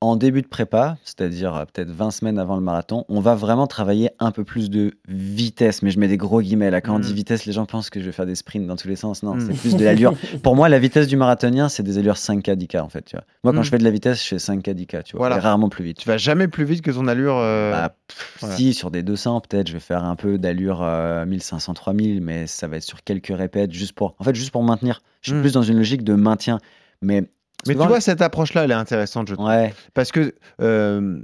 en 0.03 0.17
début 0.17 0.43
de 0.43 0.47
prépa, 0.47 0.99
c'est-à-dire 1.05 1.57
euh, 1.57 1.65
peut-être 1.65 1.91
20 1.91 2.11
semaines 2.11 2.39
avant 2.39 2.57
le 2.57 2.61
marathon, 2.63 3.07
on 3.09 3.21
va 3.21 3.35
vraiment 3.35 3.67
travailler 3.67 4.11
un 4.19 4.31
peu 4.31 4.45
plus 4.45 4.69
de 4.69 4.93
vitesse. 5.09 5.83
Mais 5.83 5.91
je 5.91 5.99
mets 5.99 6.07
des 6.07 6.19
gros 6.19 6.43
guillemets 6.43 6.71
là. 6.71 6.83
Quand 6.83 6.95
on 6.95 6.99
Mm. 6.99 7.03
dit 7.03 7.15
vitesse, 7.15 7.47
les 7.47 7.53
gens 7.55 7.65
pensent 7.65 7.89
que 7.89 7.99
je 8.01 8.05
vais 8.05 8.13
faire 8.13 8.27
des 8.27 8.35
sprints 8.35 8.67
dans 8.67 8.77
tous 8.77 8.89
les 8.89 8.97
sens. 8.97 9.23
Non, 9.23 9.35
Mm. 9.37 9.41
c'est 9.41 9.59
plus 9.59 9.75
de 9.75 9.83
l'allure. 9.85 10.13
Pour 10.43 10.55
moi, 10.55 10.69
la 10.69 10.79
vitesse 10.79 11.07
du 11.07 11.17
marathonien, 11.17 11.71
c'est 11.71 11.83
des 11.83 11.97
allures 11.97 12.19
5K, 12.19 12.51
10K 12.57 12.81
en 12.83 12.91
fait. 12.91 13.07
Tu 13.07 13.17
vois. 13.17 13.25
Moi, 13.43 13.55
quand 13.55 13.61
Mm. 13.61 13.65
je 13.65 13.71
fais 13.71 13.79
de 13.79 13.85
la 13.85 13.91
vitesse, 13.91 14.23
je 14.23 14.29
fais 14.29 14.39
5K, 14.39 14.75
10K. 14.75 15.03
Tu 15.03 15.13
vois, 15.17 15.29
Voilà. 15.29 15.37
et 15.37 15.41
rarement 15.41 15.71
plus 15.71 15.85
vite. 15.85 15.97
Tu 15.97 16.07
vas 16.09 16.19
jamais 16.19 16.47
plus 16.47 16.65
vite 16.67 16.83
que 16.83 16.91
ton 16.91 17.09
allure. 17.09 17.37
euh, 17.39 17.73
Bah, 17.73 17.97
pff, 18.07 18.37
voilà. 18.41 18.55
Si, 18.57 18.75
sur 18.75 18.91
des 18.91 19.03
200, 19.03 19.41
peut-être, 19.41 19.67
je 19.69 19.73
vais 19.73 19.81
faire 19.81 20.05
un 20.05 20.15
peu 20.17 20.37
d'allure 20.37 20.83
euh, 20.83 21.25
1500, 21.25 21.73
3000, 21.73 22.21
mais 22.21 22.47
ça 22.47 22.69
va 22.69 22.77
être 22.77 22.83
sur 22.83 23.03
quelques 23.03 23.33
répètes, 23.35 23.73
juste 23.73 23.93
pour, 23.95 24.15
en 24.19 24.25
fait, 24.25 24.35
juste 24.35 24.51
pour 24.51 24.63
maintenir. 24.63 25.01
Je 25.23 25.31
suis 25.31 25.39
Mm. 25.39 25.41
plus 25.41 25.53
dans 25.55 25.63
une 25.63 25.79
logique 25.79 26.05
de 26.05 26.13
maintien. 26.15 26.59
Mais, 27.03 27.25
Mais 27.67 27.75
tu 27.75 27.87
vois, 27.87 28.01
cette 28.01 28.23
approche-là, 28.23 28.65
elle 28.65 28.71
est 28.71 28.75
intéressante, 28.75 29.29
je 29.29 29.35
trouve. 29.35 29.47
ouais, 29.49 29.75
Parce 29.95 30.13
que 30.13 30.35
euh, 30.61 31.19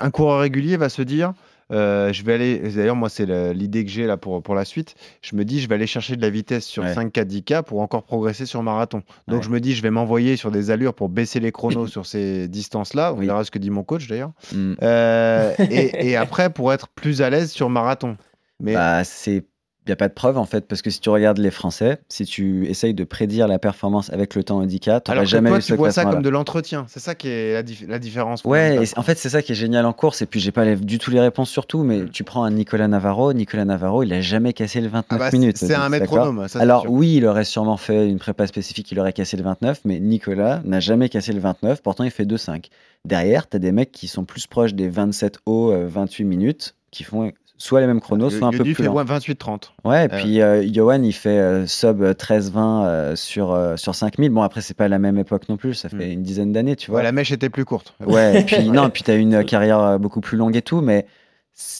un 0.00 0.10
coureur 0.10 0.40
régulier 0.40 0.76
va 0.76 0.88
se 0.88 1.02
dire 1.02 1.32
euh, 1.70 2.14
je 2.14 2.22
vais 2.24 2.32
aller. 2.32 2.58
D'ailleurs, 2.74 2.96
moi, 2.96 3.10
c'est 3.10 3.26
l'idée 3.52 3.84
que 3.84 3.90
j'ai 3.90 4.06
là 4.06 4.16
pour, 4.16 4.42
pour 4.42 4.54
la 4.54 4.64
suite. 4.64 4.94
Je 5.20 5.36
me 5.36 5.44
dis 5.44 5.60
je 5.60 5.68
vais 5.68 5.74
aller 5.74 5.86
chercher 5.86 6.16
de 6.16 6.22
la 6.22 6.30
vitesse 6.30 6.64
sur 6.64 6.82
Ouais. 6.82 6.94
5K, 6.94 7.24
10K 7.26 7.62
pour 7.62 7.80
encore 7.82 8.04
progresser 8.04 8.46
sur 8.46 8.62
marathon. 8.62 9.02
Donc, 9.26 9.40
Ouais. 9.40 9.44
je 9.44 9.50
me 9.50 9.60
dis 9.60 9.74
je 9.74 9.82
vais 9.82 9.90
m'envoyer 9.90 10.36
sur 10.36 10.50
des 10.50 10.70
allures 10.70 10.94
pour 10.94 11.10
baisser 11.10 11.40
les 11.40 11.52
chronos 11.52 11.86
sur 11.86 12.06
ces 12.06 12.48
distances-là. 12.48 13.12
On 13.12 13.18
Oui. 13.18 13.26
verra 13.26 13.44
ce 13.44 13.50
que 13.50 13.58
dit 13.58 13.68
mon 13.68 13.84
coach 13.84 14.08
d'ailleurs. 14.08 14.32
mm, 14.54 14.74
Euh, 14.82 15.54
et, 15.70 16.08
et 16.08 16.16
après, 16.16 16.48
pour 16.50 16.72
être 16.72 16.88
plus 16.88 17.20
à 17.20 17.28
l'aise 17.28 17.50
sur 17.50 17.68
marathon. 17.68 18.16
Mais 18.60 18.72
bah, 18.72 19.04
c'est. 19.04 19.44
Il 19.88 19.92
n'y 19.92 19.94
a 19.94 19.96
pas 19.96 20.08
de 20.08 20.12
preuve 20.12 20.36
en 20.36 20.44
fait, 20.44 20.66
parce 20.68 20.82
que 20.82 20.90
si 20.90 21.00
tu 21.00 21.08
regardes 21.08 21.38
les 21.38 21.50
Français, 21.50 21.98
si 22.10 22.26
tu 22.26 22.66
essayes 22.66 22.92
de 22.92 23.04
prédire 23.04 23.48
la 23.48 23.58
performance 23.58 24.12
avec 24.12 24.34
le 24.34 24.44
temps 24.44 24.58
handicap, 24.58 25.02
tu 25.02 25.10
n'auras 25.10 25.24
jamais 25.24 25.48
toi, 25.48 25.58
eu 25.58 25.62
tu 25.62 25.68
ce 25.68 25.74
vois 25.74 25.90
ça 25.92 26.04
comme 26.04 26.20
de 26.20 26.28
l'entretien. 26.28 26.84
C'est 26.88 27.00
ça 27.00 27.14
qui 27.14 27.28
est 27.28 27.54
la, 27.54 27.62
dif- 27.62 27.86
la 27.88 27.98
différence. 27.98 28.44
Ouais, 28.44 28.84
et 28.84 28.98
en 28.98 29.02
fait, 29.02 29.16
c'est 29.16 29.30
ça 29.30 29.40
qui 29.40 29.52
est 29.52 29.54
génial 29.54 29.86
en 29.86 29.94
course. 29.94 30.20
Et 30.20 30.26
puis, 30.26 30.40
j'ai 30.40 30.52
pas 30.52 30.66
les- 30.66 30.76
du 30.76 30.98
tout 30.98 31.10
les 31.10 31.20
réponses 31.20 31.48
sur 31.48 31.66
tout, 31.66 31.84
mais 31.84 32.00
Mm. 32.00 32.10
tu 32.10 32.22
prends 32.22 32.44
un 32.44 32.50
Nicolas 32.50 32.86
Navarro. 32.86 33.32
Nicolas 33.32 33.64
Navarro, 33.64 34.02
il 34.02 34.12
a 34.12 34.20
jamais 34.20 34.52
cassé 34.52 34.82
le 34.82 34.88
29 34.88 35.04
Ah 35.10 35.16
bah, 35.18 35.30
minutes. 35.32 35.56
c'est 35.56 35.74
un 35.74 35.88
métronome. 35.88 36.46
Alors 36.56 36.82
sûr. 36.82 36.90
oui, 36.92 37.14
il 37.16 37.24
aurait 37.24 37.44
sûrement 37.44 37.78
fait 37.78 38.06
une 38.08 38.18
prépa 38.18 38.46
spécifique, 38.46 38.92
il 38.92 39.00
aurait 39.00 39.14
cassé 39.14 39.38
le 39.38 39.42
29, 39.42 39.80
mais 39.86 40.00
Nicolas 40.00 40.60
n'a 40.66 40.80
jamais 40.80 41.08
cassé 41.08 41.32
le 41.32 41.40
29, 41.40 41.80
pourtant 41.82 42.04
il 42.04 42.10
fait 42.10 42.26
2,5. 42.26 42.66
Derrière, 43.06 43.48
tu 43.48 43.56
as 43.56 43.58
des 43.58 43.72
mecs 43.72 43.90
qui 43.92 44.06
sont 44.06 44.24
plus 44.26 44.46
proches 44.46 44.74
des 44.74 44.88
27 44.90 45.38
hauts, 45.46 45.72
euh, 45.72 45.86
28 45.88 46.24
minutes, 46.24 46.74
qui 46.90 47.04
font 47.04 47.32
soit 47.58 47.80
les 47.80 47.86
mêmes 47.86 48.00
chronos, 48.00 48.30
soit 48.30 48.46
un 48.48 48.52
peu 48.52 48.62
plus 48.62 48.74
fait 48.74 48.84
lents. 48.84 48.94
ouais, 48.94 49.04
28-30. 49.04 49.72
Ouais, 49.84 50.04
et 50.06 50.12
Euh. 50.12 50.16
puis 50.16 50.40
euh, 50.40 50.64
Johan, 50.72 51.02
il 51.02 51.12
fait 51.12 51.28
euh, 51.38 51.66
sub 51.66 52.02
13-20 52.02 52.84
euh, 52.86 53.16
sur, 53.16 53.52
euh, 53.52 53.76
sur 53.76 53.94
5000. 53.94 54.30
Bon, 54.30 54.42
après, 54.42 54.60
c'est 54.60 54.76
pas 54.76 54.88
la 54.88 54.98
même 54.98 55.18
époque 55.18 55.48
non 55.48 55.56
plus, 55.56 55.74
ça 55.74 55.88
fait 55.88 55.96
Mm. 55.96 56.12
une 56.12 56.22
dizaine 56.22 56.52
d'années, 56.52 56.76
tu 56.76 56.90
vois. 56.90 56.98
Ouais, 57.00 57.04
la 57.04 57.12
mèche 57.12 57.32
était 57.32 57.50
plus 57.50 57.64
courte. 57.64 57.94
Ouais, 58.06 58.40
et 58.40 58.44
puis 58.44 58.68
non, 58.70 58.88
puis 58.90 59.02
tu 59.02 59.10
as 59.10 59.16
une 59.16 59.44
carrière 59.44 59.80
euh, 59.80 59.98
beaucoup 59.98 60.20
plus 60.20 60.38
longue 60.38 60.56
et 60.56 60.62
tout, 60.62 60.80
mais 60.80 61.04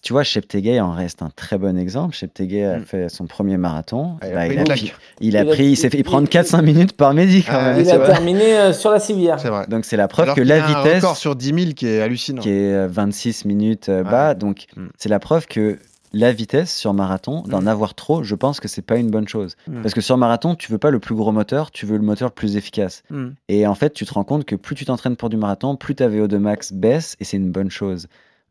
tu 0.03 0.13
vois, 0.13 0.23
Cheptegei 0.25 0.81
en 0.81 0.93
reste 0.93 1.23
un 1.23 1.31
très 1.35 1.57
bon 1.59 1.79
exemple. 1.79 2.15
Cheptegei 2.15 2.65
a 2.65 2.79
Mm. 2.79 2.85
fait 2.85 3.09
son 3.09 3.27
premier 3.27 3.57
marathon. 3.57 4.17
Ah, 4.21 4.27
il 4.27 4.33
a 4.33 4.35
Bah, 4.35 4.41
pris 4.41 4.49
il, 4.49 4.53
une 4.55 4.59
a, 4.61 4.65
claque. 4.65 4.79
pris- 4.79 4.93
il 5.21 5.37
a 5.37 5.43
Il 5.43 5.49
a- 5.49 5.53
pris, 5.53 5.65
il 5.67 5.77
s'est 5.77 5.91
fait 5.91 5.99
il- 5.99 6.05
prendre 6.05 6.29
4-5 6.29 6.63
minutes 6.63 6.93
par 6.95 7.15
midi 7.15 7.43
quand 7.45 7.53
Ah, 7.55 7.73
même. 7.75 7.81
Il 7.85 7.91
a 7.91 7.99
terminé 7.99 8.59
euh, 8.59 8.73
sur 8.73 8.91
la 8.91 8.99
civière. 9.01 9.39
C'est 9.41 9.49
vrai. 9.51 9.67
Donc 9.69 9.85
c'est 9.85 9.97
la 9.97 10.09
preuve 10.09 10.25
Alors 10.25 10.35
que 10.37 10.41
qu'il 10.41 10.49
y 10.49 10.53
la 10.59 10.65
a 10.65 10.69
un 10.69 10.83
vitesse, 10.83 11.03
record 11.03 11.17
sur 11.17 11.37
10 11.37 11.55
000 11.55 11.73
qui 11.75 11.87
est 11.87 12.01
hallucinant. 12.03 12.43
qui 12.43 12.51
est 12.51 12.73
euh, 12.75 12.89
26 12.91 13.45
minutes 13.45 13.89
euh, 13.89 14.03
bas, 14.03 14.35
donc 14.35 14.67
Mm. 14.77 14.87
c'est 14.99 15.09
la 15.09 15.19
preuve 15.21 15.47
que 15.47 15.79
la 16.15 16.33
vitesse 16.33 16.75
sur 16.75 16.95
marathon, 16.95 17.43
d'en 17.43 17.61
Mm. 17.61 17.69
avoir 17.69 17.95
trop, 17.95 18.23
je 18.23 18.35
pense 18.35 18.61
que 18.61 18.67
c'est 18.69 18.81
pas 18.83 18.97
une 18.97 19.11
bonne 19.11 19.29
chose. 19.29 19.57
Mm. 19.69 19.83
Parce 19.83 19.93
que 19.95 20.01
sur 20.01 20.17
marathon, 20.17 20.55
tu 20.55 20.73
veux 20.73 20.79
pas 20.79 20.91
le 20.91 20.99
plus 21.01 21.15
gros 21.15 21.33
moteur, 21.33 21.71
tu 21.71 21.85
veux 21.87 21.99
le 21.99 22.03
moteur 22.03 22.29
le 22.31 22.35
plus 22.35 22.57
efficace. 22.57 23.03
Et 23.49 23.67
en 23.67 23.75
fait, 23.75 23.93
tu 23.93 24.07
te 24.07 24.15
rends 24.15 24.25
compte 24.25 24.45
que 24.47 24.57
plus 24.57 24.75
tu 24.75 24.87
t'entraînes 24.87 25.17
pour 25.17 25.29
du 25.29 25.37
marathon, 25.37 25.77
plus 25.77 25.95
ta 25.95 26.09
VO2 26.09 26.39
max 26.39 26.73
baisse 26.73 27.15
et 27.21 27.25
c'est 27.25 27.37
une 27.37 27.51
bonne 27.53 27.71
chose. 27.71 28.09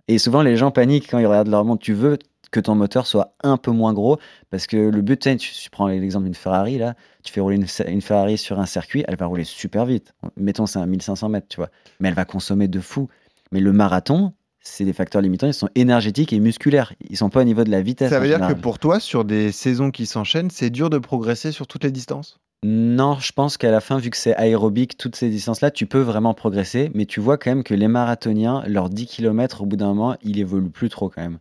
Et 0.07 0.17
souvent, 0.19 0.41
les 0.41 0.55
gens 0.55 0.71
paniquent 0.71 1.09
quand 1.09 1.19
ils 1.19 1.25
regardent 1.25 1.49
leur 1.49 1.65
montre. 1.65 1.83
Tu 1.83 1.93
veux 1.93 2.17
que 2.51 2.59
ton 2.59 2.75
moteur 2.75 3.05
soit 3.07 3.33
un 3.43 3.57
peu 3.57 3.71
moins 3.71 3.93
gros? 3.93 4.17
Parce 4.49 4.67
que 4.67 4.77
le 4.77 5.01
but, 5.01 5.19
tu, 5.19 5.37
tu, 5.37 5.69
prends 5.69 5.87
l'exemple 5.87 6.25
d'une 6.25 6.33
Ferrari, 6.33 6.77
là, 6.77 6.95
tu 7.23 7.33
fais 7.33 7.41
rouler 7.41 7.57
une, 7.57 7.67
une 7.87 8.01
Ferrari 8.01 8.37
sur 8.37 8.59
un 8.59 8.65
circuit, 8.65 9.03
elle 9.07 9.17
va 9.17 9.25
rouler 9.25 9.43
super 9.43 9.85
vite. 9.85 10.13
Mettons, 10.37 10.65
c'est 10.65 10.79
un 10.79 10.85
1500 10.85 11.29
mètres, 11.29 11.47
tu 11.49 11.57
vois. 11.57 11.69
Mais 11.99 12.09
elle 12.09 12.15
va 12.15 12.25
consommer 12.25 12.67
de 12.67 12.79
fou. 12.79 13.09
Mais 13.51 13.59
le 13.59 13.73
marathon, 13.73 14.33
c'est 14.59 14.85
des 14.85 14.93
facteurs 14.93 15.21
limitants, 15.21 15.47
ils 15.47 15.53
sont 15.53 15.69
énergétiques 15.75 16.33
et 16.33 16.39
musculaires. 16.39 16.93
Ils 17.09 17.17
sont 17.17 17.29
pas 17.29 17.41
au 17.41 17.45
niveau 17.45 17.63
de 17.63 17.71
la 17.71 17.81
vitesse. 17.81 18.09
Ça 18.09 18.19
veut 18.19 18.27
dire 18.27 18.45
que 18.47 18.53
pour 18.53 18.79
toi, 18.79 18.99
sur 18.99 19.25
des 19.25 19.51
saisons 19.51 19.91
qui 19.91 20.05
s'enchaînent, 20.05 20.49
c'est 20.49 20.69
dur 20.69 20.89
de 20.89 20.97
progresser 20.97 21.51
sur 21.51 21.67
toutes 21.67 21.83
les 21.83 21.91
distances? 21.91 22.39
Non, 22.63 23.19
je 23.19 23.31
pense 23.31 23.57
qu'à 23.57 23.69
la 23.71 23.81
fin, 23.81 23.99
vu 23.99 24.09
que 24.09 24.17
c'est 24.17 24.35
aérobique, 24.35 24.97
toutes 24.97 25.15
ces 25.15 25.29
distances-là, 25.29 25.69
tu 25.69 25.85
peux 25.85 25.99
vraiment 26.01 26.33
progresser, 26.33 26.89
mais 26.95 27.05
tu 27.05 27.19
vois 27.19 27.37
quand 27.37 27.51
même 27.51 27.63
que 27.63 27.75
les 27.75 27.87
marathoniens, 27.87 28.63
leurs 28.67 28.89
10 28.89 29.05
km, 29.05 29.61
au 29.61 29.65
bout 29.65 29.75
d'un 29.75 29.87
moment, 29.87 30.15
il 30.23 30.39
évolue 30.39 30.69
plus 30.71 30.89
trop 30.89 31.09
quand 31.09 31.21
même. 31.21 31.39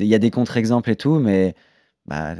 Il 0.00 0.06
y 0.06 0.14
a 0.14 0.18
des 0.18 0.30
contre-exemples 0.30 0.90
et 0.90 0.96
tout, 0.96 1.18
mais 1.18 1.54
bah, 2.06 2.36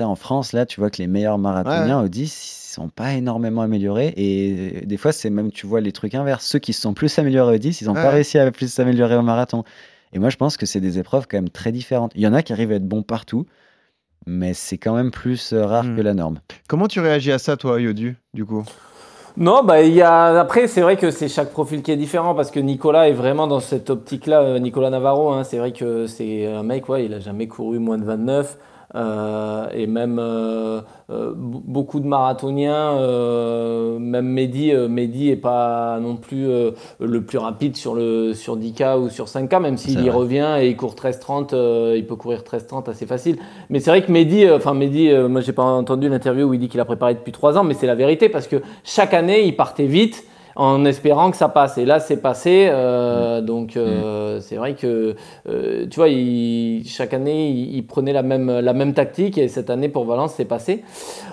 en 0.00 0.14
France, 0.16 0.52
là, 0.52 0.66
tu 0.66 0.80
vois 0.80 0.90
que 0.90 0.98
les 0.98 1.06
meilleurs 1.06 1.38
marathoniens 1.38 2.00
au 2.02 2.08
10, 2.08 2.24
ils 2.24 2.72
sont 2.74 2.88
pas 2.88 3.12
énormément 3.14 3.62
améliorés. 3.62 4.14
Et 4.16 4.86
des 4.86 4.96
fois, 4.96 5.12
c'est 5.12 5.30
même, 5.30 5.50
tu 5.52 5.66
vois, 5.66 5.80
les 5.80 5.92
trucs 5.92 6.14
inverses. 6.14 6.46
Ceux 6.46 6.58
qui 6.58 6.72
se 6.72 6.80
sont 6.80 6.94
plus 6.94 7.18
améliorés 7.18 7.56
au 7.56 7.58
10, 7.58 7.80
ils 7.80 7.86
n'ont 7.86 7.94
pas 7.94 8.04
Ouais. 8.04 8.14
réussi 8.16 8.38
à 8.38 8.50
plus 8.50 8.72
s'améliorer 8.72 9.16
au 9.16 9.22
marathon. 9.22 9.64
Et 10.12 10.18
moi, 10.18 10.30
je 10.30 10.36
pense 10.36 10.56
que 10.56 10.66
c'est 10.66 10.80
des 10.80 10.98
épreuves 10.98 11.26
quand 11.28 11.36
même 11.36 11.50
très 11.50 11.72
différentes. 11.72 12.12
Il 12.14 12.22
y 12.22 12.26
en 12.26 12.32
a 12.32 12.42
qui 12.42 12.52
arrivent 12.52 12.72
à 12.72 12.76
être 12.76 12.88
bons 12.88 13.02
partout, 13.02 13.46
mais 14.26 14.54
c'est 14.54 14.78
quand 14.78 14.94
même 14.94 15.10
plus 15.10 15.52
euh, 15.52 15.64
rare 15.66 15.84
Hmm. 15.84 15.96
que 15.96 16.00
la 16.02 16.14
norme. 16.14 16.40
Comment 16.68 16.88
tu 16.88 17.00
réagis 17.00 17.32
à 17.32 17.38
ça, 17.38 17.56
toi, 17.56 17.80
Yodu, 17.80 18.16
du 18.34 18.44
coup? 18.44 18.64
Non, 19.36 19.62
bah 19.62 19.82
il 19.82 19.94
y 19.94 20.02
a 20.02 20.40
après 20.40 20.66
c'est 20.66 20.80
vrai 20.80 20.96
que 20.96 21.10
c'est 21.12 21.28
chaque 21.28 21.50
profil 21.52 21.82
qui 21.82 21.92
est 21.92 21.96
différent 21.96 22.34
parce 22.34 22.50
que 22.50 22.58
Nicolas 22.58 23.08
est 23.08 23.12
vraiment 23.12 23.46
dans 23.46 23.60
cette 23.60 23.88
optique-là. 23.88 24.40
euh, 24.42 24.58
Nicolas 24.58 24.90
Navarro, 24.90 25.30
hein, 25.32 25.44
c'est 25.44 25.58
vrai 25.58 25.72
que 25.72 26.06
c'est 26.08 26.46
un 26.46 26.64
mec, 26.64 26.88
ouais, 26.88 27.04
il 27.06 27.14
a 27.14 27.20
jamais 27.20 27.46
couru 27.46 27.78
moins 27.78 27.96
de 27.96 28.04
29 28.04 28.56
euh, 28.56 28.56
et 28.94 29.86
même 29.86 30.18
euh, 30.18 30.80
euh, 31.10 31.32
beaucoup 31.34 32.00
de 32.00 32.06
marathoniens, 32.06 32.92
euh, 32.98 33.98
même 33.98 34.26
Mehdi, 34.26 34.72
euh, 34.72 34.88
Mehdi 34.88 35.30
est 35.30 35.36
pas 35.36 35.98
non 36.00 36.16
plus 36.16 36.48
euh, 36.48 36.70
le 37.00 37.22
plus 37.22 37.38
rapide 37.38 37.76
sur 37.76 37.94
le 37.94 38.32
sur 38.34 38.56
10K 38.56 38.98
ou 38.98 39.08
sur 39.08 39.26
5K, 39.26 39.60
même 39.60 39.76
s'il 39.76 40.04
y 40.04 40.10
revient 40.10 40.56
et 40.60 40.68
il 40.68 40.76
court 40.76 40.94
13-30, 40.94 41.50
euh, 41.52 41.94
il 41.96 42.06
peut 42.06 42.16
courir 42.16 42.42
13-30 42.42 42.88
assez 42.90 43.06
facile. 43.06 43.38
Mais 43.70 43.80
c'est 43.80 43.90
vrai 43.90 44.02
que 44.04 44.12
Mehdi, 44.12 44.44
euh, 44.44 44.56
enfin 44.56 44.74
Mehdi, 44.74 45.10
euh, 45.10 45.28
moi 45.28 45.40
j'ai 45.40 45.52
pas 45.52 45.64
entendu 45.64 46.08
l'interview 46.08 46.48
où 46.48 46.54
il 46.54 46.60
dit 46.60 46.68
qu'il 46.68 46.80
a 46.80 46.84
préparé 46.84 47.14
depuis 47.14 47.32
trois 47.32 47.58
ans, 47.58 47.64
mais 47.64 47.74
c'est 47.74 47.86
la 47.86 47.96
vérité 47.96 48.28
parce 48.28 48.46
que 48.46 48.62
chaque 48.84 49.14
année 49.14 49.46
il 49.46 49.56
partait 49.56 49.86
vite 49.86 50.24
en 50.56 50.84
espérant 50.84 51.30
que 51.30 51.36
ça 51.36 51.48
passe. 51.48 51.78
Et 51.78 51.84
là 51.84 52.00
c'est 52.00 52.16
passé, 52.18 52.68
euh, 52.70 53.40
donc 53.40 53.76
euh, 53.76 54.40
c'est 54.40 54.56
vrai 54.56 54.74
que 54.74 55.14
euh, 55.48 55.86
tu 55.90 55.96
vois, 55.96 56.08
il- 56.08 56.82
chaque 56.86 57.14
année 57.14 57.48
il, 57.50 57.76
il 57.76 57.86
prenait 57.86 58.12
la 58.12 58.22
même 58.22 58.60
la 58.60 58.72
même 58.72 58.92
tactique 58.94 59.38
et 59.38 59.48
cette 59.48 59.70
année 59.70 59.88
pour 59.88 60.04
Valence 60.04 60.34
c'est 60.36 60.44
passé. 60.44 60.82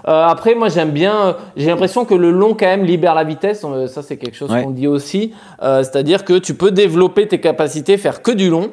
Après 0.05 0.55
moi 0.55 0.69
j'aime 0.69 0.91
bien, 0.91 1.35
j'ai 1.55 1.67
l'impression 1.67 2.05
que 2.05 2.15
le 2.15 2.31
long 2.31 2.53
quand 2.53 2.65
même 2.67 2.85
libère 2.85 3.15
la 3.15 3.23
vitesse. 3.23 3.65
Ça 3.87 4.01
c'est 4.01 4.17
quelque 4.17 4.35
chose 4.35 4.51
Ouais. 4.51 4.63
qu'on 4.63 4.71
dit 4.71 4.87
aussi, 4.87 5.33
c'est-à-dire 5.61 6.23
que 6.23 6.37
tu 6.37 6.53
peux 6.53 6.71
développer 6.71 7.27
tes 7.27 7.39
capacités, 7.39 7.97
faire 7.97 8.21
que 8.21 8.31
du 8.31 8.49
long. 8.49 8.69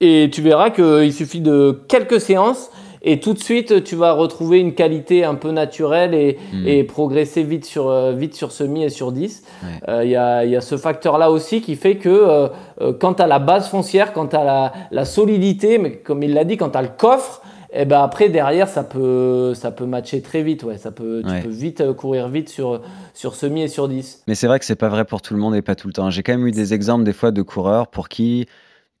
Et 0.00 0.30
tu 0.32 0.42
verras 0.42 0.70
qu'il 0.70 1.12
suffit 1.12 1.40
de 1.40 1.82
quelques 1.88 2.20
séances 2.20 2.70
et 3.10 3.20
tout 3.20 3.32
de 3.32 3.38
suite 3.38 3.84
tu 3.84 3.96
vas 3.96 4.12
retrouver 4.12 4.58
une 4.60 4.74
qualité 4.74 5.24
un 5.24 5.34
peu 5.34 5.50
naturelle 5.50 6.14
et, 6.14 6.38
Mm. 6.52 6.66
et 6.68 6.84
progresser 6.84 7.42
vite 7.42 7.64
sur, 7.64 7.88
euh, 7.88 8.12
vite 8.12 8.34
sur 8.34 8.52
semi 8.52 8.82
et 8.84 8.88
sur 8.90 9.12
10. 9.12 9.42
Ouais. 9.62 9.68
Euh, 9.88 10.04
Il 10.04 10.10
y, 10.10 10.16
a, 10.16 10.44
y 10.44 10.56
a 10.56 10.60
ce 10.60 10.76
facteur-là 10.76 11.30
aussi 11.30 11.60
qui 11.60 11.76
fait 11.76 11.96
que 11.96 12.08
euh, 12.08 12.48
euh, 12.80 12.92
quand 12.92 13.14
tu 13.14 13.22
as 13.22 13.26
la 13.26 13.38
base 13.38 13.68
foncière, 13.68 14.12
quand 14.12 14.28
tu 14.28 14.36
as 14.36 14.44
la, 14.44 14.72
la 14.90 15.04
solidité, 15.04 15.78
mais 15.78 15.92
comme 15.92 16.22
il 16.22 16.34
l'a 16.34 16.44
dit, 16.44 16.56
quand 16.56 16.70
tu 16.70 16.78
as 16.78 16.82
le 16.82 16.90
coffre, 16.96 17.42
et 17.70 17.84
ben 17.84 18.00
après 18.00 18.30
derrière 18.30 18.66
ça 18.66 18.82
peut 18.82 19.52
ça 19.52 19.70
peut 19.70 19.84
matcher 19.84 20.22
très 20.22 20.42
vite 20.42 20.62
ouais 20.62 20.78
ça 20.78 20.90
peut 20.90 21.20
Ouais. 21.26 21.42
tu 21.42 21.46
peux 21.48 21.52
vite 21.54 21.92
courir 21.92 22.28
vite 22.28 22.48
sur 22.48 22.80
sur 23.12 23.34
semi 23.34 23.60
et 23.60 23.68
sur 23.68 23.88
10 23.88 24.22
Mais 24.26 24.34
c'est 24.34 24.46
vrai 24.46 24.58
que 24.58 24.64
c'est 24.64 24.74
pas 24.74 24.88
vrai 24.88 25.04
pour 25.04 25.20
tout 25.20 25.34
le 25.34 25.40
monde 25.40 25.54
et 25.54 25.60
pas 25.60 25.74
tout 25.74 25.86
le 25.86 25.92
temps. 25.92 26.08
J'ai 26.08 26.22
quand 26.22 26.32
même 26.32 26.46
eu 26.46 26.50
des 26.50 26.72
exemples 26.72 27.04
des 27.04 27.12
fois 27.12 27.30
de 27.30 27.42
coureurs 27.42 27.88
pour 27.88 28.08
qui, 28.08 28.46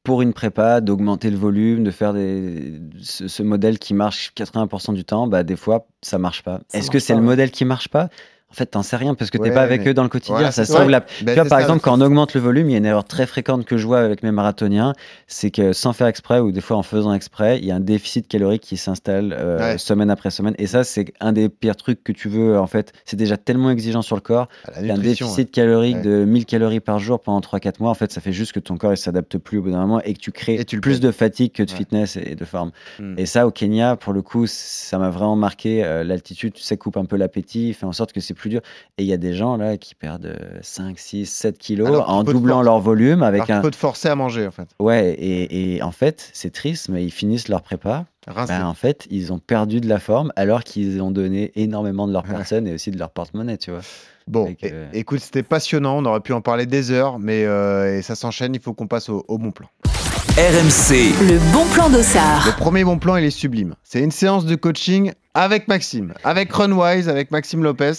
pour 0.08 0.22
une 0.22 0.32
prépa, 0.32 0.80
d'augmenter 0.80 1.28
le 1.28 1.36
volume, 1.36 1.84
de 1.84 1.90
faire 1.90 2.14
des, 2.14 2.80
ce, 3.02 3.28
ce 3.28 3.42
modèle 3.42 3.78
qui 3.78 3.92
marche 3.92 4.32
80% 4.34 4.94
du 4.94 5.04
temps, 5.04 5.26
bah 5.26 5.42
des 5.42 5.54
fois 5.54 5.86
ça 6.00 6.16
marche 6.16 6.42
pas. 6.42 6.62
Est-ce 6.72 6.90
que 6.90 6.98
c'est 6.98 7.14
le 7.14 7.20
modèle 7.20 7.50
qui 7.50 7.66
marche 7.66 7.88
pas? 7.88 8.08
En 8.50 8.54
fait, 8.54 8.64
t'en 8.66 8.82
sais 8.82 8.96
rien 8.96 9.14
parce 9.14 9.30
que 9.30 9.36
t'es 9.36 9.50
Ouais, 9.50 9.54
pas 9.54 9.60
avec 9.60 9.82
mais- 9.84 9.90
eux 9.90 9.94
dans 9.94 10.02
le 10.04 10.08
quotidien. 10.08 10.50
Ça 10.50 10.64
se 10.64 10.72
trouve, 10.72 10.84
ça. 10.86 10.90
la- 10.90 11.00
Ben, 11.00 11.06
tu 11.18 11.24
vois, 11.34 11.34
par 11.44 11.58
ça, 11.58 11.60
exemple, 11.60 11.80
le 11.80 11.80
quand 11.82 11.98
on 11.98 12.00
augmente 12.00 12.32
le 12.34 12.40
volume, 12.40 12.70
il 12.70 12.72
y 12.72 12.74
a 12.76 12.78
une 12.78 12.86
erreur 12.86 13.04
très 13.04 13.26
fréquente 13.26 13.66
que 13.66 13.76
je 13.76 13.86
vois 13.86 14.00
avec 14.00 14.22
mes 14.22 14.30
marathoniens, 14.30 14.94
c'est 15.26 15.50
que 15.50 15.74
sans 15.74 15.92
faire 15.92 16.06
exprès 16.06 16.40
ou 16.40 16.50
des 16.50 16.62
fois 16.62 16.78
en 16.78 16.82
faisant 16.82 17.12
exprès, 17.12 17.58
il 17.58 17.66
y 17.66 17.70
a 17.70 17.74
un 17.76 17.80
déficit 17.80 18.26
calorique 18.26 18.62
qui 18.62 18.78
s'installe 18.78 19.36
euh, 19.38 19.58
Ouais. 19.58 19.78
semaine 19.78 20.10
après 20.10 20.30
semaine. 20.30 20.54
Et 20.56 20.66
ça, 20.66 20.82
c'est 20.82 21.12
un 21.20 21.32
des 21.32 21.50
pires 21.50 21.76
trucs 21.76 22.02
que 22.02 22.10
tu 22.10 22.30
veux. 22.30 22.58
En 22.58 22.66
fait, 22.66 22.94
c'est 23.04 23.18
déjà 23.18 23.36
tellement 23.36 23.70
exigeant 23.70 24.00
sur 24.00 24.16
le 24.16 24.22
corps. 24.22 24.48
Il 24.80 24.86
y 24.86 24.90
a 24.90 24.94
un 24.94 24.98
déficit 24.98 25.50
calorique 25.50 26.00
de 26.00 26.24
1000 26.24 26.46
calories 26.46 26.80
par 26.80 26.98
jour 26.98 27.20
pendant 27.20 27.40
3-4 27.42 27.80
mois. 27.80 27.90
En 27.90 27.94
fait, 27.94 28.10
ça 28.12 28.22
fait 28.22 28.32
juste 28.32 28.52
que 28.52 28.60
ton 28.60 28.78
corps 28.78 28.92
ne 28.92 28.96
s'adapte 28.96 29.36
plus 29.36 29.58
au 29.58 29.62
bout 29.62 29.72
d'un 29.72 29.80
moment 29.80 30.00
et 30.00 30.14
que 30.14 30.20
tu 30.20 30.32
crées 30.32 30.54
Et 30.54 30.64
tu 30.64 30.76
le 30.76 30.80
plus 30.80 31.00
de 31.00 31.10
fatigue 31.10 31.52
que 31.52 31.62
de 31.62 31.70
fitness 31.70 32.16
et 32.16 32.34
de 32.34 32.44
forme. 32.46 32.70
Mm. 32.98 33.14
Et 33.18 33.26
ça, 33.26 33.46
au 33.46 33.50
Kenya, 33.50 33.96
pour 33.96 34.14
le 34.14 34.22
coup, 34.22 34.46
ça 34.46 34.96
m'a 34.96 35.10
vraiment 35.10 35.36
marqué. 35.36 35.84
Euh, 35.84 36.02
L'altitude, 36.02 36.54
tu 36.54 36.62
sais, 36.62 36.78
coupe 36.78 36.96
un 36.96 37.04
peu 37.04 37.16
l'appétit, 37.16 37.74
fait 37.74 37.84
en 37.84 37.92
sorte 37.92 38.12
que 38.14 38.20
c'est 38.20 38.37
plus 38.38 38.50
dur. 38.50 38.60
Et 38.96 39.02
il 39.02 39.06
y 39.06 39.12
a 39.12 39.16
des 39.18 39.34
gens 39.34 39.56
là 39.56 39.76
qui 39.76 39.94
perdent 39.94 40.26
euh, 40.26 40.58
5, 40.62 40.98
6, 40.98 41.26
7 41.26 41.58
kilos 41.58 41.88
Alors 41.88 42.08
en 42.08 42.24
doublant 42.24 42.62
leur 42.62 42.78
volume 42.80 43.22
Alors 43.22 43.28
avec 43.28 43.44
qu'il 43.44 43.54
un. 43.54 43.60
faut 43.60 43.70
te 43.70 43.76
forcer 43.76 44.08
à 44.08 44.14
manger, 44.14 44.46
en 44.46 44.50
fait. 44.50 44.68
Ouais, 44.78 45.10
et, 45.10 45.74
et 45.76 45.82
en 45.82 45.92
fait, 45.92 46.30
c'est 46.32 46.52
triste, 46.52 46.88
mais 46.88 47.04
ils 47.04 47.10
finissent 47.10 47.48
leur 47.48 47.62
prépa. 47.62 48.06
Ben, 48.46 48.66
en 48.66 48.74
fait, 48.74 49.06
ils 49.10 49.32
ont 49.32 49.38
perdu 49.38 49.80
de 49.80 49.88
la 49.88 49.98
forme 49.98 50.32
alors 50.36 50.62
qu'ils 50.62 51.00
ont 51.00 51.10
donné 51.10 51.50
énormément 51.56 52.06
de 52.06 52.12
leur 52.12 52.24
personne 52.24 52.66
et 52.66 52.74
aussi 52.74 52.90
de 52.90 52.98
leur 52.98 53.08
porte-monnaie, 53.10 53.56
tu 53.56 53.70
vois. 53.70 53.80
Bon, 54.26 54.54
euh, 54.64 54.86
écoute, 54.92 55.20
c'était 55.20 55.42
passionnant. 55.42 55.96
On 55.96 56.04
aurait 56.04 56.20
pu 56.20 56.34
en 56.34 56.42
parler 56.42 56.66
des 56.66 56.90
heures, 56.90 57.18
mais 57.18 57.44
euh, 57.46 57.98
et 57.98 58.02
ça 58.02 58.14
s'enchaîne. 58.14 58.54
Il 58.54 58.60
faut 58.60 58.74
qu'on 58.74 58.86
passe 58.86 59.08
au, 59.08 59.24
au 59.28 59.38
bon 59.38 59.50
plan. 59.50 59.68
RMC, 60.36 61.14
Le 61.26 61.52
bon 61.52 61.64
plan 61.74 61.88
d'Ossard. 61.90 62.44
Le 62.46 62.52
premier 62.52 62.84
bon 62.84 62.98
plan, 62.98 63.16
il 63.16 63.24
est 63.24 63.30
sublime. 63.30 63.74
C'est 63.82 64.00
une 64.00 64.12
séance 64.12 64.44
de 64.44 64.54
coaching 64.54 65.12
avec 65.34 65.68
Maxime, 65.68 66.14
avec 66.24 66.52
Runwise, 66.52 67.08
avec 67.08 67.30
Maxime 67.30 67.62
Lopez. 67.62 67.92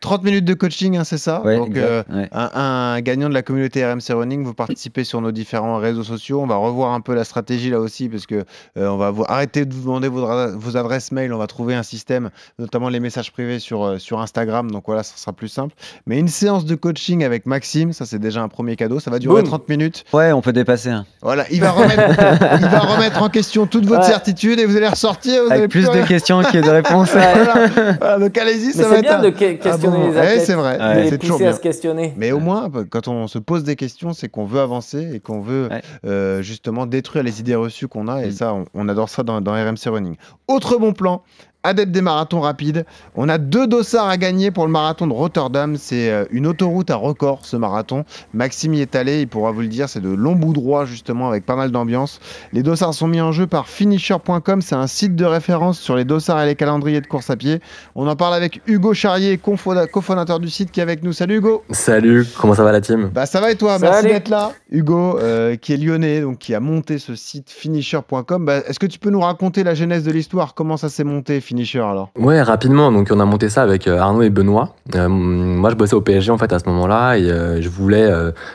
30 0.00 0.22
minutes 0.24 0.44
de 0.46 0.54
coaching, 0.54 0.96
hein, 0.96 1.04
c'est 1.04 1.18
ça 1.18 1.42
Ouais, 1.42 1.56
Donc, 1.56 1.76
euh, 1.76 2.02
ouais. 2.10 2.28
un, 2.32 2.50
un 2.94 3.00
gagnant 3.00 3.28
de 3.28 3.34
la 3.34 3.42
communauté 3.42 3.84
RMC 3.84 4.12
Running, 4.14 4.44
vous 4.44 4.54
participez 4.54 5.04
sur 5.04 5.20
nos 5.20 5.30
différents 5.32 5.76
réseaux 5.78 6.04
sociaux. 6.04 6.40
On 6.40 6.46
va 6.46 6.56
revoir 6.56 6.92
un 6.92 7.00
peu 7.00 7.14
la 7.14 7.24
stratégie 7.24 7.68
là 7.70 7.80
aussi, 7.80 8.08
parce 8.08 8.24
que 8.26 8.44
euh, 8.78 8.88
on 8.88 8.96
va 8.96 9.10
vous, 9.10 9.24
arrêter 9.28 9.64
de 9.66 9.74
vous 9.74 9.82
demander 9.82 10.08
vos, 10.08 10.76
adresses 10.76 11.12
mail. 11.12 11.32
On 11.34 11.38
va 11.38 11.46
trouver 11.46 11.74
un 11.74 11.82
système, 11.82 12.30
notamment 12.58 12.88
les 12.88 13.00
messages 13.00 13.30
privés 13.32 13.58
sur, 13.58 13.84
euh, 13.84 13.98
sur 13.98 14.20
Instagram. 14.20 14.70
Donc 14.70 14.84
voilà, 14.86 15.02
ça 15.02 15.16
sera 15.16 15.32
plus 15.34 15.48
simple. 15.48 15.74
Mais 16.06 16.18
une 16.18 16.28
séance 16.28 16.64
de 16.64 16.74
coaching 16.76 17.24
avec 17.24 17.44
Maxime, 17.46 17.92
ça 17.92 18.06
c'est 18.06 18.20
déjà 18.20 18.42
un 18.42 18.48
premier 18.48 18.76
cadeau. 18.76 19.00
Ça 19.00 19.10
va 19.10 19.18
durer 19.18 19.42
Boum. 19.42 19.48
30 19.50 19.68
minutes. 19.68 20.04
Ouais, 20.14 20.32
on 20.32 20.40
peut 20.40 20.52
dépasser. 20.54 20.90
hein. 20.90 21.04
Voilà, 21.20 21.44
il 21.50 21.60
va 21.60 21.72
remettre, 21.76 22.02
il 22.60 22.66
va 22.68 22.78
remettre 22.80 23.22
en 23.22 23.28
question 23.28 23.66
toute 23.66 23.86
votre 23.86 24.00
Ouais. 24.02 24.06
certitude 24.06 24.58
et 24.58 24.64
vous 24.66 24.76
allez 24.76 24.88
ressortir. 24.88 25.42
Vous 25.44 25.50
Avec 25.50 25.58
avez 25.58 25.68
plus 25.68 25.86
plus 25.88 26.00
de 26.00 26.06
questions 26.06 26.42
que 26.42 26.58
de 26.58 26.68
réponses. 26.70 27.10
Voilà. 27.12 27.66
Voilà, 27.98 28.18
donc 28.18 28.36
allez-y, 28.38 28.66
mais 28.68 28.72
ça 28.72 28.82
va 28.84 28.88
c'est 28.90 28.94
être 28.96 29.02
bien 29.02 29.18
un- 29.18 29.22
de 29.22 29.30
que- 29.30 29.52
questionner 29.52 29.74
Ah 29.74 29.76
bon, 30.00 30.08
les 30.08 30.14
ouais, 30.14 30.18
athlètes 30.20 30.40
c'est 30.46 30.54
vrai, 30.54 30.78
de 30.78 31.00
les 31.00 31.08
c'est 31.10 31.18
toujours 31.18 31.36
pousser 31.36 31.46
à 31.46 31.50
bien. 31.50 31.56
se 31.56 31.62
questionner 31.62 32.14
Mais 32.16 32.32
au 32.32 32.38
moins, 32.40 32.70
quand 32.90 33.08
on 33.08 33.26
se 33.28 33.38
pose 33.38 33.64
des 33.64 33.76
questions, 33.76 34.12
c'est 34.12 34.28
qu'on 34.28 34.44
veut 34.46 34.60
avancer 34.60 35.10
et 35.14 35.20
qu'on 35.20 35.40
veut 35.40 35.68
Ouais. 35.70 35.82
euh, 36.06 36.42
justement 36.42 36.86
détruire 36.86 37.22
les 37.24 37.40
idées 37.40 37.54
reçues 37.54 37.88
qu'on 37.88 38.08
a. 38.08 38.22
Et 38.24 38.28
Mm. 38.28 38.32
ça, 38.32 38.54
on, 38.54 38.64
on 38.74 38.88
adore 38.88 39.08
ça 39.08 39.22
dans, 39.22 39.40
dans 39.40 39.52
RMC 39.52 39.88
Running. 39.88 40.16
Autre 40.48 40.76
bon 40.78 40.92
plan. 40.92 41.22
Adepte 41.66 41.90
des 41.90 42.00
marathons 42.00 42.40
rapides, 42.40 42.86
on 43.16 43.28
a 43.28 43.38
deux 43.38 43.66
dossards 43.66 44.08
à 44.08 44.16
gagner 44.16 44.52
pour 44.52 44.66
le 44.66 44.70
marathon 44.70 45.08
de 45.08 45.12
Rotterdam. 45.12 45.76
C'est 45.76 46.10
euh, 46.12 46.24
une 46.30 46.46
autoroute 46.46 46.92
à 46.92 46.94
record 46.94 47.40
ce 47.42 47.56
marathon. 47.56 48.04
Maxime 48.34 48.74
y 48.74 48.82
est 48.82 48.94
allé, 48.94 49.22
il 49.22 49.26
pourra 49.26 49.50
vous 49.50 49.62
le 49.62 49.66
dire. 49.66 49.88
C'est 49.88 50.00
de 50.00 50.08
longs 50.08 50.36
bouts 50.36 50.52
droits 50.52 50.84
justement 50.84 51.28
avec 51.28 51.44
pas 51.44 51.56
mal 51.56 51.72
d'ambiance. 51.72 52.20
Les 52.52 52.62
dossards 52.62 52.94
sont 52.94 53.08
mis 53.08 53.20
en 53.20 53.32
jeu 53.32 53.48
par 53.48 53.68
finisher.com. 53.68 54.62
C'est 54.62 54.76
un 54.76 54.86
site 54.86 55.16
de 55.16 55.24
référence 55.24 55.80
sur 55.80 55.96
les 55.96 56.04
dossards 56.04 56.40
et 56.40 56.46
les 56.46 56.54
calendriers 56.54 57.00
de 57.00 57.08
course 57.08 57.30
à 57.30 57.36
pied. 57.36 57.60
On 57.96 58.06
en 58.06 58.14
parle 58.14 58.34
avec 58.34 58.60
Hugo 58.68 58.94
Charrier, 58.94 59.36
cofondateur 59.36 60.38
du 60.38 60.48
site 60.48 60.70
qui 60.70 60.78
est 60.78 60.84
avec 60.84 61.02
nous. 61.02 61.12
Salut 61.12 61.38
Hugo. 61.38 61.64
Salut, 61.70 62.24
comment 62.40 62.54
ça 62.54 62.62
va 62.62 62.70
la 62.70 62.80
team? 62.80 63.10
Bah 63.12 63.26
ça 63.26 63.40
va 63.40 63.50
et 63.50 63.56
toi? 63.56 63.80
Merci 63.80 64.06
d'être 64.06 64.28
là. 64.28 64.52
Hugo, 64.70 65.18
euh, 65.18 65.56
qui 65.56 65.72
est 65.72 65.78
lyonnais, 65.78 66.20
donc 66.20 66.38
qui 66.38 66.54
a 66.54 66.60
monté 66.60 66.98
ce 66.98 67.16
site 67.16 67.50
finisher.com. 67.50 68.44
Bah, 68.44 68.58
Est-ce 68.68 68.78
que 68.78 68.86
tu 68.86 69.00
peux 69.00 69.10
nous 69.10 69.20
raconter 69.20 69.64
la 69.64 69.74
genèse 69.74 70.04
de 70.04 70.12
l'histoire? 70.12 70.54
Comment 70.54 70.76
ça 70.76 70.88
s'est 70.88 71.02
monté 71.02 71.40
Finisher 71.40 71.55
alors 71.76 72.10
Ouais, 72.18 72.42
rapidement, 72.42 72.92
donc 72.92 73.08
on 73.10 73.20
a 73.20 73.24
monté 73.24 73.48
ça 73.48 73.62
avec 73.62 73.88
euh, 73.88 73.98
Arnaud 73.98 74.22
et 74.22 74.30
Benoît. 74.30 74.74
Euh, 74.94 75.08
moi, 75.08 75.70
je 75.70 75.74
bossais 75.74 75.94
au 75.94 76.00
PSG 76.00 76.30
en 76.30 76.38
fait 76.38 76.52
à 76.52 76.58
ce 76.58 76.66
moment-là 76.66 77.16
et 77.16 77.30
euh, 77.30 77.60
je 77.60 77.68
voulais, 77.68 78.10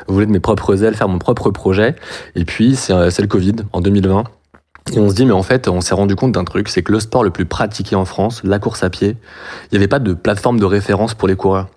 voulais 0.07 0.25
de 0.25 0.31
mes 0.31 0.39
propres 0.39 0.83
ailes 0.83 0.95
faire 0.95 1.09
mon 1.09 1.19
propre 1.19 1.49
projet. 1.51 1.95
Et 2.35 2.45
puis, 2.45 2.75
c'est 2.75 3.11
c'est 3.11 3.21
le 3.21 3.27
Covid 3.27 3.55
en 3.73 3.81
2020. 3.81 4.23
Et 4.93 4.99
on 4.99 5.09
se 5.09 5.15
dit, 5.15 5.25
mais 5.25 5.31
en 5.31 5.43
fait, 5.43 5.67
on 5.67 5.79
s'est 5.79 5.93
rendu 5.93 6.15
compte 6.15 6.31
d'un 6.31 6.43
truc, 6.43 6.67
c'est 6.67 6.81
que 6.81 6.91
le 6.91 6.99
sport 6.99 7.23
le 7.23 7.29
plus 7.29 7.45
pratiqué 7.45 7.95
en 7.95 8.05
France, 8.05 8.41
la 8.43 8.57
course 8.59 8.83
à 8.83 8.89
pied, 8.89 9.15
il 9.71 9.73
n'y 9.73 9.77
avait 9.77 9.87
pas 9.87 9.99
de 9.99 10.13
plateforme 10.13 10.59
de 10.59 10.65
référence 10.65 11.13
pour 11.13 11.27
les 11.27 11.35
coureurs. 11.35 11.67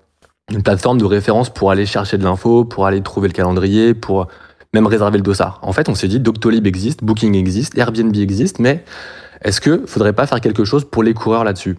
Une 0.51 0.63
plateforme 0.63 0.99
de 0.99 1.05
référence 1.05 1.51
pour 1.51 1.71
aller 1.71 1.87
chercher 1.87 2.19
de 2.19 2.25
l'info, 2.25 2.65
pour 2.65 2.87
aller 2.87 3.03
trouver 3.03 3.29
le 3.29 3.35
calendrier, 3.35 3.95
pour 3.95 4.29
même 4.75 4.87
réserver 4.87 5.19
le 5.19 5.23
dossard. 5.23 5.61
En 5.63 5.73
fait, 5.73 5.89
on 5.89 5.95
s'est 5.95 6.09
dit, 6.09 6.19
Doctolib 6.19 6.67
existe, 6.67 7.05
Booking 7.05 7.35
existe, 7.35 7.79
Airbnb 7.79 8.15
existe, 8.17 8.59
mais 8.59 8.85
est-ce 9.45 9.61
que 9.61 9.83
faudrait 9.87 10.13
pas 10.13 10.27
faire 10.27 10.41
quelque 10.41 10.65
chose 10.65 10.85
pour 10.85 11.03
les 11.03 11.15
coureurs 11.15 11.45
là-dessus? 11.45 11.77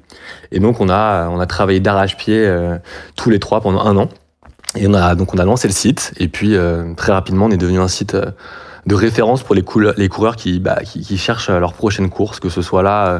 Et 0.52 0.60
donc, 0.60 0.80
on 0.80 0.90
a, 0.90 1.28
on 1.30 1.40
a 1.40 1.46
travaillé 1.46 1.80
d'arrache-pied 1.80 2.38
euh, 2.46 2.78
tous 3.16 3.30
les 3.30 3.40
trois 3.40 3.60
pendant 3.62 3.82
un 3.82 3.98
an. 3.98 4.10
Et 4.78 4.88
on 4.88 4.94
a, 4.94 5.16
donc, 5.16 5.34
on 5.34 5.38
a 5.38 5.46
lancé 5.46 5.68
le 5.68 5.74
site. 5.74 6.14
Et 6.18 6.28
puis, 6.28 6.56
euh, 6.56 6.94
très 6.96 7.12
rapidement, 7.12 7.46
on 7.46 7.52
est 7.52 7.58
devenu 7.58 7.80
un 7.80 7.88
site 7.88 8.14
euh, 8.16 8.32
de 8.86 8.94
référence 8.94 9.42
pour 9.42 9.56
les, 9.56 9.64
les 9.98 10.10
coureurs 10.10 10.36
qui, 10.36 10.60
bah, 10.60 10.80
qui, 10.84 11.00
qui 11.02 11.18
cherchent 11.18 11.50
leur 11.50 11.74
prochaine 11.74 12.10
course, 12.10 12.40
que 12.40 12.50
ce 12.50 12.62
soit 12.62 12.84
là 12.84 13.08
euh, 13.08 13.20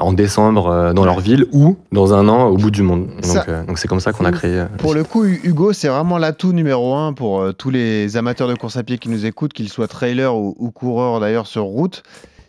en 0.00 0.12
décembre 0.12 0.66
euh, 0.68 0.92
dans 0.94 1.04
leur 1.04 1.20
ville 1.20 1.46
ou 1.52 1.76
dans 1.92 2.12
un 2.12 2.28
an 2.28 2.46
au 2.46 2.56
bout 2.56 2.72
du 2.72 2.82
monde. 2.82 3.08
Ça- 3.22 3.40
Donc, 3.40 3.48
euh, 3.48 3.62
c'est 3.76 3.86
comme 3.88 4.00
ça 4.00 4.12
qu'on 4.12 4.24
a 4.24 4.32
créé. 4.32 4.64
Pour 4.78 4.94
le 4.94 5.04
coup, 5.04 5.24
Hu- 5.24 5.40
Hugo, 5.44 5.72
c'est 5.72 5.86
vraiment 5.88 6.18
l'atout 6.18 6.52
numéro 6.52 6.94
un 6.96 7.12
pour 7.12 7.54
tous 7.54 7.70
les 7.70 8.16
amateurs 8.16 8.48
de 8.48 8.54
course 8.54 8.76
à 8.78 8.82
pied 8.82 8.98
qui 8.98 9.08
nous 9.10 9.26
écoutent, 9.26 9.52
qu'ils 9.52 9.68
soient 9.68 9.86
trailers 9.86 10.34
ou, 10.34 10.56
ou 10.58 10.70
coureurs 10.72 11.20
d'ailleurs 11.20 11.46
sur 11.46 11.62
route. 11.64 12.02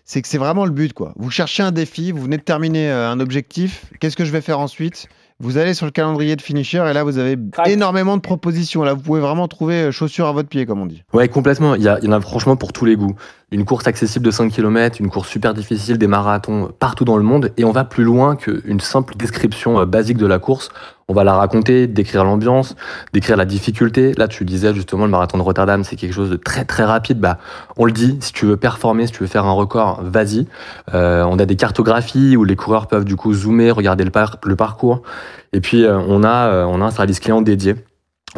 C'est 0.07 0.21
que 0.21 0.27
c'est 0.27 0.37
vraiment 0.39 0.65
le 0.65 0.71
but. 0.71 0.93
quoi. 0.93 1.13
Vous 1.17 1.29
cherchez 1.29 1.61
un 1.61 1.71
défi, 1.71 2.11
vous 2.11 2.23
venez 2.23 2.37
de 2.37 2.41
terminer 2.41 2.89
euh, 2.89 3.11
un 3.11 3.19
objectif, 3.19 3.85
qu'est-ce 3.99 4.17
que 4.17 4.25
je 4.25 4.31
vais 4.31 4.41
faire 4.41 4.59
ensuite? 4.59 5.07
Vous 5.39 5.57
allez 5.57 5.73
sur 5.73 5.85
le 5.85 5.91
calendrier 5.91 6.35
de 6.35 6.41
finisher 6.41 6.83
et 6.89 6.93
là 6.93 7.03
vous 7.03 7.17
avez 7.19 7.37
Crac. 7.51 7.67
énormément 7.67 8.15
de 8.17 8.21
propositions. 8.21 8.83
Là 8.83 8.93
vous 8.93 9.01
pouvez 9.01 9.19
vraiment 9.21 9.47
trouver 9.47 9.75
euh, 9.87 9.91
chaussures 9.91 10.27
à 10.27 10.31
votre 10.31 10.49
pied 10.49 10.65
comme 10.65 10.81
on 10.81 10.85
dit. 10.87 11.03
Ouais, 11.13 11.27
complètement. 11.27 11.75
Il 11.75 11.83
y, 11.83 11.87
a- 11.87 11.99
il 12.01 12.05
y 12.05 12.09
en 12.09 12.11
a 12.13 12.21
franchement 12.21 12.55
pour 12.55 12.73
tous 12.73 12.85
les 12.85 12.95
goûts. 12.95 13.15
Une 13.51 13.63
course 13.63 13.87
accessible 13.87 14.25
de 14.25 14.31
5 14.31 14.51
km, 14.51 14.97
une 14.99 15.09
course 15.09 15.29
super 15.29 15.53
difficile, 15.53 15.97
des 15.97 16.07
marathons 16.07 16.69
partout 16.79 17.05
dans 17.05 17.15
le 17.15 17.23
monde. 17.23 17.53
Et 17.55 17.63
on 17.63 17.71
va 17.71 17.85
plus 17.85 18.03
loin 18.03 18.35
qu'une 18.35 18.81
simple 18.81 19.15
description 19.15 19.79
euh, 19.79 19.85
basique 19.85 20.17
de 20.17 20.25
la 20.25 20.37
course. 20.39 20.67
On 21.09 21.13
va 21.13 21.23
la 21.23 21.33
raconter, 21.35 21.87
décrire 21.87 22.25
l'ambiance, 22.25 22.75
décrire 23.13 23.37
la 23.37 23.45
difficulté. 23.45 24.11
Là, 24.17 24.27
tu 24.27 24.43
disais 24.43 24.73
justement 24.73 25.05
le 25.05 25.11
marathon 25.11 25.37
de 25.37 25.43
Rotterdam, 25.43 25.85
c'est 25.85 25.95
quelque 25.95 26.11
chose 26.11 26.29
de 26.29 26.35
très 26.35 26.65
très 26.65 26.83
rapide. 26.83 27.21
Bah, 27.21 27.37
on 27.77 27.85
le 27.85 27.93
dit, 27.93 28.17
si 28.19 28.33
tu 28.33 28.45
veux 28.45 28.57
performer, 28.57 29.05
si 29.07 29.13
tu 29.13 29.19
veux 29.19 29.27
faire 29.27 29.45
un 29.45 29.53
record, 29.53 30.01
vas-y. 30.03 30.47
Euh, 30.93 31.23
on 31.23 31.39
a 31.39 31.45
des 31.45 31.55
cartographies 31.55 32.35
où 32.35 32.43
les 32.43 32.57
coureurs 32.57 32.87
peuvent 32.87 33.05
du 33.05 33.15
coup 33.15 33.33
zoomer, 33.33 33.71
regarder 33.73 34.03
le, 34.03 34.11
par- 34.11 34.35
le 34.43 34.57
parcours. 34.57 35.03
Et 35.53 35.61
puis 35.61 35.85
euh, 35.85 35.97
on 35.97 36.23
a 36.23 36.47
euh, 36.47 36.65
on 36.65 36.81
a 36.81 36.85
un 36.85 36.91
service 36.91 37.19
client 37.19 37.41
dédié. 37.41 37.75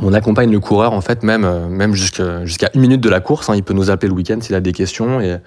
On 0.01 0.13
accompagne 0.13 0.51
le 0.51 0.59
coureur 0.59 0.93
en 0.93 1.01
fait 1.01 1.23
même 1.23 1.43
euh, 1.43 1.67
même 1.67 1.93
jusqu'à 1.93 2.69
une 2.73 2.81
minute 2.81 3.01
de 3.01 3.09
la 3.09 3.19
course. 3.19 3.49
hein. 3.49 3.55
Il 3.55 3.63
peut 3.63 3.73
nous 3.73 3.89
appeler 3.89 4.09
le 4.09 4.15
week-end 4.15 4.39
s'il 4.41 4.55
a 4.55 4.61
des 4.61 4.71
questions 4.71 5.19
et, 5.19 5.37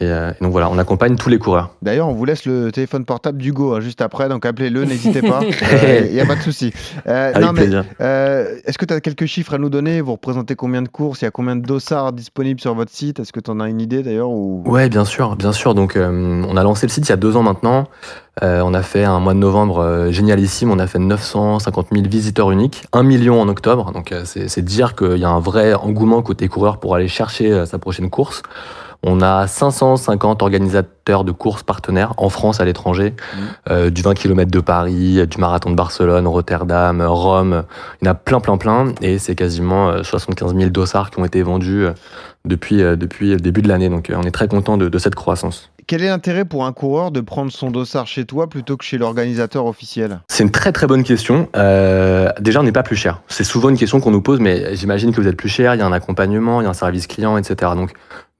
et, 0.00 0.04
euh, 0.06 0.30
et 0.30 0.42
donc 0.42 0.52
voilà, 0.52 0.70
on 0.70 0.78
accompagne 0.78 1.16
tous 1.16 1.28
les 1.28 1.38
coureurs. 1.38 1.70
D'ailleurs, 1.82 2.08
on 2.08 2.14
vous 2.14 2.24
laisse 2.24 2.46
le 2.46 2.72
téléphone 2.72 3.04
portable 3.04 3.36
d'Hugo 3.36 3.74
hein, 3.74 3.80
juste 3.80 4.00
après, 4.00 4.30
donc 4.30 4.46
appelez-le, 4.46 4.84
n'hésitez 4.84 5.20
pas. 5.20 5.40
Il 6.06 6.12
n'y 6.12 6.20
a 6.20 6.24
pas 6.24 6.34
de 6.36 6.40
souci. 6.40 6.72
Euh, 7.06 7.28
Avec 7.28 7.42
non, 7.42 7.52
mais, 7.52 7.60
plaisir. 7.62 7.84
euh, 8.00 8.56
Est-ce 8.64 8.78
que 8.78 8.86
tu 8.86 8.94
as 8.94 9.00
quelques 9.02 9.26
chiffres 9.26 9.52
à 9.52 9.58
nous 9.58 9.68
donner? 9.68 10.00
Vous 10.00 10.12
représentez 10.12 10.54
combien 10.56 10.80
de 10.80 10.88
courses? 10.88 11.20
Il 11.20 11.26
y 11.26 11.28
a 11.28 11.30
combien 11.30 11.56
de 11.56 11.60
dossards 11.66 12.14
disponibles 12.14 12.58
sur 12.60 12.74
votre 12.74 12.90
site? 12.90 13.20
Est-ce 13.20 13.32
que 13.34 13.40
tu 13.40 13.50
en 13.50 13.60
as 13.60 13.68
une 13.68 13.82
idée 13.82 14.02
d'ailleurs 14.02 14.30
ou... 14.30 14.62
Ouais, 14.66 14.88
bien 14.88 15.04
sûr, 15.04 15.36
bien 15.36 15.52
sûr. 15.52 15.74
Donc, 15.74 15.96
euh, 15.96 16.42
on 16.48 16.56
a 16.56 16.62
lancé 16.62 16.86
le 16.86 16.90
site 16.92 17.06
il 17.06 17.10
y 17.10 17.12
a 17.12 17.16
deux 17.16 17.36
ans 17.36 17.42
maintenant. 17.42 17.86
Euh, 18.42 18.62
on 18.64 18.72
a 18.72 18.80
fait 18.82 19.04
un 19.04 19.20
mois 19.20 19.34
de 19.34 19.38
novembre 19.40 19.80
euh, 19.80 20.10
génialissime. 20.10 20.70
On 20.70 20.78
a 20.78 20.86
fait 20.86 20.98
950 21.00 21.88
000 21.92 22.06
visiteurs 22.08 22.50
uniques, 22.50 22.84
1 22.94 23.02
million 23.02 23.38
en 23.42 23.48
octobre. 23.48 23.92
Donc, 23.92 24.10
euh, 24.12 24.22
c'est 24.24 24.62
dire 24.64 24.94
qu'il 24.96 25.18
y 25.18 25.24
a 25.24 25.30
un 25.30 25.40
vrai 25.40 25.74
engouement 25.74 26.22
côté 26.22 26.48
coureur 26.48 26.78
pour 26.78 26.94
aller 26.94 27.08
chercher 27.08 27.52
euh, 27.52 27.66
sa 27.66 27.78
prochaine 27.78 28.08
course. 28.08 28.42
On 29.04 29.20
a 29.20 29.48
550 29.48 30.42
organisateurs 30.42 31.24
de 31.24 31.32
courses 31.32 31.64
partenaires 31.64 32.14
en 32.18 32.28
France, 32.28 32.60
à 32.60 32.64
l'étranger, 32.64 33.14
euh, 33.68 33.90
du 33.90 34.02
20 34.02 34.14
km 34.14 34.50
de 34.50 34.60
Paris, 34.60 35.26
du 35.26 35.38
marathon 35.38 35.70
de 35.70 35.74
Barcelone, 35.74 36.28
Rotterdam, 36.28 37.02
Rome. 37.02 37.64
Il 38.00 38.06
y 38.06 38.08
en 38.08 38.12
a 38.12 38.14
plein, 38.14 38.38
plein, 38.38 38.56
plein. 38.56 38.94
Et 39.00 39.18
c'est 39.18 39.34
quasiment 39.34 39.90
euh, 39.90 40.02
75 40.04 40.54
000 40.54 40.70
dossards 40.70 41.10
qui 41.10 41.18
ont 41.18 41.24
été 41.24 41.42
vendus 41.42 41.86
euh, 41.86 41.92
depuis, 42.44 42.82
euh, 42.82 42.96
depuis 42.96 43.30
le 43.30 43.36
début 43.36 43.62
de 43.62 43.68
l'année. 43.68 43.88
Donc 43.88 44.10
euh, 44.10 44.14
on 44.16 44.22
est 44.22 44.30
très 44.30 44.48
content 44.48 44.76
de, 44.76 44.88
de 44.88 44.98
cette 44.98 45.14
croissance. 45.14 45.70
Quel 45.86 46.02
est 46.02 46.08
l'intérêt 46.08 46.44
pour 46.44 46.64
un 46.64 46.72
coureur 46.72 47.10
de 47.10 47.20
prendre 47.20 47.50
son 47.50 47.70
dossard 47.70 48.06
chez 48.06 48.24
toi 48.24 48.48
plutôt 48.48 48.76
que 48.76 48.84
chez 48.84 48.98
l'organisateur 48.98 49.66
officiel? 49.66 50.20
C'est 50.28 50.44
une 50.44 50.50
très 50.50 50.70
très 50.72 50.86
bonne 50.86 51.02
question. 51.02 51.48
Euh, 51.56 52.30
déjà, 52.40 52.60
on 52.60 52.62
n'est 52.62 52.72
pas 52.72 52.84
plus 52.84 52.96
cher. 52.96 53.20
C'est 53.26 53.44
souvent 53.44 53.68
une 53.68 53.76
question 53.76 54.00
qu'on 54.00 54.12
nous 54.12 54.22
pose, 54.22 54.38
mais 54.38 54.76
j'imagine 54.76 55.12
que 55.12 55.20
vous 55.20 55.26
êtes 55.26 55.36
plus 55.36 55.48
cher, 55.48 55.74
il 55.74 55.78
y 55.78 55.82
a 55.82 55.86
un 55.86 55.92
accompagnement, 55.92 56.60
il 56.60 56.64
y 56.64 56.66
a 56.66 56.70
un 56.70 56.74
service 56.74 57.08
client, 57.08 57.36
etc. 57.36 57.72
Donc 57.74 57.92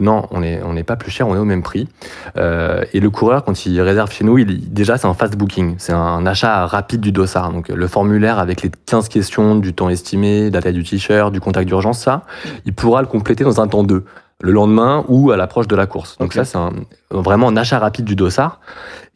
non, 0.02 0.26
on 0.30 0.40
n'est 0.40 0.82
pas 0.82 0.96
plus 0.96 1.10
cher, 1.10 1.28
on 1.28 1.34
est 1.34 1.38
au 1.38 1.44
même 1.44 1.62
prix. 1.62 1.88
Euh, 2.36 2.84
et 2.92 3.00
le 3.00 3.10
coureur, 3.10 3.44
quand 3.44 3.66
il 3.66 3.80
réserve 3.80 4.12
chez 4.12 4.24
nous, 4.24 4.42
déjà 4.44 4.98
c'est 4.98 5.06
un 5.06 5.14
fast 5.14 5.36
booking, 5.36 5.76
c'est 5.78 5.92
un 5.92 6.26
achat 6.26 6.66
rapide 6.66 7.00
du 7.00 7.12
dossard. 7.12 7.52
Donc 7.52 7.68
le 7.68 7.86
formulaire 7.86 8.38
avec 8.38 8.62
les 8.62 8.70
15 8.86 9.08
questions, 9.08 9.56
du 9.56 9.72
temps 9.72 9.88
estimé, 9.88 10.50
la 10.50 10.60
taille 10.60 10.74
du 10.74 10.84
t-shirt, 10.84 11.32
du 11.32 11.40
contact 11.40 11.68
d'urgence, 11.68 12.00
ça, 12.00 12.22
il 12.66 12.74
pourra 12.74 13.00
le 13.00 13.06
compléter 13.06 13.44
dans 13.44 13.60
un 13.60 13.68
temps 13.68 13.84
2 13.84 14.04
le 14.42 14.52
lendemain 14.52 15.04
ou 15.08 15.30
à 15.30 15.36
l'approche 15.36 15.68
de 15.68 15.76
la 15.76 15.86
course. 15.86 16.18
Donc 16.18 16.34
ça, 16.34 16.44
c'est 16.44 16.58
un- 16.58 16.72
vraiment 17.10 17.48
un 17.48 17.56
achat 17.56 17.78
rapide 17.78 18.04
du 18.04 18.16
dossard. 18.16 18.60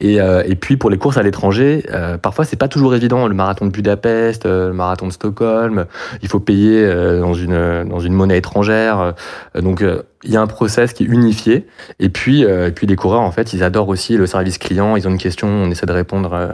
Et, 0.00 0.20
euh, 0.20 0.42
et 0.46 0.54
puis 0.56 0.76
pour 0.76 0.88
les 0.90 0.98
courses 0.98 1.16
à 1.16 1.22
l'étranger, 1.22 1.84
euh, 1.90 2.16
parfois 2.18 2.44
c'est 2.44 2.56
pas 2.56 2.68
toujours 2.68 2.94
évident. 2.94 3.26
Le 3.26 3.34
marathon 3.34 3.66
de 3.66 3.70
Budapest, 3.70 4.46
euh, 4.46 4.68
le 4.68 4.74
marathon 4.74 5.06
de 5.08 5.12
Stockholm, 5.12 5.86
il 6.22 6.28
faut 6.28 6.38
payer 6.40 6.84
euh, 6.84 7.20
dans 7.20 7.34
une 7.34 7.84
dans 7.88 7.98
une 8.00 8.12
monnaie 8.12 8.38
étrangère. 8.38 9.00
Euh, 9.56 9.60
donc 9.62 9.82
euh, 9.82 10.02
il 10.22 10.30
y 10.30 10.36
a 10.36 10.40
un 10.42 10.46
process 10.46 10.92
qui 10.92 11.04
est 11.04 11.06
unifié. 11.06 11.66
Et 11.98 12.08
puis 12.10 12.44
euh, 12.44 12.68
et 12.68 12.72
puis 12.72 12.86
les 12.86 12.96
coureurs 12.96 13.22
en 13.22 13.30
fait, 13.32 13.52
ils 13.52 13.62
adorent 13.64 13.88
aussi 13.88 14.16
le 14.16 14.26
service 14.26 14.58
client. 14.58 14.96
Ils 14.96 15.08
ont 15.08 15.10
une 15.10 15.18
question, 15.18 15.48
on 15.48 15.70
essaie 15.70 15.86
de 15.86 15.92
répondre 15.92 16.30
euh, 16.34 16.48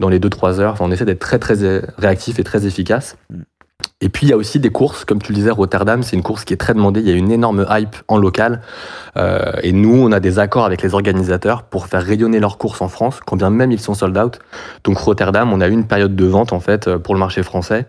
dans 0.00 0.08
les 0.08 0.18
2-3 0.18 0.58
heures. 0.60 0.72
Enfin, 0.72 0.84
on 0.86 0.90
essaie 0.90 1.04
d'être 1.04 1.20
très 1.20 1.38
très 1.38 1.82
réactif 1.96 2.38
et 2.38 2.44
très 2.44 2.66
efficace. 2.66 3.16
Et 4.00 4.08
puis 4.08 4.26
il 4.26 4.30
y 4.30 4.32
a 4.32 4.36
aussi 4.36 4.58
des 4.60 4.70
courses, 4.70 5.04
comme 5.04 5.20
tu 5.20 5.32
le 5.32 5.36
disais, 5.36 5.50
Rotterdam, 5.50 6.02
c'est 6.02 6.16
une 6.16 6.22
course 6.22 6.44
qui 6.44 6.54
est 6.54 6.56
très 6.56 6.72
demandée. 6.72 7.00
Il 7.00 7.08
y 7.08 7.12
a 7.12 7.14
une 7.14 7.30
énorme 7.30 7.66
hype 7.70 7.96
en 8.08 8.16
local. 8.16 8.62
Euh, 9.16 9.52
et 9.62 9.72
nous, 9.72 9.94
on 9.94 10.10
a 10.12 10.20
des 10.20 10.38
accords 10.38 10.64
avec 10.64 10.80
les 10.82 10.94
organisateurs 10.94 11.64
pour 11.64 11.86
faire 11.86 12.02
rayonner 12.02 12.40
leurs 12.40 12.56
courses 12.56 12.80
en 12.80 12.88
France, 12.88 13.20
quand 13.26 13.36
bien 13.36 13.50
même 13.50 13.72
ils 13.72 13.80
sont 13.80 13.94
sold 13.94 14.16
out. 14.16 14.38
Donc 14.84 14.96
Rotterdam, 14.98 15.52
on 15.52 15.60
a 15.60 15.68
eu 15.68 15.72
une 15.72 15.86
période 15.86 16.16
de 16.16 16.24
vente 16.24 16.52
en 16.52 16.60
fait 16.60 16.88
euh, 16.88 16.98
pour 16.98 17.14
le 17.14 17.20
marché 17.20 17.42
français. 17.42 17.86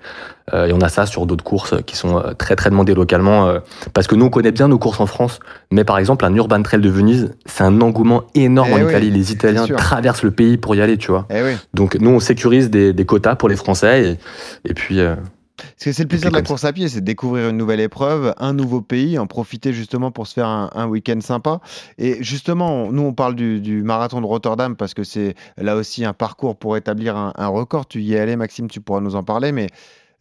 Euh, 0.54 0.66
et 0.66 0.74
on 0.74 0.82
a 0.82 0.90
ça 0.90 1.06
sur 1.06 1.26
d'autres 1.28 1.44
courses 1.46 1.76
qui 1.86 1.96
sont 1.96 2.18
euh, 2.18 2.34
très 2.34 2.56
très 2.58 2.70
demandées 2.72 2.94
localement. 2.96 3.48
euh, 3.48 3.60
parce 3.94 4.08
que 4.08 4.16
nous, 4.16 4.26
on 4.26 4.30
connaît 4.30 4.52
bien 4.52 4.68
nos 4.68 4.80
courses 4.80 5.00
en 5.00 5.06
France. 5.06 5.40
Mais 5.72 5.84
par 5.86 5.98
exemple, 5.98 6.26
un 6.26 6.34
Urban 6.36 6.62
Trail 6.62 6.82
de 6.82 6.90
Venise, 6.90 7.32
c'est 7.46 7.64
un 7.64 7.80
engouement 7.80 8.24
énorme 8.36 8.70
Eh 8.72 8.74
en 8.74 8.86
oui, 8.86 8.90
Italie. 8.90 9.12
Les 9.12 9.32
Italiens 9.32 9.66
traversent 9.68 10.24
le 10.24 10.32
pays 10.32 10.58
pour 10.58 10.76
y 10.76 10.82
aller, 10.82 10.98
tu 10.98 11.12
vois. 11.12 11.26
Eh 11.30 11.42
oui. 11.42 11.52
Donc 11.74 11.96
nous, 12.02 12.10
on 12.10 12.20
sécurise 12.20 12.70
des, 12.70 12.92
des 12.92 13.06
quotas 13.06 13.36
pour 13.36 13.48
les 13.48 13.56
Français. 13.56 14.18
Et, 14.66 14.70
et 14.72 14.74
puis... 14.74 15.00
Parce 15.58 15.86
que 15.86 15.92
c'est 15.92 16.04
le 16.04 16.08
plaisir 16.08 16.30
de 16.30 16.36
la 16.36 16.42
course 16.42 16.64
à 16.66 16.74
pied, 16.74 16.88
c'est 16.90 17.02
de 17.02 17.06
découvrir 17.06 17.50
une 17.50 17.58
nouvelle 17.58 17.80
épreuve, 17.82 18.34
un 18.40 18.54
nouveau 18.54 18.82
pays, 18.82 19.20
en 19.20 19.28
profiter 19.28 19.74
justement 19.74 20.10
pour 20.12 20.26
se 20.28 20.34
faire 20.34 20.48
un, 20.48 20.70
un 20.74 20.88
week-end 20.88 21.20
sympa. 21.22 21.60
Et 21.98 22.24
justement, 22.24 22.86
on- 22.86 22.92
nous, 22.92 23.04
on 23.04 23.14
parle 23.14 23.36
du, 23.36 23.60
du 23.62 23.84
marathon 23.84 24.22
de 24.22 24.26
Rotterdam 24.26 24.76
parce 24.76 24.94
que 24.94 25.04
c'est 25.04 25.36
là 25.58 25.76
aussi 25.76 26.04
un 26.06 26.14
parcours 26.14 26.56
pour 26.56 26.78
établir 26.78 27.16
un, 27.16 27.34
un 27.38 27.48
record. 27.48 27.88
Tu 27.88 28.02
y 28.02 28.14
es 28.16 28.20
allé, 28.20 28.36
Maxime, 28.36 28.70
tu 28.70 28.82
pourras 28.82 29.02
nous 29.02 29.16
en 29.16 29.24
parler. 29.24 29.52
Mais 29.52 29.68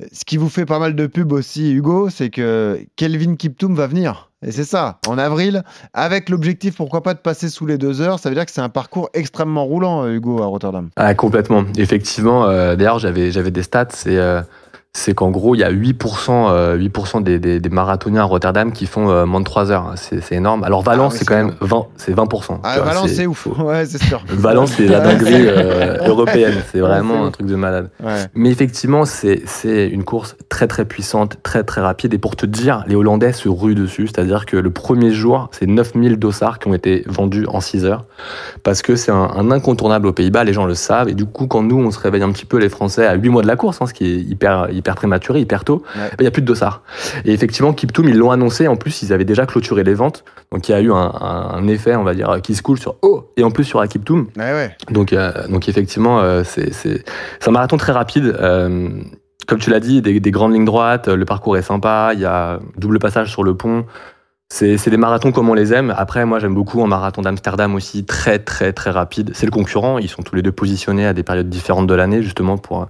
euh, 0.03 0.07
ce 0.13 0.25
qui 0.27 0.37
vous 0.37 0.49
fait 0.51 0.67
pas 0.67 0.79
mal 0.79 0.95
de 0.95 1.07
pub 1.07 1.33
aussi, 1.33 1.73
Hugo, 1.73 2.11
c'est 2.11 2.29
que 2.31 2.85
Kelvin 2.97 3.37
Kiptoum 3.37 3.75
va 3.75 3.87
venir. 3.87 4.27
Et 4.43 4.53
c'est 4.53 4.65
ça, 4.65 4.99
en 5.07 5.19
avril, 5.19 5.63
avec 5.93 6.31
l'objectif, 6.31 6.75
pourquoi 6.77 7.03
pas, 7.03 7.13
de 7.13 7.19
passer 7.19 7.51
sous 7.51 7.67
les 7.67 7.77
deux 7.77 8.01
heures. 8.01 8.19
Ça 8.19 8.31
veut 8.31 8.35
dire 8.35 8.47
que 8.47 8.51
c'est 8.53 8.63
un 8.63 8.71
parcours 8.71 9.11
extrêmement 9.13 9.65
roulant, 9.65 10.05
euh, 10.05 10.15
Hugo, 10.15 10.43
à 10.43 10.47
Rotterdam. 10.47 10.89
Ah, 10.97 11.15
complètement. 11.15 11.65
Effectivement, 11.77 12.47
euh, 12.47 12.75
d'ailleurs, 12.75 12.99
j'avais, 12.99 13.31
j'avais 13.33 13.51
des 13.51 13.63
stats. 13.63 13.89
C'est, 13.91 14.17
euh, 14.17 14.41
c'est 14.93 15.15
qu'en 15.15 15.31
gros, 15.31 15.55
il 15.55 15.59
y 15.59 15.65
a 15.65 15.71
8%, 15.71 16.49
euh, 16.51 16.77
8% 16.77 17.23
des, 17.23 17.39
des, 17.39 17.61
des 17.61 17.69
marathoniens 17.69 18.23
à 18.23 18.25
Rotterdam 18.25 18.73
qui 18.73 18.87
font 18.87 19.09
euh, 19.09 19.25
moins 19.25 19.39
de 19.39 19.45
3 19.45 19.71
heures. 19.71 19.93
C'est, 19.95 20.21
c'est 20.21 20.35
énorme. 20.35 20.65
Alors, 20.65 20.83
Valence, 20.83 21.13
Ah 21.13 21.15
oui, 21.15 21.19
c'est 21.21 21.25
quand 21.27 21.37
même 21.37 21.55
20, 21.61 21.87
c'est 21.97 22.13
20%. 22.13 22.59
Ah, 22.65 22.73
tu 22.75 22.81
vois, 22.81 22.89
Valence, 22.89 23.11
c'est 23.11 23.27
ouf. 23.27 23.47
Ouais, 23.47 23.87
c'est 23.87 24.03
sûr. 24.03 24.21
Valence, 24.29 24.73
c'est 24.77 24.89
la 24.89 24.99
dinguerie 24.99 25.47
euh, 25.47 25.99
européenne. 26.07 26.55
C'est 26.73 26.81
vraiment 26.81 27.25
un 27.25 27.31
truc 27.31 27.47
de 27.47 27.55
malade. 27.55 27.91
Ouais. 28.03 28.25
Mais 28.35 28.51
effectivement, 28.51 29.05
c'est 29.05 29.43
c'est 29.47 29.87
une 29.87 30.03
course 30.03 30.37
très 30.49 30.67
très 30.67 30.85
puissante, 30.85 31.37
très 31.45 31.63
très 31.63 31.81
rapide. 31.81 32.13
Et 32.13 32.19
pour 32.19 32.35
te 32.35 32.45
dire, 32.45 32.83
les 32.89 32.97
Hollandais 32.97 33.33
se 33.33 33.49
ruent 33.49 33.77
dessus. 33.77 34.09
C'est-à-dire 34.09 34.45
que 34.45 34.57
le 34.57 34.71
premier 34.71 35.13
jour, 35.13 35.51
c'est 35.53 35.67
9000 35.67 36.17
dossards 36.17 36.59
qui 36.59 36.67
ont 36.67 36.75
été 36.75 37.05
vendus 37.07 37.47
en 37.47 37.61
6 37.61 37.85
heures. 37.85 38.07
Parce 38.65 38.83
que 38.83 38.97
c'est 38.97 39.13
un, 39.13 39.31
un 39.37 39.53
incontournable 39.53 40.09
aux 40.09 40.13
Pays-Bas, 40.13 40.43
les 40.43 40.53
gens 40.53 40.67
le 40.67 40.75
savent. 40.75 41.09
Et 41.09 41.15
du 41.15 41.27
coup, 41.27 41.47
quand 41.47 41.63
nous, 41.63 41.79
on 41.79 41.93
se 41.93 41.99
réveille 42.01 42.25
un 42.25 42.33
petit 42.33 42.45
peu, 42.45 42.59
les 42.59 42.69
Français, 42.69 43.07
à 43.07 43.15
8 43.15 43.29
mois 43.29 43.43
de 43.43 43.47
la 43.47 43.57
course, 43.57 43.81
hein, 43.81 43.87
ce 43.87 43.95
qui 43.95 44.05
est 44.05 44.17
hyper, 44.17 44.69
hyper 44.81 44.97
prématuré, 44.97 45.41
hyper 45.41 45.65
tôt, 45.65 45.83
Ouais. 45.95 46.09
ben, 46.09 46.17
il 46.19 46.23
n'y 46.23 46.27
a 46.29 46.31
plus 46.33 46.43
de 46.43 46.47
dossards. 46.47 46.83
Et 47.25 47.33
effectivement, 47.33 47.73
Kiptoum, 47.73 48.09
ils 48.09 48.17
l'ont 48.17 48.33
annoncé. 48.33 48.67
En 48.67 48.77
plus, 48.77 49.03
ils 49.03 49.13
avaient 49.13 49.25
déjà 49.25 49.47
clôturé 49.47 49.85
les 49.85 49.95
ventes. 49.95 50.25
Donc 50.53 50.69
il 50.69 50.73
y 50.73 50.75
a 50.75 50.81
eu 50.81 50.91
un, 50.93 51.67
effet, 51.69 51.95
on 51.95 52.03
va 52.03 52.15
dire, 52.15 52.41
qui 52.43 52.55
se 52.57 52.63
coule 52.63 52.79
sur 52.79 52.97
Oh 53.03 53.31
Et 53.37 53.45
en 53.45 53.51
plus 53.53 53.65
sur 53.65 53.81
Akiptoum. 53.81 54.27
Ouais, 54.37 54.53
ouais. 54.53 54.77
Donc, 54.91 55.13
euh, 55.13 55.47
donc 55.49 55.69
effectivement, 55.69 56.21
euh, 56.21 56.43
c'est 56.45 57.05
un 57.47 57.51
marathon 57.53 57.77
très 57.77 57.93
rapide. 57.93 58.37
Euh, 58.41 58.89
comme 59.47 59.59
tu 59.59 59.71
l'as 59.71 59.81
dit, 59.81 60.03
des, 60.03 60.19
des 60.21 60.31
grandes 60.31 60.53
lignes 60.55 60.65
droites, 60.65 61.09
le 61.09 61.25
parcours 61.25 61.57
est 61.57 61.63
sympa, 61.63 62.11
il 62.15 62.21
y 62.21 62.25
a 62.25 62.59
double 62.77 62.99
passage 62.99 63.31
sur 63.31 63.43
le 63.45 63.55
pont. 63.55 63.85
C'est 64.53 64.79
c'est 64.79 64.91
des 64.91 64.97
marathons 64.97 65.31
comme 65.31 65.49
on 65.49 65.55
les 65.55 65.73
aime. 65.73 65.95
Après, 65.97 66.25
moi, 66.27 66.41
j'aime 66.41 66.55
beaucoup 66.55 66.83
un 66.83 66.89
marathon 66.89 67.23
d'Amsterdam 67.23 67.73
aussi, 67.77 68.05
très, 68.05 68.41
très, 68.41 68.73
très 68.73 68.91
rapide. 68.91 69.31
C'est 69.33 69.47
le 69.47 69.53
concurrent. 69.53 69.99
Ils 69.99 70.09
sont 70.09 70.23
tous 70.23 70.35
les 70.35 70.43
deux 70.43 70.51
positionnés 70.51 71.07
à 71.07 71.13
des 71.13 71.23
périodes 71.23 71.49
différentes 71.49 71.87
de 71.87 71.95
l'année, 71.95 72.21
justement, 72.21 72.59
pour, 72.59 72.89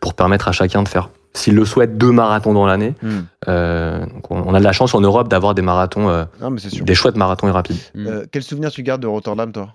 pour 0.00 0.12
permettre 0.12 0.48
à 0.48 0.52
chacun 0.52 0.82
de 0.82 0.88
faire, 0.88 1.08
s'il 1.38 1.54
le 1.54 1.64
souhaite, 1.64 1.96
deux 1.96 2.12
marathons 2.12 2.52
dans 2.52 2.66
l'année. 2.66 2.94
Hmm. 3.02 3.20
Euh, 3.48 4.04
donc 4.06 4.30
on 4.30 4.42
on 4.46 4.54
a 4.54 4.58
de 4.58 4.64
la 4.64 4.72
chance 4.72 4.94
en 4.94 5.00
Europe 5.00 5.28
d'avoir 5.28 5.54
des 5.54 5.62
marathons, 5.62 6.08
euh, 6.08 6.24
Non, 6.40 6.50
mais 6.50 6.60
c'est 6.60 6.70
sûr. 6.70 6.84
des 6.84 6.94
chouettes 6.94 7.16
marathons 7.16 7.48
et 7.48 7.50
rapides. 7.52 7.76
Euh, 7.96 8.26
quel 8.30 8.42
souvenir 8.42 8.70
tu 8.70 8.82
gardes 8.82 9.02
de 9.02 9.06
Rotterdam, 9.06 9.50
toi? 9.52 9.68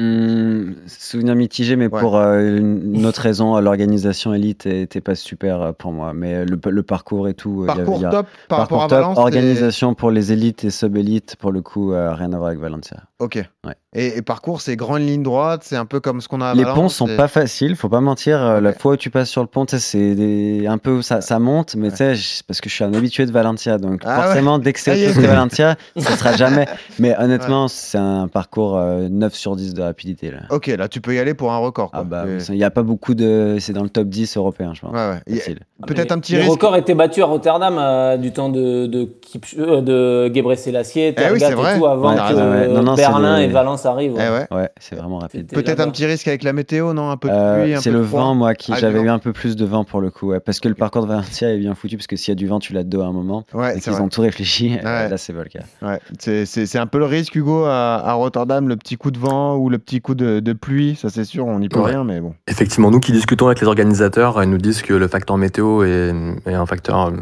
Hum, 0.00 0.76
souvenir 0.86 1.34
mitigé, 1.34 1.74
mais 1.74 1.88
Ouais. 1.88 2.00
pour 2.00 2.16
euh, 2.16 2.56
une 2.58 3.04
autre 3.04 3.20
raison, 3.20 3.58
l'organisation 3.58 4.32
élite 4.32 4.64
était 4.66 5.00
pas 5.00 5.16
super 5.16 5.74
pour 5.74 5.90
moi. 5.92 6.12
Mais 6.14 6.44
le, 6.44 6.56
le 6.70 6.82
parcours 6.84 7.26
et 7.26 7.34
tout. 7.34 7.64
il 7.64 7.66
y 7.66 7.70
a- 7.72 7.74
Parcours 7.74 8.00
y 8.00 8.04
a- 8.04 8.10
top 8.10 8.26
par 8.48 8.58
parcours 8.58 8.78
rapport 8.78 8.96
à 8.98 9.00
Valence 9.00 9.18
organisation 9.18 9.94
pour 9.94 10.12
les 10.12 10.30
élites 10.30 10.62
et 10.62 10.70
sub-élites, 10.70 11.34
pour 11.40 11.50
le 11.50 11.62
coup, 11.62 11.92
euh, 11.92 12.14
rien 12.14 12.32
à 12.32 12.36
voir 12.36 12.50
avec 12.50 12.60
Valencia. 12.60 12.98
Ok. 13.18 13.42
Ouais. 13.66 13.74
Et, 13.94 14.18
et 14.18 14.22
parcours, 14.22 14.60
c'est 14.60 14.76
grande 14.76 15.00
ligne 15.00 15.22
droite, 15.22 15.62
c'est 15.64 15.74
un 15.76 15.86
peu 15.86 15.98
comme 15.98 16.20
ce 16.20 16.28
qu'on 16.28 16.42
a 16.42 16.48
à 16.48 16.54
Les 16.54 16.62
Valence, 16.62 16.76
ponts 16.78 16.88
sont 16.90 17.16
pas 17.16 17.26
faciles, 17.26 17.74
faut 17.74 17.88
pas 17.88 18.02
mentir. 18.02 18.38
euh, 18.38 18.60
La 18.60 18.74
fois 18.74 18.92
où 18.92 18.96
tu 18.96 19.08
passes 19.08 19.30
sur 19.30 19.40
le 19.40 19.46
pont, 19.46 19.64
c'est 19.66 20.14
des- 20.14 20.66
un 20.66 20.76
peu 20.76 21.00
ça, 21.00 21.22
ça 21.22 21.38
monte, 21.38 21.74
mais 21.74 21.88
tu 21.90 21.96
sais, 21.96 22.12
parce 22.46 22.60
que 22.60 22.68
je 22.68 22.74
suis 22.74 22.84
un 22.84 22.92
habitué 22.92 23.24
de 23.24 23.32
Valencia, 23.32 23.78
donc 23.78 24.02
Ah 24.04 24.18
ouais. 24.18 24.24
forcément 24.26 24.58
dès 24.58 24.74
que 24.74 24.80
c'est 24.80 24.90
autre 24.92 25.14
chose 25.14 25.22
que 25.22 25.26
Valencia, 25.26 25.76
ça 25.96 26.16
sera 26.18 26.36
jamais. 26.36 26.66
Mais 26.98 27.16
honnêtement, 27.18 27.66
c'est 27.68 27.96
un 27.96 28.28
parcours 28.28 28.76
euh, 28.76 29.08
9 29.10 29.32
sur 29.34 29.56
10 29.56 29.72
de 29.72 29.80
rapidité 29.80 30.30
là. 30.32 30.40
Ok, 30.50 30.66
là, 30.66 30.86
tu 30.88 31.00
peux 31.00 31.14
y 31.14 31.18
aller 31.18 31.32
pour 31.32 31.52
un 31.52 31.58
record. 31.58 31.90
quoi. 31.90 32.00
Ah 32.00 32.04
bah, 32.04 32.24
Et- 32.28 32.42
il 32.52 32.58
y 32.58 32.64
a 32.64 32.70
pas 32.70 32.82
beaucoup 32.82 33.14
de, 33.14 33.56
c'est 33.58 33.72
dans 33.72 33.82
le 33.84 33.88
top 33.88 34.08
10 34.08 34.36
européen, 34.36 34.72
je 34.74 34.82
pense. 34.82 34.92
Ouais, 34.92 34.98
ouais. 34.98 35.20
Il 35.26 35.34
y 35.36 35.38
a- 35.38 35.40
Facile. 35.40 35.60
Peut-être 35.86 36.12
un 36.12 36.18
petit 36.18 36.32
Les 36.32 36.40
risque. 36.40 36.50
records 36.52 36.76
étaient 36.76 36.94
battus 36.94 37.22
à 37.22 37.26
Rotterdam 37.26 37.76
euh, 37.78 38.16
du 38.18 38.32
temps 38.32 38.50
de, 38.50 38.86
de, 38.86 39.04
Kipch- 39.04 39.54
euh, 39.58 39.80
de 39.80 40.34
Gebre 40.34 40.54
Selassie, 40.58 41.00
Eh 41.00 41.08
oui, 41.08 41.14
Tergat 41.14 41.38
c'est 41.48 41.54
vrai. 41.54 41.76
et 41.76 41.78
tout, 41.78 41.86
avant 41.86 42.10
Ouais, 42.10 42.16
que 42.16 42.34
ouais, 42.34 42.66
ouais. 42.66 42.68
Non, 42.68 42.82
non, 42.82 42.96
c'est 42.96 43.02
Berlin 43.02 43.38
et 43.38 43.46
Valence 43.46 43.77
arrivent. 43.86 44.14
Eh 44.16 44.30
ouais. 44.30 44.46
Ouais, 44.50 44.68
c'est 44.80 44.96
vraiment 44.96 45.18
rapide. 45.18 45.48
Peut-être 45.52 45.80
un 45.80 45.88
petit 45.90 46.06
risque 46.06 46.28
avec 46.28 46.42
la 46.42 46.52
météo, 46.52 46.92
non 46.92 47.10
Un 47.10 47.16
peu 47.16 47.28
de 47.28 47.34
Euh, 47.34 47.62
pluie, 47.64 47.74
c'est 47.80 47.90
le 47.90 48.00
vent, 48.00 48.34
moi, 48.34 48.54
qui 48.54 48.72
Ah, 48.72 48.78
j'avais 48.78 49.00
eu 49.00 49.08
un 49.08 49.18
peu 49.18 49.32
plus 49.32 49.56
de 49.56 49.64
vent 49.64 49.84
pour 49.84 50.00
le 50.00 50.10
coup, 50.10 50.28
ouais, 50.28 50.40
parce 50.40 50.60
que 50.60 50.68
le 50.68 50.74
parcours 50.74 51.02
de 51.02 51.08
Valencia 51.08 51.52
est 51.52 51.58
bien 51.58 51.74
foutu, 51.74 51.96
parce 51.96 52.06
que 52.06 52.16
s'il 52.16 52.32
y 52.32 52.32
a 52.32 52.34
du 52.36 52.46
vent, 52.46 52.58
tu 52.58 52.72
l'as 52.72 52.82
de 52.84 52.88
dos 52.88 53.02
à 53.02 53.06
un 53.06 53.12
moment. 53.12 53.44
Ouais, 53.54 53.76
et 53.76 53.80
vrai. 53.80 54.00
ont 54.00 54.08
tout 54.08 54.20
réfléchi. 54.22 54.70
Ouais. 54.70 54.80
euh, 54.84 55.08
Là, 55.08 55.16
c'est 55.18 55.32
pas 55.32 55.42
le 55.42 55.48
cas. 55.48 55.60
Ouais, 55.82 55.98
c'est- 56.18 56.76
un 56.78 56.86
peu 56.86 56.98
le 56.98 57.06
risque, 57.06 57.34
Hugo, 57.34 57.64
à, 57.64 57.96
à 57.96 58.12
Rotterdam, 58.14 58.68
le 58.68 58.76
petit 58.76 58.96
coup 58.96 59.10
de 59.10 59.18
vent 59.18 59.56
ou 59.56 59.68
le 59.70 59.78
petit 59.78 60.00
coup 60.00 60.14
de, 60.14 60.40
de 60.40 60.52
pluie, 60.52 60.96
ça 60.96 61.08
c'est 61.08 61.24
sûr, 61.24 61.46
on 61.46 61.58
n'y 61.58 61.68
peut 61.68 61.78
Ouais. 61.80 61.90
rien, 61.90 62.04
mais 62.04 62.20
bon. 62.20 62.34
Effectivement, 62.46 62.90
nous 62.90 63.00
qui 63.00 63.12
discutons 63.12 63.46
avec 63.46 63.60
les 63.60 63.66
organisateurs, 63.66 64.42
ils 64.42 64.50
nous 64.50 64.58
disent 64.58 64.82
que 64.82 64.94
le 64.94 65.08
facteur 65.08 65.36
météo 65.38 65.82
est, 65.84 66.12
est 66.46 66.54
un 66.54 66.66
facteur 66.66 67.06
euh, 67.06 67.12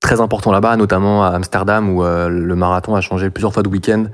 très 0.00 0.20
important 0.20 0.52
là-bas, 0.52 0.76
notamment 0.76 1.24
à 1.24 1.30
Amsterdam 1.30 1.90
où 1.90 2.04
euh, 2.04 2.28
le 2.28 2.54
marathon 2.54 2.94
a 2.94 3.00
changé 3.00 3.30
plusieurs 3.30 3.52
fois 3.52 3.62
de 3.62 3.68
week-end. 3.68 4.04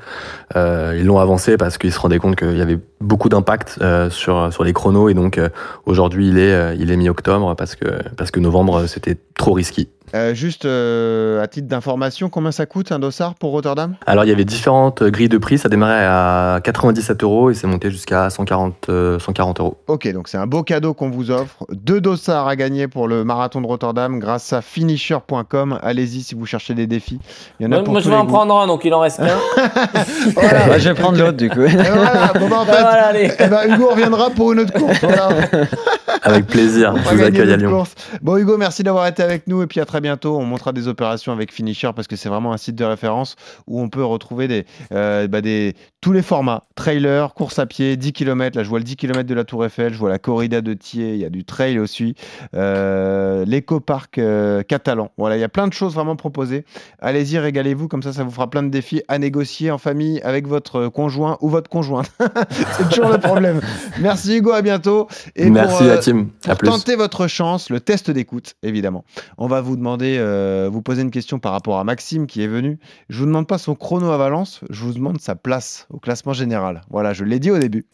Euh, 0.56 0.96
ils 0.98 1.04
l'ont 1.04 1.18
avancé 1.18 1.56
parce 1.56 1.76
qu'ils 1.76 1.92
se 1.92 1.98
rendaient 1.98 2.18
compte 2.18 2.36
qu'il 2.36 2.56
y 2.56 2.62
avait 2.62 2.78
beaucoup 3.00 3.28
d'impact 3.28 3.78
euh, 3.82 4.08
sur 4.08 4.52
sur 4.52 4.64
les 4.64 4.72
chronos 4.72 5.08
et 5.08 5.14
donc 5.14 5.40
aujourd'hui 5.84 6.28
il 6.28 6.38
est 6.38 6.76
il 6.78 6.90
est 6.90 6.96
mi-octobre 6.96 7.54
parce 7.56 7.74
que 7.74 7.86
parce 8.16 8.30
que 8.30 8.40
novembre 8.40 8.86
c'était 8.86 9.16
trop 9.36 9.52
risqué. 9.52 9.88
Euh, 10.14 10.34
juste 10.34 10.64
euh, 10.66 11.42
à 11.42 11.46
titre 11.46 11.68
d'information, 11.68 12.28
combien 12.28 12.52
ça 12.52 12.66
coûte 12.66 12.92
un 12.92 12.98
dossard 12.98 13.34
pour 13.34 13.50
Rotterdam? 13.52 13.94
Alors 14.06 14.24
il 14.24 14.28
y 14.28 14.32
avait 14.32 14.44
différentes 14.44 15.02
grilles 15.02 15.28
de 15.30 15.38
prix, 15.38 15.56
ça 15.58 15.68
démarrait 15.70 16.04
à 16.04 16.60
97 16.62 17.22
euros 17.22 17.50
et 17.50 17.54
c'est 17.54 17.66
monté 17.66 17.90
jusqu'à 17.90 18.28
140 18.28 18.88
euh, 18.90 19.18
140 19.18 19.60
euros. 19.60 19.76
Ok, 19.86 20.12
donc 20.12 20.28
c'est 20.28 20.36
un 20.38 20.46
beau 20.46 20.62
cadeau 20.62 20.92
qu'on 20.94 21.08
vous 21.10 21.30
offre. 21.30 21.64
Deux 21.70 22.00
dossards 22.00 22.46
à 22.46 22.56
gagner 22.56 22.88
pour 22.88 23.08
le 23.08 23.24
marathon 23.24 23.60
de 23.62 23.66
Rotterdam 23.66 24.18
grâce 24.18 24.52
à 24.52 24.60
finisher.com. 24.60 25.78
Allez-y 25.82 26.22
si 26.22 26.34
vous 26.34 26.44
cherchez 26.46 26.74
des 26.74 26.86
défis. 26.86 27.18
Il 27.58 27.64
y 27.64 27.66
en 27.66 27.72
a 27.72 27.76
Moi, 27.76 27.84
pour 27.84 27.92
moi, 27.94 28.00
tous 28.00 28.04
je 28.06 28.10
vais 28.10 28.16
les 28.16 28.20
en 28.22 28.24
goûts. 28.26 28.32
prendre 28.32 28.58
un, 28.60 28.66
donc 28.66 28.84
il 28.84 28.92
en 28.92 29.00
reste 29.00 29.18
qu'un. 29.18 29.26
Voilà. 30.34 30.68
Ouais, 30.68 30.80
je 30.80 30.88
vais 30.88 30.94
prendre 30.94 31.18
l'autre 31.18 31.36
du 31.38 31.48
coup. 31.48 31.62
Et 31.62 31.68
voilà, 31.68 32.32
bon, 32.38 32.48
bah, 32.48 32.56
en 32.58 32.62
Ah, 32.62 32.66
fait, 32.66 32.80
voilà, 32.82 33.06
allez. 33.06 33.30
eh 33.38 33.46
ben, 33.46 33.74
Hugo 33.74 33.88
reviendra 33.90 34.30
pour 34.30 34.52
une 34.52 34.60
autre 34.60 34.72
course. 34.74 34.98
Voilà. 35.02 35.28
Avec 36.22 36.46
plaisir, 36.46 36.92
On 36.94 36.98
je 37.10 37.16
vous 37.16 37.22
accueille 37.22 37.52
à 37.52 37.56
Lyon. 37.56 37.70
course. 37.70 37.94
Bon 38.22 38.36
Hugo, 38.36 38.56
merci 38.56 38.82
d'avoir 38.82 39.06
été 39.06 39.22
avec 39.22 39.46
nous 39.46 39.62
et 39.62 39.66
puis 39.66 39.80
à 39.80 39.84
très 39.84 40.00
bientôt. 40.00 40.36
On 40.36 40.44
montrera 40.44 40.72
des 40.72 40.88
opérations 40.88 41.32
avec 41.32 41.52
Finisher 41.52 41.90
parce 41.94 42.06
que 42.08 42.16
c'est 42.16 42.28
vraiment 42.28 42.52
un 42.52 42.56
site 42.56 42.76
de 42.76 42.84
référence 42.84 43.36
où 43.66 43.80
on 43.80 43.88
peut 43.88 44.04
retrouver 44.04 44.48
des, 44.48 44.66
euh, 44.92 45.26
bah, 45.28 45.40
des, 45.40 45.74
tous 46.00 46.12
les 46.12 46.22
formats. 46.22 46.64
Trailer, 46.74 47.34
course 47.34 47.58
à 47.58 47.66
pied, 47.66 47.96
10 47.96 48.12
km. 48.12 48.56
Là, 48.56 48.64
je 48.64 48.68
vois 48.68 48.78
le 48.78 48.84
10 48.84 48.96
km 48.96 49.28
de 49.28 49.34
la 49.34 49.44
Tour 49.44 49.64
Eiffel, 49.64 49.92
je 49.92 49.98
vois 49.98 50.10
la 50.10 50.18
corrida 50.18 50.60
de 50.60 50.74
Thiers, 50.74 51.14
il 51.14 51.20
y 51.20 51.24
a 51.24 51.30
du 51.30 51.44
trail 51.44 51.78
aussi. 51.78 52.14
Euh, 52.54 53.44
L'éco-parc 53.46 54.18
euh, 54.18 54.62
catalan. 54.62 55.10
Voilà, 55.16 55.36
il 55.36 55.40
y 55.40 55.44
a 55.44 55.48
plein 55.48 55.68
de 55.68 55.72
choses 55.72 55.94
vraiment 55.94 56.16
proposées. 56.16 56.64
Allez-y, 57.00 57.38
régalez-vous. 57.38 57.88
Comme 57.88 58.02
ça, 58.02 58.12
ça 58.12 58.24
vous 58.24 58.30
fera 58.30 58.50
plein 58.50 58.62
de 58.62 58.68
défis 58.68 59.02
à 59.08 59.18
négocier 59.18 59.70
en 59.70 59.78
famille 59.78 60.20
avec 60.22 60.46
votre 60.46 60.88
conjoint 60.88 61.38
ou 61.40 61.48
votre 61.48 61.70
conjointe. 61.70 62.10
c'est 62.72 62.88
toujours 62.88 63.10
le 63.10 63.18
problème. 63.18 63.60
Merci 64.00 64.36
Hugo, 64.38 64.52
à 64.52 64.62
bientôt. 64.62 65.08
Et 65.36 65.50
Merci 65.50 65.76
pour, 65.76 65.82
euh, 65.86 65.94
pour 66.10 66.56
tenter 66.58 66.96
votre 66.96 67.26
chance, 67.26 67.70
le 67.70 67.80
test 67.80 68.10
d'écoute, 68.10 68.54
évidemment. 68.62 69.04
On 69.38 69.46
va 69.46 69.60
vous 69.60 69.76
demander, 69.76 70.16
euh, 70.18 70.68
vous 70.72 70.82
poser 70.82 71.02
une 71.02 71.10
question 71.10 71.38
par 71.38 71.52
rapport 71.52 71.78
à 71.78 71.84
Maxime 71.84 72.26
qui 72.26 72.42
est 72.42 72.48
venu. 72.48 72.78
Je 73.08 73.18
vous 73.18 73.26
demande 73.26 73.46
pas 73.46 73.58
son 73.58 73.74
chrono 73.74 74.10
à 74.10 74.16
Valence, 74.16 74.60
je 74.70 74.82
vous 74.84 74.92
demande 74.92 75.20
sa 75.20 75.34
place 75.34 75.86
au 75.90 75.98
classement 75.98 76.32
général. 76.32 76.82
Voilà, 76.90 77.12
je 77.12 77.24
l'ai 77.24 77.38
dit 77.38 77.50
au 77.50 77.58
début. 77.58 77.84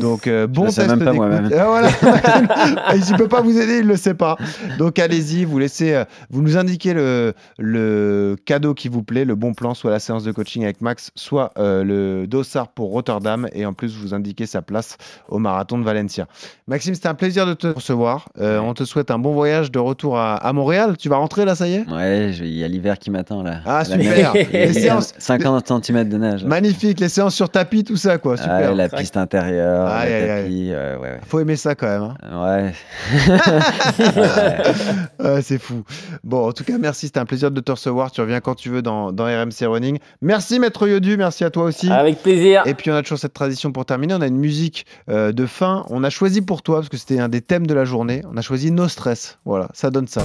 Donc 0.00 0.26
euh, 0.26 0.46
bon 0.46 0.66
test 0.66 0.80
d'écoute. 0.80 1.52
Ah, 1.56 1.66
voilà. 1.66 1.90
il 2.96 3.16
peut 3.16 3.28
pas 3.28 3.40
vous 3.40 3.58
aider, 3.58 3.78
il 3.78 3.86
le 3.86 3.96
sait 3.96 4.14
pas. 4.14 4.36
Donc 4.78 4.98
allez-y, 4.98 5.44
vous 5.44 5.58
laissez, 5.58 5.92
euh, 5.92 6.04
vous 6.30 6.42
nous 6.42 6.56
indiquez 6.56 6.94
le, 6.94 7.34
le 7.58 8.36
cadeau 8.44 8.74
qui 8.74 8.88
vous 8.88 9.02
plaît, 9.02 9.24
le 9.24 9.34
bon 9.34 9.54
plan, 9.54 9.74
soit 9.74 9.90
la 9.90 9.98
séance 9.98 10.24
de 10.24 10.32
coaching 10.32 10.64
avec 10.64 10.80
Max, 10.80 11.10
soit 11.14 11.52
euh, 11.58 11.84
le 11.84 12.26
dossard 12.26 12.68
pour 12.68 12.90
Rotterdam, 12.90 13.48
et 13.52 13.66
en 13.66 13.72
plus 13.72 13.96
vous 13.96 14.14
indiquez 14.14 14.46
sa 14.46 14.62
place 14.62 14.96
au 15.28 15.38
marathon 15.38 15.78
de 15.78 15.84
Valencia. 15.84 16.26
Maxime, 16.66 16.94
c'était 16.94 17.08
un 17.08 17.14
plaisir 17.14 17.41
de 17.46 17.54
te 17.54 17.66
recevoir. 17.66 18.28
Euh, 18.40 18.58
on 18.60 18.74
te 18.74 18.84
souhaite 18.84 19.10
un 19.10 19.18
bon 19.18 19.32
voyage 19.32 19.70
de 19.70 19.78
retour 19.78 20.18
à, 20.18 20.34
à 20.36 20.52
Montréal. 20.52 20.96
Tu 20.98 21.08
vas 21.08 21.16
rentrer 21.16 21.44
là, 21.44 21.54
ça 21.54 21.66
y 21.68 21.74
est? 21.74 21.88
Ouais, 21.90 22.30
il 22.32 22.56
y 22.58 22.64
a 22.64 22.68
l'hiver 22.68 22.98
qui 22.98 23.10
m'attend 23.10 23.42
là. 23.42 23.60
Ah, 23.66 23.84
super. 23.84 24.32
Les 24.52 24.72
séances- 24.72 25.14
50 25.18 25.84
cm 25.84 26.08
de 26.08 26.16
neige. 26.18 26.44
Magnifique, 26.44 27.00
les 27.00 27.08
séances 27.08 27.34
sur 27.34 27.48
tapis, 27.50 27.84
tout 27.84 27.96
ça, 27.96 28.18
quoi. 28.18 28.34
Ah, 28.38 28.42
Super. 28.42 28.74
la 28.74 28.88
piste 28.88 29.16
intérieure, 29.16 29.86
Aïe, 29.88 30.08
le 30.10 30.14
aïe, 30.14 30.30
aïe. 30.30 30.42
tapis, 30.44 30.68
euh, 30.72 30.98
ouais, 30.98 31.20
Faut 31.26 31.40
aimer 31.40 31.56
ça 31.56 31.74
quand 31.74 31.86
même. 31.88 32.02
hein. 32.22 32.44
ouais. 32.46 32.62
Ouais. 32.62 32.72
Ouais, 35.22 35.42
c'est 35.42 35.58
fou. 35.58 35.84
Bon, 36.24 36.48
en 36.48 36.52
tout 36.52 36.64
cas, 36.64 36.78
merci. 36.78 37.06
C'était 37.06 37.20
un 37.20 37.24
plaisir 37.26 37.50
de 37.50 37.60
te 37.60 37.70
recevoir. 37.72 38.10
Tu 38.10 38.20
reviens 38.20 38.40
quand 38.40 38.54
tu 38.54 38.68
veux 38.70 38.82
dans, 38.82 39.12
dans 39.12 39.24
RMC 39.24 39.66
Running. 39.66 39.98
Merci, 40.20 40.58
Maître 40.58 40.86
Yodu. 40.88 41.16
Merci 41.16 41.44
à 41.44 41.50
toi 41.50 41.64
aussi. 41.64 41.90
Avec 41.90 42.22
plaisir. 42.22 42.62
Et 42.66 42.74
puis, 42.74 42.90
on 42.90 42.94
a 42.94 43.02
toujours 43.02 43.18
cette 43.18 43.32
tradition 43.34 43.72
pour 43.72 43.84
terminer. 43.86 44.14
On 44.14 44.20
a 44.20 44.26
une 44.26 44.36
musique 44.38 44.86
euh, 45.08 45.32
de 45.32 45.46
fin. 45.46 45.84
On 45.90 46.02
a 46.04 46.10
choisi 46.10 46.40
pour 46.42 46.62
toi, 46.62 46.76
parce 46.78 46.88
que 46.88 46.96
c'était 46.96 47.18
un 47.20 47.28
des 47.32 47.40
thèmes 47.40 47.66
de 47.66 47.72
la 47.72 47.86
journée, 47.86 48.22
on 48.30 48.36
a 48.36 48.42
choisi 48.42 48.70
No 48.70 48.88
Stress. 48.88 49.38
Voilà, 49.46 49.68
ça 49.72 49.90
donne 49.90 50.06
ça. 50.06 50.22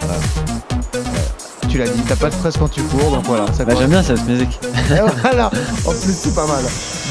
Voilà. 0.00 0.18
Tu 1.70 1.78
l'as 1.78 1.88
dit, 1.88 2.00
t'as 2.08 2.16
pas 2.16 2.28
de 2.28 2.34
stress 2.34 2.56
quand 2.56 2.68
tu 2.68 2.82
cours, 2.82 3.12
donc 3.12 3.24
voilà. 3.24 3.46
Ça 3.52 3.64
Bah. 3.64 3.74
J'aime 3.78 3.90
bien 3.90 4.02
cette 4.02 4.26
musique. 4.26 4.58
Et 4.90 5.00
voilà, 5.22 5.46
en 5.86 5.90
plus 5.90 6.12
c'est 6.12 6.34
pas 6.34 6.46
mal. 6.48 6.64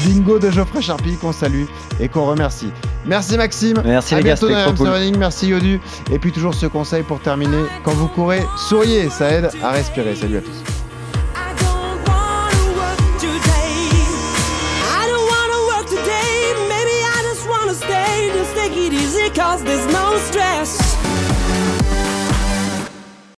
Bingo 0.04 0.38
de 0.38 0.50
Geoffrey 0.50 0.82
Charpie 0.82 1.16
qu'on 1.16 1.32
salue 1.32 1.64
et 2.00 2.08
qu'on 2.08 2.26
remercie. 2.26 2.70
Merci 3.06 3.38
Maxime. 3.38 3.80
Merci 3.82 4.14
à 4.14 4.18
les 4.18 4.24
gars, 4.24 4.36
c'était 4.36 4.54
cool. 4.76 4.88
Running. 4.88 5.16
Merci 5.16 5.48
Yodu. 5.48 5.80
Et 6.12 6.18
puis 6.18 6.30
toujours 6.30 6.54
ce 6.54 6.66
conseil 6.66 7.02
pour 7.02 7.20
terminer, 7.20 7.64
quand 7.82 7.92
vous 7.92 8.08
courez, 8.08 8.42
souriez, 8.58 9.08
ça 9.08 9.30
aide 9.30 9.48
à 9.62 9.70
respirer. 9.70 10.14
Salut 10.14 10.36
à 10.36 10.40
tous. 10.42 10.83
no 19.94 20.18
stress. 20.18 20.43